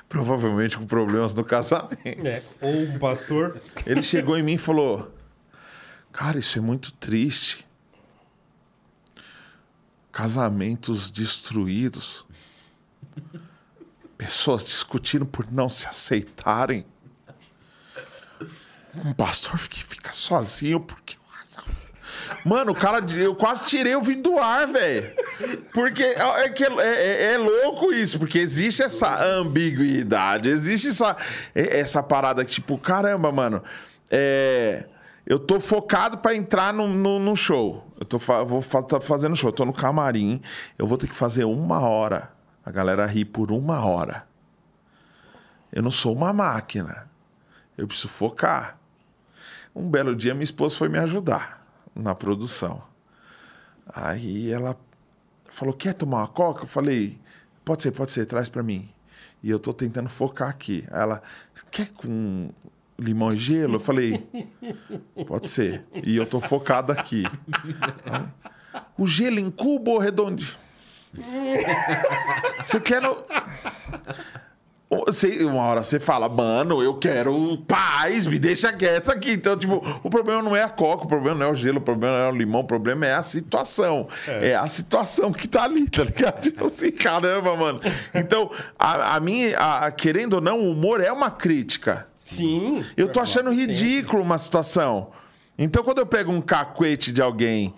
[0.10, 2.28] provavelmente com problemas no casamento.
[2.28, 3.62] É, ou um pastor.
[3.86, 5.10] Ele chegou em mim e falou:
[6.12, 7.66] Cara, isso é muito triste
[10.12, 12.26] casamentos destruídos,
[14.18, 16.86] pessoas discutindo por não se aceitarem,
[18.94, 21.22] um pastor que fica sozinho porque
[22.46, 25.14] Mano, o cara, eu quase tirei o vídeo do ar, velho.
[25.74, 31.16] Porque é, é, é, é, louco isso, porque existe essa ambiguidade, existe essa,
[31.54, 33.64] é, essa parada que, tipo, caramba, mano,
[34.10, 34.86] é
[35.32, 37.88] eu tô focado para entrar no, no, no, show.
[37.98, 40.42] Eu tô vou tá fazendo show, eu tô no camarim,
[40.78, 42.34] eu vou ter que fazer uma hora.
[42.66, 44.28] A galera ri por uma hora.
[45.72, 47.10] Eu não sou uma máquina.
[47.78, 48.78] Eu preciso focar.
[49.74, 52.84] Um belo dia minha esposa foi me ajudar na produção.
[53.88, 54.78] Aí ela
[55.50, 57.18] falou: "Quer tomar uma coca?" Eu falei:
[57.64, 58.94] "Pode ser, pode ser, traz para mim."
[59.42, 60.84] E eu tô tentando focar aqui.
[60.92, 61.24] Ela:
[61.72, 62.50] "Quer com
[63.02, 63.76] limão e gelo?
[63.76, 64.24] Eu falei,
[65.28, 65.84] pode ser.
[66.06, 67.24] E eu tô focado aqui.
[68.98, 70.62] O gelo em cubo ou redondinho?
[72.62, 73.02] Você quer.
[73.02, 73.18] No...
[75.08, 79.32] Você, uma hora você fala, mano, eu quero paz, me deixa quieto aqui.
[79.32, 81.82] Então, tipo, o problema não é a coca, o problema não é o gelo, o
[81.82, 84.10] problema não é o limão, o problema é a situação.
[84.28, 86.42] É, é a situação que tá ali, tá ligado?
[86.44, 87.80] Tipo assim, caramba, mano.
[88.14, 92.11] Então, a, a minha, a, querendo ou não, o humor é uma crítica.
[92.36, 92.86] Sim.
[92.96, 95.10] Eu tô achando ridículo uma situação.
[95.58, 97.74] Então, quando eu pego um cacuete de alguém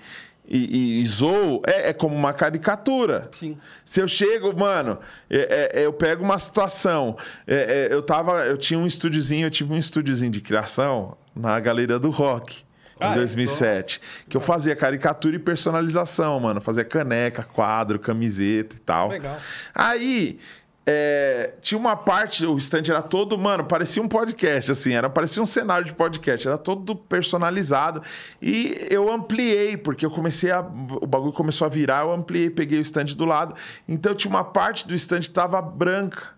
[0.47, 3.29] e, e, e zoo, é, é, como uma caricatura.
[3.31, 3.57] Sim.
[3.83, 4.99] Se eu chego, mano,
[5.29, 7.17] é, é, eu pego uma situação.
[7.47, 8.45] É, é, eu tava.
[8.45, 12.63] Eu tinha um estúdiozinho, eu tive um estúdiozinho de criação na Galeria do Rock.
[13.01, 13.95] Em ah, 2007.
[13.95, 14.25] Só...
[14.29, 16.61] Que eu fazia caricatura e personalização, mano.
[16.61, 19.09] Fazia caneca, quadro, camiseta e tal.
[19.09, 19.37] Legal.
[19.73, 20.39] Aí
[20.85, 25.41] é, tinha uma parte, o stand era todo, mano, parecia um podcast, assim, era parecia
[25.41, 28.01] um cenário de podcast, era todo personalizado.
[28.41, 30.59] E eu ampliei, porque eu comecei a.
[30.59, 33.55] O bagulho começou a virar, eu ampliei, peguei o stand do lado.
[33.87, 36.33] Então tinha uma parte do stand que tava branca.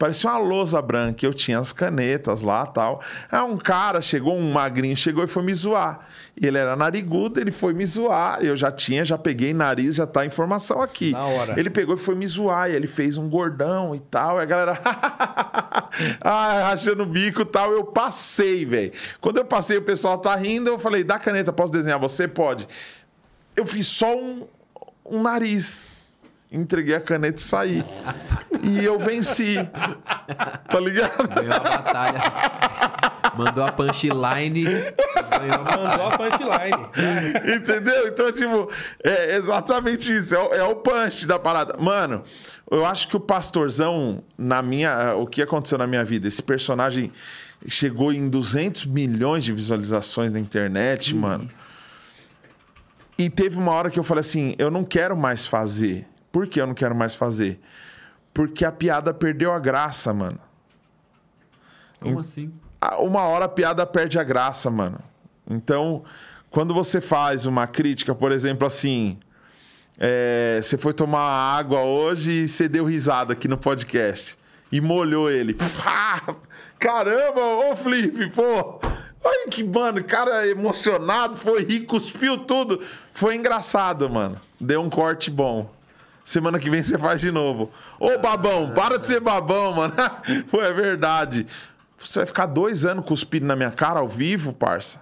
[0.00, 1.26] Parecia uma lousa branca.
[1.26, 3.02] Eu tinha as canetas lá tal.
[3.30, 6.06] Aí um cara chegou, um magrinho, chegou e foi me zoar.
[6.40, 8.42] E ele era narigudo, ele foi me zoar.
[8.42, 11.10] Eu já tinha, já peguei nariz, já tá a informação aqui.
[11.10, 11.60] Na hora.
[11.60, 12.70] Ele pegou e foi me zoar.
[12.70, 14.38] E ele fez um gordão e tal.
[14.38, 14.80] E a galera.
[16.22, 17.70] ah, rachando o bico e tal.
[17.70, 18.92] Eu passei, velho.
[19.20, 20.70] Quando eu passei, o pessoal tá rindo.
[20.70, 22.00] Eu falei, dá caneta, posso desenhar?
[22.00, 22.66] Você pode.
[23.54, 24.48] Eu fiz só um,
[25.04, 25.89] um nariz
[26.50, 27.84] entreguei a caneta e saí.
[28.62, 29.56] e eu venci.
[30.68, 31.28] Tá ligado?
[31.28, 32.20] Ganhou a batalha.
[33.36, 34.64] Mandou a punchline.
[34.64, 37.56] Mandou a punchline.
[37.56, 38.08] Entendeu?
[38.08, 38.70] Então, tipo,
[39.04, 40.34] é exatamente isso.
[40.34, 41.76] É o, é o punch da parada.
[41.78, 42.22] Mano,
[42.70, 45.14] eu acho que o pastorzão, na minha.
[45.14, 46.26] O que aconteceu na minha vida?
[46.26, 47.12] Esse personagem
[47.68, 51.16] chegou em 200 milhões de visualizações na internet, isso.
[51.16, 51.48] mano.
[53.16, 56.60] E teve uma hora que eu falei assim: eu não quero mais fazer por que
[56.60, 57.60] eu não quero mais fazer?
[58.32, 60.38] Porque a piada perdeu a graça, mano.
[62.00, 62.52] Como assim?
[62.98, 64.98] Uma hora a piada perde a graça, mano.
[65.48, 66.04] Então,
[66.48, 69.18] quando você faz uma crítica, por exemplo, assim.
[70.02, 74.38] É, você foi tomar água hoje e você deu risada aqui no podcast.
[74.72, 75.54] E molhou ele.
[76.78, 78.80] Caramba, ô Felipe, pô!
[79.22, 82.80] Olha que, mano, cara emocionado, foi rir, cuspiu tudo.
[83.12, 84.40] Foi engraçado, mano.
[84.58, 85.70] Deu um corte bom.
[86.30, 87.72] Semana que vem você faz de novo.
[87.98, 89.92] Ô, babão, para de ser babão, mano.
[90.48, 91.44] Pô, é verdade.
[91.98, 95.00] Você vai ficar dois anos cuspindo na minha cara ao vivo, parça?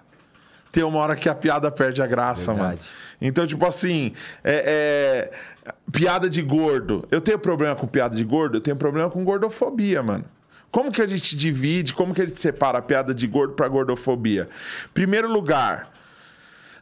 [0.71, 2.79] Tem uma hora que a piada perde a graça, verdade.
[2.79, 2.79] mano.
[3.21, 4.11] Então, tipo assim,
[4.43, 5.29] é,
[5.67, 7.07] é, piada de gordo.
[7.11, 10.25] Eu tenho problema com piada de gordo, eu tenho problema com gordofobia, mano.
[10.71, 13.67] Como que a gente divide, como que a gente separa a piada de gordo para
[13.67, 14.49] gordofobia?
[14.95, 15.91] Primeiro lugar,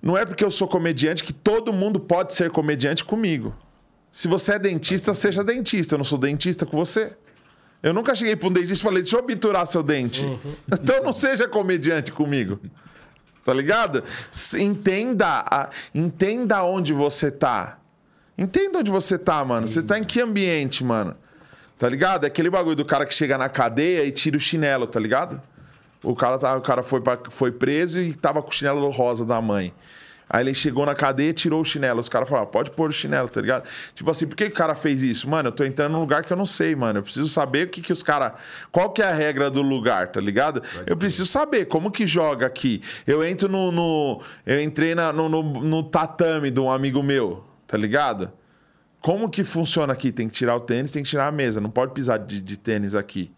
[0.02, 3.54] não é porque eu sou comediante que todo mundo pode ser comediante comigo.
[4.18, 5.94] Se você é dentista, seja dentista.
[5.94, 7.16] Eu não sou dentista com você.
[7.84, 10.26] Eu nunca cheguei para um dentista e falei, deixa eu obturar seu dente.
[10.74, 12.60] Então não seja comediante comigo.
[13.46, 14.04] Tá ligado?
[14.58, 17.78] Entenda, a- entenda onde você tá.
[18.36, 19.68] Entenda onde você tá, mano.
[19.68, 21.16] Você tá em que ambiente, mano?
[21.78, 22.24] Tá ligado?
[22.24, 25.40] É aquele bagulho do cara que chega na cadeia e tira o chinelo, tá ligado?
[26.04, 29.24] O cara, tá, o cara foi, pra- foi preso e tava com o chinelo rosa
[29.24, 29.72] da mãe.
[30.30, 32.00] Aí ele chegou na cadeia e tirou o chinelo.
[32.02, 33.68] Os caras falaram, pode pôr o chinelo, tá ligado?
[33.96, 35.30] Tipo assim, por que o cara fez isso?
[35.30, 37.00] Mano, eu tô entrando num lugar que eu não sei, mano.
[37.00, 38.34] Eu preciso saber o que que os caras...
[38.72, 40.62] Qual que é a regra do lugar, tá ligado?
[40.86, 42.82] eu preciso saber como que joga aqui.
[43.06, 43.72] Eu entro no...
[43.72, 48.32] no- eu entrei na- no, no, no tatame de um amigo meu, tá ligado?
[49.00, 50.12] Como que funciona aqui?
[50.12, 51.62] Tem que tirar o tênis, tem que tirar a mesa.
[51.62, 53.32] Não pode pisar de, de tênis aqui.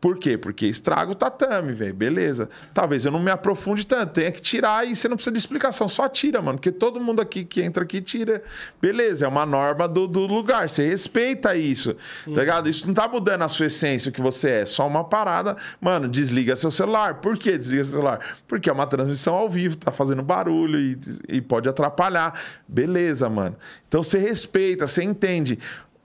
[0.00, 0.38] Por quê?
[0.38, 1.92] Porque estraga o tatame, velho.
[1.92, 2.48] Beleza.
[2.72, 4.14] Talvez eu não me aprofunde tanto.
[4.14, 5.88] Tenha que tirar e você não precisa de explicação.
[5.88, 6.58] Só tira, mano.
[6.58, 8.42] Porque todo mundo aqui que entra aqui tira.
[8.80, 10.70] Beleza, é uma norma do, do lugar.
[10.70, 11.94] Você respeita isso.
[12.24, 12.68] Tá ligado?
[12.68, 14.66] Isso não tá mudando a sua essência, o que você é.
[14.66, 15.54] Só uma parada.
[15.78, 17.16] Mano, desliga seu celular.
[17.16, 18.20] Por que desliga seu celular?
[18.48, 20.98] Porque é uma transmissão ao vivo, tá fazendo barulho e,
[21.28, 22.40] e pode atrapalhar.
[22.66, 23.56] Beleza, mano.
[23.86, 25.58] Então você respeita, você entende.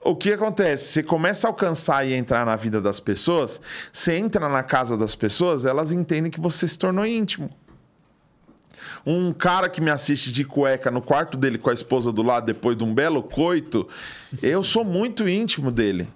[0.06, 0.84] O que acontece?
[0.84, 3.60] Você começa a alcançar e entrar na vida das pessoas,
[3.92, 7.50] você entra na casa das pessoas, elas entendem que você se tornou íntimo.
[9.04, 12.46] Um cara que me assiste de cueca no quarto dele com a esposa do lado
[12.46, 13.88] depois de um belo coito,
[14.40, 16.08] eu sou muito íntimo dele.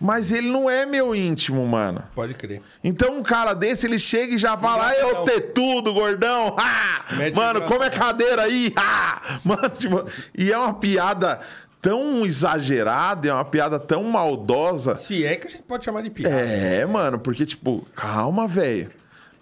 [0.00, 2.02] Mas ele não é meu íntimo, mano.
[2.14, 2.60] Pode crer.
[2.82, 6.54] Então um cara desse, ele chega e já fala, "Ah, eu ter tudo, gordão.
[6.58, 7.04] Ah!
[7.34, 7.72] Mano, o braço.
[7.72, 8.72] come a cadeira aí.
[8.76, 9.38] Ah!
[9.44, 10.04] Mano, tipo,
[10.36, 11.40] e é uma piada
[11.84, 14.96] tão exagerada, é uma piada tão maldosa.
[14.96, 16.34] Se é que a gente pode chamar de piada.
[16.34, 18.90] É, mano, porque, tipo, calma, velho.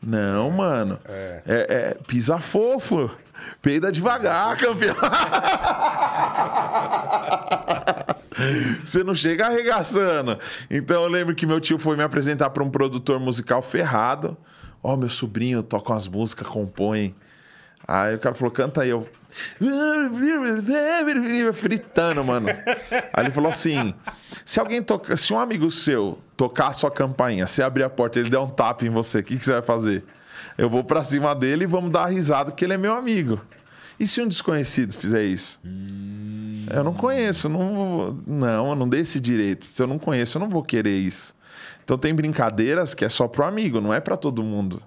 [0.04, 0.98] Não, mano.
[1.08, 1.42] É.
[1.46, 3.08] é pisa fofo.
[3.60, 4.94] Peida devagar, campeão.
[8.84, 10.36] Você não chega arregaçando.
[10.68, 14.36] Então eu lembro que meu tio foi me apresentar para um produtor musical ferrado.
[14.82, 17.14] Ó, meu sobrinho toca umas músicas, compõe.
[17.86, 18.90] Aí o cara falou, canta aí.
[18.90, 19.08] Eu.
[21.54, 22.48] Fritando, mano.
[23.12, 23.94] Aí ele falou assim:
[24.44, 28.18] se alguém toca, se um amigo seu tocar a sua campainha, você abrir a porta
[28.18, 30.04] ele der um tapa em você, o que, que você vai fazer?
[30.58, 33.40] Eu vou pra cima dele e vamos dar risada, porque ele é meu amigo.
[33.98, 35.60] E se um desconhecido fizer isso?
[36.74, 39.64] Eu não conheço, não não, eu não dei esse direito.
[39.64, 41.34] Se eu não conheço, eu não vou querer isso.
[41.84, 44.82] Então tem brincadeiras que é só pro amigo, não é pra todo mundo.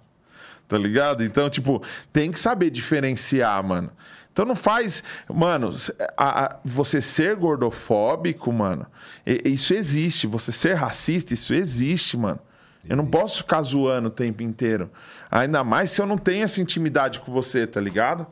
[0.68, 1.24] Tá ligado?
[1.24, 3.92] Então, tipo, tem que saber diferenciar, mano.
[4.36, 5.02] Então não faz.
[5.34, 5.70] Mano,
[6.18, 8.86] a- a- você ser gordofóbico, mano,
[9.26, 10.28] isso existe.
[10.28, 12.40] Você ser racista, isso existe, mano.
[12.88, 14.92] Eu não posso ficar zoando o tempo inteiro.
[15.32, 18.28] Ainda mais se eu não tenho essa intimidade com você, tá ligado?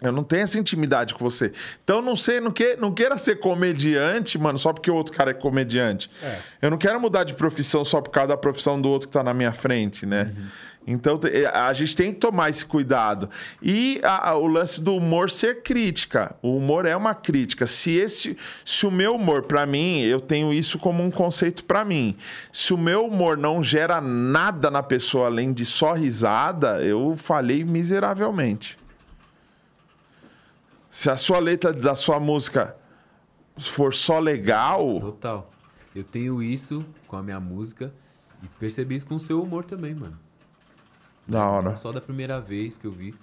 [0.00, 1.52] Eu não tenho essa intimidade com você.
[1.82, 5.32] Então, não sei, não, que, não queira ser comediante, mano, só porque o outro cara
[5.32, 6.08] é comediante.
[6.60, 9.22] Eu não quero mudar de profissão só por causa da profissão do outro que tá
[9.22, 10.32] na minha frente, né?
[10.86, 13.30] Então, te- a gente tem que tomar esse cuidado.
[13.62, 16.34] E a- a- o lance do humor ser crítica.
[16.42, 17.66] O humor é uma crítica.
[17.66, 21.84] Se esse, se o meu humor, pra mim, eu tenho isso como um conceito pra
[21.84, 22.16] mim.
[22.52, 27.64] Se o meu humor não gera nada na pessoa além de só risada, eu falhei
[27.64, 28.76] miseravelmente.
[30.90, 32.76] Se a sua letra da sua música
[33.58, 35.50] for só legal, Total.
[35.94, 37.92] Eu tenho isso com a minha música
[38.42, 40.18] e percebi isso com o seu humor também, mano.
[41.32, 41.70] Da hora.
[41.70, 43.14] Não só da primeira vez que eu vi,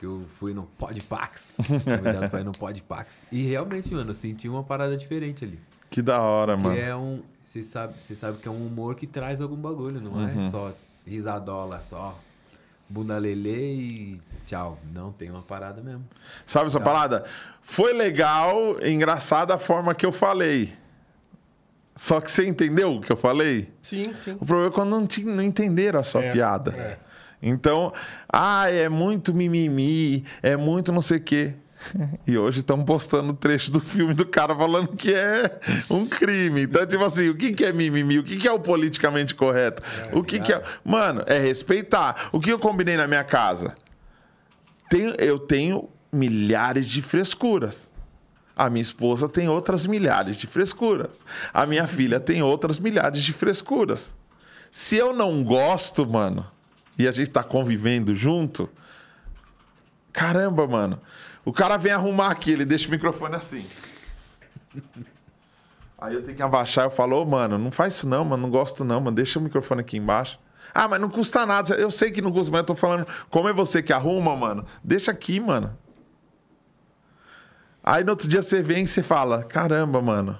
[0.00, 3.24] que eu fui no Podpax, convidado pra ir no Podpax.
[3.30, 5.60] E realmente, mano, eu senti uma parada diferente ali.
[5.90, 6.78] Que da hora, Que mano.
[6.78, 7.22] é um.
[7.44, 10.46] Você sabe, você sabe que é um humor que traz algum bagulho, não Uhum.
[10.46, 10.72] é só
[11.06, 12.18] risadola, só
[12.88, 14.78] bunda lelê e tchau.
[14.92, 16.04] Não, tem uma parada mesmo.
[16.46, 17.24] Sabe essa parada?
[17.60, 20.72] Foi legal, engraçada a forma que eu falei.
[21.94, 23.70] Só que você entendeu o que eu falei?
[23.82, 24.32] Sim, sim.
[24.40, 26.70] O problema é quando não, te- não entenderam a sua É, piada.
[26.74, 26.98] é.
[27.42, 27.92] Então,
[28.32, 31.54] ah, é muito mimimi, é muito não sei o quê.
[32.24, 35.58] E hoje estão postando trecho do filme do cara falando que é
[35.90, 36.62] um crime.
[36.62, 38.20] Então, tipo assim, o que, que é mimimi?
[38.20, 39.82] O que, que é o politicamente correto?
[40.12, 40.62] o que, que é.
[40.84, 42.28] Mano, é respeitar.
[42.30, 43.74] O que eu combinei na minha casa?
[44.88, 47.92] Tenho- eu tenho milhares de frescuras.
[48.54, 51.24] A minha esposa tem outras milhares de frescuras.
[51.52, 54.14] A minha filha tem outras milhares de frescuras.
[54.70, 56.46] Se eu não gosto, mano,
[56.98, 58.68] e a gente tá convivendo junto,
[60.12, 61.00] caramba, mano.
[61.44, 63.66] O cara vem arrumar aqui, ele deixa o microfone assim.
[65.98, 68.84] Aí eu tenho que abaixar, eu falo, mano, não faz isso não, mano, não gosto
[68.84, 70.38] não, mano, deixa o microfone aqui embaixo.
[70.74, 71.74] Ah, mas não custa nada.
[71.74, 74.64] Eu sei que não custa, mas eu tô falando, como é você que arruma, mano?
[74.82, 75.76] Deixa aqui, mano.
[77.84, 80.38] Aí no outro dia você vem e você fala: caramba, mano,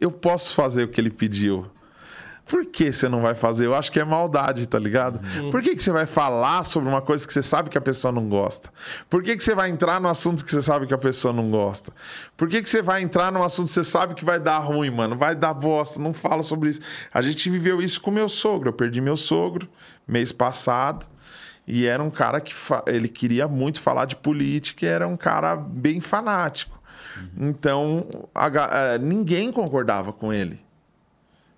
[0.00, 1.70] eu posso fazer o que ele pediu.
[2.48, 3.66] Por que você não vai fazer?
[3.66, 5.20] Eu acho que é maldade, tá ligado?
[5.50, 8.12] Por que, que você vai falar sobre uma coisa que você sabe que a pessoa
[8.12, 8.70] não gosta?
[9.10, 11.50] Por que, que você vai entrar no assunto que você sabe que a pessoa não
[11.50, 11.92] gosta?
[12.36, 14.90] Por que, que você vai entrar num assunto que você sabe que vai dar ruim,
[14.90, 15.16] mano?
[15.16, 16.80] Vai dar bosta, não fala sobre isso.
[17.12, 18.68] A gente viveu isso com meu sogro.
[18.68, 19.68] Eu perdi meu sogro
[20.06, 21.06] mês passado.
[21.66, 25.16] E era um cara que fa- ele queria muito falar de política e era um
[25.16, 26.80] cara bem fanático.
[27.36, 30.64] Então, a ga- eh, ninguém concordava com ele.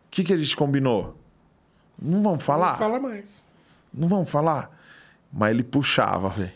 [0.09, 1.17] O que, que a gente combinou?
[2.01, 2.73] Não vamos falar?
[2.73, 3.45] Não fala mais.
[3.93, 4.77] Não vamos falar?
[5.33, 6.53] Mas ele puxava, velho.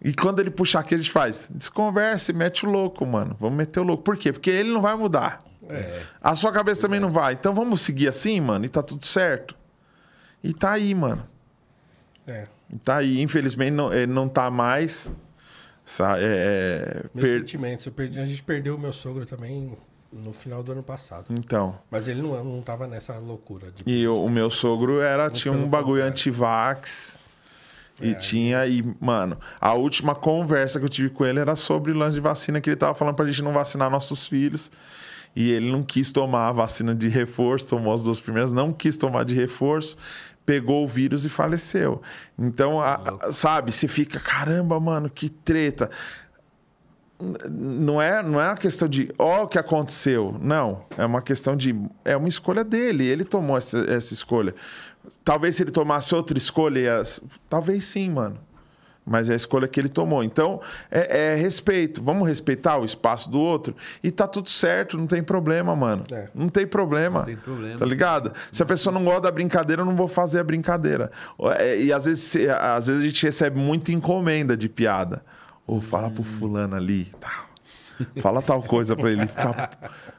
[0.00, 1.48] E quando ele puxar, o que a gente faz?
[1.52, 3.36] Desconversa e mete o louco, mano.
[3.40, 4.02] Vamos meter o louco.
[4.04, 4.32] Por quê?
[4.32, 5.42] Porque ele não vai mudar.
[6.22, 7.32] A sua cabeça também não vai.
[7.32, 9.56] Então vamos seguir assim, mano, e tá tudo certo.
[10.44, 11.26] E tá aí, mano.
[12.26, 12.46] É.
[12.72, 13.20] E Tá aí.
[13.20, 15.12] Infelizmente, não, ele não tá mais.
[16.18, 17.86] É, é, Meus per- sentimentos.
[17.86, 19.76] Eu perdi- a gente perdeu o meu sogro também
[20.12, 21.26] no final do ano passado.
[21.30, 21.78] Então.
[21.90, 23.70] Mas ele não, não tava nessa loucura.
[23.70, 23.82] De...
[23.90, 27.18] E o, o meu sogro era, tinha um bagulho anti-vax.
[27.98, 31.94] E tinha, e, mano, a última conversa que eu tive com ele era sobre o
[31.96, 34.70] lance de vacina, que ele tava falando pra gente não vacinar nossos filhos.
[35.34, 38.98] E ele não quis tomar a vacina de reforço, tomou as duas primeiras, não quis
[38.98, 39.96] tomar de reforço,
[40.44, 42.02] pegou o vírus e faleceu.
[42.38, 45.90] Então, a- a- sabe, você fica, caramba, mano, que treta
[47.50, 50.36] não é, não é uma questão de ó o que aconteceu.
[50.40, 50.84] Não.
[50.96, 51.74] É uma questão de.
[52.04, 53.04] É uma escolha dele.
[53.06, 54.54] Ele tomou essa, essa escolha.
[55.24, 56.78] Talvez se ele tomasse outra escolha.
[56.80, 57.02] ia-
[57.48, 58.38] Talvez sim, mano.
[59.08, 60.24] Mas é a escolha que ele tomou.
[60.24, 62.02] Então, é, é respeito.
[62.02, 63.74] Vamos respeitar o espaço do outro.
[64.02, 66.02] E tá tudo certo, não tem problema, mano.
[66.10, 66.26] É.
[66.34, 67.20] Não tem problema.
[67.20, 67.78] Não tem problema.
[67.78, 68.32] Tá ligado?
[68.50, 71.12] Se a pessoa não gosta da brincadeira, eu não vou fazer a brincadeira.
[71.56, 75.22] É, E às vezes, às vezes a gente recebe muita encomenda de piada.
[75.66, 77.46] Ou fala pro fulano ali, tal.
[78.20, 79.70] Fala tal coisa pra ele ficar.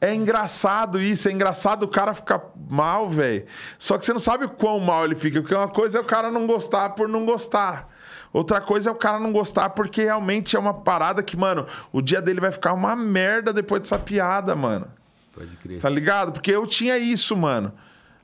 [0.00, 3.44] É engraçado isso, é engraçado o cara ficar mal, velho.
[3.76, 6.04] Só que você não sabe o quão mal ele fica, porque uma coisa é o
[6.04, 7.88] cara não gostar por não gostar.
[8.32, 12.00] Outra coisa é o cara não gostar porque realmente é uma parada que, mano, o
[12.00, 14.86] dia dele vai ficar uma merda depois dessa piada, mano.
[15.34, 15.80] Pode crer.
[15.80, 16.30] Tá ligado?
[16.30, 17.72] Porque eu tinha isso, mano.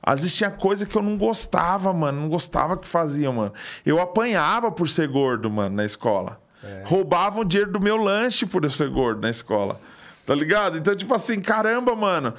[0.05, 2.21] Às vezes tinha coisa que eu não gostava, mano.
[2.21, 3.53] Não gostava que faziam, mano.
[3.83, 6.39] Eu apanhava por ser gordo, mano, na escola.
[6.85, 9.79] Roubavam o dinheiro do meu lanche por eu ser gordo na escola.
[10.25, 10.77] Tá ligado?
[10.77, 12.33] Então, tipo assim, caramba, mano.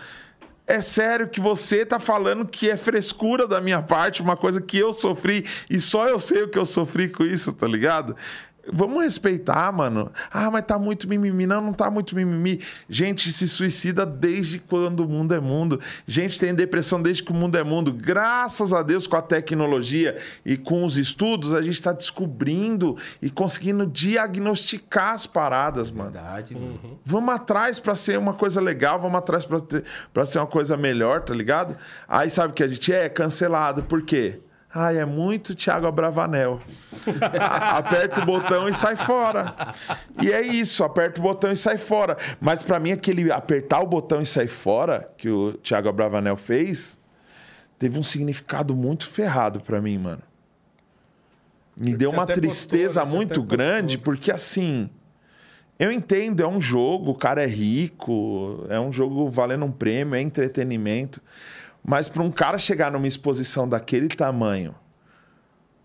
[0.66, 4.76] É sério que você tá falando que é frescura da minha parte, uma coisa que
[4.76, 8.16] eu sofri e só eu sei o que eu sofri com isso, tá ligado?
[8.72, 10.10] Vamos respeitar, mano.
[10.32, 11.46] Ah, mas tá muito mimimi.
[11.46, 12.60] Não, não tá muito mimimi.
[12.88, 15.80] Gente se suicida desde quando o mundo é mundo.
[16.06, 17.92] Gente tem depressão desde que o mundo é mundo.
[17.92, 23.30] Graças a Deus, com a tecnologia e com os estudos, a gente tá descobrindo e
[23.30, 26.10] conseguindo diagnosticar as paradas, mano.
[26.12, 26.98] Verdade, mano.
[27.04, 30.76] Vamos atrás pra ser uma coisa legal, vamos atrás pra ter- pra ser uma coisa
[30.76, 31.76] melhor, tá ligado?
[32.08, 33.08] Aí sabe o que a gente é?
[33.08, 33.82] Cancelado.
[33.84, 34.40] Por quê?
[34.74, 36.58] Ai, é muito Thiago Abravanel.
[37.40, 39.54] Aperta o botão e sai fora.
[40.20, 42.16] E é isso, aperta o botão e sai fora.
[42.40, 46.98] Mas pra mim, aquele apertar o botão e sair fora que o Thiago Abravanel fez,
[47.78, 50.22] teve um significado muito ferrado pra mim, mano.
[51.76, 53.06] Me deu você uma tristeza né?
[53.06, 54.12] Você muito grande, postou.
[54.12, 54.90] porque assim.
[55.78, 60.14] Eu entendo, é um jogo, o cara é rico, é um jogo valendo um prêmio,
[60.14, 61.20] é entretenimento.
[61.88, 64.74] Mas para um cara chegar numa exposição daquele tamanho,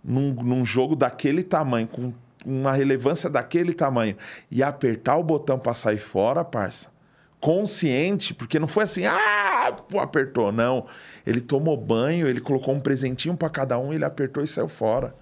[0.04, 2.12] num, num jogo daquele tamanho, com
[2.44, 4.18] uma relevância daquele tamanho,
[4.50, 6.90] e apertar o botão para sair fora, parça,
[7.40, 10.88] consciente, porque não foi assim, ah, pô, apertou, não.
[11.24, 15.14] Ele tomou banho, ele colocou um presentinho para cada um, ele apertou e saiu fora.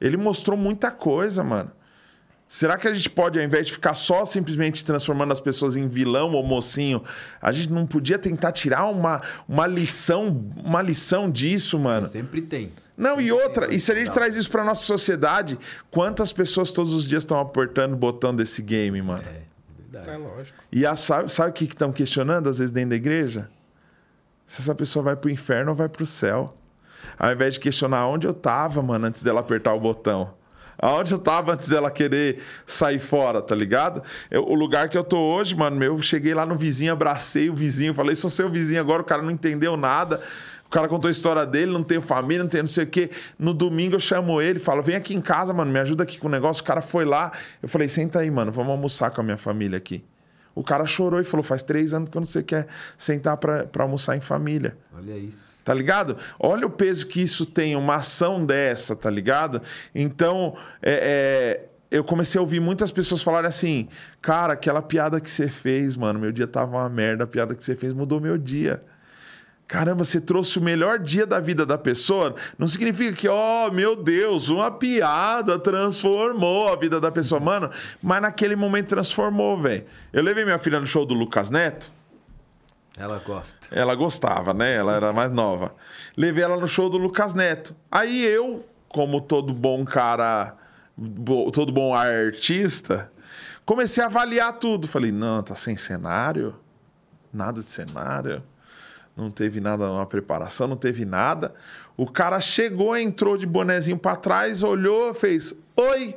[0.00, 1.70] Ele mostrou muita coisa, mano.
[2.54, 5.88] Será que a gente pode, ao invés de ficar só simplesmente transformando as pessoas em
[5.88, 7.02] vilão ou mocinho,
[7.40, 12.04] a gente não podia tentar tirar uma, uma lição, uma lição disso, mano?
[12.06, 12.70] Sempre tem.
[12.94, 14.12] Não, e outra, e se a gente Não.
[14.12, 15.58] traz isso pra nossa sociedade,
[15.90, 19.24] quantas pessoas todos os dias estão apertando o botão desse game, mano?
[19.26, 20.18] É, É verdade.
[20.20, 20.58] lógico.
[20.70, 23.48] E a, sabe, sabe o que estão questionando, às vezes, dentro da igreja?
[24.46, 26.54] Se essa pessoa vai pro inferno ou vai pro céu.
[27.18, 30.34] Ao invés de questionar onde eu tava, mano, antes dela apertar o botão.
[30.82, 34.02] Aonde eu tava antes dela querer sair fora, tá ligado?
[34.28, 37.54] Eu- o lugar que eu tô hoje, mano, eu cheguei lá no vizinho, abracei o
[37.54, 40.20] vizinho, falei, sou seu vizinho agora, o cara não entendeu nada.
[40.66, 43.10] O cara contou a história dele, não tenho família, não tenho não sei o quê.
[43.38, 46.26] No domingo eu chamo ele, falo, vem aqui em casa, mano, me ajuda aqui com
[46.26, 46.62] o negócio.
[46.62, 47.30] O cara foi lá,
[47.62, 50.02] eu falei, senta aí, mano, vamos almoçar com a minha família aqui.
[50.54, 52.66] O cara chorou e falou, faz três anos que eu não sei quer
[52.98, 54.76] sentar pra, pra almoçar em família.
[54.96, 55.51] Olha isso.
[55.64, 56.16] Tá ligado?
[56.38, 59.62] Olha o peso que isso tem, uma ação dessa, tá ligado?
[59.94, 61.60] Então, é,
[61.90, 63.88] eu comecei a ouvir muitas pessoas falarem assim:
[64.20, 67.62] Cara, aquela piada que você fez, mano, meu dia tava uma merda, a piada que
[67.62, 68.82] você fez mudou meu dia.
[69.68, 72.34] Caramba, você trouxe o melhor dia da vida da pessoa.
[72.58, 77.40] Não significa que, oh, meu Deus, uma piada transformou a vida da pessoa.
[77.40, 77.70] Mano,
[78.02, 79.84] mas naquele momento transformou, velho.
[80.12, 81.90] Eu levei minha filha no show do Lucas Neto.
[82.96, 83.58] Ela gosta.
[83.70, 84.74] Ela gostava, né?
[84.74, 85.74] Ela era mais nova.
[86.16, 87.74] Levei ela no show do Lucas Neto.
[87.90, 90.54] Aí eu, como todo bom cara,
[91.52, 93.10] todo bom artista,
[93.64, 94.86] comecei a avaliar tudo.
[94.86, 96.54] Falei, não, tá sem cenário?
[97.32, 98.42] Nada de cenário.
[99.16, 101.54] Não teve nada, uma preparação, não teve nada.
[101.96, 106.16] O cara chegou, entrou de bonezinho pra trás, olhou, fez oi.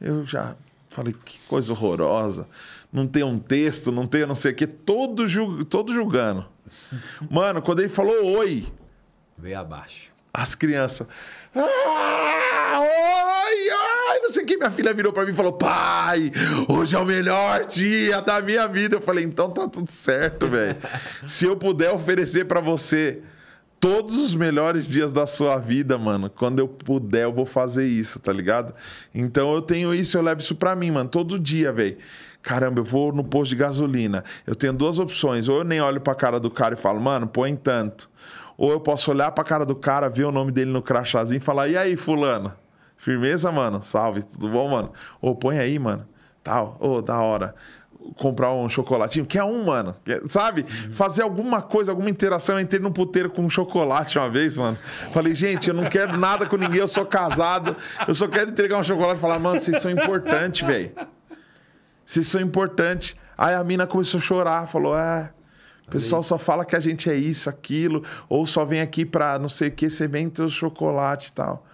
[0.00, 0.56] Eu já
[0.88, 2.48] falei, que coisa horrorosa.
[2.94, 6.46] Não tem um texto, não tem não sei o quê, todo, ju- todo julgando.
[7.28, 8.64] Mano, quando ele falou oi,
[9.36, 10.10] Veio abaixo.
[10.32, 11.06] as crianças.
[11.54, 14.56] Ah, oi, ai, não sei o que.
[14.56, 16.30] Minha filha virou pra mim e falou: Pai,
[16.68, 18.96] hoje é o melhor dia da minha vida.
[18.96, 20.76] Eu falei: Então tá tudo certo, velho.
[21.26, 23.20] Se eu puder oferecer pra você
[23.80, 28.18] todos os melhores dias da sua vida, mano, quando eu puder, eu vou fazer isso,
[28.18, 28.74] tá ligado?
[29.14, 31.98] Então eu tenho isso, eu levo isso pra mim, mano, todo dia, velho.
[32.44, 34.22] Caramba, eu vou no posto de gasolina.
[34.46, 35.48] Eu tenho duas opções.
[35.48, 38.08] Ou eu nem olho pra cara do cara e falo, mano, põe tanto.
[38.56, 41.40] Ou eu posso olhar pra cara do cara, ver o nome dele no crachazinho e
[41.40, 42.52] falar: E aí, Fulano?
[42.98, 43.82] Firmeza, mano?
[43.82, 44.92] Salve, tudo bom, mano?
[45.20, 46.06] Ô, põe aí, mano.
[46.42, 47.54] Tal, ô, da hora.
[48.18, 49.94] Comprar um chocolatinho, quer um, mano.
[50.04, 50.64] Quer- sabe?
[50.92, 52.56] Fazer alguma coisa, alguma interação.
[52.56, 54.76] Eu entrei num puteiro com um chocolate uma vez, mano.
[55.14, 57.74] Falei, gente, eu não quero nada com ninguém, eu sou casado.
[58.06, 60.92] Eu só quero entregar um chocolate e falar, mano, vocês são importantes, velho.
[62.04, 63.16] Vocês são importantes.
[63.36, 65.30] Aí a mina começou a chorar, falou: É,
[65.86, 69.38] o pessoal só fala que a gente é isso, aquilo, ou só vem aqui pra
[69.38, 71.66] não sei o que, você vem trouxe chocolate e tal.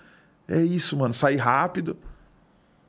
[0.49, 1.12] É isso, mano.
[1.15, 1.97] Saí rápido,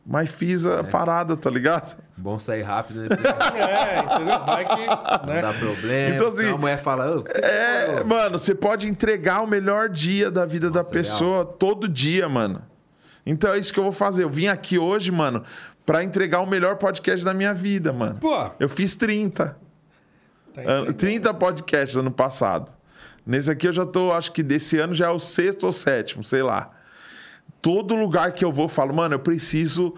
[0.05, 1.95] mas fiz a parada, tá ligado?
[2.17, 3.07] Bom sair rápido, né?
[3.55, 4.45] É, entendeu?
[4.45, 4.85] Vai que.
[5.25, 5.41] Não Né?
[5.41, 6.15] dá problema.
[6.15, 10.45] Então, assim, senão a mulher fala, É, mano, você pode entregar o melhor dia da
[10.45, 12.61] vida da Nossa, pessoa todo dia, mano.
[13.23, 14.23] Então é isso que eu vou fazer.
[14.23, 15.43] Eu vim aqui hoje, mano,
[15.91, 18.15] pra entregar o melhor podcast da minha vida, mano.
[18.17, 18.49] Pô.
[18.61, 19.57] Eu fiz 30.
[20.53, 20.93] Tá Ano- entendendo?
[20.93, 22.71] 30 podcasts ano passado.
[23.25, 26.23] Nesse aqui eu já tô, acho que desse ano já é o sexto ou sétimo,
[26.23, 26.71] sei lá.
[27.61, 29.93] Todo lugar que eu vou, eu falo, mano, eu preciso.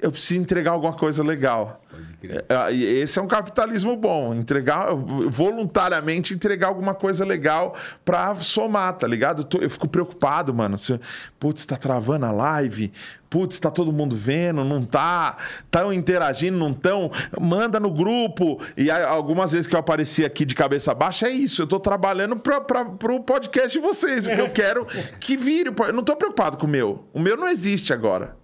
[0.00, 1.80] Eu preciso entregar alguma coisa legal.
[1.90, 2.44] Pode crer.
[2.48, 4.34] É, e Esse é um capitalismo bom.
[4.34, 9.40] Entregar, voluntariamente entregar alguma coisa legal pra somar, tá ligado?
[9.42, 10.78] Eu, tô- eu fico preocupado, mano.
[10.78, 10.98] Se,
[11.38, 12.90] putz, tá travando a live.
[13.28, 15.36] Putz, tá todo mundo vendo, não tá?
[15.70, 17.10] Tão interagindo, não tão?
[17.40, 18.60] Manda no grupo.
[18.76, 21.62] E aí, algumas vezes que eu apareci aqui de cabeça baixa, é isso.
[21.62, 24.24] Eu tô trabalhando pra, pra, pro podcast de vocês.
[24.26, 24.86] Porque eu quero
[25.20, 25.68] que vire.
[25.70, 27.04] o Eu não tô preocupado com o meu.
[27.12, 28.36] O meu não existe agora.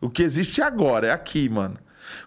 [0.00, 1.78] O que existe agora, é aqui, mano.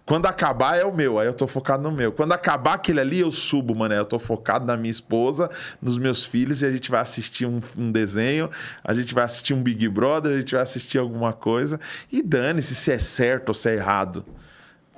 [0.06, 2.12] Quando acabar é o meu, aí eu tô focado no meu.
[2.12, 3.94] Quando acabar aquele ali, eu subo, mano.
[3.94, 5.50] Eu tô focado na minha esposa,
[5.82, 8.50] nos meus filhos, e a gente vai assistir um, um desenho,
[8.84, 11.80] a gente vai assistir um Big Brother, a gente vai assistir alguma coisa.
[12.12, 14.26] E dane-se se é certo ou se é errado.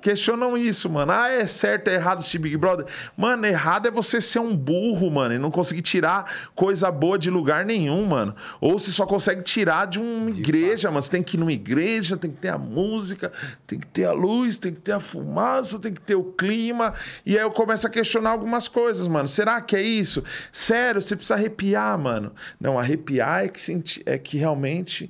[0.02, 1.12] Questionam isso, mano.
[1.12, 2.86] Ah, é certo, é errado assistir Big Brother.
[3.16, 7.30] Mano, errado é você ser um burro, mano, e não conseguir tirar coisa boa de
[7.30, 8.36] lugar nenhum, mano.
[8.60, 11.02] Ou você só consegue tirar de uma igreja, mano.
[11.02, 13.32] Você tem que ir numa igreja, tem que ter a música,
[13.68, 16.94] tem que ter a luz, tem que ter a fumaça, tem que ter o clima.
[17.26, 19.28] E aí eu começo a questionar algumas coisas, mano.
[19.28, 20.24] Será que é isso?
[20.52, 22.34] Sério, você precisa arrepiar, mano.
[22.60, 25.10] Não, arrepiar é que, é que realmente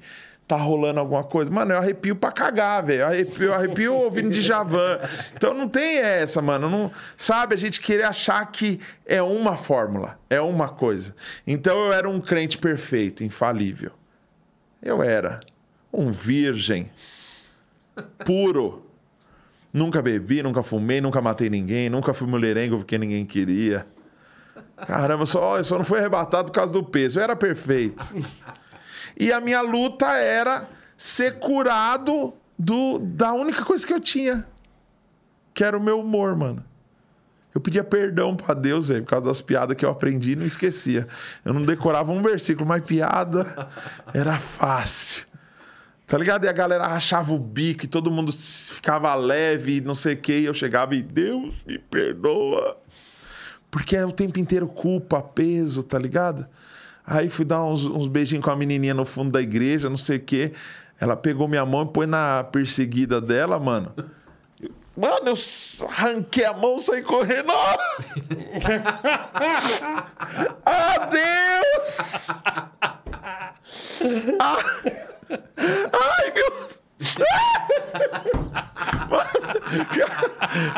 [0.52, 1.50] tá rolando alguma coisa.
[1.50, 3.04] Mano, eu arrepio pra cagar, velho.
[3.04, 5.00] Eu arrepio, eu arrepio ouvindo de Javan.
[5.34, 6.70] Então não tem essa, mano.
[6.70, 11.16] Não, sabe, a gente querer achar que é uma fórmula, é uma coisa.
[11.48, 13.92] Então eu era um crente perfeito, infalível.
[14.84, 15.40] Eu era
[15.94, 16.92] um virgem
[18.26, 18.86] puro.
[19.72, 23.88] Nunca bebi, nunca fumei, nunca matei ninguém, nunca fui mulherengo porque ninguém queria.
[24.86, 27.20] Caramba, só, eu só não fui arrebatado por causa do peso.
[27.20, 28.14] Eu era perfeito.
[29.22, 30.68] E a minha luta era
[30.98, 34.48] ser curado do, da única coisa que eu tinha,
[35.54, 36.66] que era o meu humor, mano.
[37.54, 40.44] Eu pedia perdão pra Deus, velho, por causa das piadas que eu aprendi e não
[40.44, 41.08] esquecia.
[41.46, 43.70] Eu não decorava um versículo, mas piada
[44.12, 45.28] era fácil.
[46.08, 46.46] Tá ligado?
[46.46, 50.34] E a galera rachava o bico e todo mundo ficava leve não sei o que.
[50.34, 52.76] E eu chegava e Deus me perdoa.
[53.70, 56.48] Porque é o tempo inteiro culpa, peso, tá ligado?
[57.12, 60.16] Aí fui dar uns, uns beijinhos com a menininha no fundo da igreja, não sei
[60.16, 60.54] o quê.
[60.98, 63.94] Ela pegou minha mão e pôs na perseguida dela, mano.
[64.96, 65.36] Mano, eu
[65.90, 67.52] arranquei a mão saí correndo.
[70.66, 72.28] Adeus!
[74.40, 74.58] Ah!
[75.30, 76.81] Ai, meu...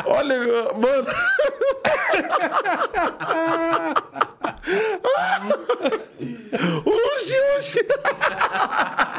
[0.06, 0.38] Olha,
[0.74, 1.08] mano.
[6.86, 7.86] Hoje, hoje.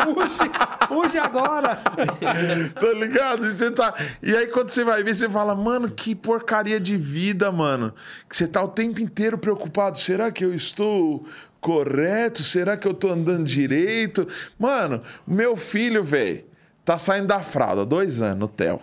[0.06, 0.50] Hoje,
[0.90, 1.76] hoje agora.
[1.76, 3.46] Tá ligado?
[3.46, 3.94] E, você tá...
[4.22, 7.94] e aí, quando você vai ver, você fala, mano, que porcaria de vida, mano.
[8.28, 9.98] Que você tá o tempo inteiro preocupado.
[9.98, 11.26] Será que eu estou
[11.60, 12.42] correto?
[12.42, 14.28] Será que eu tô andando direito?
[14.58, 16.44] Mano, meu filho, velho,
[16.84, 18.80] tá saindo da fralda, dois anos, no Theo.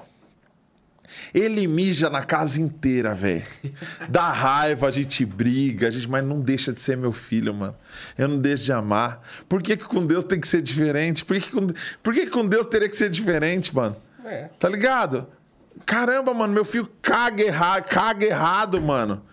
[1.34, 3.44] Ele mija na casa inteira, velho.
[4.10, 7.76] Dá raiva, a gente briga, a gente, mas não deixa de ser meu filho, mano.
[8.18, 9.22] Eu não deixo de amar.
[9.48, 11.26] Por que, que com Deus tem que ser diferente?
[11.26, 11.68] Por que, que com...
[12.02, 13.96] Por que, que com Deus teria que ser diferente, mano?
[14.24, 14.50] É.
[14.60, 15.28] Tá ligado?
[15.86, 19.24] Caramba, mano, meu filho caga errado, caga errado, mano.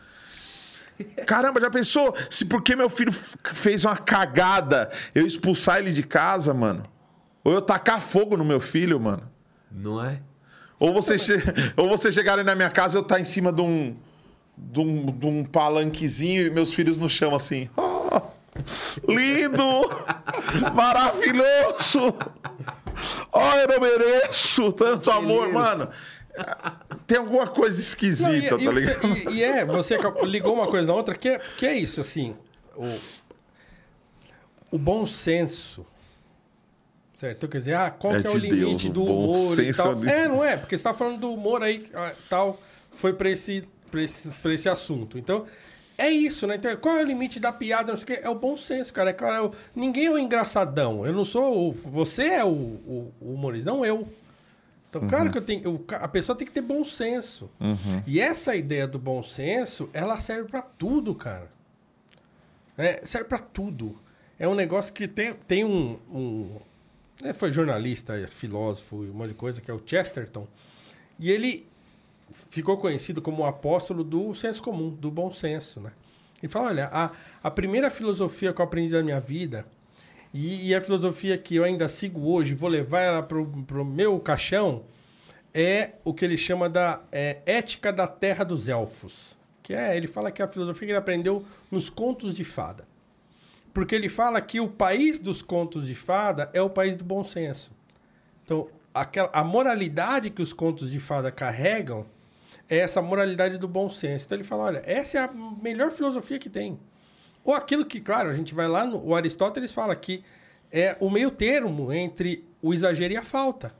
[1.27, 6.53] Caramba, já pensou se porque meu filho fez uma cagada, eu expulsar ele de casa,
[6.53, 6.83] mano?
[7.49, 9.23] Ou eu tacar fogo no meu filho, mano?
[9.73, 10.21] Não é?
[10.79, 11.33] Ou você, che...
[11.79, 13.97] Ou você chegar aí na minha casa e eu estar em cima de um,
[14.55, 17.71] de um, de um palanquezinho e meus filhos no chão assim.
[17.75, 18.21] "Ah,
[19.09, 19.65] lindo!
[20.75, 22.15] Maravilhoso!
[23.33, 25.89] Oh, eu não mereço tanto amor, mano.
[27.07, 29.07] Tem alguma coisa Não, esquisita, e, tá ligado?
[29.07, 32.37] e- e é, você ligou uma coisa na outra, que é, que é isso, assim.
[32.77, 32.99] O,
[34.73, 35.87] o bom senso.
[37.19, 37.37] Certo?
[37.39, 40.05] Então, quer dizer, ah, qual É que é o limite Deus, do humor e tal?
[40.05, 40.57] é não é?
[40.57, 42.61] Porque você tá falando do humor aí, ah, tal,
[42.93, 45.19] foi pra esse, pra esse, pra esse assunto.
[45.19, 45.45] Então,
[45.99, 46.55] é isso, né?
[46.55, 47.91] Então, qual é o limite da piada?
[47.91, 48.21] Não sei o quê?
[48.23, 49.11] É o bom senso, cara.
[49.11, 51.05] É claro, eu- ninguém é o engraçadão.
[51.05, 51.73] Eu não sou o...
[51.91, 54.07] Você é o, o, o humorista, não eu.
[54.89, 57.51] Então, claro que eu tenho, eu- a pessoa tem que ter bom senso.
[58.07, 61.51] E essa ideia do bom senso, ela serve pra tudo, cara.
[62.77, 63.99] É, serve pra tudo.
[64.39, 65.99] É um negócio que tem, tem um.
[66.15, 66.57] um
[67.23, 70.47] é, foi jornalista, é filósofo e um monte de coisa, que é o Chesterton.
[71.19, 71.67] E ele
[72.31, 75.93] ficou conhecido como o apóstolo do senso comum, do bom senso, né?
[76.43, 77.11] Ele fala, olha, a,
[77.43, 79.67] a primeira filosofia que eu aprendi na minha vida,
[80.33, 84.21] e, e a filosofia que eu ainda sigo hoje, vou levar ela pro, pro meu
[84.21, 84.85] caixão,
[85.53, 89.37] é o que ele chama da é, ética da terra dos elfos.
[89.63, 92.87] Que é, ele fala que é a filosofia que ele aprendeu nos contos de fada.
[93.79, 97.25] Porque ele fala que o país dos contos de fada é o país do bom
[97.25, 97.71] senso.
[98.45, 102.05] Então, aquela, a moralidade que os contos de fada carregam
[102.69, 104.27] é essa moralidade do bom senso.
[104.27, 105.31] Então ele fala, olha, essa é a
[105.63, 106.77] melhor filosofia que tem.
[107.45, 110.25] Ou aquilo que, claro, a gente vai lá, no, o Aristóteles fala que
[110.73, 113.73] é o meio termo entre o exagero e a falta.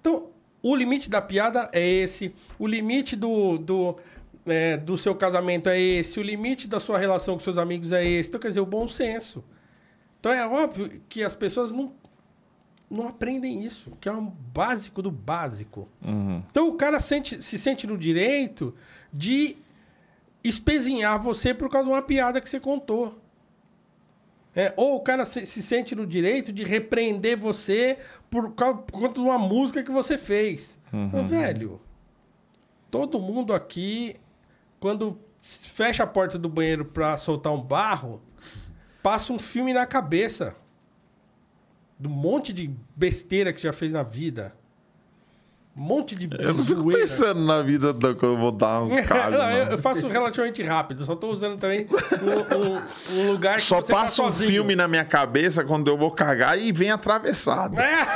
[0.00, 0.30] Então,
[0.60, 3.96] o limite da piada é esse, o limite do, do,
[4.46, 8.04] é, do seu casamento é esse, o limite da sua relação com seus amigos é
[8.04, 8.28] esse.
[8.28, 9.44] Então, quer dizer, o bom senso.
[10.20, 11.92] Então, é óbvio que as pessoas não,
[12.90, 15.88] não aprendem isso, que é um básico do básico.
[16.50, 18.74] Então, o cara sente, se sente no direito
[19.12, 19.56] de
[20.42, 23.18] espezinhar você por causa de uma piada que você contou.
[24.56, 27.98] É, ou o cara se, se sente no direito de repreender você
[28.30, 30.78] por, causa, por conta de uma música que você fez.
[31.12, 31.80] Ô, velho,
[32.88, 34.14] todo mundo aqui,
[34.84, 38.20] quando fecha a porta do banheiro pra soltar um barro,
[39.02, 40.54] passa um filme na cabeça.
[41.98, 44.54] Do monte de besteira que você já fez na vida.
[45.76, 48.90] Um monte de Eu não fico pensando na vida da que eu vou dar um
[49.02, 49.32] cago.
[49.36, 49.72] Não, eu, não.
[49.72, 51.88] eu faço relativamente rápido, só tô usando também
[52.22, 54.50] um, um- um lugar que Só você tá passa um sozinho.
[54.52, 57.76] filme na minha cabeça quando eu vou cagar e vem atravessado.
[57.80, 58.06] É,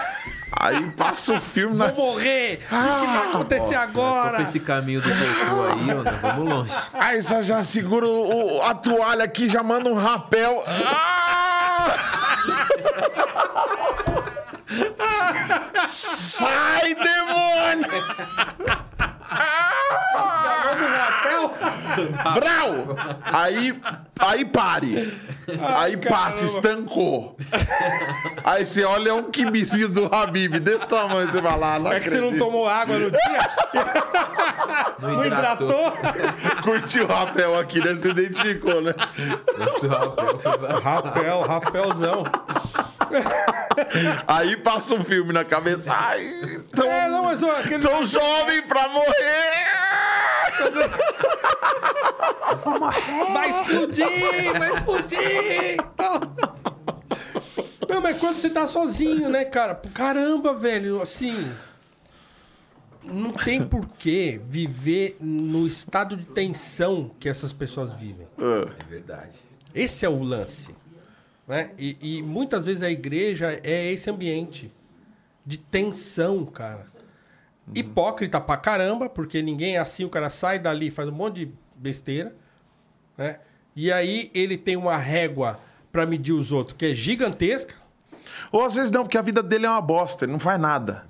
[0.61, 1.89] Aí passa o filme na.
[1.89, 2.61] vou morrer!
[2.65, 4.31] o que vai acontecer Só agora?
[4.37, 6.73] pra esse caminho do cocô aí, ó, nós vamos longe.
[6.95, 10.63] Aí só já segura o- o- a toalha aqui, já manda um rapel.
[10.67, 11.97] Ah!
[15.77, 17.89] Sai, demônio!
[22.35, 22.97] Brau!
[23.25, 23.81] Aí,
[24.19, 25.13] aí pare.
[25.77, 27.37] Aí passa, estancou.
[28.45, 32.01] Aí você olha é um quibizinho do Habib, desse tamanho, você vai lá, não É
[32.01, 33.51] que você não tomou água no dia?
[34.99, 35.93] Não hidratou?
[36.63, 37.95] Curtiu o rapel aqui, né?
[37.95, 38.95] Você identificou, né?
[39.59, 40.81] Nosso rapel foi.
[40.81, 42.25] Rapel, rapelzão.
[44.27, 45.93] Aí passa um filme na cabeça.
[45.93, 47.81] Ai, tão, É, não, mas ó, aquele...
[47.81, 49.69] tão jovem pra morrer!
[53.33, 55.77] Vai explodir, vai explodir!
[57.89, 59.75] Não, mas quando você tá sozinho, né, cara?
[59.95, 61.51] Caramba, velho, assim...
[63.03, 68.29] Não tem porquê viver no estado de tensão que essas pessoas vivem.
[68.39, 69.33] É verdade.
[69.75, 70.75] Esse é o lance.
[71.49, 71.71] Né?
[71.79, 74.71] E, e muitas vezes a igreja é esse ambiente
[75.47, 76.87] de tensão, cara.
[77.75, 81.53] hipócrita pra caramba, porque ninguém é assim, o cara sai dali, faz um monte de
[81.75, 82.35] besteira,
[83.17, 83.41] né?
[83.75, 85.59] E aí ele tem uma régua
[85.91, 87.75] pra medir os outros, que é gigantesca.
[88.53, 91.07] Ou às vezes não, porque a vida dele é uma bosta, ele não faz nada.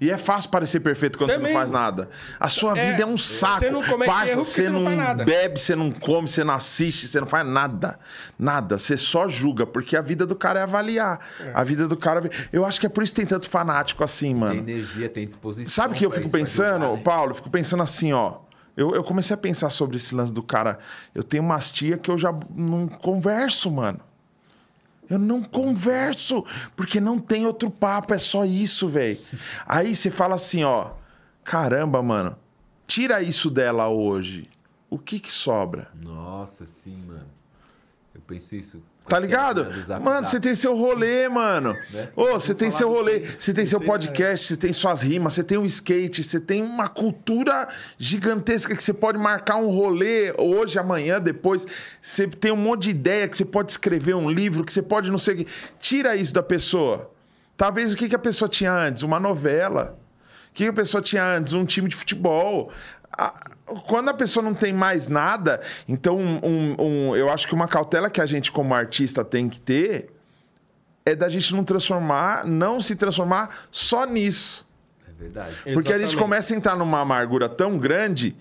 [0.00, 1.46] E é fácil parecer perfeito quando Também.
[1.48, 2.08] você não faz nada.
[2.38, 3.58] A sua É, vida é um saco.
[3.60, 5.24] você não comete Parça, erro você você não não faz nada.
[5.24, 7.98] bebe, você não come, você não assiste, você não faz nada.
[8.38, 8.78] Nada.
[8.78, 11.18] Você só julga, porque a vida do cara é avaliar.
[11.52, 12.22] A vida do cara.
[12.52, 14.52] Eu acho que é por isso que tem tanto fanático assim, mano.
[14.52, 15.68] Tem energia, tem disposição.
[15.68, 17.00] Sabe o que eu fico pensando, né?
[17.02, 17.32] Paulo?
[17.32, 18.36] Eu fico pensando assim, ó.
[18.76, 20.78] Eu, eu comecei a pensar sobre esse lance do cara.
[21.12, 23.98] Eu tenho umas tia que eu já não converso, mano.
[25.08, 26.44] Eu não converso,
[26.76, 29.18] porque não tem outro papo, é só isso, velho.
[29.66, 30.92] Aí você fala assim, ó.
[31.42, 32.36] Caramba, mano.
[32.86, 34.48] Tira isso dela hoje.
[34.90, 35.90] O que que sobra?
[35.94, 37.26] Nossa, sim, mano.
[38.14, 38.82] Eu penso isso.
[39.08, 39.64] Tá ligado?
[39.64, 41.74] Do Zap Mano, você tem seu rolê, mano.
[41.90, 42.08] Né?
[42.14, 43.86] Ô, você tem seu rolê, você tem seu né?
[43.86, 48.82] podcast, você tem suas rimas, você tem um skate, você tem uma cultura gigantesca que
[48.82, 51.66] você pode marcar um rolê hoje, amanhã, depois.
[52.02, 55.10] Você tem um monte de ideia que você pode escrever um livro, que você pode
[55.10, 55.46] não sei o quê.
[55.80, 57.10] Tira isso da pessoa.
[57.56, 59.02] Talvez o que que a pessoa tinha antes?
[59.02, 59.98] Uma novela.
[60.50, 61.52] O que que a pessoa tinha antes?
[61.54, 62.70] Um time de futebol.
[63.10, 63.34] A-
[63.86, 68.08] Quando a pessoa não tem mais nada, então um- um- eu acho que uma cautela
[68.10, 70.10] que a gente, como artista, tem que ter
[71.04, 74.66] é da gente não transformar, não se transformar só nisso.
[75.08, 75.54] É verdade.
[75.72, 76.16] Porque a gente Exatamente.
[76.16, 78.36] começa a entrar numa amargura tão grande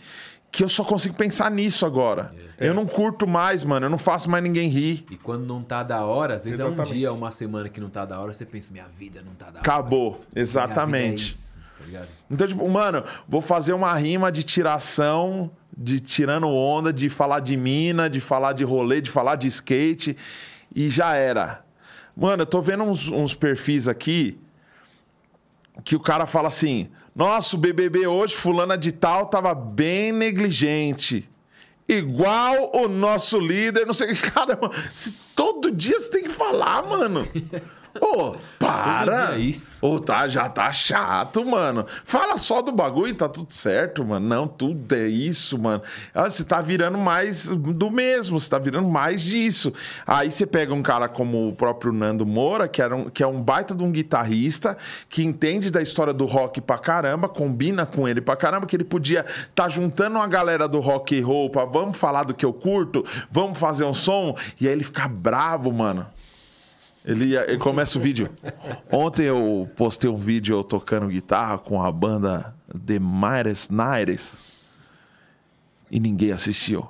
[0.51, 2.33] que eu só consigo pensar nisso agora.
[2.57, 2.67] É.
[2.69, 3.85] Eu não curto mais, mano.
[3.85, 5.05] Eu não faço mais ninguém rir.
[5.09, 6.93] E quando não tá da hora, às vezes é um Exatamente.
[6.93, 9.51] dia, uma semana que não tá da hora, você pensa, minha vida não tá da
[9.51, 9.59] hora.
[9.59, 10.11] Acabou.
[10.11, 11.35] Minha vida é Exatamente.
[11.91, 12.05] Tá?
[12.29, 17.55] Então, tipo, mano, vou fazer uma rima de tiração, de tirando onda, de falar de
[17.55, 20.17] mina, de falar de rolê, de falar de skate,
[20.75, 21.63] e já era.
[22.15, 24.39] Mano, eu tô vendo uns, uns perfis aqui
[25.83, 31.29] que o cara fala assim: nossa, o BBB hoje, fulana de tal, tava bem negligente.
[31.89, 34.21] Igual o nosso líder, não sei o que.
[34.29, 34.59] Cara,
[35.33, 37.27] todo dia você tem que falar, mano.
[38.01, 39.35] Ô, para!
[39.35, 39.85] é isso.
[39.85, 41.85] Ô, tá, já tá chato, mano.
[42.03, 44.27] Fala só do bagulho e tá tudo certo, mano.
[44.27, 45.81] Não, tudo é isso, mano.
[46.13, 49.73] Ah, Você tá virando mais do mesmo, você tá virando mais disso.
[50.05, 53.27] Aí você pega um cara como o próprio Nando Moura, que, era um, que é
[53.27, 54.77] um baita de um guitarrista,
[55.09, 58.83] que entende da história do rock pra caramba, combina com ele pra caramba, que ele
[58.83, 63.03] podia tá juntando uma galera do rock roll pra vamos falar do que eu curto,
[63.31, 66.05] vamos fazer um som, e aí ele fica bravo, mano.
[67.07, 68.29] Ele, ele começa o vídeo.
[68.91, 72.53] Ontem eu postei um vídeo eu tocando guitarra com a banda
[72.85, 74.39] The Mightiest Nights
[75.89, 76.89] e ninguém assistiu.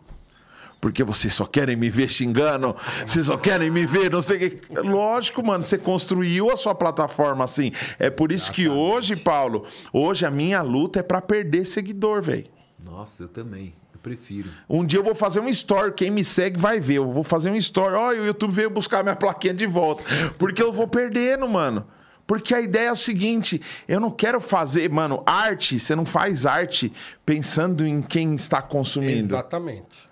[0.81, 4.39] Porque vocês só querem me ver xingando, vocês só querem me ver, não sei o
[4.39, 4.79] que.
[4.79, 7.71] Lógico, mano, você construiu a sua plataforma assim.
[7.99, 12.47] É por isso que hoje, Paulo, hoje a minha luta é pra perder seguidor, velho.
[12.83, 13.75] Nossa, eu também.
[14.07, 14.49] Prefiro.
[14.69, 16.95] Um dia eu vou fazer um story, quem me segue vai ver.
[16.95, 17.95] Eu vou fazer um story.
[17.95, 20.03] Olha, o YouTube veio buscar minha plaquinha de volta.
[20.37, 21.85] Porque eu vou perdendo, mano.
[22.25, 25.79] Porque a ideia é o seguinte: eu não quero fazer, mano, arte.
[25.79, 26.91] Você não faz arte
[27.25, 29.19] pensando em quem está consumindo.
[29.33, 30.07] Exatamente.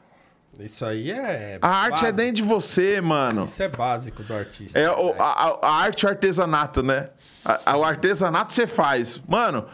[0.58, 1.60] Isso aí é.
[1.62, 2.14] A arte é básico.
[2.14, 3.44] dentro de você, mano.
[3.44, 4.80] Isso é básico do artista.
[4.80, 7.10] É o- a, a- a arte e o artesanato, né?
[7.44, 9.22] A- o artesanato você faz.
[9.28, 9.66] Mano,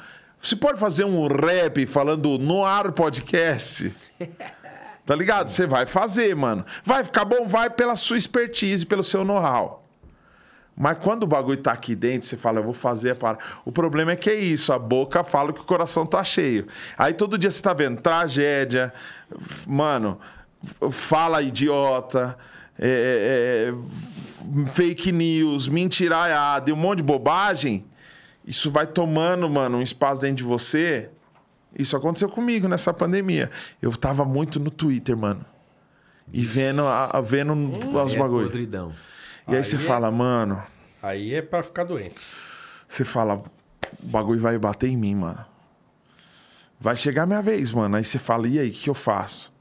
[0.42, 3.94] você pode fazer um rap falando no ar podcast.
[5.04, 5.50] Tá ligado?
[5.50, 6.64] Você vai fazer, mano.
[6.86, 7.46] Vai ficar bom?
[7.46, 9.84] Vai pela sua expertise, pelo seu know-how.
[10.78, 13.38] Mas quando o bagulho tá aqui dentro, você fala, eu vou fazer a para.
[13.66, 16.68] O problema é que é isso, a boca fala que o coração tá cheio.
[16.98, 18.94] Aí todo dia você tá vendo tragédia,
[19.68, 20.18] mano,
[20.92, 22.38] fala idiota,
[22.80, 27.86] é, é, fake news, mentiraiada e um monte de bobagem.
[28.46, 31.10] Isso vai tomando, mano, um espaço dentro de você.
[31.78, 33.50] Isso aconteceu comigo nessa pandemia.
[33.82, 35.46] Eu tava muito no Twitter, mano.
[36.34, 38.46] E vendo, a, a- vendo os é bagulho.
[38.48, 38.94] podridão.
[39.48, 40.62] E aí, Aí você é- fala, mano,
[41.02, 42.16] Aí é pra ficar doente.
[42.88, 43.44] você fala,
[44.02, 45.44] o bagulho vai bater em mim, mano.
[46.80, 47.96] Vai chegar a minha vez, mano.
[47.96, 49.54] Aí você fala, e aí, o que, que eu faço?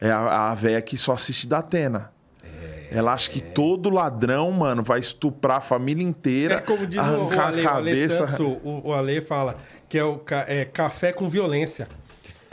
[0.00, 2.12] É a, a véia que só assiste da Atena.
[2.94, 6.54] Ela acha que todo ladrão, mano, vai estuprar a família inteira.
[6.56, 8.28] É como diz o, Ale, a o Ale cabeça.
[8.28, 9.56] Santos, o, o Ale fala
[9.88, 11.88] que é o é café com violência.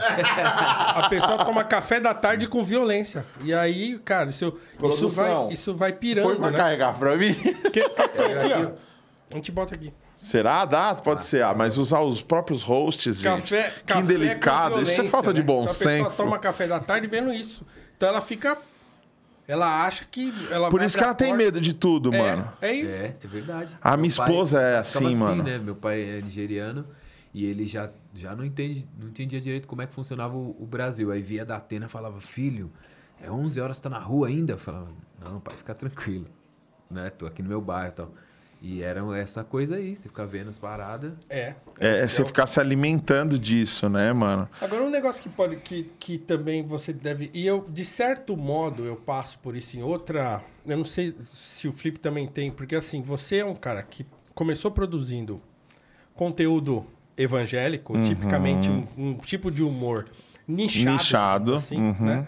[0.00, 3.24] A pessoa toma café da tarde com violência.
[3.42, 6.56] E aí, cara, isso, isso, vai, isso vai pirando, Foi pra né?
[6.56, 7.34] carregar pra mim?
[7.70, 8.70] Que- aqui, ó.
[9.30, 9.92] A gente bota aqui.
[10.16, 10.64] Será?
[10.64, 10.94] Dá?
[10.94, 11.42] Pode ser.
[11.42, 13.42] Ah, mas usar os próprios hosts, gente.
[13.42, 14.74] Café, que café indelicado.
[14.76, 15.46] com Isso é falta de né?
[15.46, 16.04] bom então A senso.
[16.04, 17.64] pessoa toma café da tarde vendo isso.
[17.96, 18.56] Então ela fica.
[19.50, 22.52] Ela acha que ela Por isso que ela tem porta- medo de tudo, É, mano.
[22.60, 22.94] É isso.
[22.94, 23.76] É, é verdade.
[23.82, 25.42] A Meu minha pai esposa é ficava assim, mano.
[25.42, 25.58] né?
[25.58, 26.86] Meu pai é nigeriano
[27.34, 30.66] e ele já, já não, entende, não entendia direito como é que funcionava o, o
[30.66, 31.10] Brasil.
[31.10, 32.70] Aí via da Atena e falava, filho,
[33.20, 34.52] é 11 horas, tá na rua ainda?
[34.54, 34.88] Eu falava,
[35.22, 36.26] não, pai, fica tranquilo.
[36.90, 37.10] Né?
[37.10, 38.14] Tô aqui no meu bairro e tal.
[38.62, 41.12] E era essa coisa aí, você fica vendo as paradas.
[41.30, 41.54] É.
[41.78, 44.46] É, é você ficar se alimentando disso, né, mano?
[44.60, 47.30] Agora, um negócio que pode que, que também você deve.
[47.32, 50.42] E eu, de certo modo, eu passo por isso em outra.
[50.66, 54.04] Eu não sei se o Flip também tem, porque assim, você é um cara que
[54.34, 55.40] começou produzindo
[56.14, 60.06] conteúdo evangélico, tipicamente um, um tipo de humor
[60.46, 60.90] nichado.
[60.90, 61.96] Nichado, Assim, uhum.
[61.98, 62.26] né?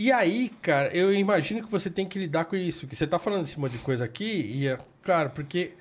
[0.00, 2.86] E aí, cara, eu imagino que você tem que lidar com isso.
[2.86, 5.74] Que você tá falando esse monte de coisa aqui, e é claro, porque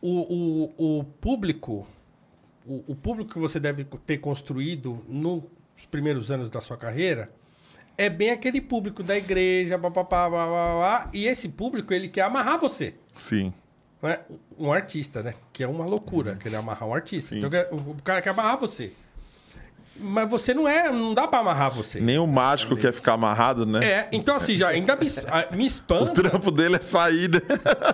[0.00, 1.86] o, o, o público,
[2.66, 5.44] o, o público que você deve ter construído nos
[5.90, 7.30] primeiros anos da sua carreira
[7.98, 12.94] é bem aquele público da igreja, papapá, e esse público ele quer amarrar você.
[13.18, 13.52] Sim.
[14.00, 14.18] Né?
[14.58, 15.34] Um artista, né?
[15.52, 17.34] Que é uma loucura, querer amarrar um artista.
[17.34, 17.42] Sim.
[17.44, 18.94] Então o cara quer amarrar você.
[19.94, 22.00] Mas você não é, não dá pra amarrar você.
[22.00, 23.84] Nem o mágico quer ficar amarrado, né?
[23.84, 25.06] É, então assim, já ainda me,
[25.56, 26.12] me O espanta.
[26.22, 27.40] trampo dele é sair, né?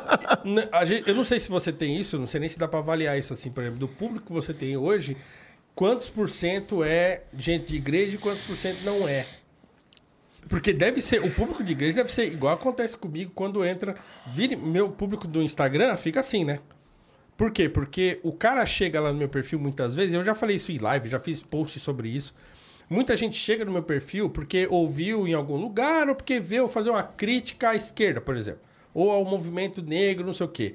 [1.04, 3.32] Eu não sei se você tem isso, não sei nem se dá pra avaliar isso
[3.32, 5.16] assim, por exemplo, do público que você tem hoje,
[5.74, 9.26] quantos por cento é gente de igreja e quantos por cento não é?
[10.48, 13.96] Porque deve ser, o público de igreja deve ser igual acontece comigo quando entra,
[14.26, 16.60] vire, meu público do Instagram fica assim, né?
[17.38, 17.68] Por quê?
[17.68, 20.78] Porque o cara chega lá no meu perfil muitas vezes, eu já falei isso em
[20.78, 22.34] live, já fiz post sobre isso.
[22.90, 26.90] Muita gente chega no meu perfil porque ouviu em algum lugar ou porque veio fazer
[26.90, 28.60] uma crítica à esquerda, por exemplo.
[28.92, 30.74] Ou ao movimento negro, não sei o quê.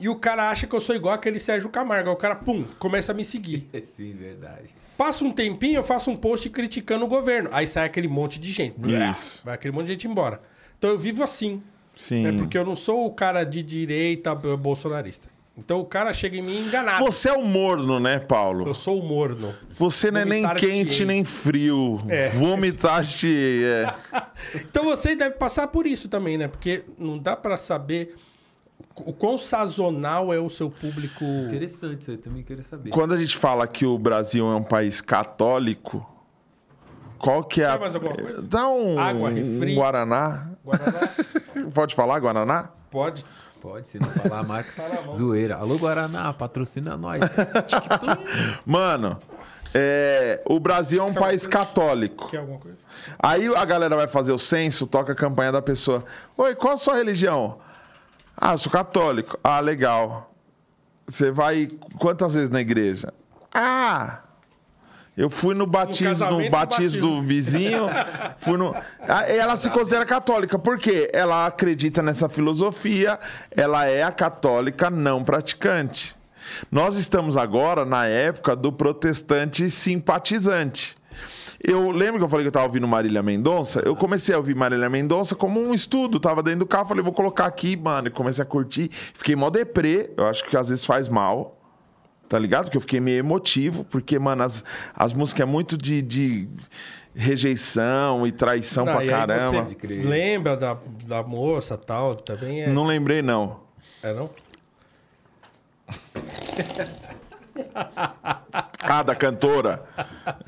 [0.00, 2.08] E o cara acha que eu sou igual aquele Sérgio Camargo.
[2.08, 3.68] Aí o cara, pum, começa a me seguir.
[3.70, 4.74] É sim, verdade.
[4.96, 7.50] Passa um tempinho, eu faço um post criticando o governo.
[7.52, 8.76] Aí sai aquele monte de gente.
[9.10, 9.42] Isso.
[9.44, 10.40] Vai aquele monte de gente embora.
[10.78, 11.62] Então eu vivo assim.
[11.94, 12.26] Sim.
[12.26, 15.28] É porque eu não sou o cara de direita bolsonarista.
[15.58, 17.04] Então o cara chega em mim enganado.
[17.04, 18.72] Você é o morno, né, Eu Paulo?
[18.72, 19.52] sou o morno.
[19.76, 22.00] Você não é nem quente nem frio.
[22.08, 22.28] É.
[22.30, 23.62] Vomitar-te.
[23.64, 23.92] É.
[24.54, 26.46] Então você deve passar por isso também, né?
[26.46, 28.16] Porque não dá pra saber
[28.96, 31.24] o quão sazonal é o seu público.
[31.24, 32.90] Interessante, isso aí também queria saber.
[32.90, 36.08] Quando a gente fala que o Brasil é um país católico,
[37.18, 37.72] qual que é a.
[37.72, 38.42] Quer mais alguma coisa?
[38.42, 39.72] Dá um, Água, refri.
[39.72, 40.50] um Guaraná.
[40.64, 41.08] Guaraná
[41.74, 42.70] Pode falar Guaraná?
[42.90, 43.24] pode.
[43.60, 44.70] Pode, se não falar a marca.
[45.10, 45.56] Zoeira.
[45.56, 47.20] Alô, Guaraná, patrocina nós.
[48.64, 49.18] Mano,
[49.74, 52.28] é, o Brasil é um país católico.
[52.28, 52.78] Quer alguma coisa?
[53.18, 56.04] Aí a galera vai fazer o censo, toca a campanha da pessoa.
[56.36, 57.58] Oi, qual a sua religião?
[58.36, 59.38] Ah, eu sou católico.
[59.42, 60.32] Ah, legal.
[61.06, 63.12] Você vai quantas vezes na igreja?
[63.52, 64.20] Ah,
[65.18, 67.88] eu fui no batismo, no, batismo do vizinho.
[68.38, 68.72] fui no...
[69.26, 71.10] Ela se considera católica, por quê?
[71.12, 73.18] Ela acredita nessa filosofia,
[73.50, 76.16] ela é a católica não praticante.
[76.70, 80.96] Nós estamos agora na época do protestante simpatizante.
[81.60, 83.82] Eu lembro que eu falei que eu estava ouvindo Marília Mendonça.
[83.84, 86.20] Eu comecei a ouvir Marília Mendonça como um estudo.
[86.20, 88.06] Tava dentro do carro, falei, vou colocar aqui, mano.
[88.06, 88.88] E comecei a curtir.
[88.92, 90.12] Fiquei mó deprê.
[90.16, 91.57] Eu acho que às vezes faz mal.
[92.28, 92.64] Tá ligado?
[92.64, 93.84] Porque eu fiquei meio emotivo.
[93.84, 94.62] Porque, mano, as,
[94.94, 96.48] as músicas é muito de, de
[97.14, 99.66] rejeição e traição Não, pra e caramba.
[100.04, 100.76] Lembra da,
[101.06, 102.68] da moça tal, também é.
[102.68, 103.60] Não lembrei, não.
[104.02, 104.30] É não?
[108.80, 109.82] Ah, da cantora.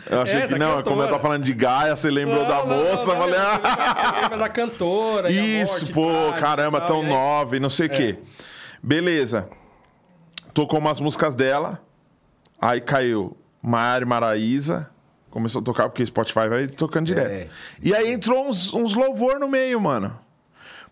[0.09, 0.69] Eu achei É, que da não.
[0.69, 1.09] Como eu cantora.
[1.09, 3.07] tava falando de Gaia, você lembrou da Não, não, moça.
[3.07, 4.21] não, eu falei, não, ah.
[4.23, 5.31] Lembra da cantora.
[5.31, 8.19] Isso, morte pô, trágica e caramba, tão e aí- nova e não sei o quê.
[8.83, 9.49] Beleza.
[10.53, 11.81] Tocou umas músicas dela.
[12.61, 14.91] Aí caiu Mari Maraíza.
[15.31, 17.31] Começou a tocar, porque Spotify vai tocando direto.
[17.31, 17.49] É.
[17.83, 20.19] E aí entrou uns, uns louvor no meio, mano.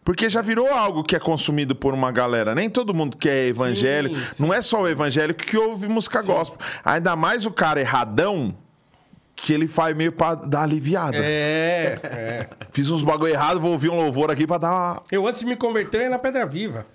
[0.05, 2.55] Porque já virou algo que é consumido por uma galera.
[2.55, 4.15] Nem todo mundo que é evangélico.
[4.15, 4.43] Sim, sim.
[4.43, 6.59] Não é só o evangélico que ouve música gospel.
[6.85, 8.57] Ainda mais o cara erradão,
[9.37, 11.17] que ele faz meio pra dar aliviada.
[11.17, 12.49] É, é.
[12.73, 15.03] Fiz uns bagulho errado, vou ouvir um louvor aqui pra dar uma.
[15.13, 16.87] Eu antes de me converter eu ia na Pedra Viva.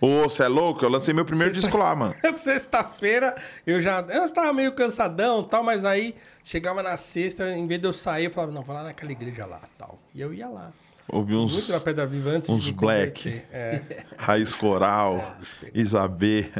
[0.00, 0.82] Ô, você é louco?
[0.84, 2.14] Eu lancei meu primeiro disco lá, mano.
[2.42, 4.00] Sexta-feira eu já.
[4.08, 7.92] Eu estava meio cansadão e tal, mas aí chegava na sexta, em vez de eu
[7.92, 9.98] sair, eu falava, não, vou lá naquela igreja lá tal.
[10.14, 10.72] E eu ia lá.
[11.12, 13.42] Ouvi uns Muito na Pedra Viva antes uns black.
[13.52, 14.04] É.
[14.16, 15.36] Raiz Coral,
[15.74, 16.50] Isabê,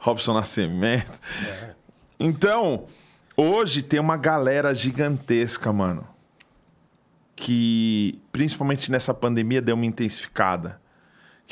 [0.00, 1.20] Robson Nascimento.
[2.18, 2.86] Então,
[3.36, 6.06] hoje tem uma galera gigantesca, mano.
[7.36, 10.81] Que, principalmente nessa pandemia, deu uma intensificada.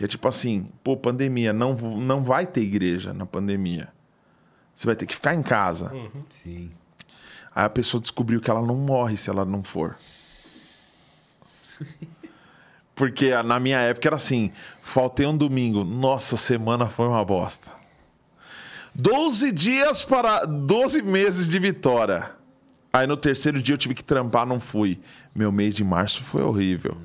[0.01, 3.91] Que é tipo assim, pô, pandemia, não, não vai ter igreja na pandemia.
[4.75, 5.93] Você vai ter que ficar em casa.
[6.31, 6.71] Sim.
[7.55, 9.99] Aí a pessoa descobriu que ela não morre se ela não for.
[12.97, 17.71] Porque na minha época era assim: faltei um domingo, nossa semana foi uma bosta.
[18.95, 22.31] 12 dias para 12 meses de vitória.
[22.91, 24.99] Aí no terceiro dia eu tive que trampar, não fui.
[25.35, 26.97] Meu mês de março foi horrível.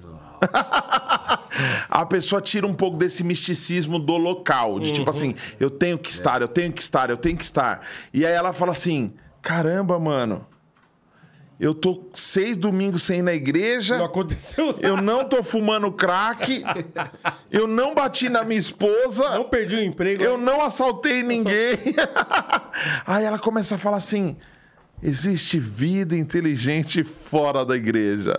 [1.90, 6.10] A pessoa tira um pouco desse misticismo do local, de tipo assim, eu tenho que
[6.10, 7.82] estar, eu tenho que estar, eu tenho que estar.
[8.14, 10.46] E aí ela fala assim: caramba, mano,
[11.60, 13.98] eu tô seis domingos sem ir na igreja.
[13.98, 14.86] Não aconteceu nada.
[14.86, 16.64] Eu não tô fumando crack.
[17.50, 19.30] Eu não bati na minha esposa.
[19.36, 20.22] Não perdi o emprego.
[20.22, 21.78] Eu não assaltei ninguém.
[23.08, 24.36] Aí ela começa a falar assim:
[25.02, 28.38] existe vida inteligente fora da igreja.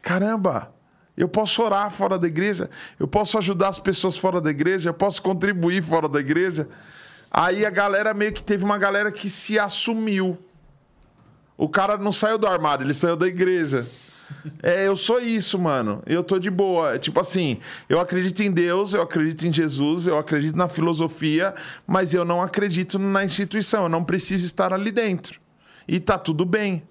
[0.00, 0.72] Caramba,
[1.20, 4.94] eu posso orar fora da igreja, eu posso ajudar as pessoas fora da igreja, eu
[4.94, 6.66] posso contribuir fora da igreja.
[7.30, 10.38] Aí a galera meio que teve uma galera que se assumiu.
[11.58, 13.86] O cara não saiu do armário, ele saiu da igreja.
[14.62, 16.02] É, eu sou isso, mano.
[16.06, 16.94] Eu tô de boa.
[16.94, 21.54] É Tipo assim, eu acredito em Deus, eu acredito em Jesus, eu acredito na filosofia,
[21.86, 23.82] mas eu não acredito na instituição.
[23.82, 25.38] Eu não preciso estar ali dentro.
[25.86, 26.82] E tá tudo bem.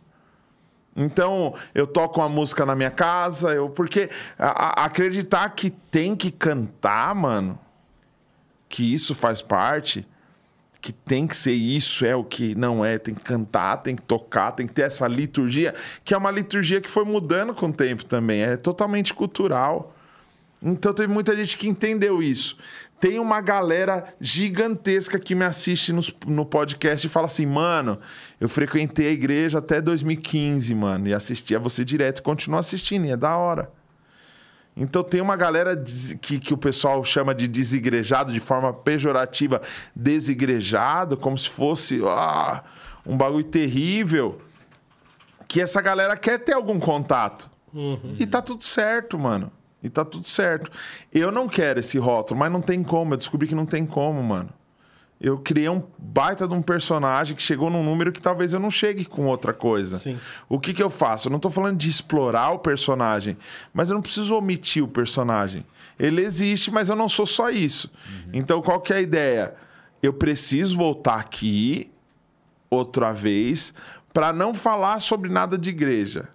[1.01, 6.13] Então, eu toco uma música na minha casa, eu porque a- a- acreditar que tem
[6.13, 7.57] que cantar, mano,
[8.67, 10.05] que isso faz parte,
[10.81, 14.01] que tem que ser isso, é o que não é, tem que cantar, tem que
[14.01, 17.73] tocar, tem que ter essa liturgia, que é uma liturgia que foi mudando com o
[17.73, 19.95] tempo também, é totalmente cultural.
[20.61, 22.57] Então teve muita gente que entendeu isso.
[22.99, 27.99] Tem uma galera gigantesca que me assiste nos- no, podcast e fala assim, mano,
[28.39, 33.11] eu frequentei a igreja até 2015, mano, e assistia você direto, e continuo assistindo, e
[33.11, 33.71] é da hora.
[34.75, 35.75] Então tem uma galera
[36.21, 39.61] que, que o pessoal chama de desigrejado, de forma pejorativa,
[39.95, 42.63] desigrejado, como se fosse ah,
[43.05, 44.41] um bagulho terrível.
[45.47, 47.49] Que essa galera quer ter algum contato.
[48.17, 49.51] E tá tudo certo, mano.
[49.81, 50.69] E tá tudo certo.
[51.13, 53.13] Eu não quero esse rótulo, mas não tem como.
[53.13, 54.49] Eu descobri que não tem como, mano.
[55.21, 58.71] Eu criei um baita de um personagem que chegou num número que talvez eu não
[58.71, 59.97] chegue com outra coisa.
[59.97, 60.17] Sim.
[60.47, 61.27] O que, que eu faço?
[61.27, 63.37] Eu não tô falando de explorar o personagem,
[63.73, 65.65] mas eu não preciso omitir o personagem.
[65.99, 67.91] Ele existe, mas eu não sou só isso.
[68.31, 69.55] Então, qual que é a ideia?
[70.01, 71.91] Eu preciso voltar aqui
[72.69, 73.73] outra vez
[74.13, 76.29] para não falar sobre nada de igreja.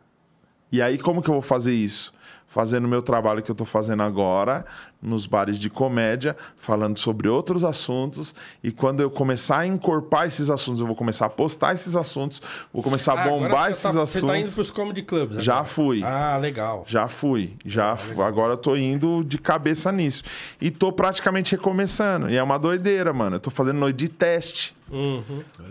[0.71, 2.13] E aí, como que eu vou fazer isso?
[2.55, 4.65] Fazendo o meu trabalho que eu estou fazendo agora,
[5.05, 8.35] nos bares de comédia, falando sobre outros assuntos.
[8.63, 12.41] E quando eu começar a encorpar esses assuntos, eu vou começar a postar esses assuntos,
[12.73, 14.13] vou começar a Ah, agora bombar você esses tá, assuntos.
[14.13, 15.67] Você tá indo pros comedy clubs Já agora.
[15.69, 16.03] fui.
[16.03, 16.85] Ah, legal.
[16.87, 20.25] Já fui, já fu- agora eu tô indo de cabeça nisso.
[20.61, 22.31] E tô praticamente recomeçando.
[22.31, 23.37] E é uma doideira, mano.
[23.37, 24.75] Eu tô fazendo noite de teste.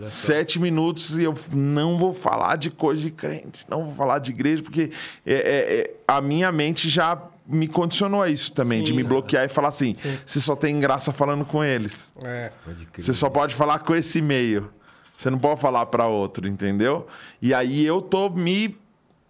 [0.04, 4.32] Sete minutos e eu não vou falar de coisa de crente, não vou falar de
[4.32, 4.92] igreja, porque
[5.26, 7.16] é- é- é- a minha mente já
[7.46, 8.98] me condicionou a isso também, de Sim.
[8.98, 12.14] me bloquear e falar assim: você só tem graça falando com eles.
[12.24, 12.52] É.
[12.98, 14.72] Você só pode falar com esse meio.
[15.18, 17.08] Você não pode falar para outro, entendeu?
[17.42, 18.76] E aí eu tô me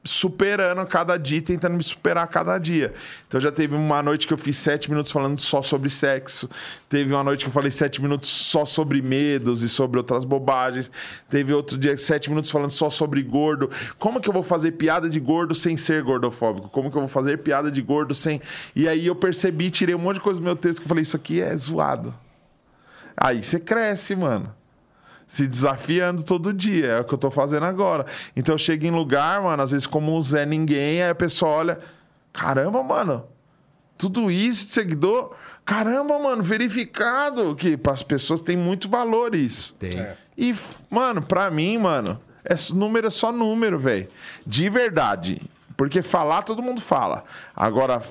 [0.03, 2.93] superando cada dia, tentando me superar cada dia.
[3.27, 6.49] Então já teve uma noite que eu fiz sete minutos falando só sobre sexo.
[6.89, 10.91] Teve uma noite que eu falei sete minutos só sobre medos e sobre outras bobagens.
[11.29, 13.69] Teve outro dia sete minutos falando só sobre gordo.
[13.97, 16.69] Como que eu vou fazer piada de gordo sem ser gordofóbico?
[16.69, 18.41] Como que eu vou fazer piada de gordo sem.
[18.75, 21.03] E aí eu percebi, tirei um monte de coisa do meu texto que eu falei,
[21.03, 22.13] isso aqui é zoado.
[23.15, 24.53] Aí você cresce, mano.
[25.33, 26.85] Se desafiando todo dia.
[26.87, 28.05] É o que eu tô fazendo agora.
[28.35, 31.49] Então eu chego em lugar, mano, às vezes como o Zé Ninguém, aí a pessoa
[31.51, 31.79] olha.
[32.31, 33.25] Caramba, mano.
[33.97, 35.33] Tudo isso de seguidor.
[35.65, 37.55] Caramba, mano, verificado.
[37.55, 39.73] Que para as pessoas tem muito valor isso.
[39.79, 39.97] Tem.
[39.99, 40.15] É.
[40.37, 40.53] E,
[40.87, 44.07] mano, pra mim, mano, é s- número é só número, velho.
[44.45, 45.41] De verdade.
[45.75, 47.23] Porque falar, todo mundo fala.
[47.55, 48.03] Agora,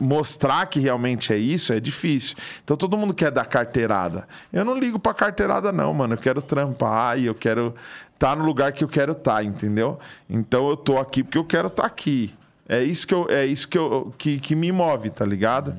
[0.00, 2.36] mostrar que realmente é isso é difícil.
[2.64, 4.26] Então, todo mundo quer dar carteirada.
[4.52, 6.14] Eu não ligo pra carteirada, não, mano.
[6.14, 7.74] Eu quero trampar e eu quero
[8.14, 9.98] estar no lugar que eu quero estar, entendeu?
[10.28, 12.34] Então, eu tô aqui porque eu quero estar aqui.
[12.68, 15.76] É isso que, eu, é isso que, eu, que, que me move, tá ligado?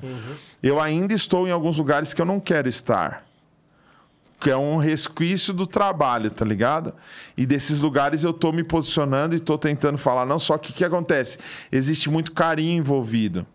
[0.62, 3.24] Eu ainda estou em alguns lugares que eu não quero estar
[4.42, 6.94] que é um resquício do trabalho, tá ligado?
[7.38, 10.74] E desses lugares eu tô me posicionando e tô tentando falar, não só que o
[10.74, 11.38] que acontece?
[11.72, 13.46] Existe muito carinho envolvido.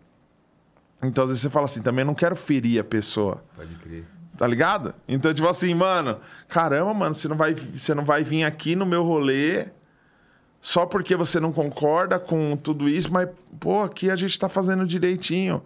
[1.01, 4.05] Então, às vezes você fala assim, também não quero ferir a pessoa, Pode crer.
[4.37, 4.93] tá ligado?
[5.07, 8.85] Então, tipo assim, mano, caramba, mano, você não vai, você não vai vir aqui no
[8.85, 9.67] meu rolê
[10.59, 14.85] só porque você não concorda com tudo isso, mas, pô, aqui a gente tá fazendo
[14.85, 15.63] direitinho.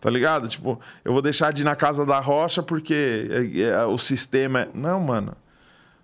[0.00, 0.46] Tá ligado?
[0.46, 4.60] Tipo, eu vou deixar de ir na casa da rocha porque é, é, o sistema
[4.60, 4.68] é.
[4.74, 5.34] Não, mano.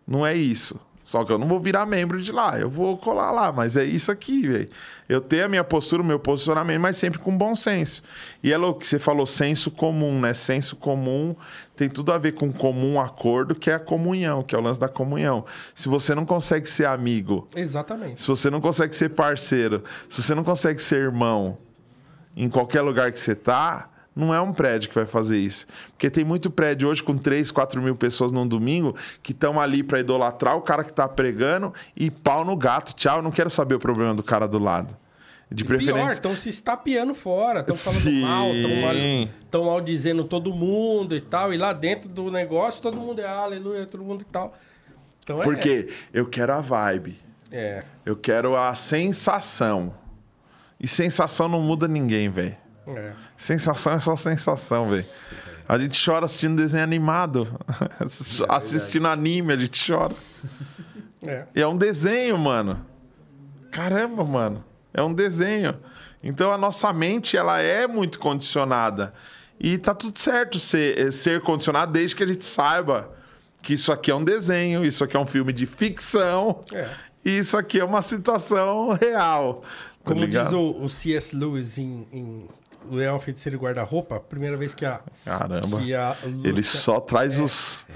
[0.07, 0.81] Não é isso.
[1.11, 3.83] Só que eu não vou virar membro de lá, eu vou colar lá, mas é
[3.83, 4.69] isso aqui, velho.
[5.09, 8.01] Eu tenho a minha postura, o meu posicionamento, mas sempre com bom senso.
[8.45, 10.33] E é louco que você falou senso comum, né?
[10.33, 11.35] Senso comum
[11.75, 14.79] tem tudo a ver com comum acordo, que é a comunhão, que é o lance
[14.79, 15.45] da comunhão.
[15.75, 18.21] Se você não consegue ser amigo, Exatamente.
[18.21, 21.59] se você não consegue ser parceiro, se você não consegue ser irmão
[22.37, 25.67] em qualquer lugar que você tá, não é um prédio que vai fazer isso.
[25.91, 29.83] Porque tem muito prédio hoje com 3, 4 mil pessoas num domingo que estão ali
[29.83, 32.93] para idolatrar o cara que tá pregando e pau no gato.
[32.95, 34.97] Tchau, não quero saber o problema do cara do lado.
[35.53, 36.13] De E Pior, preferência.
[36.13, 38.21] estão se estapeando fora, estão falando Sim.
[38.21, 38.95] mal, estão mal,
[39.51, 41.53] tão maldizendo todo mundo e tal.
[41.53, 44.57] E lá dentro do negócio, todo mundo é aleluia, todo mundo e tal.
[45.23, 45.45] Então é.
[45.45, 47.19] Porque eu quero a vibe.
[47.51, 47.83] É.
[48.07, 49.93] Eu quero a sensação.
[50.79, 52.57] E sensação não muda ninguém, velho.
[52.97, 53.13] É.
[53.37, 55.07] Sensação é só sensação, velho.
[55.69, 57.47] A gente chora assistindo desenho animado.
[58.49, 60.15] assistindo anime, a gente chora.
[61.27, 61.47] É.
[61.55, 62.85] E é um desenho, mano.
[63.71, 64.65] Caramba, mano.
[64.93, 65.75] É um desenho.
[66.23, 69.15] Então a nossa mente, ela é muito condicionada.
[69.59, 73.11] E tá tudo certo ser, ser condicionado desde que a gente saiba
[73.63, 76.89] que isso aqui é um desenho, isso aqui é um filme de ficção, É.
[77.23, 79.63] e isso aqui é uma situação real.
[79.63, 79.69] tá
[80.03, 80.45] Como ligado?
[80.47, 81.37] diz o, o C.S.
[81.37, 82.49] Lewis em, em
[82.89, 85.01] Leão Feiticeiro e Guarda-Roupa, a primeira vez que a.
[85.25, 85.81] Caramba.
[85.81, 87.87] Que a Lúcia- Ele só traz os,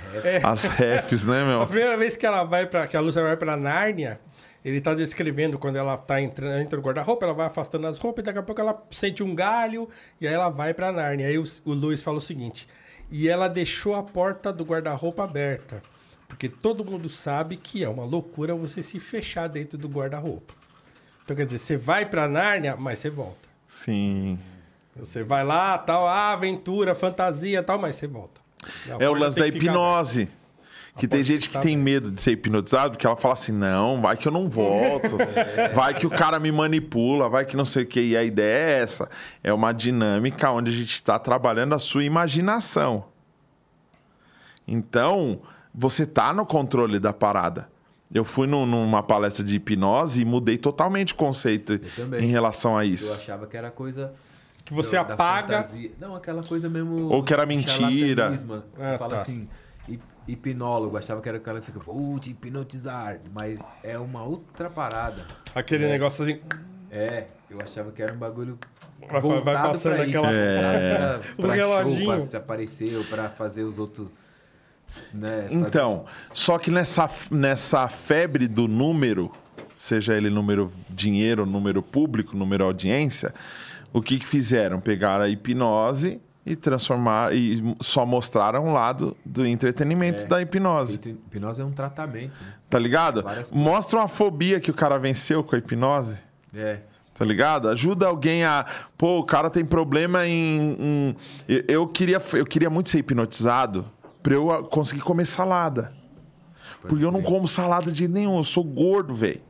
[0.43, 1.67] as refs, né, A meu?
[1.67, 4.21] primeira vez que ela vai para que a Lúcia vai pra Nárnia,
[4.65, 8.23] ele tá descrevendo quando ela tá entrando entra no guarda-roupa, ela vai afastando as roupas
[8.23, 9.89] e daqui a pouco ela sente um galho
[10.21, 11.27] e aí ela vai pra Nárnia.
[11.29, 12.67] Aí o, o Luiz fala o seguinte:
[13.11, 15.83] "E ela deixou a porta do guarda-roupa aberta,
[16.29, 20.55] porque todo mundo sabe que é uma loucura você se fechar dentro do guarda-roupa.
[21.25, 23.49] Então quer dizer, você vai pra Nárnia, mas você volta.
[23.67, 24.39] Sim.
[24.97, 28.41] Você vai lá, tal, ah, aventura, fantasia, tal, mas você volta.
[28.99, 30.29] É o lance tem da que ficar hipnose.
[30.97, 31.85] Que tem gente que tá tem aberta.
[32.07, 35.17] medo de ser hipnotizado, porque ela fala assim: não, vai que eu não volto,
[35.75, 38.01] vai que o cara me manipula, vai que não sei o quê.
[38.01, 39.11] E a ideia é essa:
[39.43, 43.07] é uma dinâmica onde a gente está trabalhando a sua imaginação.
[44.67, 45.41] Então,
[45.75, 47.69] você tá no controle da parada.
[48.13, 51.73] Eu fui num- numa palestra de hipnose e mudei totalmente o conceito
[52.21, 53.13] em relação a Eu isso.
[53.15, 54.13] achava que era coisa.
[54.65, 55.63] Que você da apaga.
[55.63, 55.93] fantasia.
[56.01, 57.09] Não, aquela coisa mesmo.
[57.11, 58.33] Ou que era mentira.
[58.79, 59.17] Ah, Fala tá.
[59.19, 59.49] assim.
[59.89, 64.23] hip- Hipnólogo, achava que era o cara que fica, vou te hipnotizar, mas é uma
[64.25, 65.27] outra parada.
[65.55, 66.41] Aquele negócio assim.
[66.91, 68.59] É, eu achava que era um bagulho
[69.11, 71.97] Vai- vai passando pra isso, aquela- pra, O pra, pra reloginho.
[71.99, 74.09] show, pra se aparecer ou pra fazer os outros,
[75.13, 75.43] né?
[75.43, 79.31] fazer- Então, só que nessa, nessa febre do número,
[79.77, 83.35] seja ele número dinheiro, número público, número audiência,
[83.95, 84.79] o que, que fizeram?
[84.81, 90.27] Pegaram a hipnose e transformaram e só mostraram um lado do entretenimento É.
[90.27, 91.01] da hipnose.
[91.03, 92.53] Hipnose é um tratamento, né?
[92.69, 93.23] Tá ligado?
[93.23, 93.51] Várias.
[93.51, 96.19] Mostra uma fobia que o cara venceu com a hipnose.
[96.55, 96.81] É.
[97.17, 97.69] Tá ligado?
[97.69, 98.67] Ajuda alguém a.
[98.99, 100.77] Pô, o cara tem problema em.
[100.79, 101.17] em-
[101.69, 103.87] Eu, queria, eu queria muito ser hipnotizado
[104.23, 105.93] pra eu conseguir comer salada.
[106.83, 109.41] Porque eu não como salada de nenhum, eu sou gordo, velho.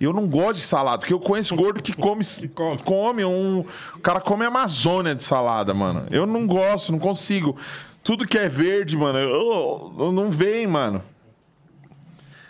[0.00, 2.24] E eu não gosto de salada, porque eu conheço gordo que come.
[2.54, 2.78] come.
[2.84, 3.64] come um.
[3.94, 6.06] O cara come Amazônia de salada, mano.
[6.10, 7.56] Eu não gosto, não consigo.
[8.02, 11.02] Tudo que é verde, mano, eu, eu não vem, mano.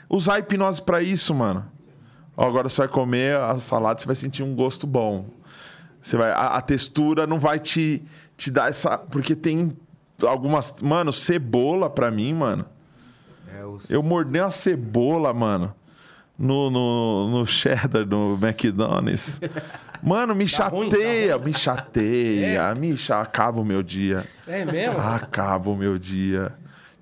[0.08, 1.66] Usar a hipnose pra isso, mano.
[2.36, 5.26] Ó, agora você vai comer a salada, você vai sentir um gosto bom.
[6.00, 8.02] Você vai, a, a textura não vai te,
[8.36, 8.98] te dar essa.
[8.98, 9.76] Porque tem
[10.22, 10.74] algumas.
[10.82, 12.64] Mano, cebola pra mim, mano.
[13.58, 13.90] é os...
[13.90, 15.74] Eu mordi uma cebola, mano.
[16.38, 19.40] No, no, no cheddar do McDonald's.
[20.00, 22.74] Mano, me Dá ruim, chateia, dá me chateia.
[22.76, 23.20] Me cha...
[23.20, 24.24] Acaba o meu dia.
[24.46, 24.98] É mesmo?
[25.00, 26.52] Acaba o meu dia.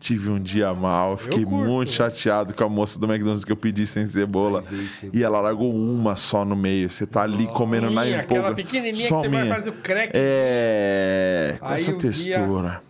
[0.00, 1.16] Tive um dia mal.
[1.18, 1.94] Fiquei curto, muito né?
[1.94, 4.62] chateado com a moça do McDonald's que eu pedi sem cebola.
[5.12, 6.88] E ela largou uma só no meio.
[6.90, 8.40] Você tá ali comendo na Minha, empolga.
[8.40, 9.54] aquela pequenininha Só que você vai minha.
[9.54, 10.10] fazer o crack.
[10.14, 11.56] É.
[11.60, 12.82] Com Aí essa o dia- textura.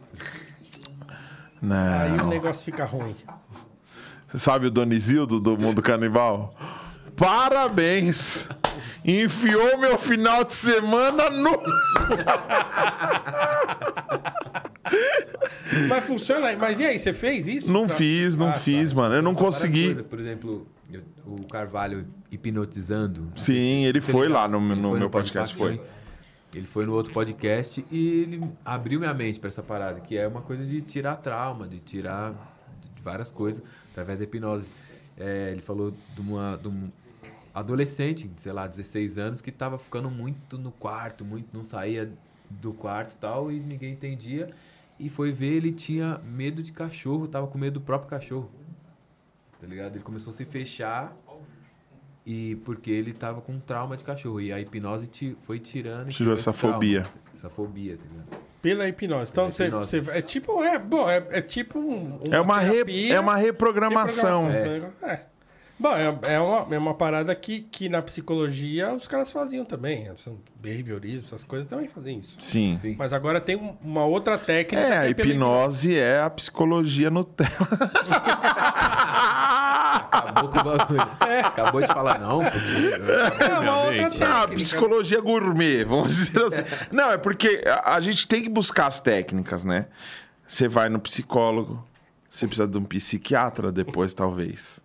[1.60, 1.76] Não.
[2.00, 3.14] Aí o negócio fica ruim.
[4.28, 6.54] Você sabe o Donizildo do Mundo Canibal?
[7.16, 8.48] Parabéns!
[9.04, 11.50] Enfiou meu final de semana no.
[15.88, 16.56] Mas funciona.
[16.56, 17.72] Mas e aí, você fez isso?
[17.72, 18.58] Não Pra- fiz, não Ah, tá.
[18.58, 19.14] fiz, mano.
[19.14, 19.86] Eu não consegui.
[19.86, 20.66] coisas, Por exemplo,
[21.24, 23.30] o Carvalho hipnotizando.
[23.36, 25.76] Sim, ele foi lá no- no foi meu podcast, foi.
[25.76, 25.90] também.
[26.54, 30.26] Ele foi no outro podcast e ele abriu minha mente pra essa parada, que é
[30.26, 32.32] uma coisa de tirar trauma, de tirar
[32.94, 33.62] de várias coisas
[33.96, 34.66] através da hipnose.
[35.16, 36.90] É, ele falou de, uma, de um
[37.54, 42.12] adolescente, sei lá, 16 anos, que tava ficando muito no quarto, muito não saía
[42.50, 44.50] do quarto e tal, e ninguém entendia.
[45.00, 48.50] E foi ver, ele tinha medo de cachorro, tava com medo do próprio cachorro.
[49.60, 49.96] tá ligado?
[49.96, 51.16] Ele começou a se fechar
[52.26, 54.40] e porque ele tava com trauma de cachorro.
[54.40, 56.08] E a hipnose foi tirando.
[56.08, 57.04] Tirou essa fobia.
[57.34, 58.45] Essa fobia, tá ligado?
[58.62, 59.30] Pela hipnose.
[59.30, 59.64] Então, Pela você,
[59.98, 60.00] hipnose.
[60.00, 63.36] você- é tipo, é, bom, é, é tipo um, É uma, re- terapia, é uma
[63.36, 64.48] reprogramação.
[64.48, 65.14] reprogramação, né?
[65.14, 65.36] É.
[65.78, 70.10] Bom, é, é, uma, é uma parada que, que na psicologia os caras faziam também.
[70.16, 72.38] São Behaviorismo, essas coisas também fazem isso.
[72.40, 72.78] Sim.
[72.78, 72.96] Sim.
[72.98, 74.82] Mas agora tem um- uma outra técnica.
[74.82, 77.50] É, a que é pela hipnose é a psicologia Nutella.
[80.18, 81.00] Acabou com o bagulho.
[81.44, 83.44] Acabou de falar, não, porque.
[83.44, 86.62] É uma outra Ah, psicologia gourmet, vamos dizer assim.
[86.90, 89.86] Não, é porque a, a gente tem que buscar as técnicas, né?
[90.46, 91.84] Você vai no psicólogo,
[92.28, 94.80] você precisa de um psiquiatra depois, talvez.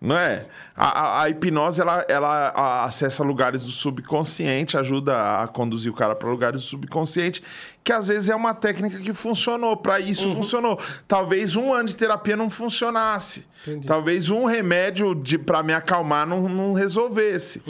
[0.00, 0.46] Não é?
[0.76, 6.14] A, a- a hipnose, ela, ela acessa lugares do subconsciente, ajuda a conduzir o cara
[6.14, 7.42] para lugares do subconsciente,
[7.82, 10.78] que às vezes é uma técnica que funcionou, para isso funcionou.
[11.08, 13.44] Talvez um ano de terapia não funcionasse.
[13.86, 17.60] Talvez um remédio de para me acalmar não, não resolvesse.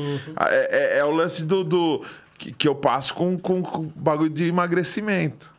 [0.50, 2.04] É, é- é o lance do, do-
[2.38, 5.52] que, que eu passo com, com, com bagulho de emagrecimento.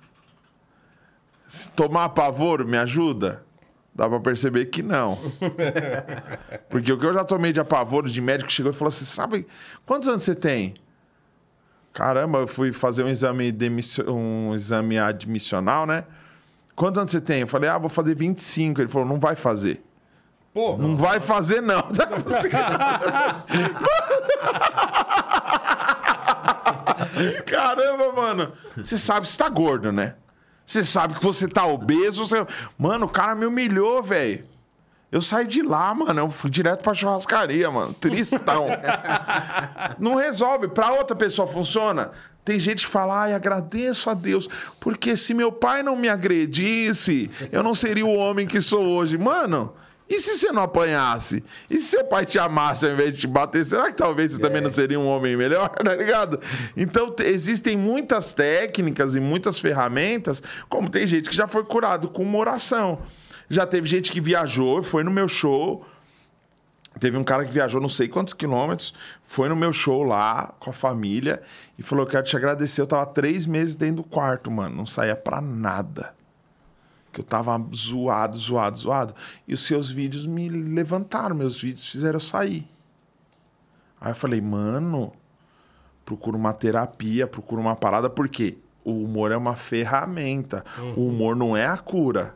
[1.48, 3.44] Se tomar pavoro me ajuda?
[4.00, 5.18] Dá pra perceber que não.
[6.72, 9.04] Porque o que eu já tomei de apavoro de médico que chegou e falou assim:
[9.04, 9.46] sabe
[9.86, 10.76] quantos anos você tem?
[11.92, 13.54] Caramba, eu fui fazer um exame,
[14.08, 16.06] um exame admissional, né?
[16.78, 17.42] Quantos anos você tem?
[17.42, 18.80] Eu falei, ah, vou fazer 25.
[18.80, 19.84] Ele falou, não vai fazer.
[20.54, 21.84] Pô, Não vai fazer, não.
[27.46, 28.54] Caramba, mano.
[28.78, 30.16] Você sabe você tá gordo, né?
[30.70, 32.24] Você sabe que você tá obeso.
[32.24, 32.46] Você...
[32.78, 34.46] Mano, o cara me humilhou, velho.
[35.12, 36.20] Eu saí de lá, mano.
[36.20, 37.92] Eu fui direto pra churrascaria, mano.
[37.96, 38.68] Tristão.
[39.98, 40.68] Não resolve.
[40.68, 42.12] Pra outra pessoa funciona.
[42.46, 44.48] Tem gente que fala, ai, agradeço a Deus,
[44.80, 49.20] porque se meu pai não me agredisse, eu não seria o homem que sou hoje.
[49.20, 49.74] Mano,
[50.10, 51.44] e se você não apanhasse?
[51.70, 53.64] E se seu pai te amasse ao invés de te bater?
[53.64, 56.40] Será que talvez você também não seria um homem melhor, tá ligado?
[56.76, 62.10] Então, te- existem muitas técnicas e muitas ferramentas, como tem gente que já foi curado
[62.10, 63.00] com uma oração.
[63.50, 65.86] Já teve gente que viajou, foi no meu show,
[67.00, 70.70] Teve um cara que viajou não sei quantos quilômetros, foi no meu show lá com
[70.72, 71.42] a família
[71.78, 72.82] e falou: Quero te agradecer.
[72.82, 74.76] Eu tava três meses dentro do quarto, mano.
[74.76, 76.14] Não saía pra nada.
[77.20, 79.14] Que eu tava zoado, zoado, zoado.
[79.46, 82.66] E os seus vídeos me levantaram, meus vídeos fizeram eu sair.
[84.00, 85.12] Aí eu falei, mano,
[86.06, 90.64] procura uma terapia, procura uma parada, porque o humor é uma ferramenta.
[90.96, 92.36] O humor não é a cura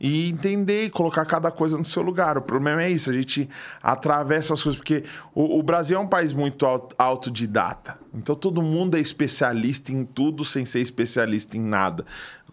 [0.00, 2.38] e entender e colocar cada coisa no seu lugar.
[2.38, 3.48] O problema é isso, a gente
[3.82, 7.98] atravessa as coisas, porque o, o Brasil é um país muito au- autodidata.
[8.14, 12.06] Então todo mundo é especialista em tudo sem ser especialista em nada.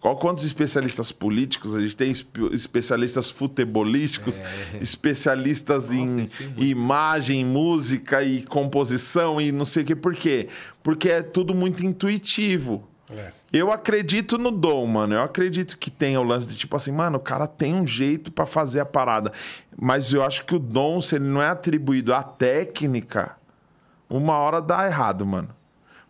[0.04, 2.10] Qual quantos especialistas políticos a gente tem?
[2.10, 4.38] Espe- Especialistas futebolísticos,
[4.78, 6.62] especialistas em isso tem muito.
[6.62, 9.96] imagem, música e composição e não sei o que.
[9.96, 10.48] Por quê?
[10.82, 12.86] Porque é tudo muito intuitivo.
[13.10, 13.32] É.
[13.50, 15.14] Eu acredito no dom, mano.
[15.14, 18.30] Eu acredito que tem o lance de tipo assim, mano, o cara tem um jeito
[18.30, 19.32] pra fazer a parada.
[19.74, 23.36] Mas eu acho que o dom, se ele não é atribuído à técnica,
[24.10, 25.48] uma hora dá errado, mano.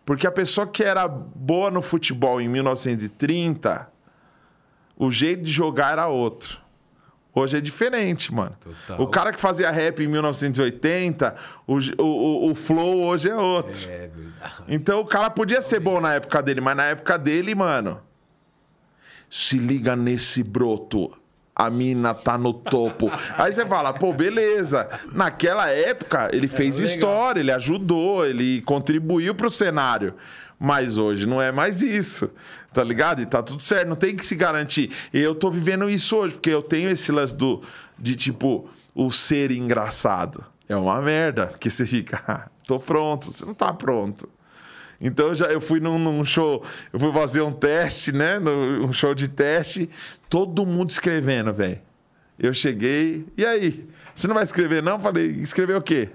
[0.05, 3.89] Porque a pessoa que era boa no futebol em 1930,
[4.95, 6.59] o jeito de jogar era outro.
[7.33, 8.55] Hoje é diferente, mano.
[8.61, 9.01] Total.
[9.01, 11.35] O cara que fazia rap em 1980,
[11.67, 13.83] o, o, o- flow hoje é outro.
[13.89, 14.63] É verdade.
[14.69, 17.99] Então o cara podia ser bom na época dele, mas na época dele, mano.
[19.29, 21.11] Se liga nesse broto.
[21.55, 23.09] A mina tá no topo.
[23.37, 24.89] Aí você fala, pô, beleza.
[25.13, 26.93] Naquela época, ele fez legal.
[26.93, 30.13] história, ele ajudou, ele contribuiu pro cenário.
[30.59, 32.29] Mas hoje não é mais isso.
[32.73, 33.21] Tá ligado?
[33.21, 34.91] E tá tudo certo, não tem que se garantir.
[35.13, 37.61] E eu tô vivendo isso hoje, porque eu tenho esse lance do,
[37.97, 40.43] de tipo, o ser engraçado.
[40.67, 44.27] É uma merda, porque você fica, "Ah, tô pronto, você não tá pronto.
[44.99, 48.39] Então eu já eu fui num, num show, eu fui fazer um teste, né?
[48.39, 49.89] No- Um show de teste,
[50.29, 51.79] todo mundo escrevendo, velho.
[52.39, 53.87] Eu cheguei, e aí?
[54.13, 54.99] Você não vai escrever, não?
[54.99, 56.09] Falei, escrever o quê?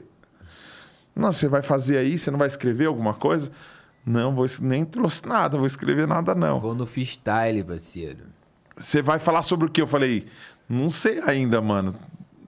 [1.14, 3.50] Não, você vai fazer aí, você não vai escrever alguma coisa?
[4.04, 6.58] Não, vou, nem trouxe nada, vou escrever nada, não.
[6.58, 8.24] Vou no freestyle, parceiro.
[8.76, 9.82] Você vai falar sobre o quê?
[9.82, 10.26] Eu falei,
[10.68, 11.94] não sei ainda, mano.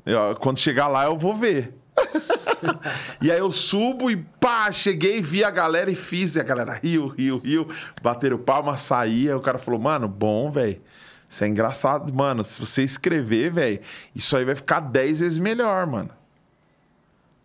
[0.06, 1.74] Eu- quando chegar lá, eu vou ver.
[3.20, 6.36] e aí eu subo e pá, cheguei, vi a galera e fiz.
[6.36, 7.68] E a galera riu, riu, riu.
[8.02, 9.28] Bateram palma, saí.
[9.28, 10.80] Aí o cara falou, mano, bom, velho.
[11.28, 12.12] Isso é engraçado.
[12.14, 13.80] Mano, se você escrever, velho,
[14.14, 16.10] isso aí vai ficar 10 vezes melhor, mano.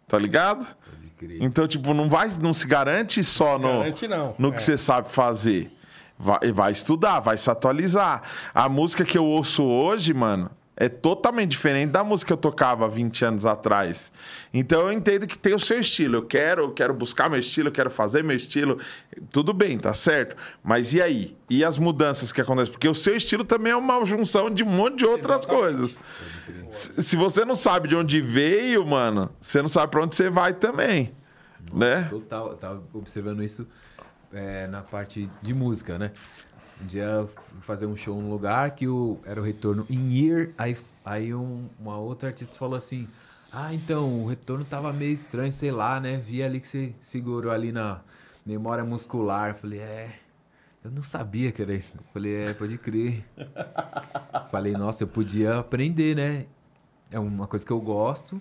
[0.07, 0.65] Tá ligado?
[1.39, 4.51] Então, tipo, não vai, não se garante só no, Garante não, no é.
[4.51, 5.71] que você sabe fazer.
[6.17, 8.23] Vai, vai estudar, vai se atualizar.
[8.53, 10.49] A música que eu ouço hoje, mano,
[10.79, 14.11] É totalmente diferente da música que eu tocava 20 anos atrás.
[14.53, 16.17] Então eu entendo que tem o seu estilo.
[16.17, 18.79] Eu quero, eu quero buscar meu estilo, eu quero fazer meu estilo.
[19.31, 20.35] Tudo bem, tá certo.
[20.63, 21.35] Mas e aí?
[21.49, 22.71] E as mudanças que acontecem?
[22.71, 25.97] Porque o seu estilo também é uma junção de um monte de outras coisas.
[26.69, 30.53] Se você não sabe de onde veio, mano, você não sabe pra onde você vai
[30.53, 31.11] também.
[31.73, 32.03] Né?
[32.03, 33.67] Total, eu tava observando isso
[34.31, 36.11] é, na parte de música, né?
[36.81, 40.11] Um dia eu fui fazer um show num lugar que o, era o retorno in
[40.11, 43.07] year, aí, aí um- uma outra artista falou assim:
[43.51, 46.17] Ah, então, o retorno tava meio estranho, sei lá, né?
[46.17, 48.01] Vi ali que você segurou ali na
[48.45, 49.55] memória muscular.
[49.55, 50.19] Falei, é.
[50.83, 51.97] Eu não sabia que era isso.
[52.13, 53.25] Falei, é, pode crer.
[54.51, 56.45] Falei, nossa, eu podia aprender, né?
[57.11, 58.39] É uma coisa que eu gosto.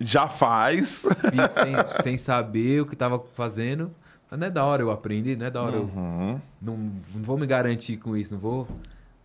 [0.00, 1.02] Já faz.
[1.30, 3.90] Fiz sem, sem saber o que tava fazendo.
[4.30, 5.90] Não é da hora eu aprender, não é da hora eu.
[6.60, 8.68] Não, não vou me garantir com isso, não vou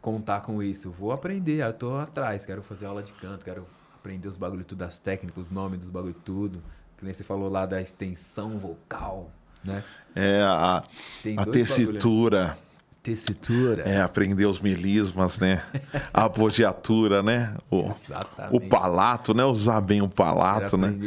[0.02, 0.92] contar com isso.
[0.92, 3.66] Vou aprender, eu tô atrás, quero fazer aula de canto, quero
[3.96, 6.62] aprender os bagulho tudo, das técnicas, os nomes dos bagulho tudo.
[6.98, 9.30] Que nem você falou lá da extensão vocal,
[9.64, 9.84] né?
[10.16, 10.84] É a, a
[11.26, 11.52] bagulho, né?
[11.52, 12.58] tessitura.
[13.02, 13.84] Tessitura.
[13.84, 15.62] É, aprender os melismas, né?
[16.14, 17.54] A apogiatura, né?
[17.70, 18.56] O, Exatamente.
[18.56, 19.44] o palato, né?
[19.44, 20.98] Usar bem o palato, né?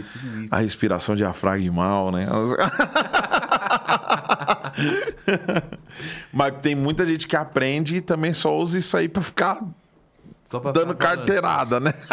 [0.50, 2.26] A respiração diafragmal, né?
[6.32, 9.58] Mas tem muita gente que aprende e também só usa isso aí pra ficar
[10.44, 11.92] Só pra dando carteirada, né?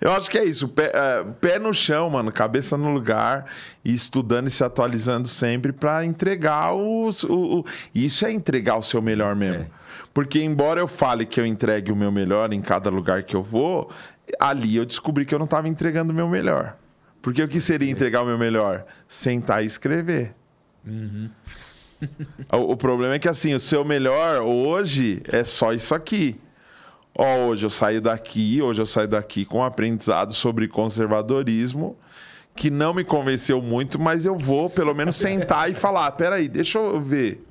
[0.00, 0.68] Eu acho que é isso.
[0.68, 2.30] Pé, é, pé no chão, mano.
[2.32, 3.46] Cabeça no lugar.
[3.84, 7.64] E estudando e se atualizando sempre pra entregar os, o, o-
[7.94, 9.62] Isso é entregar o seu melhor mesmo.
[9.62, 9.66] é.
[10.12, 13.42] Porque, embora eu fale que eu entregue o meu melhor em cada lugar que eu
[13.42, 13.90] vou,
[14.38, 16.76] ali eu descobri que eu não tava entregando o meu melhor.
[17.24, 18.84] Porque o que seria entregar o meu melhor?
[19.08, 20.34] Sentar e escrever.
[22.52, 26.38] O, o problema é que assim, o seu melhor hoje é só isso aqui.
[27.16, 31.96] Ó, hoje eu saio daqui, hoje eu saio daqui com um aprendizado sobre conservadorismo
[32.54, 36.78] que não me convenceu muito, mas eu vou pelo menos sentar e falar, peraí, deixa
[36.78, 37.42] eu ver.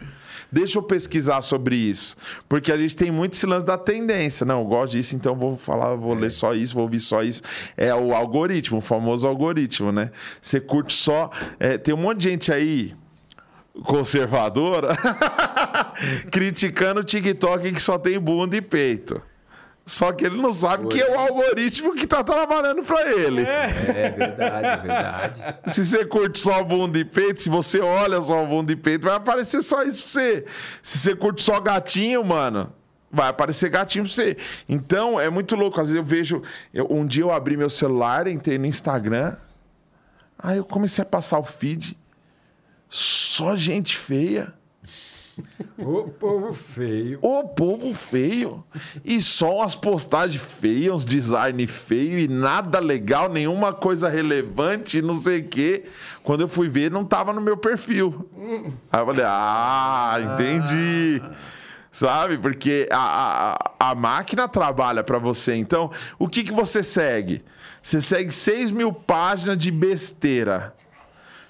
[0.54, 2.16] Deixa eu pesquisar sobre isso.
[2.48, 4.46] Porque a gente tem muito esse lance da tendência.
[4.46, 7.42] Não, eu gosto disso, então vou falar, vou ler só isso, vou ouvir só isso.
[7.76, 10.12] É o algoritmo, o famoso algoritmo, né?
[10.40, 11.32] Você curte só.
[11.60, 12.94] é, tem um monte de gente aí
[13.84, 14.96] conservadora
[16.30, 19.20] criticando o TikTok que só tem bunda e peito.
[19.86, 23.42] Só que ele não sabe que é o algoritmo que tá trabalhando pra ele.
[23.42, 25.42] É verdade, é verdade.
[25.74, 29.16] Se você curte só bunda e peito, se você olha só bunda e peito, vai
[29.18, 30.46] aparecer só isso pra você.
[30.82, 32.72] Se você curte só gatinho, mano,
[33.12, 34.38] vai aparecer gatinho pra você.
[34.70, 35.82] Então, é muito louco.
[35.82, 36.42] Às vezes eu vejo.
[36.74, 39.36] eu- um dia eu abri meu celular, entrei no Instagram.
[40.40, 41.98] Aí eu comecei a passar o feed.
[42.90, 44.54] Só gente feia.
[45.78, 47.20] Ô povo feio.
[47.22, 48.64] Ô povo feio.
[49.04, 55.16] E só umas postagens feias, uns design feio e nada legal, nenhuma coisa relevante, não
[55.16, 55.86] sei o quê.
[56.24, 58.30] Quando eu fui ver, não tava no meu perfil.
[58.92, 61.22] Aí eu falei, ah, entendi.
[61.92, 62.38] Sabe?
[62.38, 65.56] Porque a, a, a máquina trabalha para você.
[65.56, 67.44] Então, o que, que você segue?
[67.82, 70.74] Você segue 6 mil páginas de besteira.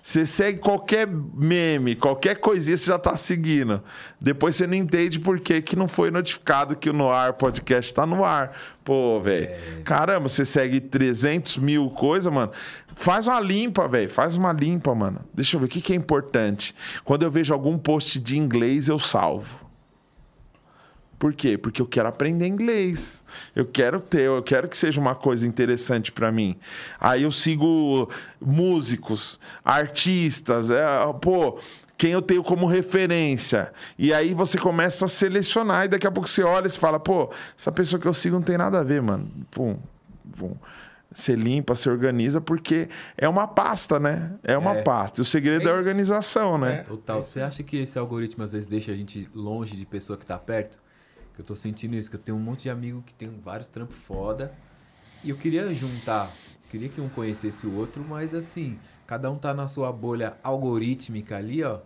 [0.05, 3.81] Você segue qualquer meme, qualquer coisinha você já tá seguindo.
[4.19, 8.05] Depois você não entende por que, que não foi notificado que o Noir Podcast tá
[8.05, 8.51] no ar.
[8.83, 9.49] Pô, velho.
[9.85, 12.51] Caramba, você segue 300 mil coisas, mano.
[12.97, 14.09] Faz uma limpa, velho.
[14.09, 15.21] Faz uma limpa, mano.
[15.33, 16.75] Deixa eu ver o que, que é importante.
[17.05, 19.62] Quando eu vejo algum post de inglês, eu salvo.
[21.23, 21.57] Por quê?
[21.57, 23.23] Porque eu quero aprender inglês.
[23.55, 26.57] Eu quero ter, eu quero que seja uma coisa interessante para mim.
[26.99, 28.09] Aí eu sigo
[28.41, 30.83] músicos, artistas, é,
[31.21, 31.57] pô,
[31.97, 33.71] quem eu tenho como referência.
[33.97, 36.99] E aí você começa a selecionar e daqui a pouco você olha e você fala,
[36.99, 39.31] pô, essa pessoa que eu sigo não tem nada a ver, mano.
[39.49, 39.77] Pum,
[40.37, 40.57] pum.
[41.09, 44.33] Você limpa, você organiza, porque é uma pasta, né?
[44.43, 44.81] É uma É.
[44.81, 45.21] pasta.
[45.21, 46.83] E o segredo é, É a organização, né?
[46.85, 47.23] Total.
[47.23, 50.37] Você acha que esse algoritmo às vezes deixa a gente longe de pessoa que tá
[50.37, 50.82] perto?
[51.33, 53.67] Que eu tô sentindo isso, que eu tenho um monte de amigo que tem vários
[53.67, 54.53] trampos foda.
[55.23, 56.29] E eu queria juntar,
[56.69, 61.37] queria que um conhecesse o outro, mas assim, cada um tá na sua bolha algorítmica
[61.37, 61.79] ali, ó,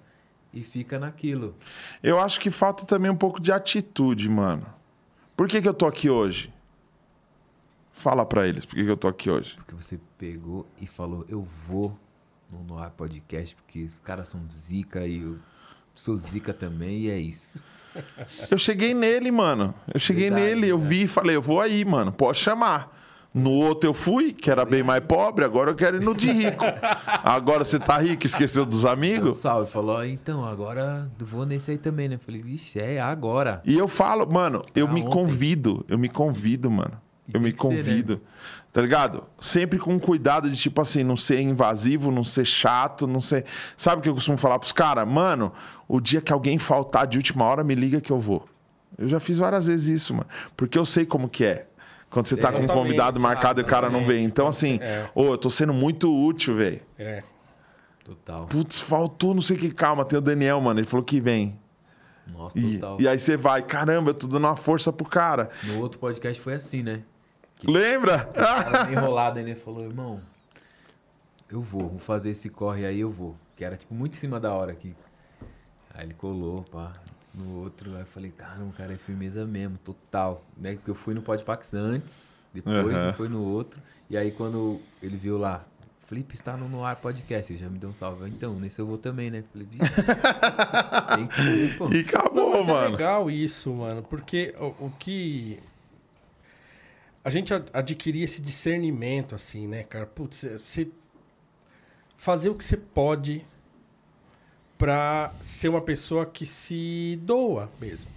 [0.53, 1.55] e fica naquilo.
[2.01, 4.65] Eu acho que falta também um pouco de atitude, mano.
[5.35, 6.51] Por que, que eu tô aqui hoje?
[7.91, 9.55] Fala pra eles por que, que eu tô aqui hoje.
[9.55, 11.97] Porque você pegou e falou, eu vou
[12.51, 15.37] no Noir Podcast, porque os caras são zica e eu
[15.93, 17.63] sou zica também, e é isso.
[18.51, 19.73] Eu cheguei nele, mano.
[19.93, 20.85] Eu cheguei Verdade, nele, eu né?
[20.87, 22.11] vi e falei, eu vou aí, mano.
[22.11, 22.95] Pode chamar.
[23.33, 26.31] No outro eu fui, que era bem mais pobre, agora eu quero ir no de
[26.31, 26.65] rico.
[27.23, 29.37] Agora você tá rico, esqueceu dos Deu um amigos?
[29.37, 29.69] salve.
[29.69, 32.15] Falou, então, agora vou nesse aí também, né?
[32.15, 33.61] Eu Falei, vixe, é agora.
[33.63, 35.11] E eu falo, mano, eu Pra me ontem.
[35.11, 36.93] convido, eu me convido, mano.
[37.27, 37.81] E Eu me que ser, né?
[38.77, 39.23] Tá ligado?
[39.39, 43.43] Sempre com cuidado de, tipo assim, não ser invasivo, não ser chato, não ser.
[43.75, 45.07] Sabe o que eu costumo falar pros caras?
[45.07, 45.51] Mano,
[45.87, 48.47] o dia que alguém faltar de última hora, me liga que eu vou.
[48.95, 50.27] Eu já fiz várias vezes isso, mano.
[50.55, 51.65] Porque eu sei como que é.
[52.11, 54.23] Quando você tá com um convidado marcado e o cara não vem.
[54.23, 55.09] Então, assim, É.
[55.15, 56.79] ô, eu tô sendo muito útil, velho.
[56.99, 57.23] É.
[58.05, 58.45] Total.
[58.45, 59.71] Putz, faltou não sei o que.
[59.71, 60.79] Calma, tem o Daniel, mano.
[60.79, 61.59] Ele falou que vem.
[62.27, 62.97] Nossa, E, total.
[63.01, 65.49] e aí você vai, caramba, eu tô dando uma força pro cara.
[65.63, 67.01] No outro podcast foi assim, né?
[67.63, 68.19] Lembra?
[68.25, 69.55] Tava meio enrolado né?
[69.55, 70.21] Falou, irmão,
[71.49, 73.35] eu vou, vou fazer esse corre aí, eu vou.
[73.55, 74.95] Que era, tipo, muito em cima da hora aqui.
[75.93, 76.93] Aí ele colou, pá.
[77.33, 80.43] No outro, aí eu falei, caramba, cara, é firmeza mesmo, total.
[80.57, 80.73] Né?
[80.73, 83.79] Porque eu fui no Podpax antes, depois eu fui no outro.
[84.09, 85.63] E aí quando ele viu lá,
[86.07, 88.27] Felipe está no, no ar podcast, ele já me deu um salve.
[88.29, 89.43] Então, nesse eu vou também, né?
[89.51, 89.93] Falei, vixe,
[91.15, 91.89] tem que ser, pô.
[91.93, 92.91] E acabou, Não, mas é mano.
[92.91, 95.59] legal isso, mano, porque o, o que.
[97.27, 100.05] A gente adquirir esse discernimento, assim, né, cara?
[100.05, 100.87] Putz, você.
[102.15, 103.45] Fazer o que você pode
[104.77, 108.09] pra ser uma pessoa que se doa mesmo.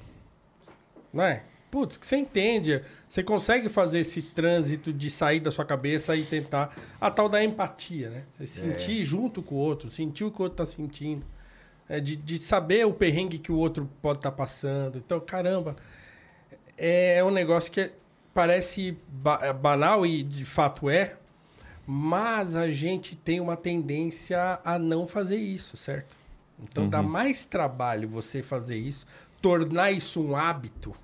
[1.13, 1.43] Não é?
[1.73, 2.85] Putz, que você entende.
[3.09, 6.73] Você consegue fazer esse trânsito de sair da sua cabeça e tentar.
[7.01, 8.23] A tal da empatia, né?
[8.35, 11.27] Você sentir junto com o outro, sentir o que o outro tá sentindo.
[11.89, 14.99] É, de, de saber o perrengue que o outro pode estar passando.
[14.99, 15.75] Então, caramba,
[16.79, 17.93] é, é um negócio que é-
[18.35, 21.15] parece ba- é banal e de fato é,
[21.87, 26.17] mas a gente tem uma tendência a não fazer isso, certo?
[26.63, 29.07] Então dá mais trabalho você fazer isso,
[29.41, 30.95] tornar isso um hábito.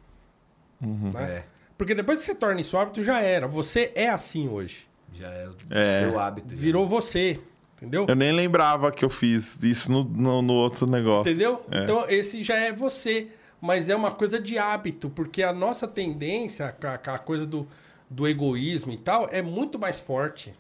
[0.80, 1.22] né?
[1.22, 1.44] É,
[1.78, 3.46] Porque depois que você torna isso um hábito, já era.
[3.48, 4.86] Você é assim hoje.
[5.14, 6.00] já é o É.
[6.02, 6.50] seu hábito.
[6.54, 6.60] já.
[6.60, 7.40] Virou você.
[7.76, 8.06] Entendeu?
[8.08, 11.30] Eu nem lembrava que eu fiz isso no, no, no outro negócio.
[11.30, 11.62] Entendeu?
[11.70, 11.82] É.
[11.84, 13.28] Então, esse já é você.
[13.60, 17.66] Mas é uma coisa de hábito, porque a nossa tendência, a, a coisa do,
[18.08, 20.54] do egoísmo e tal, é muito mais forte.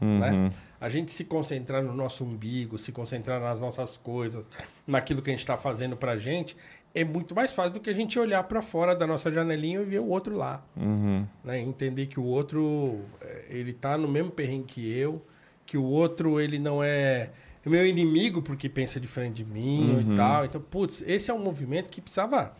[0.00, 0.18] Uhum.
[0.18, 0.52] Né?
[0.80, 4.48] A gente se concentrar no nosso umbigo, se concentrar nas nossas coisas,
[4.84, 6.56] naquilo que a gente está fazendo pra gente,
[6.94, 9.84] é muito mais fácil do que a gente olhar para fora da nossa janelinha e
[9.84, 10.62] ver o outro lá.
[10.76, 11.24] Uhum.
[11.44, 11.60] né?
[11.60, 15.24] Entender que o outro, eh, ele tá no mesmo perrengue que eu,
[15.64, 17.30] que o outro, ele não é
[17.70, 20.12] meu inimigo porque pensa diferente de mim Uhum.
[20.12, 20.44] e tal.
[20.44, 22.54] Então, putz, esse é um movimento que precisava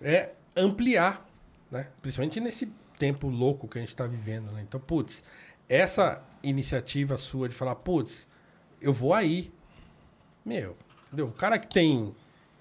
[0.00, 1.26] é, ampliar,
[1.70, 1.88] né?
[2.00, 2.68] Principalmente nesse
[2.98, 4.64] tempo louco que a gente está vivendo, né?
[4.66, 5.22] Então, putz,
[5.68, 8.28] essa iniciativa sua de falar, putz,
[8.80, 9.50] eu vou aí.
[10.44, 10.76] Meu,
[11.08, 11.26] entendeu?
[11.26, 12.14] O cara que tem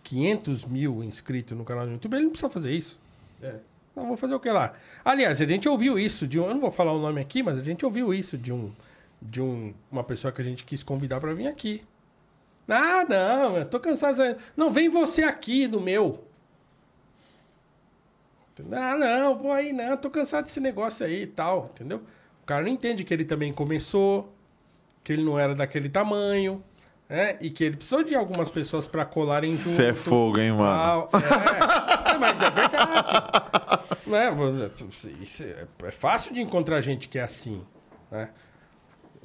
[0.04, 3.00] 500 mil inscritos no canal do YouTube, ele não precisa fazer isso.
[3.42, 3.56] É.
[3.96, 4.74] Não, vou fazer o que lá?
[5.06, 6.46] Aliás, a gente ouviu isso de um.
[6.48, 8.72] Eu não vou falar o nome aqui, mas a gente ouviu isso de um.
[9.30, 11.84] De um, uma pessoa que a gente quis convidar pra vir aqui.
[12.68, 14.16] Ah, não, eu tô cansado.
[14.18, 16.24] de- Não, vem você aqui no meu.
[18.72, 21.98] Ah, não, vou aí, não, tô cansado desse negócio aí e tal, entendeu?
[22.42, 24.34] O cara não entende que ele também começou,
[25.04, 26.64] que ele não era daquele tamanho,
[27.10, 27.38] né?
[27.42, 29.70] E que ele precisou de algumas pessoas pra colarem junto.
[29.70, 31.08] Você é fogo, hein, mano?
[31.10, 31.10] tal.
[31.14, 32.88] É, É, mas é verdade.
[34.08, 34.30] né?
[35.84, 37.62] É, é fácil de encontrar gente que é assim,
[38.10, 38.30] né?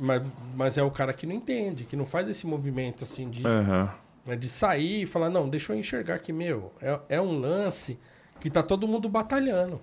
[0.00, 3.46] Mas, mas é o cara que não entende, que não faz esse movimento assim de,
[3.46, 3.92] Aham.
[4.26, 7.98] né, de sair e falar, não, deixa eu enxergar que, meu, é, é um lance
[8.40, 9.80] que tá todo mundo batalhando.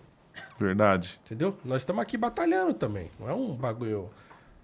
[0.60, 1.20] Verdade.
[1.26, 1.58] Entendeu?
[1.64, 3.10] Nós estamos aqui batalhando também.
[3.20, 4.10] Não é um bagulho.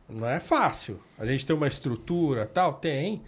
[0.10, 1.00] Não é fácil.
[1.18, 3.22] A gente tem uma estrutura tal, tem.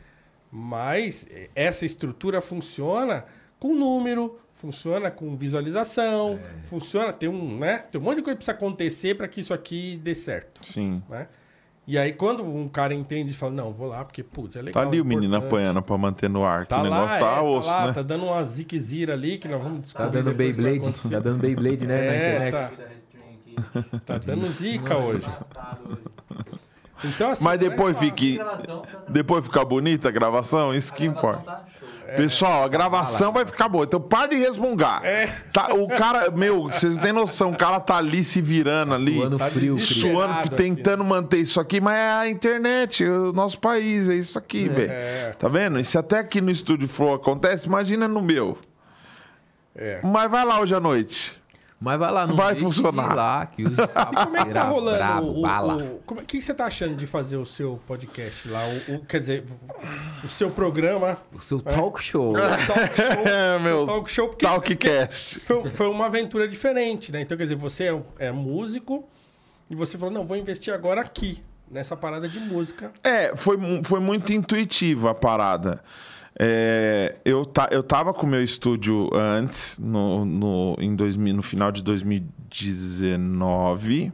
[0.51, 3.25] Mas essa estrutura funciona
[3.59, 6.39] com número, funciona com visualização,
[6.69, 7.11] funciona.
[7.11, 7.79] Tem um, né?
[7.91, 10.65] Tem um monte de coisa que precisa acontecer para que isso aqui dê certo.
[10.65, 11.03] Sim.
[11.09, 11.27] Né?
[11.87, 14.81] E aí, quando um cara entende e fala, não, vou lá, porque, putz, é legal.
[14.83, 15.47] Tá ali é o menino importante.
[15.47, 16.63] apanhando pra manter no ar.
[16.63, 17.93] que Tá o lá, negócio tá é, osso, tá lá, né?
[17.93, 20.71] tá dando uma ziquezira ali que nós vamos Tá descobrir dando depois o que vai
[20.79, 22.77] Beyblade, tá dando Beyblade, né, na É, internet.
[23.91, 25.29] tá, tá dando zica hoje.
[27.03, 28.39] Então, assim, Mas não é depois fique.
[29.07, 31.63] Depois ficar bonita a gravação, isso que importa.
[32.15, 33.85] Pessoal, a gravação vai ficar boa.
[33.85, 35.03] Então para de resmungar.
[35.03, 35.27] É.
[35.51, 39.15] Tá, o cara, meu, vocês não têm noção, o cara tá ali se virando ali.
[39.15, 39.79] Suando Tá frio.
[39.79, 44.69] Suando, tentando manter isso aqui, mas é a internet, o nosso país, é isso aqui,
[44.69, 45.35] velho.
[45.37, 45.79] Tá vendo?
[45.79, 48.57] E se até aqui no Estúdio Flow acontece, imagina no meu.
[49.75, 49.99] É.
[50.03, 51.37] Mas vai lá hoje à noite.
[51.85, 53.15] Mas vai lá, não Vai funcionar.
[53.15, 53.65] lá, que E
[54.25, 55.45] como é que tá rolando o, o,
[55.95, 58.61] o- como, O que você tá achando de fazer o seu podcast lá?
[58.89, 59.43] O, o- quer dizer,
[60.23, 61.17] o seu programa.
[61.31, 62.31] O seu talk show.
[62.31, 63.05] o Talk show.
[63.25, 65.39] É, meu o talk show, porque Talkcast.
[65.41, 67.21] foi, foi uma aventura diferente, né?
[67.21, 67.85] Então, quer dizer, você
[68.19, 69.07] é, é músico,
[69.69, 72.91] E você falou, não, vou investir agora aqui, nessa parada de música.
[73.03, 75.83] É, foi, mu- foi muito intuitiva a parada.
[76.37, 81.41] É, eu, ta, eu tava com o meu estúdio antes, no, no, em 2000, no
[81.41, 84.11] final de 2019.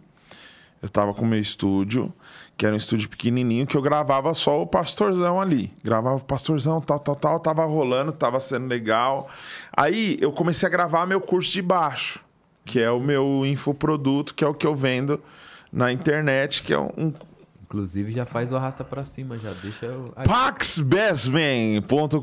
[0.81, 2.13] Eu tava com o meu estúdio,
[2.57, 5.71] que era um estúdio pequenininho, que eu gravava só o Pastorzão ali.
[5.83, 7.39] Gravava o Pastorzão, tal, tal, tal.
[7.39, 9.29] Tava rolando, tava sendo legal.
[9.75, 12.19] Aí eu comecei a gravar meu curso de baixo,
[12.65, 15.21] que é o meu infoproduto, que é o que eu vendo
[15.71, 17.13] na internet, que é um,
[17.71, 20.11] Inclusive já faz o arrasta pra cima, já deixa o.
[20.13, 22.19] Ai, paxbestman.com.br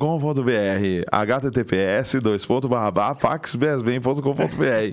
[1.10, 3.17] https dois ponto barra barra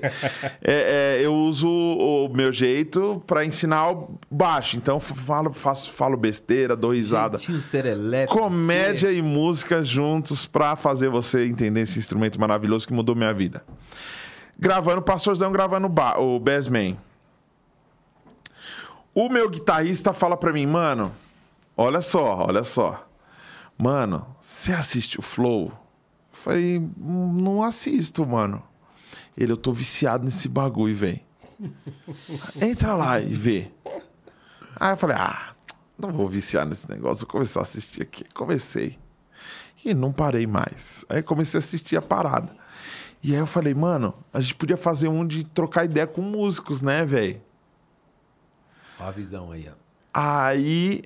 [0.64, 4.78] é, eu uso o meu jeito para ensinar o baixo.
[4.78, 7.36] Então falo, faço, falo besteira dou risada.
[7.36, 8.32] Jeitinho serelepe.
[8.32, 13.62] comédia e música juntos para fazer você entender esse instrumento maravilhoso que mudou minha vida.
[14.58, 16.96] Gravando Pastorzão gravando o Bassman
[19.16, 21.10] o meu guitarrista fala pra mim, mano,
[21.74, 23.08] olha só, olha só.
[23.78, 25.68] Mano, você assiste o Flow?
[25.68, 28.62] Eu falei, "Hum, não assisto, mano.
[29.36, 31.20] Ele, eu tô viciado nesse bagulho, velho.
[32.60, 33.70] Entra lá e vê.
[34.78, 35.54] Aí eu falei, ah,
[35.98, 38.24] não vou viciar nesse negócio, vou começar a assistir aqui.
[38.34, 38.98] Comecei.
[39.82, 41.06] E não parei mais.
[41.08, 42.54] Aí comecei a assistir a parada.
[43.22, 46.82] E aí eu falei, mano, a gente podia fazer um de trocar ideia com músicos,
[46.82, 47.40] né, velho?
[48.98, 49.86] Ó a visão aí, ó.
[50.12, 51.02] Aí,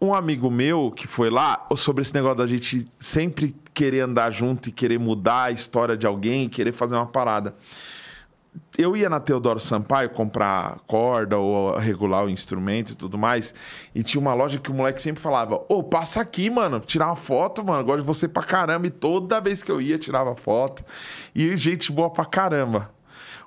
[0.00, 4.68] um amigo meu que foi lá, sobre esse negócio da gente sempre querer andar junto
[4.68, 7.54] e querer mudar a história de alguém, querer fazer uma parada.
[8.76, 13.54] Eu ia na Teodoro Sampaio comprar corda ou regular o instrumento e tudo mais,
[13.94, 17.16] e tinha uma loja que o moleque sempre falava: Ô, passa aqui, mano, tirar uma
[17.16, 17.84] foto, mano.
[17.84, 18.86] Gosto de você pra caramba.
[18.86, 20.84] E toda vez que eu ia, tirava foto.
[21.34, 22.90] E gente boa pra caramba.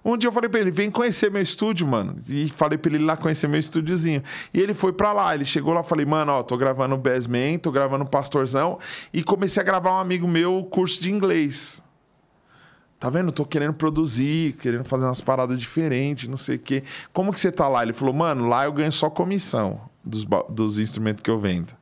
[0.04, 2.18] Um dia eu falei pra ele, vem conhecer meu estúdio, mano.
[2.28, 4.24] E falei pra ele ir lá conhecer meu estúdiozinho.
[4.54, 7.72] E ele foi pra lá, ele chegou lá, falei, mano, ó, tô gravando Bassman, tô
[7.72, 8.80] gravando Pastorzão.
[9.14, 11.84] E comecei a gravar um amigo meu curso de inglês.
[13.00, 13.32] Tá vendo?
[13.32, 16.84] Tô querendo produzir, querendo fazer umas paradas diferentes, não sei o quê.
[17.14, 17.82] Como que você tá lá?
[17.84, 21.74] Ele falou, mano, lá eu ganho só comissão dos, dos instrumentos que eu vendo.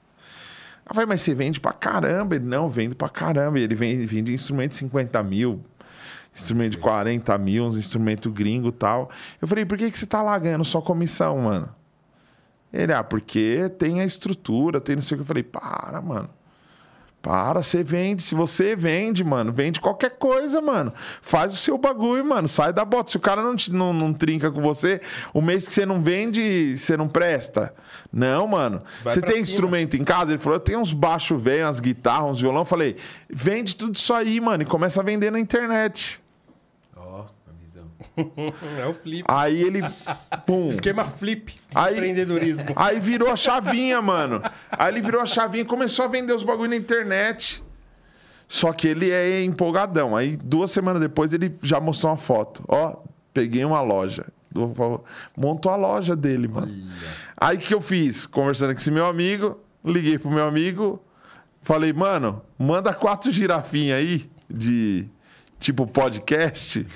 [0.88, 2.36] Eu falei, mas você vende pra caramba?
[2.36, 3.60] Ele, não, vende pra caramba.
[3.60, 5.62] Ele vende, vende instrumento de 50 mil,
[6.40, 9.10] instrumento de 40 mil, uns instrumentos gringo e tal.
[9.42, 11.70] Eu falei, por que, que você tá lá ganhando só comissão, mano?
[12.72, 15.22] Ele, ah, porque tem a estrutura, tem não sei o que.
[15.24, 16.30] Eu falei, para, mano.
[17.22, 18.22] Para, você vende.
[18.22, 20.94] Se você vende, mano, vende qualquer coisa, mano.
[21.22, 22.48] Faz o seu bagulho, mano.
[22.48, 23.12] Sai da bota.
[23.12, 25.02] Se o cara não, te, não, não trinca com você,
[25.34, 27.74] o mês que você não vende, você não presta.
[28.14, 28.82] Não, mano.
[29.04, 29.42] Vai você tem cima.
[29.42, 30.32] instrumento em casa?
[30.32, 32.62] Ele falou, eu tenho uns baixos velhos, umas guitarras, uns violão.
[32.62, 32.96] Eu falei,
[33.30, 36.22] vende tudo isso aí, mano, e começa a vender na internet.
[38.82, 39.24] É o flip.
[39.28, 39.82] Aí ele,
[40.46, 40.70] pum.
[40.70, 42.66] Esquema flip Aí- empreendedorismo.
[42.76, 44.42] Aí virou a chavinha, mano.
[44.72, 47.64] Aí ele virou a chavinha e começou a vender os bagulho na internet.
[48.48, 50.16] Só que ele é empolgadão.
[50.16, 52.64] Aí duas semanas depois ele já mostrou uma foto.
[52.68, 52.96] Ó,
[53.34, 54.26] peguei uma loja.
[55.36, 56.74] Montou a loja dele, mano.
[57.36, 58.26] Aí o que eu fiz?
[58.26, 61.00] Conversando com esse meu amigo, liguei pro meu amigo,
[61.62, 65.06] falei, mano, manda quatro girafinhas aí de
[65.60, 66.88] tipo podcast.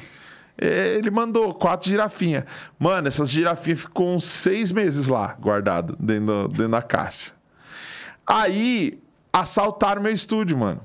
[0.62, 2.44] É, Ele mandou quatro girafinhas.
[2.78, 7.32] Mano, essas girafinhas ficou uns seis meses lá, guardado, dentro, dentro da caixa.
[8.28, 9.02] Aí,
[9.34, 10.82] assaltaram meu estúdio, mano.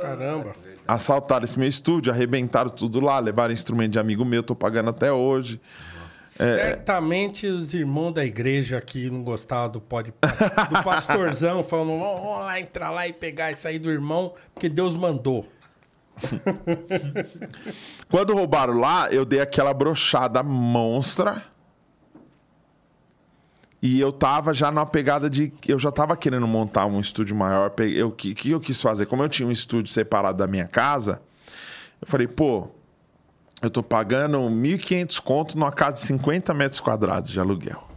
[0.00, 0.54] Caramba.
[0.86, 5.12] Assaltaram esse meu estúdio, arrebentaram tudo lá, levaram instrumento de amigo meu, tô pagando até
[5.12, 5.60] hoje.
[6.38, 6.56] É.
[6.56, 10.12] Certamente os irmãos da igreja aqui não gostavam do, pod...
[10.12, 14.96] do pastorzão, falando, vamos lá entrar lá e pegar isso aí do irmão, porque Deus
[14.96, 15.46] mandou.
[18.08, 21.42] Quando roubaram lá, eu dei aquela brochada monstra.
[23.80, 25.52] E eu tava já na pegada de.
[25.66, 27.72] Eu já tava querendo montar um estúdio maior.
[28.06, 29.06] O que, que eu quis fazer?
[29.06, 31.20] Como eu tinha um estúdio separado da minha casa,
[32.00, 32.68] eu falei, pô,
[33.60, 37.88] eu tô pagando 1.500 conto numa casa de 50 metros quadrados de aluguel.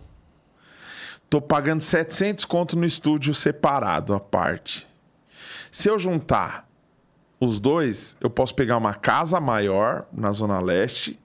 [1.30, 4.88] Tô pagando 700 conto no estúdio separado, à parte.
[5.72, 6.65] Se eu juntar
[7.40, 11.20] os dois, eu posso pegar uma casa maior na Zona Leste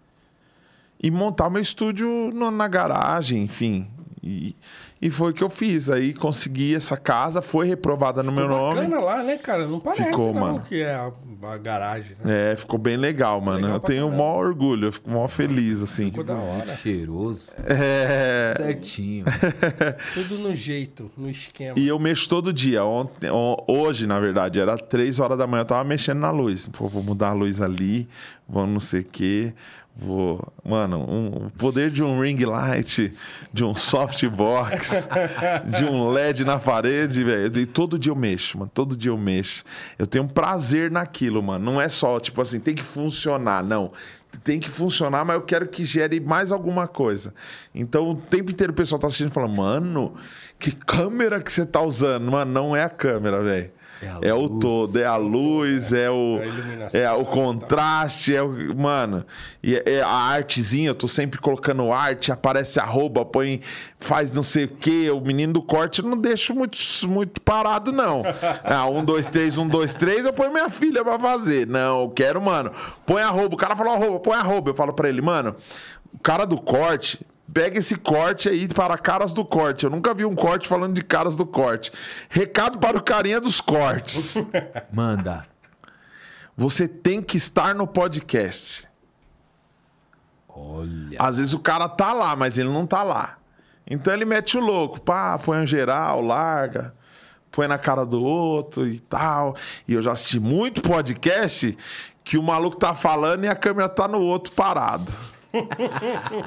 [1.03, 3.89] e montar meu estúdio na garagem, enfim.
[4.23, 4.55] E,
[5.03, 5.89] e foi o que eu fiz.
[5.89, 8.83] Aí consegui essa casa, foi reprovada no meu nome.
[8.83, 9.67] Bacana lá, né, cara?
[9.67, 10.61] Não parece Ficou, não, mano.
[10.61, 11.11] que é a,
[11.43, 12.53] a garagem, né?
[12.53, 13.61] É, ficou bem legal, mano.
[13.63, 16.07] Legal eu tenho o maior orgulho, eu fico maior feliz, assim.
[16.07, 16.77] Ficou da hora.
[16.77, 17.49] Cheiroso.
[17.67, 18.53] É.
[18.57, 19.25] Certinho.
[20.13, 21.79] Tudo no jeito, no esquema.
[21.79, 22.85] E eu mexo todo dia.
[22.85, 23.31] Ontem,
[23.67, 26.69] hoje, na verdade, era três horas da manhã, eu tava mexendo na luz.
[26.69, 28.07] Pô, vou mudar a luz ali,
[28.47, 29.55] vou não sei o quê,
[29.97, 30.41] Vou.
[30.65, 33.13] Mano, um- o poder de um ring light,
[33.53, 35.09] de um softbox,
[35.79, 37.59] de um LED na parede, velho.
[37.59, 38.71] E todo dia eu mexo, mano.
[38.73, 39.63] Todo dia eu mexo.
[39.99, 41.65] Eu tenho um prazer naquilo, mano.
[41.73, 43.63] Não é só, tipo assim, tem que funcionar.
[43.63, 43.93] Não.
[44.45, 47.35] Tem que funcionar, mas eu quero que gere mais alguma coisa.
[47.75, 50.15] Então, o tempo inteiro o pessoal tá assistindo e falando, mano,
[50.59, 52.31] que câmera que você tá usando?
[52.31, 53.71] Mano, não é a câmera, velho.
[54.03, 57.01] É É o todo, é a luz, é o, É a iluminação.
[57.01, 59.25] é o contraste, é o, mano,
[59.63, 63.61] e é, é a artezinha, eu tô sempre colocando arte, aparece arroba, põe,
[63.99, 68.23] faz não sei o que, o menino do corte não deixo muito, muito parado, não.
[68.65, 71.67] Ah, um, dois, três, um, dois, três, eu ponho minha filha pra fazer.
[71.67, 72.71] Não, eu quero, mano,
[73.05, 75.55] põe arroba, o cara falou arroba, põe arroba, eu falo pra ele, mano,
[76.13, 77.21] o cara do corte,
[77.53, 79.85] Pega esse corte aí para caras do corte.
[79.85, 81.91] Eu nunca vi um corte falando de caras do corte.
[82.29, 84.37] Recado para o carinha dos cortes.
[84.93, 85.47] Manda.
[86.57, 88.87] Você tem que estar no podcast.
[90.49, 91.17] Olha.
[91.19, 93.39] Às vezes o cara tá lá, mas ele não tá lá.
[93.87, 96.95] Então ele mete o louco, pá, põe um geral, larga,
[97.51, 99.57] põe na cara do outro e tal.
[99.89, 101.77] E eu já assisti muito podcast
[102.23, 105.11] que o maluco tá falando e a câmera tá no outro parado.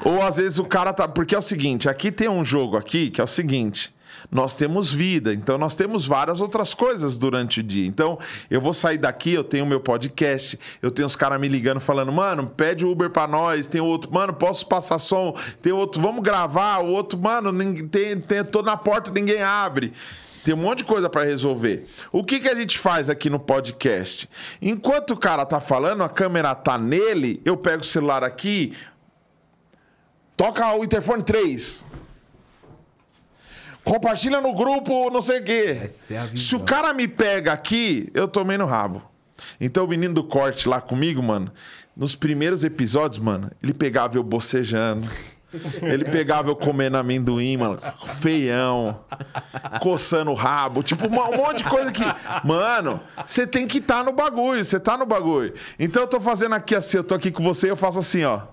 [0.03, 1.07] Ou às vezes o cara tá.
[1.07, 3.93] Porque é o seguinte, aqui tem um jogo aqui que é o seguinte.
[4.32, 7.85] Nós temos vida, então nós temos várias outras coisas durante o dia.
[7.85, 8.17] Então,
[8.49, 12.11] eu vou sair daqui, eu tenho meu podcast, eu tenho os caras me ligando falando,
[12.11, 16.80] mano, pede Uber pra nós, tem outro, mano, posso passar som, tem outro, vamos gravar,
[16.80, 17.51] o outro, mano,
[17.90, 19.93] tem, tem, tô na porta, ninguém abre.
[20.43, 21.88] Tem um monte de coisa pra resolver.
[22.11, 24.30] O que, que a gente faz aqui no podcast?
[24.61, 28.73] Enquanto o cara tá falando, a câmera tá nele, eu pego o celular aqui,
[30.43, 31.85] toca o interfone 3.
[33.81, 35.80] Compartilha no grupo, não sei o quê.
[35.81, 35.88] É.
[35.88, 39.01] Se o cara me pega aqui, eu tomei no rabo.
[39.59, 41.49] Então o menino do corte lá comigo, mano,
[41.95, 45.09] nos primeiros episódios, mano, ele pegava eu bocejando.
[45.81, 47.77] Ele pegava eu comendo amendoim, mano,
[48.19, 49.01] feião,
[49.80, 52.03] coçando o rabo, tipo, um monte de coisa que.
[52.43, 55.53] Mano, você tem que estar no bagulho, você tá no bagulho.
[55.77, 58.52] Então eu tô fazendo aqui assim, eu tô aqui com você, eu faço assim, ó.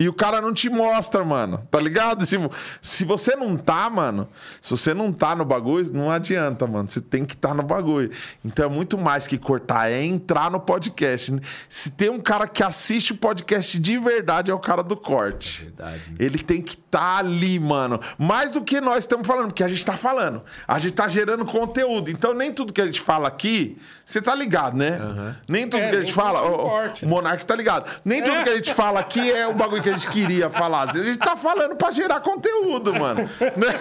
[0.00, 1.58] E o cara não te mostra, mano.
[1.70, 2.26] Tá ligado?
[2.26, 4.26] Tipo, se você não tá, mano,
[4.62, 6.88] se você não tá no bagulho, não adianta, mano.
[6.88, 8.10] Você tem que estar tá no bagulho.
[8.42, 11.38] Então é muito mais que cortar, é entrar no podcast.
[11.68, 15.64] Se tem um cara que assiste o podcast de verdade, é o cara do corte.
[15.64, 16.14] Verdade.
[16.18, 18.00] Ele tem que estar ali, mano.
[18.16, 20.42] Mais do que nós estamos falando, porque a gente tá falando.
[20.66, 22.10] A gente tá gerando conteúdo.
[22.10, 25.36] Então nem tudo que a gente fala aqui, você tá ligado, né?
[25.46, 26.38] Nem tudo É, que a gente fala.
[26.38, 27.14] é corte, o né?
[27.14, 27.90] Monark tá ligado.
[28.02, 30.82] Nem tudo que a gente fala aqui é o bagulho que a gente queria falar.
[30.88, 33.22] Às vezes a gente tá falando pra gerar conteúdo, mano.
[33.40, 33.74] Né?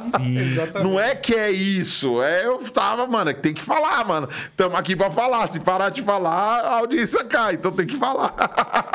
[0.00, 0.54] Sim.
[0.82, 2.22] Não é que é isso.
[2.22, 4.28] É, eu tava, mano, é que tem que falar, mano.
[4.56, 5.46] Tamo aqui pra falar.
[5.48, 7.54] Se parar de falar, a audiência cai.
[7.54, 8.34] Então tem que falar.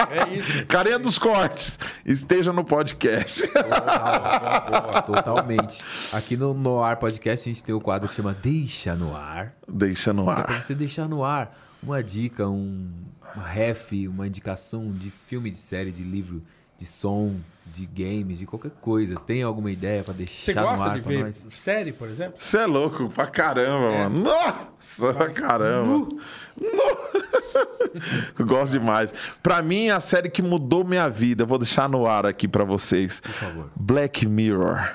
[0.09, 0.65] É isso.
[0.67, 1.77] Carinha dos cortes.
[2.05, 3.45] Esteja no podcast.
[3.47, 5.83] Total, totalmente.
[6.13, 9.53] Aqui no No Ar Podcast a gente tem o quadro que chama Deixa no Ar.
[9.67, 10.61] Deixa no É pra ar.
[10.61, 12.89] você deixar no ar uma dica, um,
[13.35, 16.41] uma ref, uma indicação de filme, de série, de livro,
[16.77, 19.15] de som, de games, de qualquer coisa.
[19.15, 21.47] Tem alguma ideia pra deixar Você no gosta ar de ver nós?
[21.51, 22.35] série, por exemplo?
[22.37, 24.03] Você é louco pra caramba, É.
[24.09, 24.23] mano.
[24.23, 25.89] Nossa, pra caramba.
[25.89, 26.19] No.
[28.45, 29.13] Gosto demais.
[29.41, 32.63] Pra mim, a série que mudou minha vida, eu vou deixar no ar aqui pra
[32.63, 33.19] vocês.
[33.21, 33.71] Por favor.
[33.75, 34.87] Black Mirror.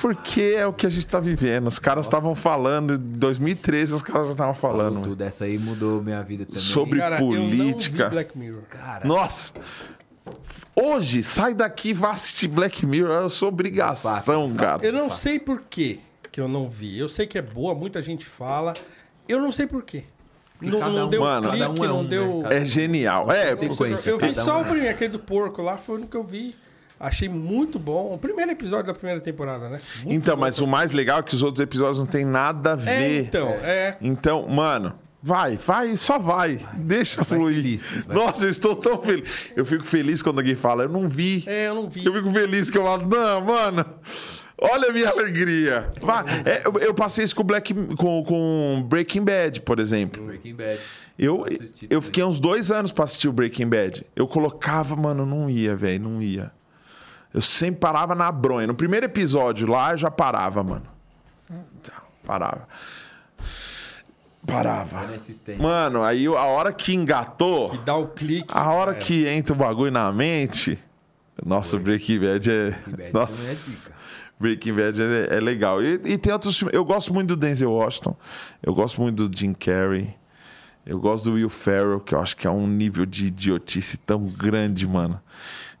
[0.00, 1.66] Porque é o que a gente tá vivendo.
[1.66, 5.02] Os caras estavam falando, em 2013 os caras já estavam falando.
[5.02, 6.60] Tudo essa aí mudou minha vida também.
[6.60, 7.96] Sobre- Cara, política.
[7.96, 8.62] eu não vi Black Mirror.
[8.68, 9.52] Cara, Nossa!
[10.74, 13.22] Hoje, sai daqui e vá assistir Black Mirror.
[13.22, 14.84] É a sua obrigação, cara.
[14.84, 16.00] Eu não sei por quê
[16.30, 16.98] que eu não vi.
[16.98, 18.72] Eu sei que é boa, muita gente fala.
[19.28, 20.04] Eu não sei por quê.
[20.60, 22.36] Não, cada não um- deu Mano, clique, cada um é não um, deu...
[22.38, 22.42] né?
[22.44, 23.30] Cada É genial.
[23.30, 24.68] É, Sequência, Eu vi cada só um o é.
[24.68, 26.54] primeiro, aquele do porco lá, foi o único que eu vi.
[26.98, 28.14] Achei muito bom.
[28.14, 29.78] O primeiro episódio da primeira temporada, né?
[30.02, 30.40] Muito então, bom.
[30.40, 33.20] mas o mais legal é que os outros episódios não tem nada a É, ver.
[33.24, 33.96] então, é.
[34.00, 36.58] Então, mano, vai, vai, só vai.
[36.74, 37.56] Deixa fluir.
[37.56, 38.16] feliz, vai.
[38.16, 39.28] Nossa, eu estou tão feliz.
[39.54, 41.44] Eu fico feliz quando alguém fala, eu não vi.
[41.46, 42.04] É, eu não vi.
[42.04, 43.84] Eu fico feliz que eu falo, não, mano.
[44.58, 45.90] Olha a minha alegria.
[46.00, 46.24] Vai.
[46.46, 50.24] É, eu, eu passei isso com, Black, com, com Breaking Bad, por exemplo.
[50.24, 50.80] Breaking Bad.
[51.18, 51.56] Eu, eu
[51.88, 52.00] também.
[52.00, 54.06] fiquei uns dois anos pra assistir o Breaking Bad.
[54.16, 56.50] Eu colocava, mano, não ia, velho, não ia.
[57.32, 58.66] Eu sempre parava na bronha.
[58.66, 60.86] No primeiro episódio lá, eu já parava, mano.
[61.50, 62.66] Então, parava.
[64.46, 65.08] Parava.
[65.58, 68.46] Mano, aí a hora que engatou, Que dá o clique.
[68.48, 68.94] a hora é.
[68.94, 70.78] que entra o bagulho na mente.
[71.44, 72.70] Nossa, o Breaking Bad é.
[72.70, 73.50] Breaking Bad Nossa.
[73.50, 73.96] é dica.
[74.38, 75.82] Breaking Bad é, é legal.
[75.82, 76.74] E, e tem outros filmes.
[76.74, 78.16] Eu gosto muito do Denzel Washington.
[78.62, 80.14] Eu gosto muito do Jim Carrey.
[80.84, 84.26] Eu gosto do Will Ferrell, que eu acho que é um nível de idiotice tão
[84.26, 85.20] grande, mano.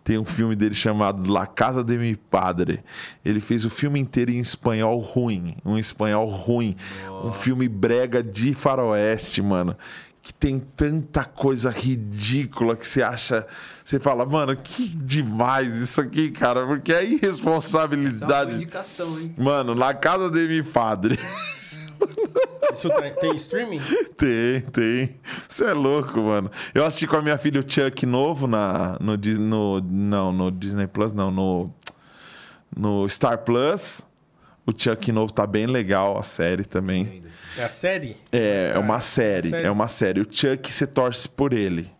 [0.06, 2.78] Tem um filme dele chamado La Casa de Mi Padre.
[3.24, 5.56] Ele fez o filme inteiro em espanhol ruim.
[5.64, 6.76] Um espanhol ruim.
[7.24, 9.76] Um filme brega de faroeste, mano.
[10.22, 13.44] Que tem tanta coisa ridícula que você acha.
[13.84, 16.64] Você fala, mano, que demais isso aqui, cara.
[16.64, 18.54] Porque é Essa é uma irresponsabilidade.
[18.54, 19.34] indicação, hein?
[19.36, 21.18] Mano, La Casa de Mi Padre.
[22.72, 23.80] Isso tem, tem streaming?
[24.16, 25.20] Tem, tem.
[25.48, 26.50] Você é louco, mano.
[26.74, 29.80] Eu assisti com a minha filha o Chuck novo na, no, no.
[29.80, 31.70] Não, no Disney Plus, não, no.
[32.76, 34.02] No Star Plus.
[34.66, 37.22] O Chuck novo tá bem legal, a série também.
[37.56, 38.16] É a série?
[38.32, 39.66] É, é uma série, série.
[39.66, 40.20] é uma série.
[40.20, 41.90] O Chuck se torce por ele.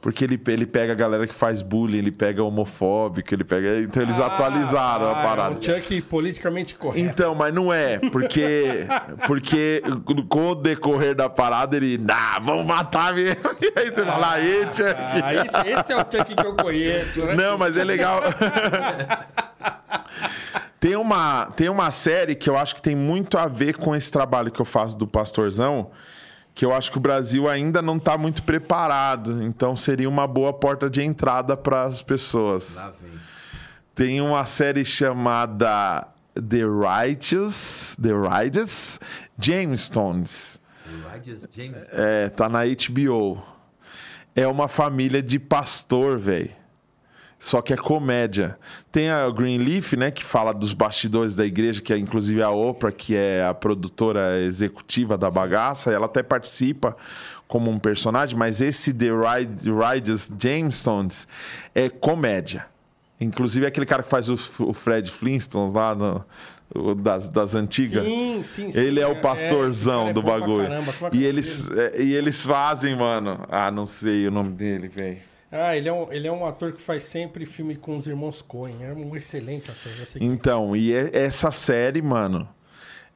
[0.00, 3.80] Porque ele, ele pega a galera que faz bullying, ele pega homofóbico, ele pega.
[3.80, 5.54] Então eles atualizaram Ah, a parada.
[5.54, 7.06] É um Chuck politicamente correto.
[7.08, 8.86] Então, mas não é, porque
[9.26, 9.82] porque
[10.28, 13.36] com o decorrer da parada ele, ah, vamos matar mesmo.
[13.60, 14.94] E aí você fala, aí, Chuck.
[14.96, 17.24] Ah, esse, esse é o Chuck que eu conheço.
[17.26, 17.34] né?
[17.34, 18.22] Não, mas é legal.
[20.78, 24.10] tem, uma, tem uma série que eu acho que tem muito a ver com esse
[24.10, 25.90] trabalho que eu faço do Pastorzão,
[26.56, 29.42] que eu acho que o Brasil ainda não está muito preparado.
[29.42, 32.76] Então seria uma boa porta de entrada para as pessoas.
[32.76, 33.10] Lá vem.
[33.94, 38.98] Tem uma série chamada The Righteous, The Righteous
[39.38, 40.58] Jamestones.
[41.50, 41.88] James.
[41.92, 43.42] É, tá na HBO.
[44.34, 46.50] É uma família de pastor, velho.
[47.38, 48.58] Só que é comédia.
[48.90, 52.90] Tem a Greenleaf, né, que fala dos bastidores da igreja, que é inclusive a Oprah,
[52.90, 56.96] que é a produtora executiva da bagaça, ela até participa
[57.46, 61.28] como um personagem, mas esse The Ride- Righteous Jamestones
[61.74, 62.66] é comédia.
[63.20, 66.24] Inclusive é aquele cara que faz o, o Fred Flintstones lá no-
[66.96, 68.04] das, das antigas.
[68.04, 68.78] Sim, sim, sim.
[68.80, 70.68] Ele é É, o pastorzão é, do cara é pra bagulho.
[70.68, 73.38] caramba, é é e, nome eles, é, e eles fazem, mano.
[73.48, 75.18] Ah, não sei o nome dele, velho.
[75.50, 78.42] Ah, ele é, um, ele é um ator que faz sempre filme com os irmãos
[78.42, 78.82] Coen.
[78.82, 79.92] É um excelente ator.
[80.06, 80.24] Sei que...
[80.24, 82.48] Então, e é- essa série, mano,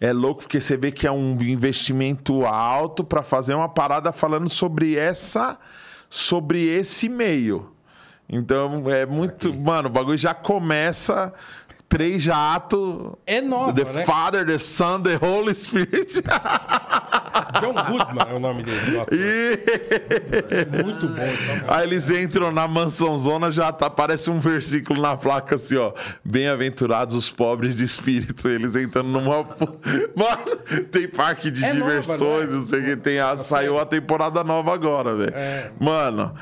[0.00, 4.48] é louco porque você vê que é um investimento alto pra fazer uma parada falando
[4.48, 5.58] sobre essa,
[6.08, 7.74] sobre esse meio.
[8.32, 11.32] Então, é muito, mano, o bagulho já começa
[11.90, 13.12] três jatos.
[13.26, 14.04] É nova, The né?
[14.04, 16.22] Father, the Son, the Holy Spirit.
[17.60, 18.78] John Goodman é o nome dele.
[19.12, 21.22] E- Muito bom.
[21.68, 25.92] Aí eles entram na mansão zona, já tá, parece um versículo na placa assim, ó.
[26.24, 28.48] Bem-aventurados os pobres de espírito.
[28.48, 29.44] Eles entrando numa.
[30.14, 30.56] Mano,
[30.90, 32.56] tem parque de É nova, diversões, né?
[32.56, 32.96] não sei o que.
[32.96, 35.32] Tem a, saiu a temporada nova agora, velho.
[35.34, 35.70] É.
[35.80, 36.32] Mano,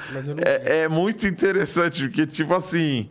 [0.44, 3.08] é, é muito interessante, porque, tipo assim.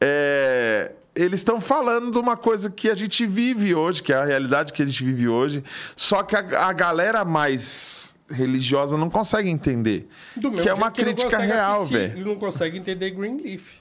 [0.00, 4.24] é, Eles estão falando de uma coisa que a gente vive hoje, que é a
[4.24, 5.64] realidade que a gente vive hoje.
[5.96, 10.08] Só que a, a galera mais religiosa não consegue entender.
[10.36, 12.24] Do que é uma que crítica real, velho.
[12.24, 13.80] Não consegue entender Greenleaf.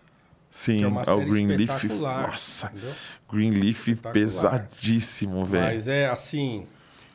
[0.50, 1.84] Sim, é uma é o Greenleaf.
[1.86, 2.94] Nossa, entendeu?
[3.32, 5.64] Greenleaf pesadíssimo, velho.
[5.66, 6.66] Mas é assim,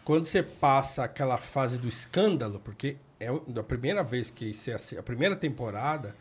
[0.04, 5.02] quando você passa aquela fase do escândalo, porque é da primeira vez que você a
[5.02, 6.14] primeira temporada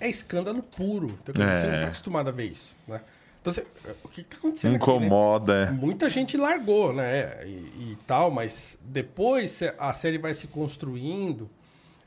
[0.00, 1.16] é escândalo puro.
[1.22, 1.72] Então, dizer, Você É.
[1.72, 3.00] não tá acostumado a ver isso, né?
[3.50, 3.66] Então, você-
[4.04, 4.96] o que, que tá acontecendo aqui, né?
[5.06, 5.70] Incomoda, é.
[5.70, 7.44] Muita gente largou, né?
[7.46, 7.48] E,
[7.92, 11.48] e tal, mas depois a série vai se construindo,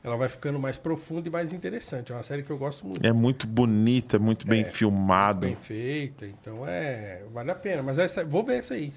[0.04, 2.12] ela vai ficando mais profunda e mais interessante.
[2.12, 3.04] É uma série que eu gosto muito.
[3.06, 5.46] É muito bonito, é muito bem filmado.
[5.46, 7.22] Bem feita, então é.
[7.32, 7.82] Vale a pena.
[7.82, 8.92] Mas essa, vou ver essa aí.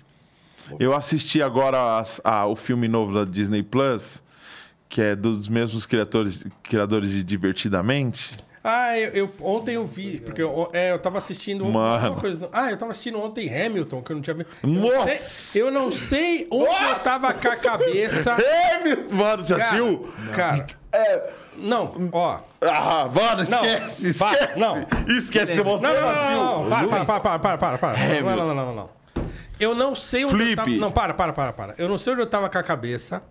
[0.80, 4.24] Eu assisti agora as- a- o filme novo da Disney Plus,
[4.90, 8.32] que é dos mesmos criadores, criadores de Divertidamente.
[8.68, 12.14] Ah, eu, eu- ontem eu vi, porque eu, é, eu tava assistindo Mano.
[12.14, 12.50] uma coisa.
[12.52, 14.50] Ah, eu tava assistindo ontem Hamilton, que eu não tinha visto.
[14.64, 15.16] Eu não Nossa!
[15.16, 17.00] sei- Eu não sei onde eu Nossa!
[17.12, 18.36] tava com a cabeça.
[18.42, 19.06] É, meu...
[19.12, 20.14] Mano, você Cara, assistiu?
[20.34, 20.66] Cara,
[21.58, 22.40] não, ó.
[22.62, 24.60] Ah, mano, Não, esquece, para, esquece.
[24.60, 24.86] não.
[25.16, 27.98] Esquece, você Não, não, não, não, não, para, para, para, para, para, para.
[28.22, 28.90] Não, não, não, não, não.
[29.60, 30.50] Eu não sei onde Flip.
[30.52, 30.70] eu tava.
[30.72, 31.76] Não, para, para, para, para.
[31.78, 33.22] Eu não sei onde eu tava com a cabeça,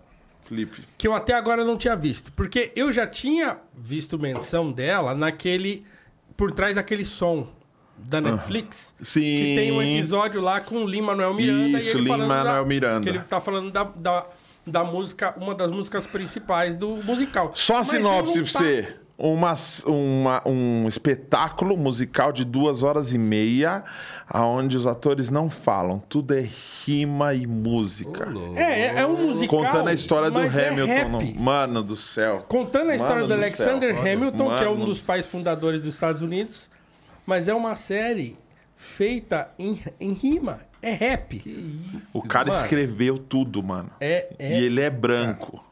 [0.97, 2.31] Que eu até agora não tinha visto.
[2.33, 5.85] Porque eu já tinha visto menção dela naquele.
[6.37, 7.47] Por trás daquele som
[7.97, 8.93] da Netflix.
[9.01, 9.21] Sim.
[9.21, 11.79] Que tem um episódio lá com o Lin-Manuel Miranda.
[11.79, 13.01] Isso, Lin-Manuel da- Miranda.
[13.01, 14.25] Que ele tá falando da, da,
[14.67, 17.51] da música, uma das músicas principais do musical.
[17.55, 18.95] Só a Mas sinopse pra você.
[19.17, 19.53] Uma,
[19.85, 23.81] uma- um espetáculo musical de duas horas e meia,
[24.27, 26.45] aonde os atores não falam, tudo é
[26.85, 28.27] rima e música.
[28.57, 29.61] É, é, é um musical.
[29.63, 31.09] Contando a história do é Hamilton.
[31.33, 32.43] no- Mano do céu.
[32.49, 34.01] Contando a história Mano do do Alexander céu.
[34.13, 36.69] Hamilton, que é um Mano dos do pais fundadores dos Estados Unidos.
[37.25, 38.37] Mas é uma série
[38.75, 40.59] feita em, em rima.
[40.81, 41.41] É rap.
[42.13, 42.61] O cara mano.
[42.61, 43.89] escreveu tudo, mano.
[43.99, 45.63] É, é- E ele é branco.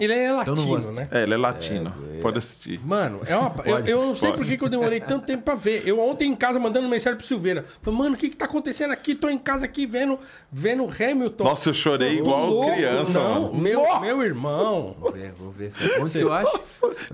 [0.00, 0.96] Ele é Então latino, assistir.
[0.96, 1.08] né?
[1.10, 1.94] É, ele é latino.
[2.22, 2.80] Pode assistir.
[2.84, 3.54] Mano, é uma.
[3.64, 4.42] eu, eu não sei pode.
[4.46, 5.82] por que eu demorei tanto tempo pra ver.
[5.86, 7.64] Eu ontem em casa mandando mensagem pro Silveira.
[7.82, 9.14] Falei, mano, o que que tá acontecendo aqui?
[9.14, 10.18] Tô em casa aqui vendo,
[10.50, 11.44] vendo Hamilton.
[11.44, 13.54] Nossa, eu chorei igual louco, criança, não, mano.
[13.60, 14.00] Meu, Nossa!
[14.00, 14.96] meu irmão.
[14.98, 15.70] Vou ver, vou ver.
[15.72, 16.60] se- Onde que eu acho?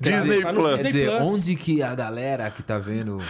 [0.00, 0.66] Disney tá Plus.
[0.68, 1.28] Quer Disney dizer, Plus.
[1.28, 3.20] onde que a galera que tá vendo.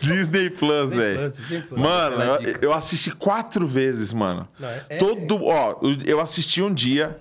[0.00, 1.32] Disney Plus, velho.
[1.76, 4.48] Mano, eu, eu assisti quatro vezes, mano.
[4.58, 5.44] Não, é- é- Todo.
[5.44, 7.15] Ó, eu assisti um dia.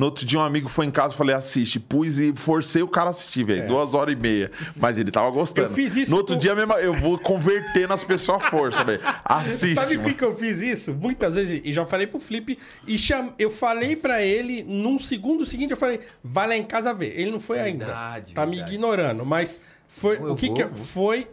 [0.00, 1.78] No outro dia, um amigo foi em casa e falei, assiste.
[1.78, 3.68] Pus e forcei o cara a assistir, velho.
[3.68, 4.50] Duas horas e meia.
[4.74, 5.66] Mas ele tava gostando.
[5.68, 5.70] É.
[5.70, 8.82] Eu fiz isso No outro com- dia mesmo, eu vou converter nas pessoas à força,
[8.82, 9.00] velho.
[9.22, 9.74] Assiste.
[9.74, 10.94] Sabe por que, eu fiz isso?
[10.94, 13.34] Muitas vezes, e já falei pro Flip, e cham...
[13.38, 17.12] eu falei pra ele, num segundo seguinte, eu falei, vai lá em casa ver.
[17.20, 17.84] Ele não foi ainda.
[17.84, 18.74] Verdade, Tá me verdade.
[18.74, 20.76] ignorando, mas foi Eu o que, vou, que vou.
[20.78, 21.28] foi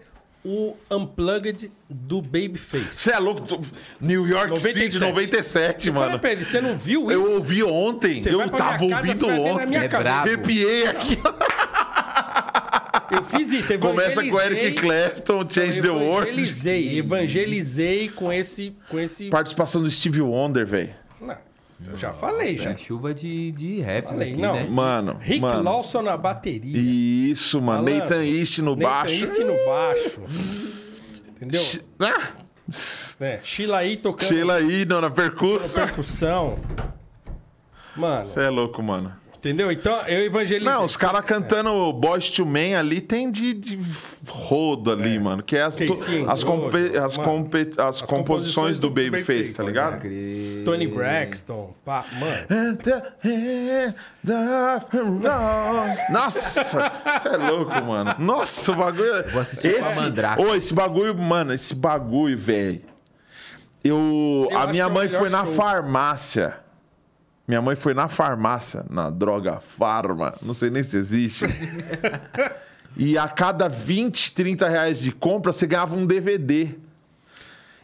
[0.47, 2.87] o Unplugged do Babyface.
[2.93, 3.61] Você é louco?
[3.99, 4.93] New York 97.
[4.93, 6.19] City, 97, Eu falei mano.
[6.19, 7.11] pra ele, você não viu isso?
[7.11, 8.21] Eu ouvi ontem.
[8.21, 9.75] Você eu tava casa, ouvindo ontem.
[9.75, 10.09] É.
[10.09, 11.17] Arrepiei aqui.
[13.11, 16.29] Eu fiz isso, Começa com Eric Clapton, Change the eu World.
[16.29, 18.75] Evangelizei, evangelizei com esse...
[18.89, 19.29] Com esse...
[19.29, 20.93] Participação do Steve Wonder, velho.
[21.21, 21.37] Não,
[21.85, 22.69] eu já falei, Nossa, já.
[22.71, 24.53] É chuva de, de raps Falei, aqui, não.
[24.55, 24.67] né?
[24.69, 25.63] Mano, Rick mano.
[25.63, 26.77] Lawson na bateria.
[26.77, 27.83] Isso, mano.
[27.83, 27.99] Malandro.
[28.09, 29.13] Nathan East no Nathan baixo.
[29.13, 30.21] East no baixo.
[31.29, 31.61] Entendeu?
[31.99, 32.29] Ah,
[33.19, 35.81] É, Sheila aí tocando Sheila aí, não, na percussa.
[35.85, 36.59] percussão.
[37.95, 39.13] Mano, Você é louco, mano.
[39.49, 39.71] Entendeu?
[39.71, 40.71] Então eu evangelizei.
[40.73, 43.79] Não, os caras cantando Boys to Men ali tem de, de
[44.27, 45.41] rodo ali, mano.
[45.43, 45.87] Que é as, Casey
[46.23, 47.29] to- as, Rodo, compe- as, mano.
[47.29, 50.01] compe- as composições do Babyface, tá ligado?
[50.01, 50.63] Crer.
[50.65, 51.73] Tony Braxton.
[51.85, 52.77] Pá, mano.
[56.09, 56.63] Nossa,
[57.19, 58.15] você é louco, mano.
[58.19, 59.29] Nossa, o bagulho.
[59.31, 59.99] Vou assistir esse.
[60.37, 62.81] Ô, esse bagulho, mano, esse bagulho, velho.
[63.83, 65.53] Eu, Eu a minha é mãe foi na show.
[65.53, 66.57] farmácia.
[67.47, 71.45] Minha mãe foi na farmácia, na droga farma, não sei nem se existe.
[72.97, 76.75] e a cada 20, 30 reais de compra, você ganhava um DVD.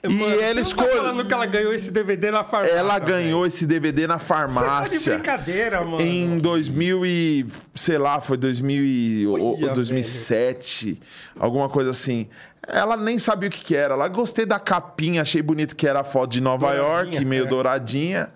[0.03, 0.97] E Mano, ela não tá escolheu.
[0.97, 2.75] falando que ela ganhou esse DVD na farmácia.
[2.75, 4.27] Ela ganhou esse DVD na velho.
[4.27, 5.13] Você tá de farmácia.
[5.13, 6.01] brincadeira, mano.
[6.01, 7.45] Em 2000 e...
[7.73, 10.99] Sei lá, foi 2000 e, Olha, 2007.
[11.39, 12.27] Alguma coisa assim.
[12.67, 13.93] Ela nem sabia o que que era.
[13.93, 17.47] Ela gostei da capinha, achei bonito que era a foto de Nova Douradinha, York, meio
[17.47, 18.29] douradinha.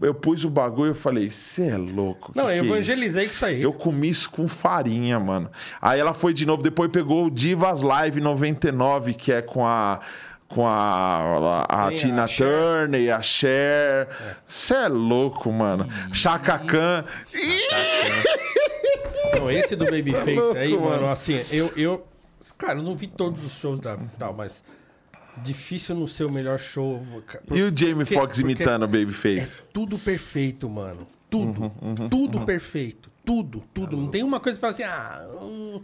[0.00, 2.32] Eu pus o bagulho e falei, você é louco.
[2.32, 3.62] que Não, que eu é isso?" evangelizei com isso aí.
[3.62, 5.50] Eu comi isso com farinha, mano.
[5.82, 10.00] Aí ela foi de novo, depois pegou o Divas Live 99, que é com a.
[10.46, 12.46] Com a, a, a a Tina Cher.
[12.48, 14.08] Turner, a Cher.
[14.46, 14.88] Você é.
[14.88, 15.86] louco, mano.
[16.10, 17.04] Chaka Khan.
[19.34, 21.08] Não, esse do Babyface louco, aí, mano, mano.
[21.08, 22.06] assim, eu, eu.
[22.56, 24.62] Claro, eu não vi todos os shows da tal, mas.
[25.42, 27.02] Difícil não ser o melhor show.
[27.26, 27.44] cara.
[27.52, 29.60] E o Jamie Foxx imitando o Babyface?
[29.60, 31.06] É tudo perfeito, mano.
[31.30, 31.72] Tudo.
[31.82, 33.10] Uhum, tudo perfeito.
[33.24, 33.96] Tudo, tudo.
[33.96, 35.28] Não tem uma coisa que fala assim, ah.
[35.42, 35.80] hum,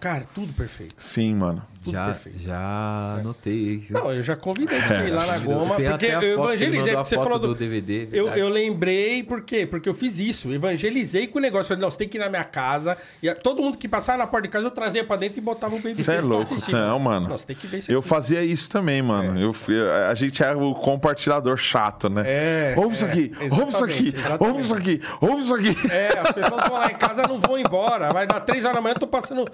[0.00, 0.94] cara, tudo perfeito.
[0.98, 1.64] Sim, mano.
[1.88, 2.38] Tudo Já, perfeito.
[2.40, 3.76] já anotei.
[3.78, 3.98] viu?
[3.98, 6.94] Não, eu já convidei pra você ir lá na Goma, Tem porque eu evangelizei.
[6.94, 8.40] Porque você falou do do, DVD, Eu, verdade.
[8.40, 9.66] eu lembrei, por quê?
[9.66, 10.52] Porque eu fiz isso.
[10.52, 11.68] Evangelizei com o negócio.
[11.68, 12.96] Falei, não, você tem que ir na minha casa.
[13.22, 15.74] E todo mundo que passava na porta de casa, eu trazia pra dentro e botava
[15.74, 16.44] o Babyface Você é pra louco.
[16.54, 17.28] assistir, Não, mano.
[17.28, 18.08] Não, tem que ver isso Eu aqui.
[18.08, 19.40] fazia isso também, mano.
[19.40, 22.22] Eu, fui- a gente é o compartilhador chato, né?
[22.26, 25.76] É, Ouve isso é, aqui, ouve isso aqui, ouve isso aqui, ouve isso aqui.
[25.90, 28.12] É, as pessoas vão lá em casa não vão embora.
[28.12, 29.46] Vai dar três horas da manhã, eu tô passando,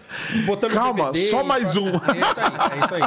[0.46, 1.84] botando Calma, DVD, só mais um.
[2.14, 3.02] É isso aí, é isso aí.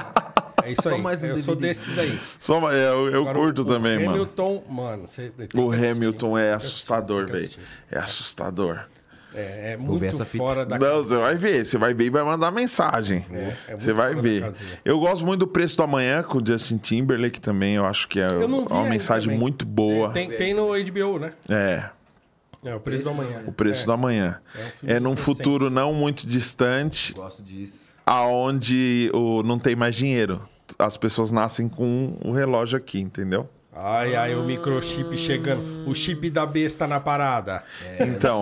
[0.64, 1.02] É isso Só aí.
[1.02, 2.20] mais um eu sou desses aí.
[2.40, 4.12] Só, é, eu eu Agora, curto o- também, o mano.
[4.12, 5.72] Hamilton, mano, você tem que O.
[5.72, 7.50] Hamilton é assustador, velho.
[7.92, 8.80] É assustador.
[9.34, 12.10] É, é ver muito essa fora da Não, você vai ver, você vai ver e
[12.10, 13.24] vai mandar mensagem.
[13.32, 14.52] É, é você vai ver.
[14.84, 17.76] Eu gosto muito do Preço do Amanhã com o Justin Timberlake também.
[17.76, 19.40] Eu acho que é uma mensagem também.
[19.40, 20.10] muito boa.
[20.12, 21.34] Tem, tem no HBO, né?
[21.50, 21.84] É,
[22.64, 23.44] É, o preço do amanhã.
[23.46, 23.86] o Preço é.
[23.86, 24.42] do Amanhã.
[24.56, 25.26] É um É num recente.
[25.26, 27.87] futuro não muito distante, Gosto disso.
[28.08, 30.42] Aonde o, não tem mais dinheiro.
[30.80, 33.50] As pessoas nascem com o relógio aqui, entendeu?
[33.76, 35.88] Ai, ai, o microchip chegando.
[35.88, 37.64] O chip da besta na parada.
[38.00, 38.42] Então,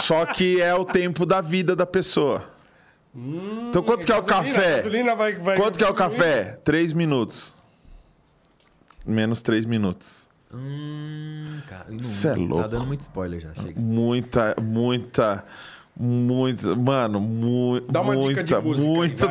[0.00, 2.50] só que é o tempo da vida da pessoa.
[3.14, 4.76] então, quanto que é o Hum, Gasolina, café?
[4.78, 6.58] gasolina vai- vai- Quanto que é o café?
[6.64, 7.54] Três minutos.
[9.06, 10.28] Menos três minutos.
[10.52, 12.62] Hum, cara, não- Cê é louco.
[12.62, 13.54] Tá dando muito spoiler já.
[13.54, 13.78] Chega.
[13.80, 15.44] Muita, muita,
[15.96, 16.74] muita.
[16.74, 19.28] Mano, mu Dá uma muita, dica de música aí, muita.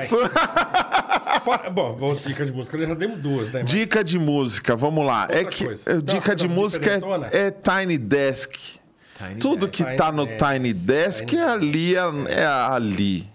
[1.41, 2.77] Fora- bom, vamos dica de música.
[2.77, 3.61] Já demos duas, né?
[3.61, 5.27] Mas- Dica de música, vamos lá.
[5.29, 5.89] é Outra que coisa.
[5.89, 6.89] é, Não, dica de não, música
[7.31, 8.53] é, é Tiny Desk.
[9.17, 9.71] Tiny Tudo Desk.
[9.77, 11.99] que Tiny tá no Desk, Tiny Desk Tiny é ali, é,
[12.41, 13.29] é ali.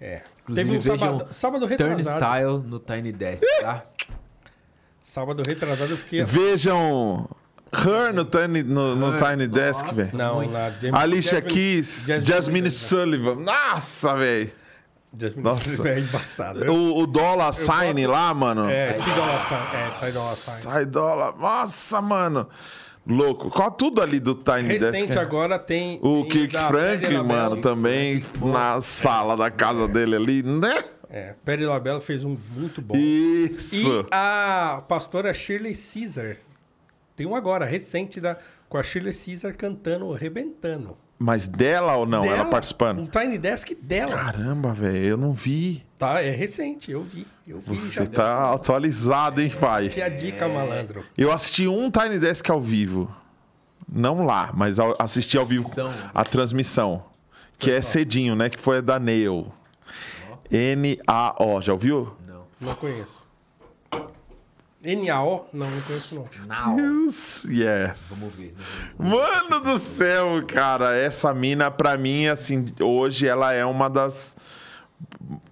[0.00, 0.22] É.
[0.42, 2.02] Inclusive, Teve um sábado, sábado retrasado.
[2.20, 3.84] Turnstile no Tiny Desk, tá?
[5.02, 6.20] Sábado retrasado eu fiquei.
[6.20, 6.32] assim.
[6.38, 7.28] Vejam
[7.72, 10.16] Her no Tiny, no, no Her, Tiny Desk, velho.
[10.16, 10.42] Não,
[10.80, 13.34] Jam- Alicia Jasmine- Keys, Jasmine Jasmine Sullivan.
[13.36, 14.50] Nossa, velho.
[15.16, 15.64] Jasmine Nossa.
[15.76, 16.72] Sullivan é embaçado.
[16.72, 18.68] O, o Dollar Sign lá, mano.
[18.68, 19.62] É, Ty Dolla Sign.
[19.74, 20.62] É, Ty Dolla Sign.
[20.62, 21.34] Sai dólar.
[21.38, 22.48] Nossa, mano.
[23.06, 23.50] Louco.
[23.50, 24.84] Qual tudo ali do Tiny Desk?
[24.92, 25.20] Recente é?
[25.20, 25.98] agora tem.
[26.02, 30.84] O tem Kirk Franklin, mano, também na sala da casa dele ali, né?
[31.08, 32.94] É, Perry LaBelle fez um muito bom.
[32.96, 34.02] Isso.
[34.02, 36.36] E a pastora Shirley Caesar.
[37.20, 38.34] Tem um agora, recente, da,
[38.66, 40.96] com a Shirley Caesar cantando, rebentando.
[41.18, 42.24] Mas dela ou não?
[42.24, 43.00] Ela Dela, participando?
[43.00, 44.16] Um Tiny Desk dela.
[44.16, 45.84] Caramba, velho, eu não vi.
[45.98, 47.26] Tá, é recente, eu vi.
[47.46, 49.90] Eu vi Você tá atualizado, hein, pai?
[49.90, 51.04] Que a dica, malandro.
[51.14, 53.14] Eu assisti um Tiny Desk ao vivo.
[53.86, 56.10] Não lá, mas ao- assisti ao vivo Transmissão.
[56.14, 57.04] a transmissão.
[57.58, 58.48] Que é cedinho, né?
[58.48, 59.52] Que foi a da Nail.
[60.50, 61.60] N-A-O.
[61.60, 62.16] Já ouviu?
[62.26, 62.44] Não.
[62.58, 63.19] Não conheço.
[64.82, 65.48] NAO?
[65.52, 66.28] Não, não conheço não.
[66.48, 66.76] Now.
[66.76, 68.08] Deus, yes.
[68.16, 68.54] Vamos ver.
[68.98, 70.96] Mano do céu, cara.
[70.96, 74.36] Essa mina, pra mim, assim, hoje ela é uma das.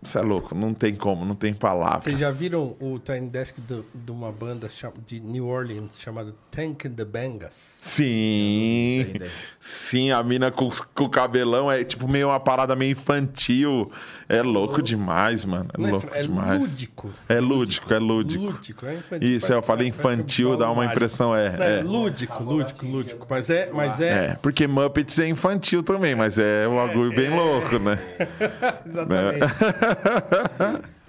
[0.03, 2.05] Você é louco, não tem como, não tem palavras.
[2.05, 4.69] Vocês já viram o Tiny Desk do- de uma banda
[5.07, 7.55] de New Orleans chamada Tank and the Bangas?
[7.81, 9.15] Sim.
[9.59, 13.91] Sim, a mina com, com o cabelão é tipo meio uma parada meio infantil.
[14.29, 15.71] É louco demais, mano.
[15.73, 16.61] É Não louco é, é demais.
[16.61, 17.11] lúdico.
[17.29, 18.45] É lúdico, é lúdico.
[18.45, 19.29] Lúdico, é infantil.
[19.29, 21.83] Isso, eu falei infantil, dá uma impressão, é, Não, é é.
[21.83, 23.27] lúdico, lúdico, lúdico.
[23.29, 27.31] Mas é, mas é, É, porque Muppets é infantil também, mas é um bagulho bem
[27.31, 27.99] louco, né?
[28.87, 29.47] exatamente.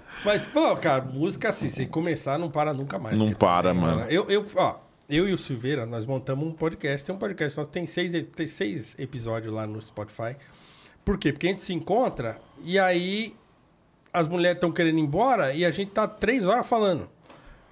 [0.22, 3.18] Mas, pô, cara, música assim, se começar, não para nunca mais.
[3.18, 4.04] Não para, mano.
[4.10, 4.76] Eu, eu, ó,
[5.08, 7.04] eu e o Silveira, nós montamos um podcast.
[7.06, 10.36] Tem um podcast, nós tem seis, tem seis episódios lá no Spotify.
[11.04, 11.32] Por quê?
[11.32, 13.34] Porque a gente se encontra e aí
[14.12, 17.08] as mulheres estão querendo ir embora e a gente tá três horas falando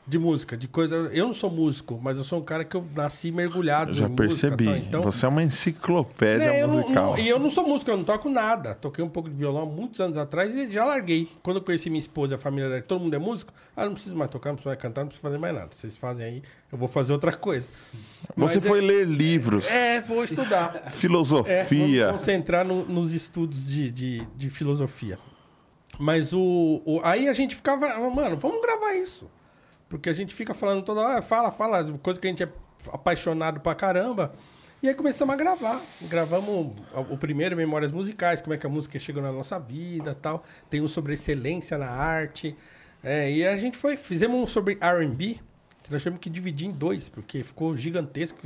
[0.09, 0.95] de música, de coisa.
[1.13, 4.09] Eu não sou músico, mas eu sou um cara que eu nasci mergulhado Eu já
[4.09, 4.65] música, percebi.
[4.65, 4.79] tá?
[4.79, 7.11] Então, Você é uma enciclopédia musical.
[7.11, 8.75] não- e eu não sou músico, eu não toco nada.
[8.75, 11.29] Toquei um pouco de violão há muitos anos atrás e já larguei.
[11.43, 13.93] Quando eu conheci minha esposa e a família dela, todo mundo é músico, ah, não
[13.93, 15.69] preciso mais tocar, não preciso mais cantar, não preciso fazer mais nada.
[15.73, 17.69] Vocês fazem aí, eu vou fazer outra coisa.
[18.37, 20.83] Você Mas foi é, ler livros, É, vou estudar.
[20.87, 22.07] É, filosofia.
[22.07, 25.19] vamos concentrar no- nos estudos de, de, de filosofia.
[25.99, 29.29] Mas o, o- Aí a gente ficava, mano, vamos gravar isso.
[29.89, 32.49] Porque a gente fica falando toda hora, fala, fala, coisa que a gente é
[32.93, 34.33] apaixonado pra caramba.
[34.83, 35.81] E aí começamos a gravar.
[36.03, 36.73] Gravamos
[37.11, 40.45] o primeiro Memórias Musicais, como é que a música chegou na nossa vida tal.
[40.71, 42.57] Tem um sobre excelência na arte.
[43.03, 45.39] É, e a gente foi, fizemos um sobre R&B,
[45.83, 48.39] que nós tivemos que dividir em dois, porque ficou gigantesco.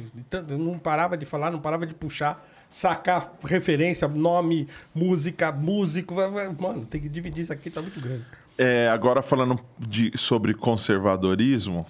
[0.59, 6.15] Não parava de falar, não parava de puxar, sacar referência, nome, música, músico.
[6.59, 8.25] Mano, tem que dividir isso aqui, tá muito grande.
[8.59, 11.87] É, agora falando de- sobre conservadorismo,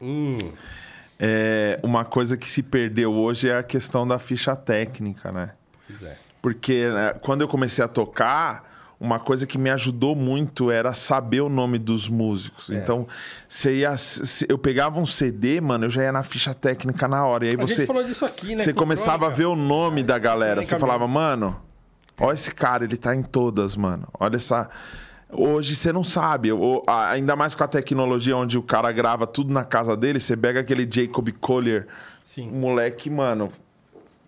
[0.00, 0.36] Hum,
[1.18, 5.50] é, uma coisa que se perdeu hoje é a questão da ficha técnica, né?
[5.86, 6.16] pois é.
[6.40, 8.68] Porque né, quando eu comecei a tocar,
[8.98, 12.70] uma coisa que me ajudou muito era saber o nome dos músicos.
[12.70, 12.74] É.
[12.74, 13.06] Então,
[13.48, 13.94] você ia,
[14.48, 17.46] eu pegava um CD, mano, eu já ia na ficha técnica na hora.
[17.46, 18.62] E aí A você, falou disso aqui, né?
[18.62, 19.36] você com começava a Crônica.
[19.38, 20.64] ver o nome da galera.
[20.64, 21.60] Você falava, mano,
[22.18, 24.08] olha esse cara, ele tá em todas, mano.
[24.18, 24.68] Olha essa.
[25.34, 29.52] Hoje você não sabe, o- ainda mais com a tecnologia onde o cara grava tudo
[29.52, 31.86] na casa dele, você pega aquele Jacob Collier,
[32.20, 32.50] Sim.
[32.50, 33.50] um moleque, mano,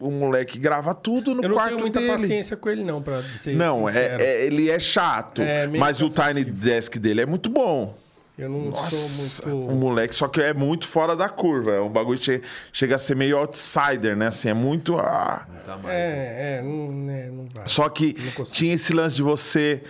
[0.00, 2.12] o moleque grava tudo no Eu não quarto tenho muita dele.
[2.12, 6.08] paciência com ele, não, pra ser Não, é, é- ele é chato, É, mas o
[6.08, 6.42] Tiny.
[6.44, 7.94] Desk dele é muito bom.
[8.36, 8.96] Eu não Nossa,
[9.42, 9.74] sou o muito...
[9.76, 11.70] moleque, só que é muito fora da curva.
[11.72, 12.42] É um bagulho que che-
[12.72, 14.26] chega a ser meio outsider, né?
[14.26, 14.96] Assim, é muito.
[14.96, 15.46] ah.
[15.48, 15.84] Não tá mais.
[15.84, 15.94] né?
[15.94, 17.68] É, é, não, né, não vai.
[17.68, 18.14] Só que
[18.50, 19.82] tinha esse lance de você.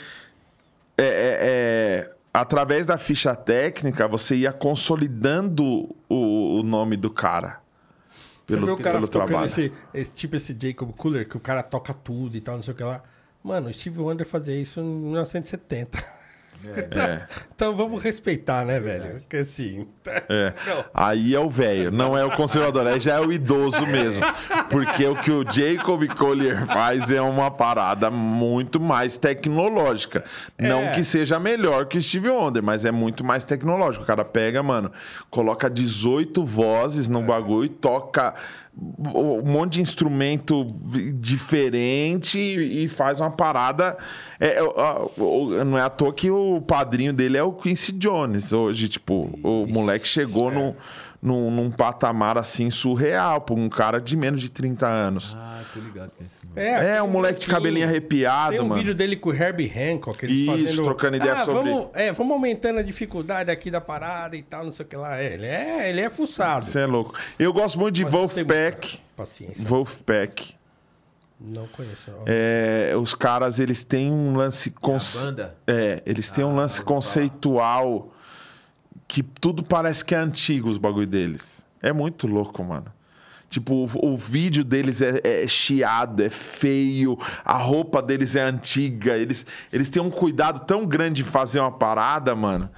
[0.96, 5.64] É, é, é, através da ficha técnica, você ia consolidando
[6.08, 7.60] o, o nome do cara.
[8.46, 9.46] Você Pelo, vê o cara pelo trabalho.
[9.46, 12.74] esse, esse tipo esse Jacob Cooler, que o cara toca tudo e tal, não sei
[12.74, 13.02] o que lá.
[13.42, 16.04] Mano, o Steve Wonder fazia isso em 1970.
[16.66, 17.20] É.
[17.54, 19.12] Então vamos respeitar, né, velho?
[19.20, 19.86] Porque assim.
[20.28, 20.52] É.
[20.66, 20.84] Não.
[20.92, 24.20] Aí é o velho, não é o conservador, aí já é o idoso mesmo.
[24.68, 30.24] Porque o que o Jacob Collier faz é uma parada muito mais tecnológica.
[30.58, 30.90] Não É.
[30.90, 34.02] que seja melhor que o Steve Wonder, mas é muito mais tecnológico.
[34.02, 34.90] O cara pega, mano,
[35.30, 37.12] coloca 18 vozes É.
[37.12, 38.34] no bagulho e toca
[38.76, 40.66] um monte de instrumento
[41.14, 43.96] diferente e faz uma parada.
[44.40, 48.88] É, é, não é à toa que o padrinho dele é o Quincy Jones hoje.
[48.88, 50.74] Tipo, o moleque chegou no,
[51.24, 55.34] num, num patamar assim surreal, pra um cara de menos de 30 anos.
[55.34, 56.60] Ah, tô ligado que é esse nome.
[56.60, 58.74] É, aquele um moleque de cabelinho arrepiado, Tem um mano.
[58.74, 60.84] vídeo dele com o Herbie Hancock, eles Isso, fazendo...
[60.84, 64.64] trocando ideia ah, sobre- Vamos, é, vamos aumentando a dificuldade aqui da parada e tal,
[64.64, 65.18] não sei o que lá.
[65.18, 66.66] É, ele é, ele é fuçado.
[66.66, 67.14] Você é louco.
[67.38, 68.88] Eu gosto muito de Mas Wolfpack.
[68.88, 69.64] muita Paciência.
[69.66, 70.54] Wolfpack.
[71.40, 72.10] Não conheço.
[72.10, 72.24] não.
[72.26, 74.70] É, os caras, eles têm um lance...
[74.70, 75.22] Conce...
[75.22, 75.56] A banda?
[75.66, 78.13] É, eles têm um lance conceitual
[79.14, 81.64] que tudo parece que é antigo, os bagulho deles.
[81.80, 82.86] É muito louco, mano.
[83.48, 89.16] Tipo, o, o vídeo deles é, é chiado, é feio, a roupa deles é antiga.
[89.16, 92.68] Eles, eles têm um cuidado tão grande de fazer uma parada, mano,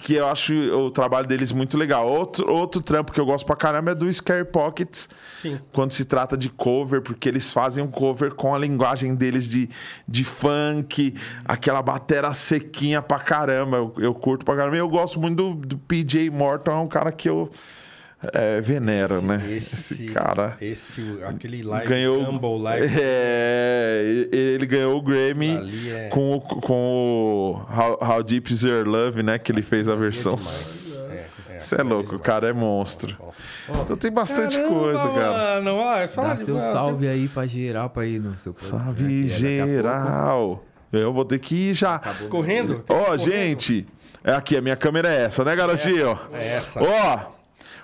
[0.00, 2.08] que eu acho o trabalho deles muito legal.
[2.08, 5.08] Outro, outro trampo que eu gosto pra caramba é do Scare Pockets.
[5.34, 5.60] Sim.
[5.72, 9.68] Quando se trata de cover, porque eles fazem um cover com a linguagem deles de,
[10.06, 13.76] de funk, aquela batera sequinha pra caramba.
[13.76, 14.76] Eu, eu curto pra caramba.
[14.76, 17.50] E eu gosto muito do, do PJ Morton, é um cara que eu
[18.32, 19.40] é, venero, né?
[19.50, 20.56] Esse, cara.
[20.60, 22.94] Esse, aquele live ganhou Humble Live.
[23.00, 25.56] é, ele ganhou o Grammy
[25.90, 29.38] é- com, o- com o How, How Deep Is Your Love, né?
[29.38, 30.36] Que ele fez a versão.
[30.36, 33.16] Você é, louco, o cara é monstro.
[33.68, 35.60] Então tem bastante Caramba, coisa, cara.
[35.60, 39.02] Mano, ó, fala Dá seu mano, salve aí pra geral, pra ir no seu Salve
[39.02, 40.64] né, é geral.
[40.92, 41.98] Eu vou ter que ir já.
[42.30, 42.84] Correndo?
[42.88, 43.18] Ó, Correndo.
[43.18, 43.86] gente.
[44.24, 46.18] É aqui, a minha câmera é essa, né, garotinho?
[46.32, 46.80] É essa.
[46.82, 47.37] Ó,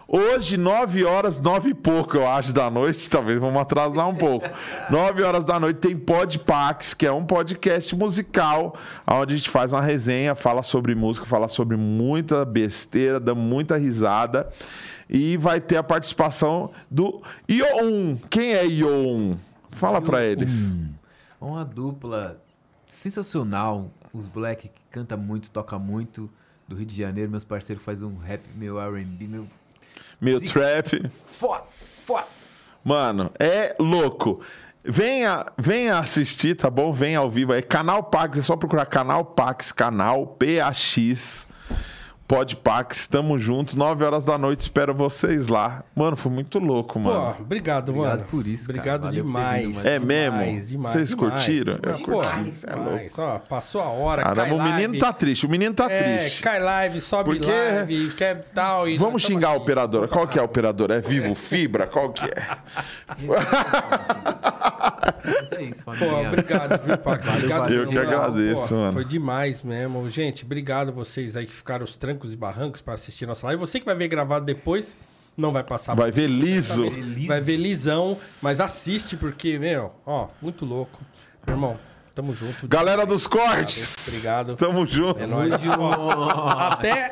[0.09, 3.09] hoje, 9 horas, 9 e pouco, eu acho, da noite.
[3.11, 4.49] Talvez vamos atrasar um pouco.
[4.91, 8.77] 9 horas da noite tem Podpax, que é um podcast musical,
[9.07, 13.77] onde a gente faz uma resenha, fala sobre música, fala sobre muita besteira, dá muita
[13.77, 14.49] risada.
[15.09, 18.17] E vai ter a participação do Ion.
[18.31, 19.37] Quem é Ion?
[19.71, 20.75] Fala pra eles.
[21.41, 22.41] Uma dupla
[22.89, 23.91] sensacional.
[24.13, 26.31] Os Black que canta muito, toca muito.
[26.67, 29.47] Do Rio de Janeiro, meus parceiros fazem um rap, meu R&B, meu...
[30.25, 30.47] Meu Sim.
[30.47, 31.11] trap.
[31.27, 31.65] Foda,
[32.07, 32.25] foda.
[32.83, 34.41] Mano, é louco.
[34.83, 36.93] Venha, venha assistir, tá bom?
[36.93, 37.53] Venha ao vivo.
[37.53, 41.47] É Canal Pax, é só procurar Canal Pax, canal PAX.
[42.27, 45.85] Podpax, tamo junto, 9 horas da noite, espero vocês lá.
[45.95, 47.37] Mano, foi muito louco, Pô, mano.
[47.39, 48.25] obrigado, Obrigado mano.
[48.31, 48.79] por isso, cara.
[48.79, 49.85] Obrigado ter demais.
[49.85, 50.39] É mesmo?
[50.39, 51.73] Demais, demais, Vocês demais, curtiram?
[51.75, 52.03] Eu demais.
[52.03, 53.19] curti, Pô, cê é demais.
[53.19, 56.43] Ó, passou a hora, Caramba, cai o menino tá triste, o menino tá É, triste.
[56.43, 58.89] cai live, sobe Porque- live, quer tal.
[58.89, 60.09] E Vamos xingar a operadora.
[60.09, 60.95] Qual que é a operadora?
[60.97, 61.87] É Vivo Fibra?
[61.87, 62.57] Qual que é?
[65.25, 67.27] Mas é isso, Pô, obrigado, viu, Pax?
[67.29, 67.83] Obrigado valeu.
[67.85, 68.93] Eu que agradeço, Pô, mano.
[68.93, 70.09] Foi demais mesmo.
[70.11, 73.61] Gente, obrigado vocês aí que ficaram os trancos e barrancos pra assistir nossa live.
[73.61, 74.97] Você que vai ver gravado depois,
[75.37, 76.85] não vai passar Vai ver liso.
[77.27, 81.01] Vai ver lisão, mas assiste porque, meu, ó, muito louco.
[81.47, 81.79] Meu irmão,
[82.15, 82.67] tamo junto.
[82.69, 84.09] Galera dos cortes.
[84.09, 84.55] Obrigado.
[84.55, 85.21] Tamo junto.
[85.21, 85.53] É nóis.
[86.59, 87.11] Até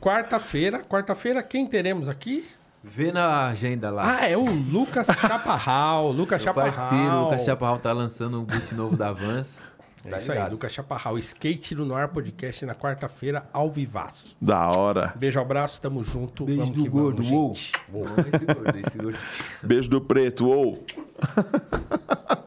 [0.00, 0.80] quarta-feira.
[0.80, 2.48] Quarta-feira, quem teremos aqui?
[2.86, 4.18] Vê na agenda lá.
[4.20, 6.12] Ah, é o Lucas Chaparral.
[6.12, 6.72] Lucas Meu Chaparral.
[6.72, 9.66] parceiro, o Lucas Chaparral tá lançando um beat novo da Vans.
[10.06, 10.52] É Tá isso aí, ligado?
[10.52, 11.18] Lucas Chaparral.
[11.18, 14.36] Skate no Noir Podcast na quarta-feira, ao vivaço.
[14.40, 15.12] Da hora.
[15.16, 16.44] Beijo, abraço, tamo junto.
[16.44, 18.04] Beijo vamos do que gordo, vamos, uou.
[18.04, 19.18] Uou, esse gordo, esse gordo.
[19.62, 20.48] Beijo do preto.
[20.48, 20.84] Ou.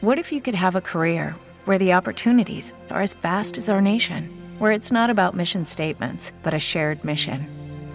[0.00, 3.80] What if you could have a career where the opportunities are as vast as our
[3.80, 7.57] nation, where it's not about mission statements, but a shared mission?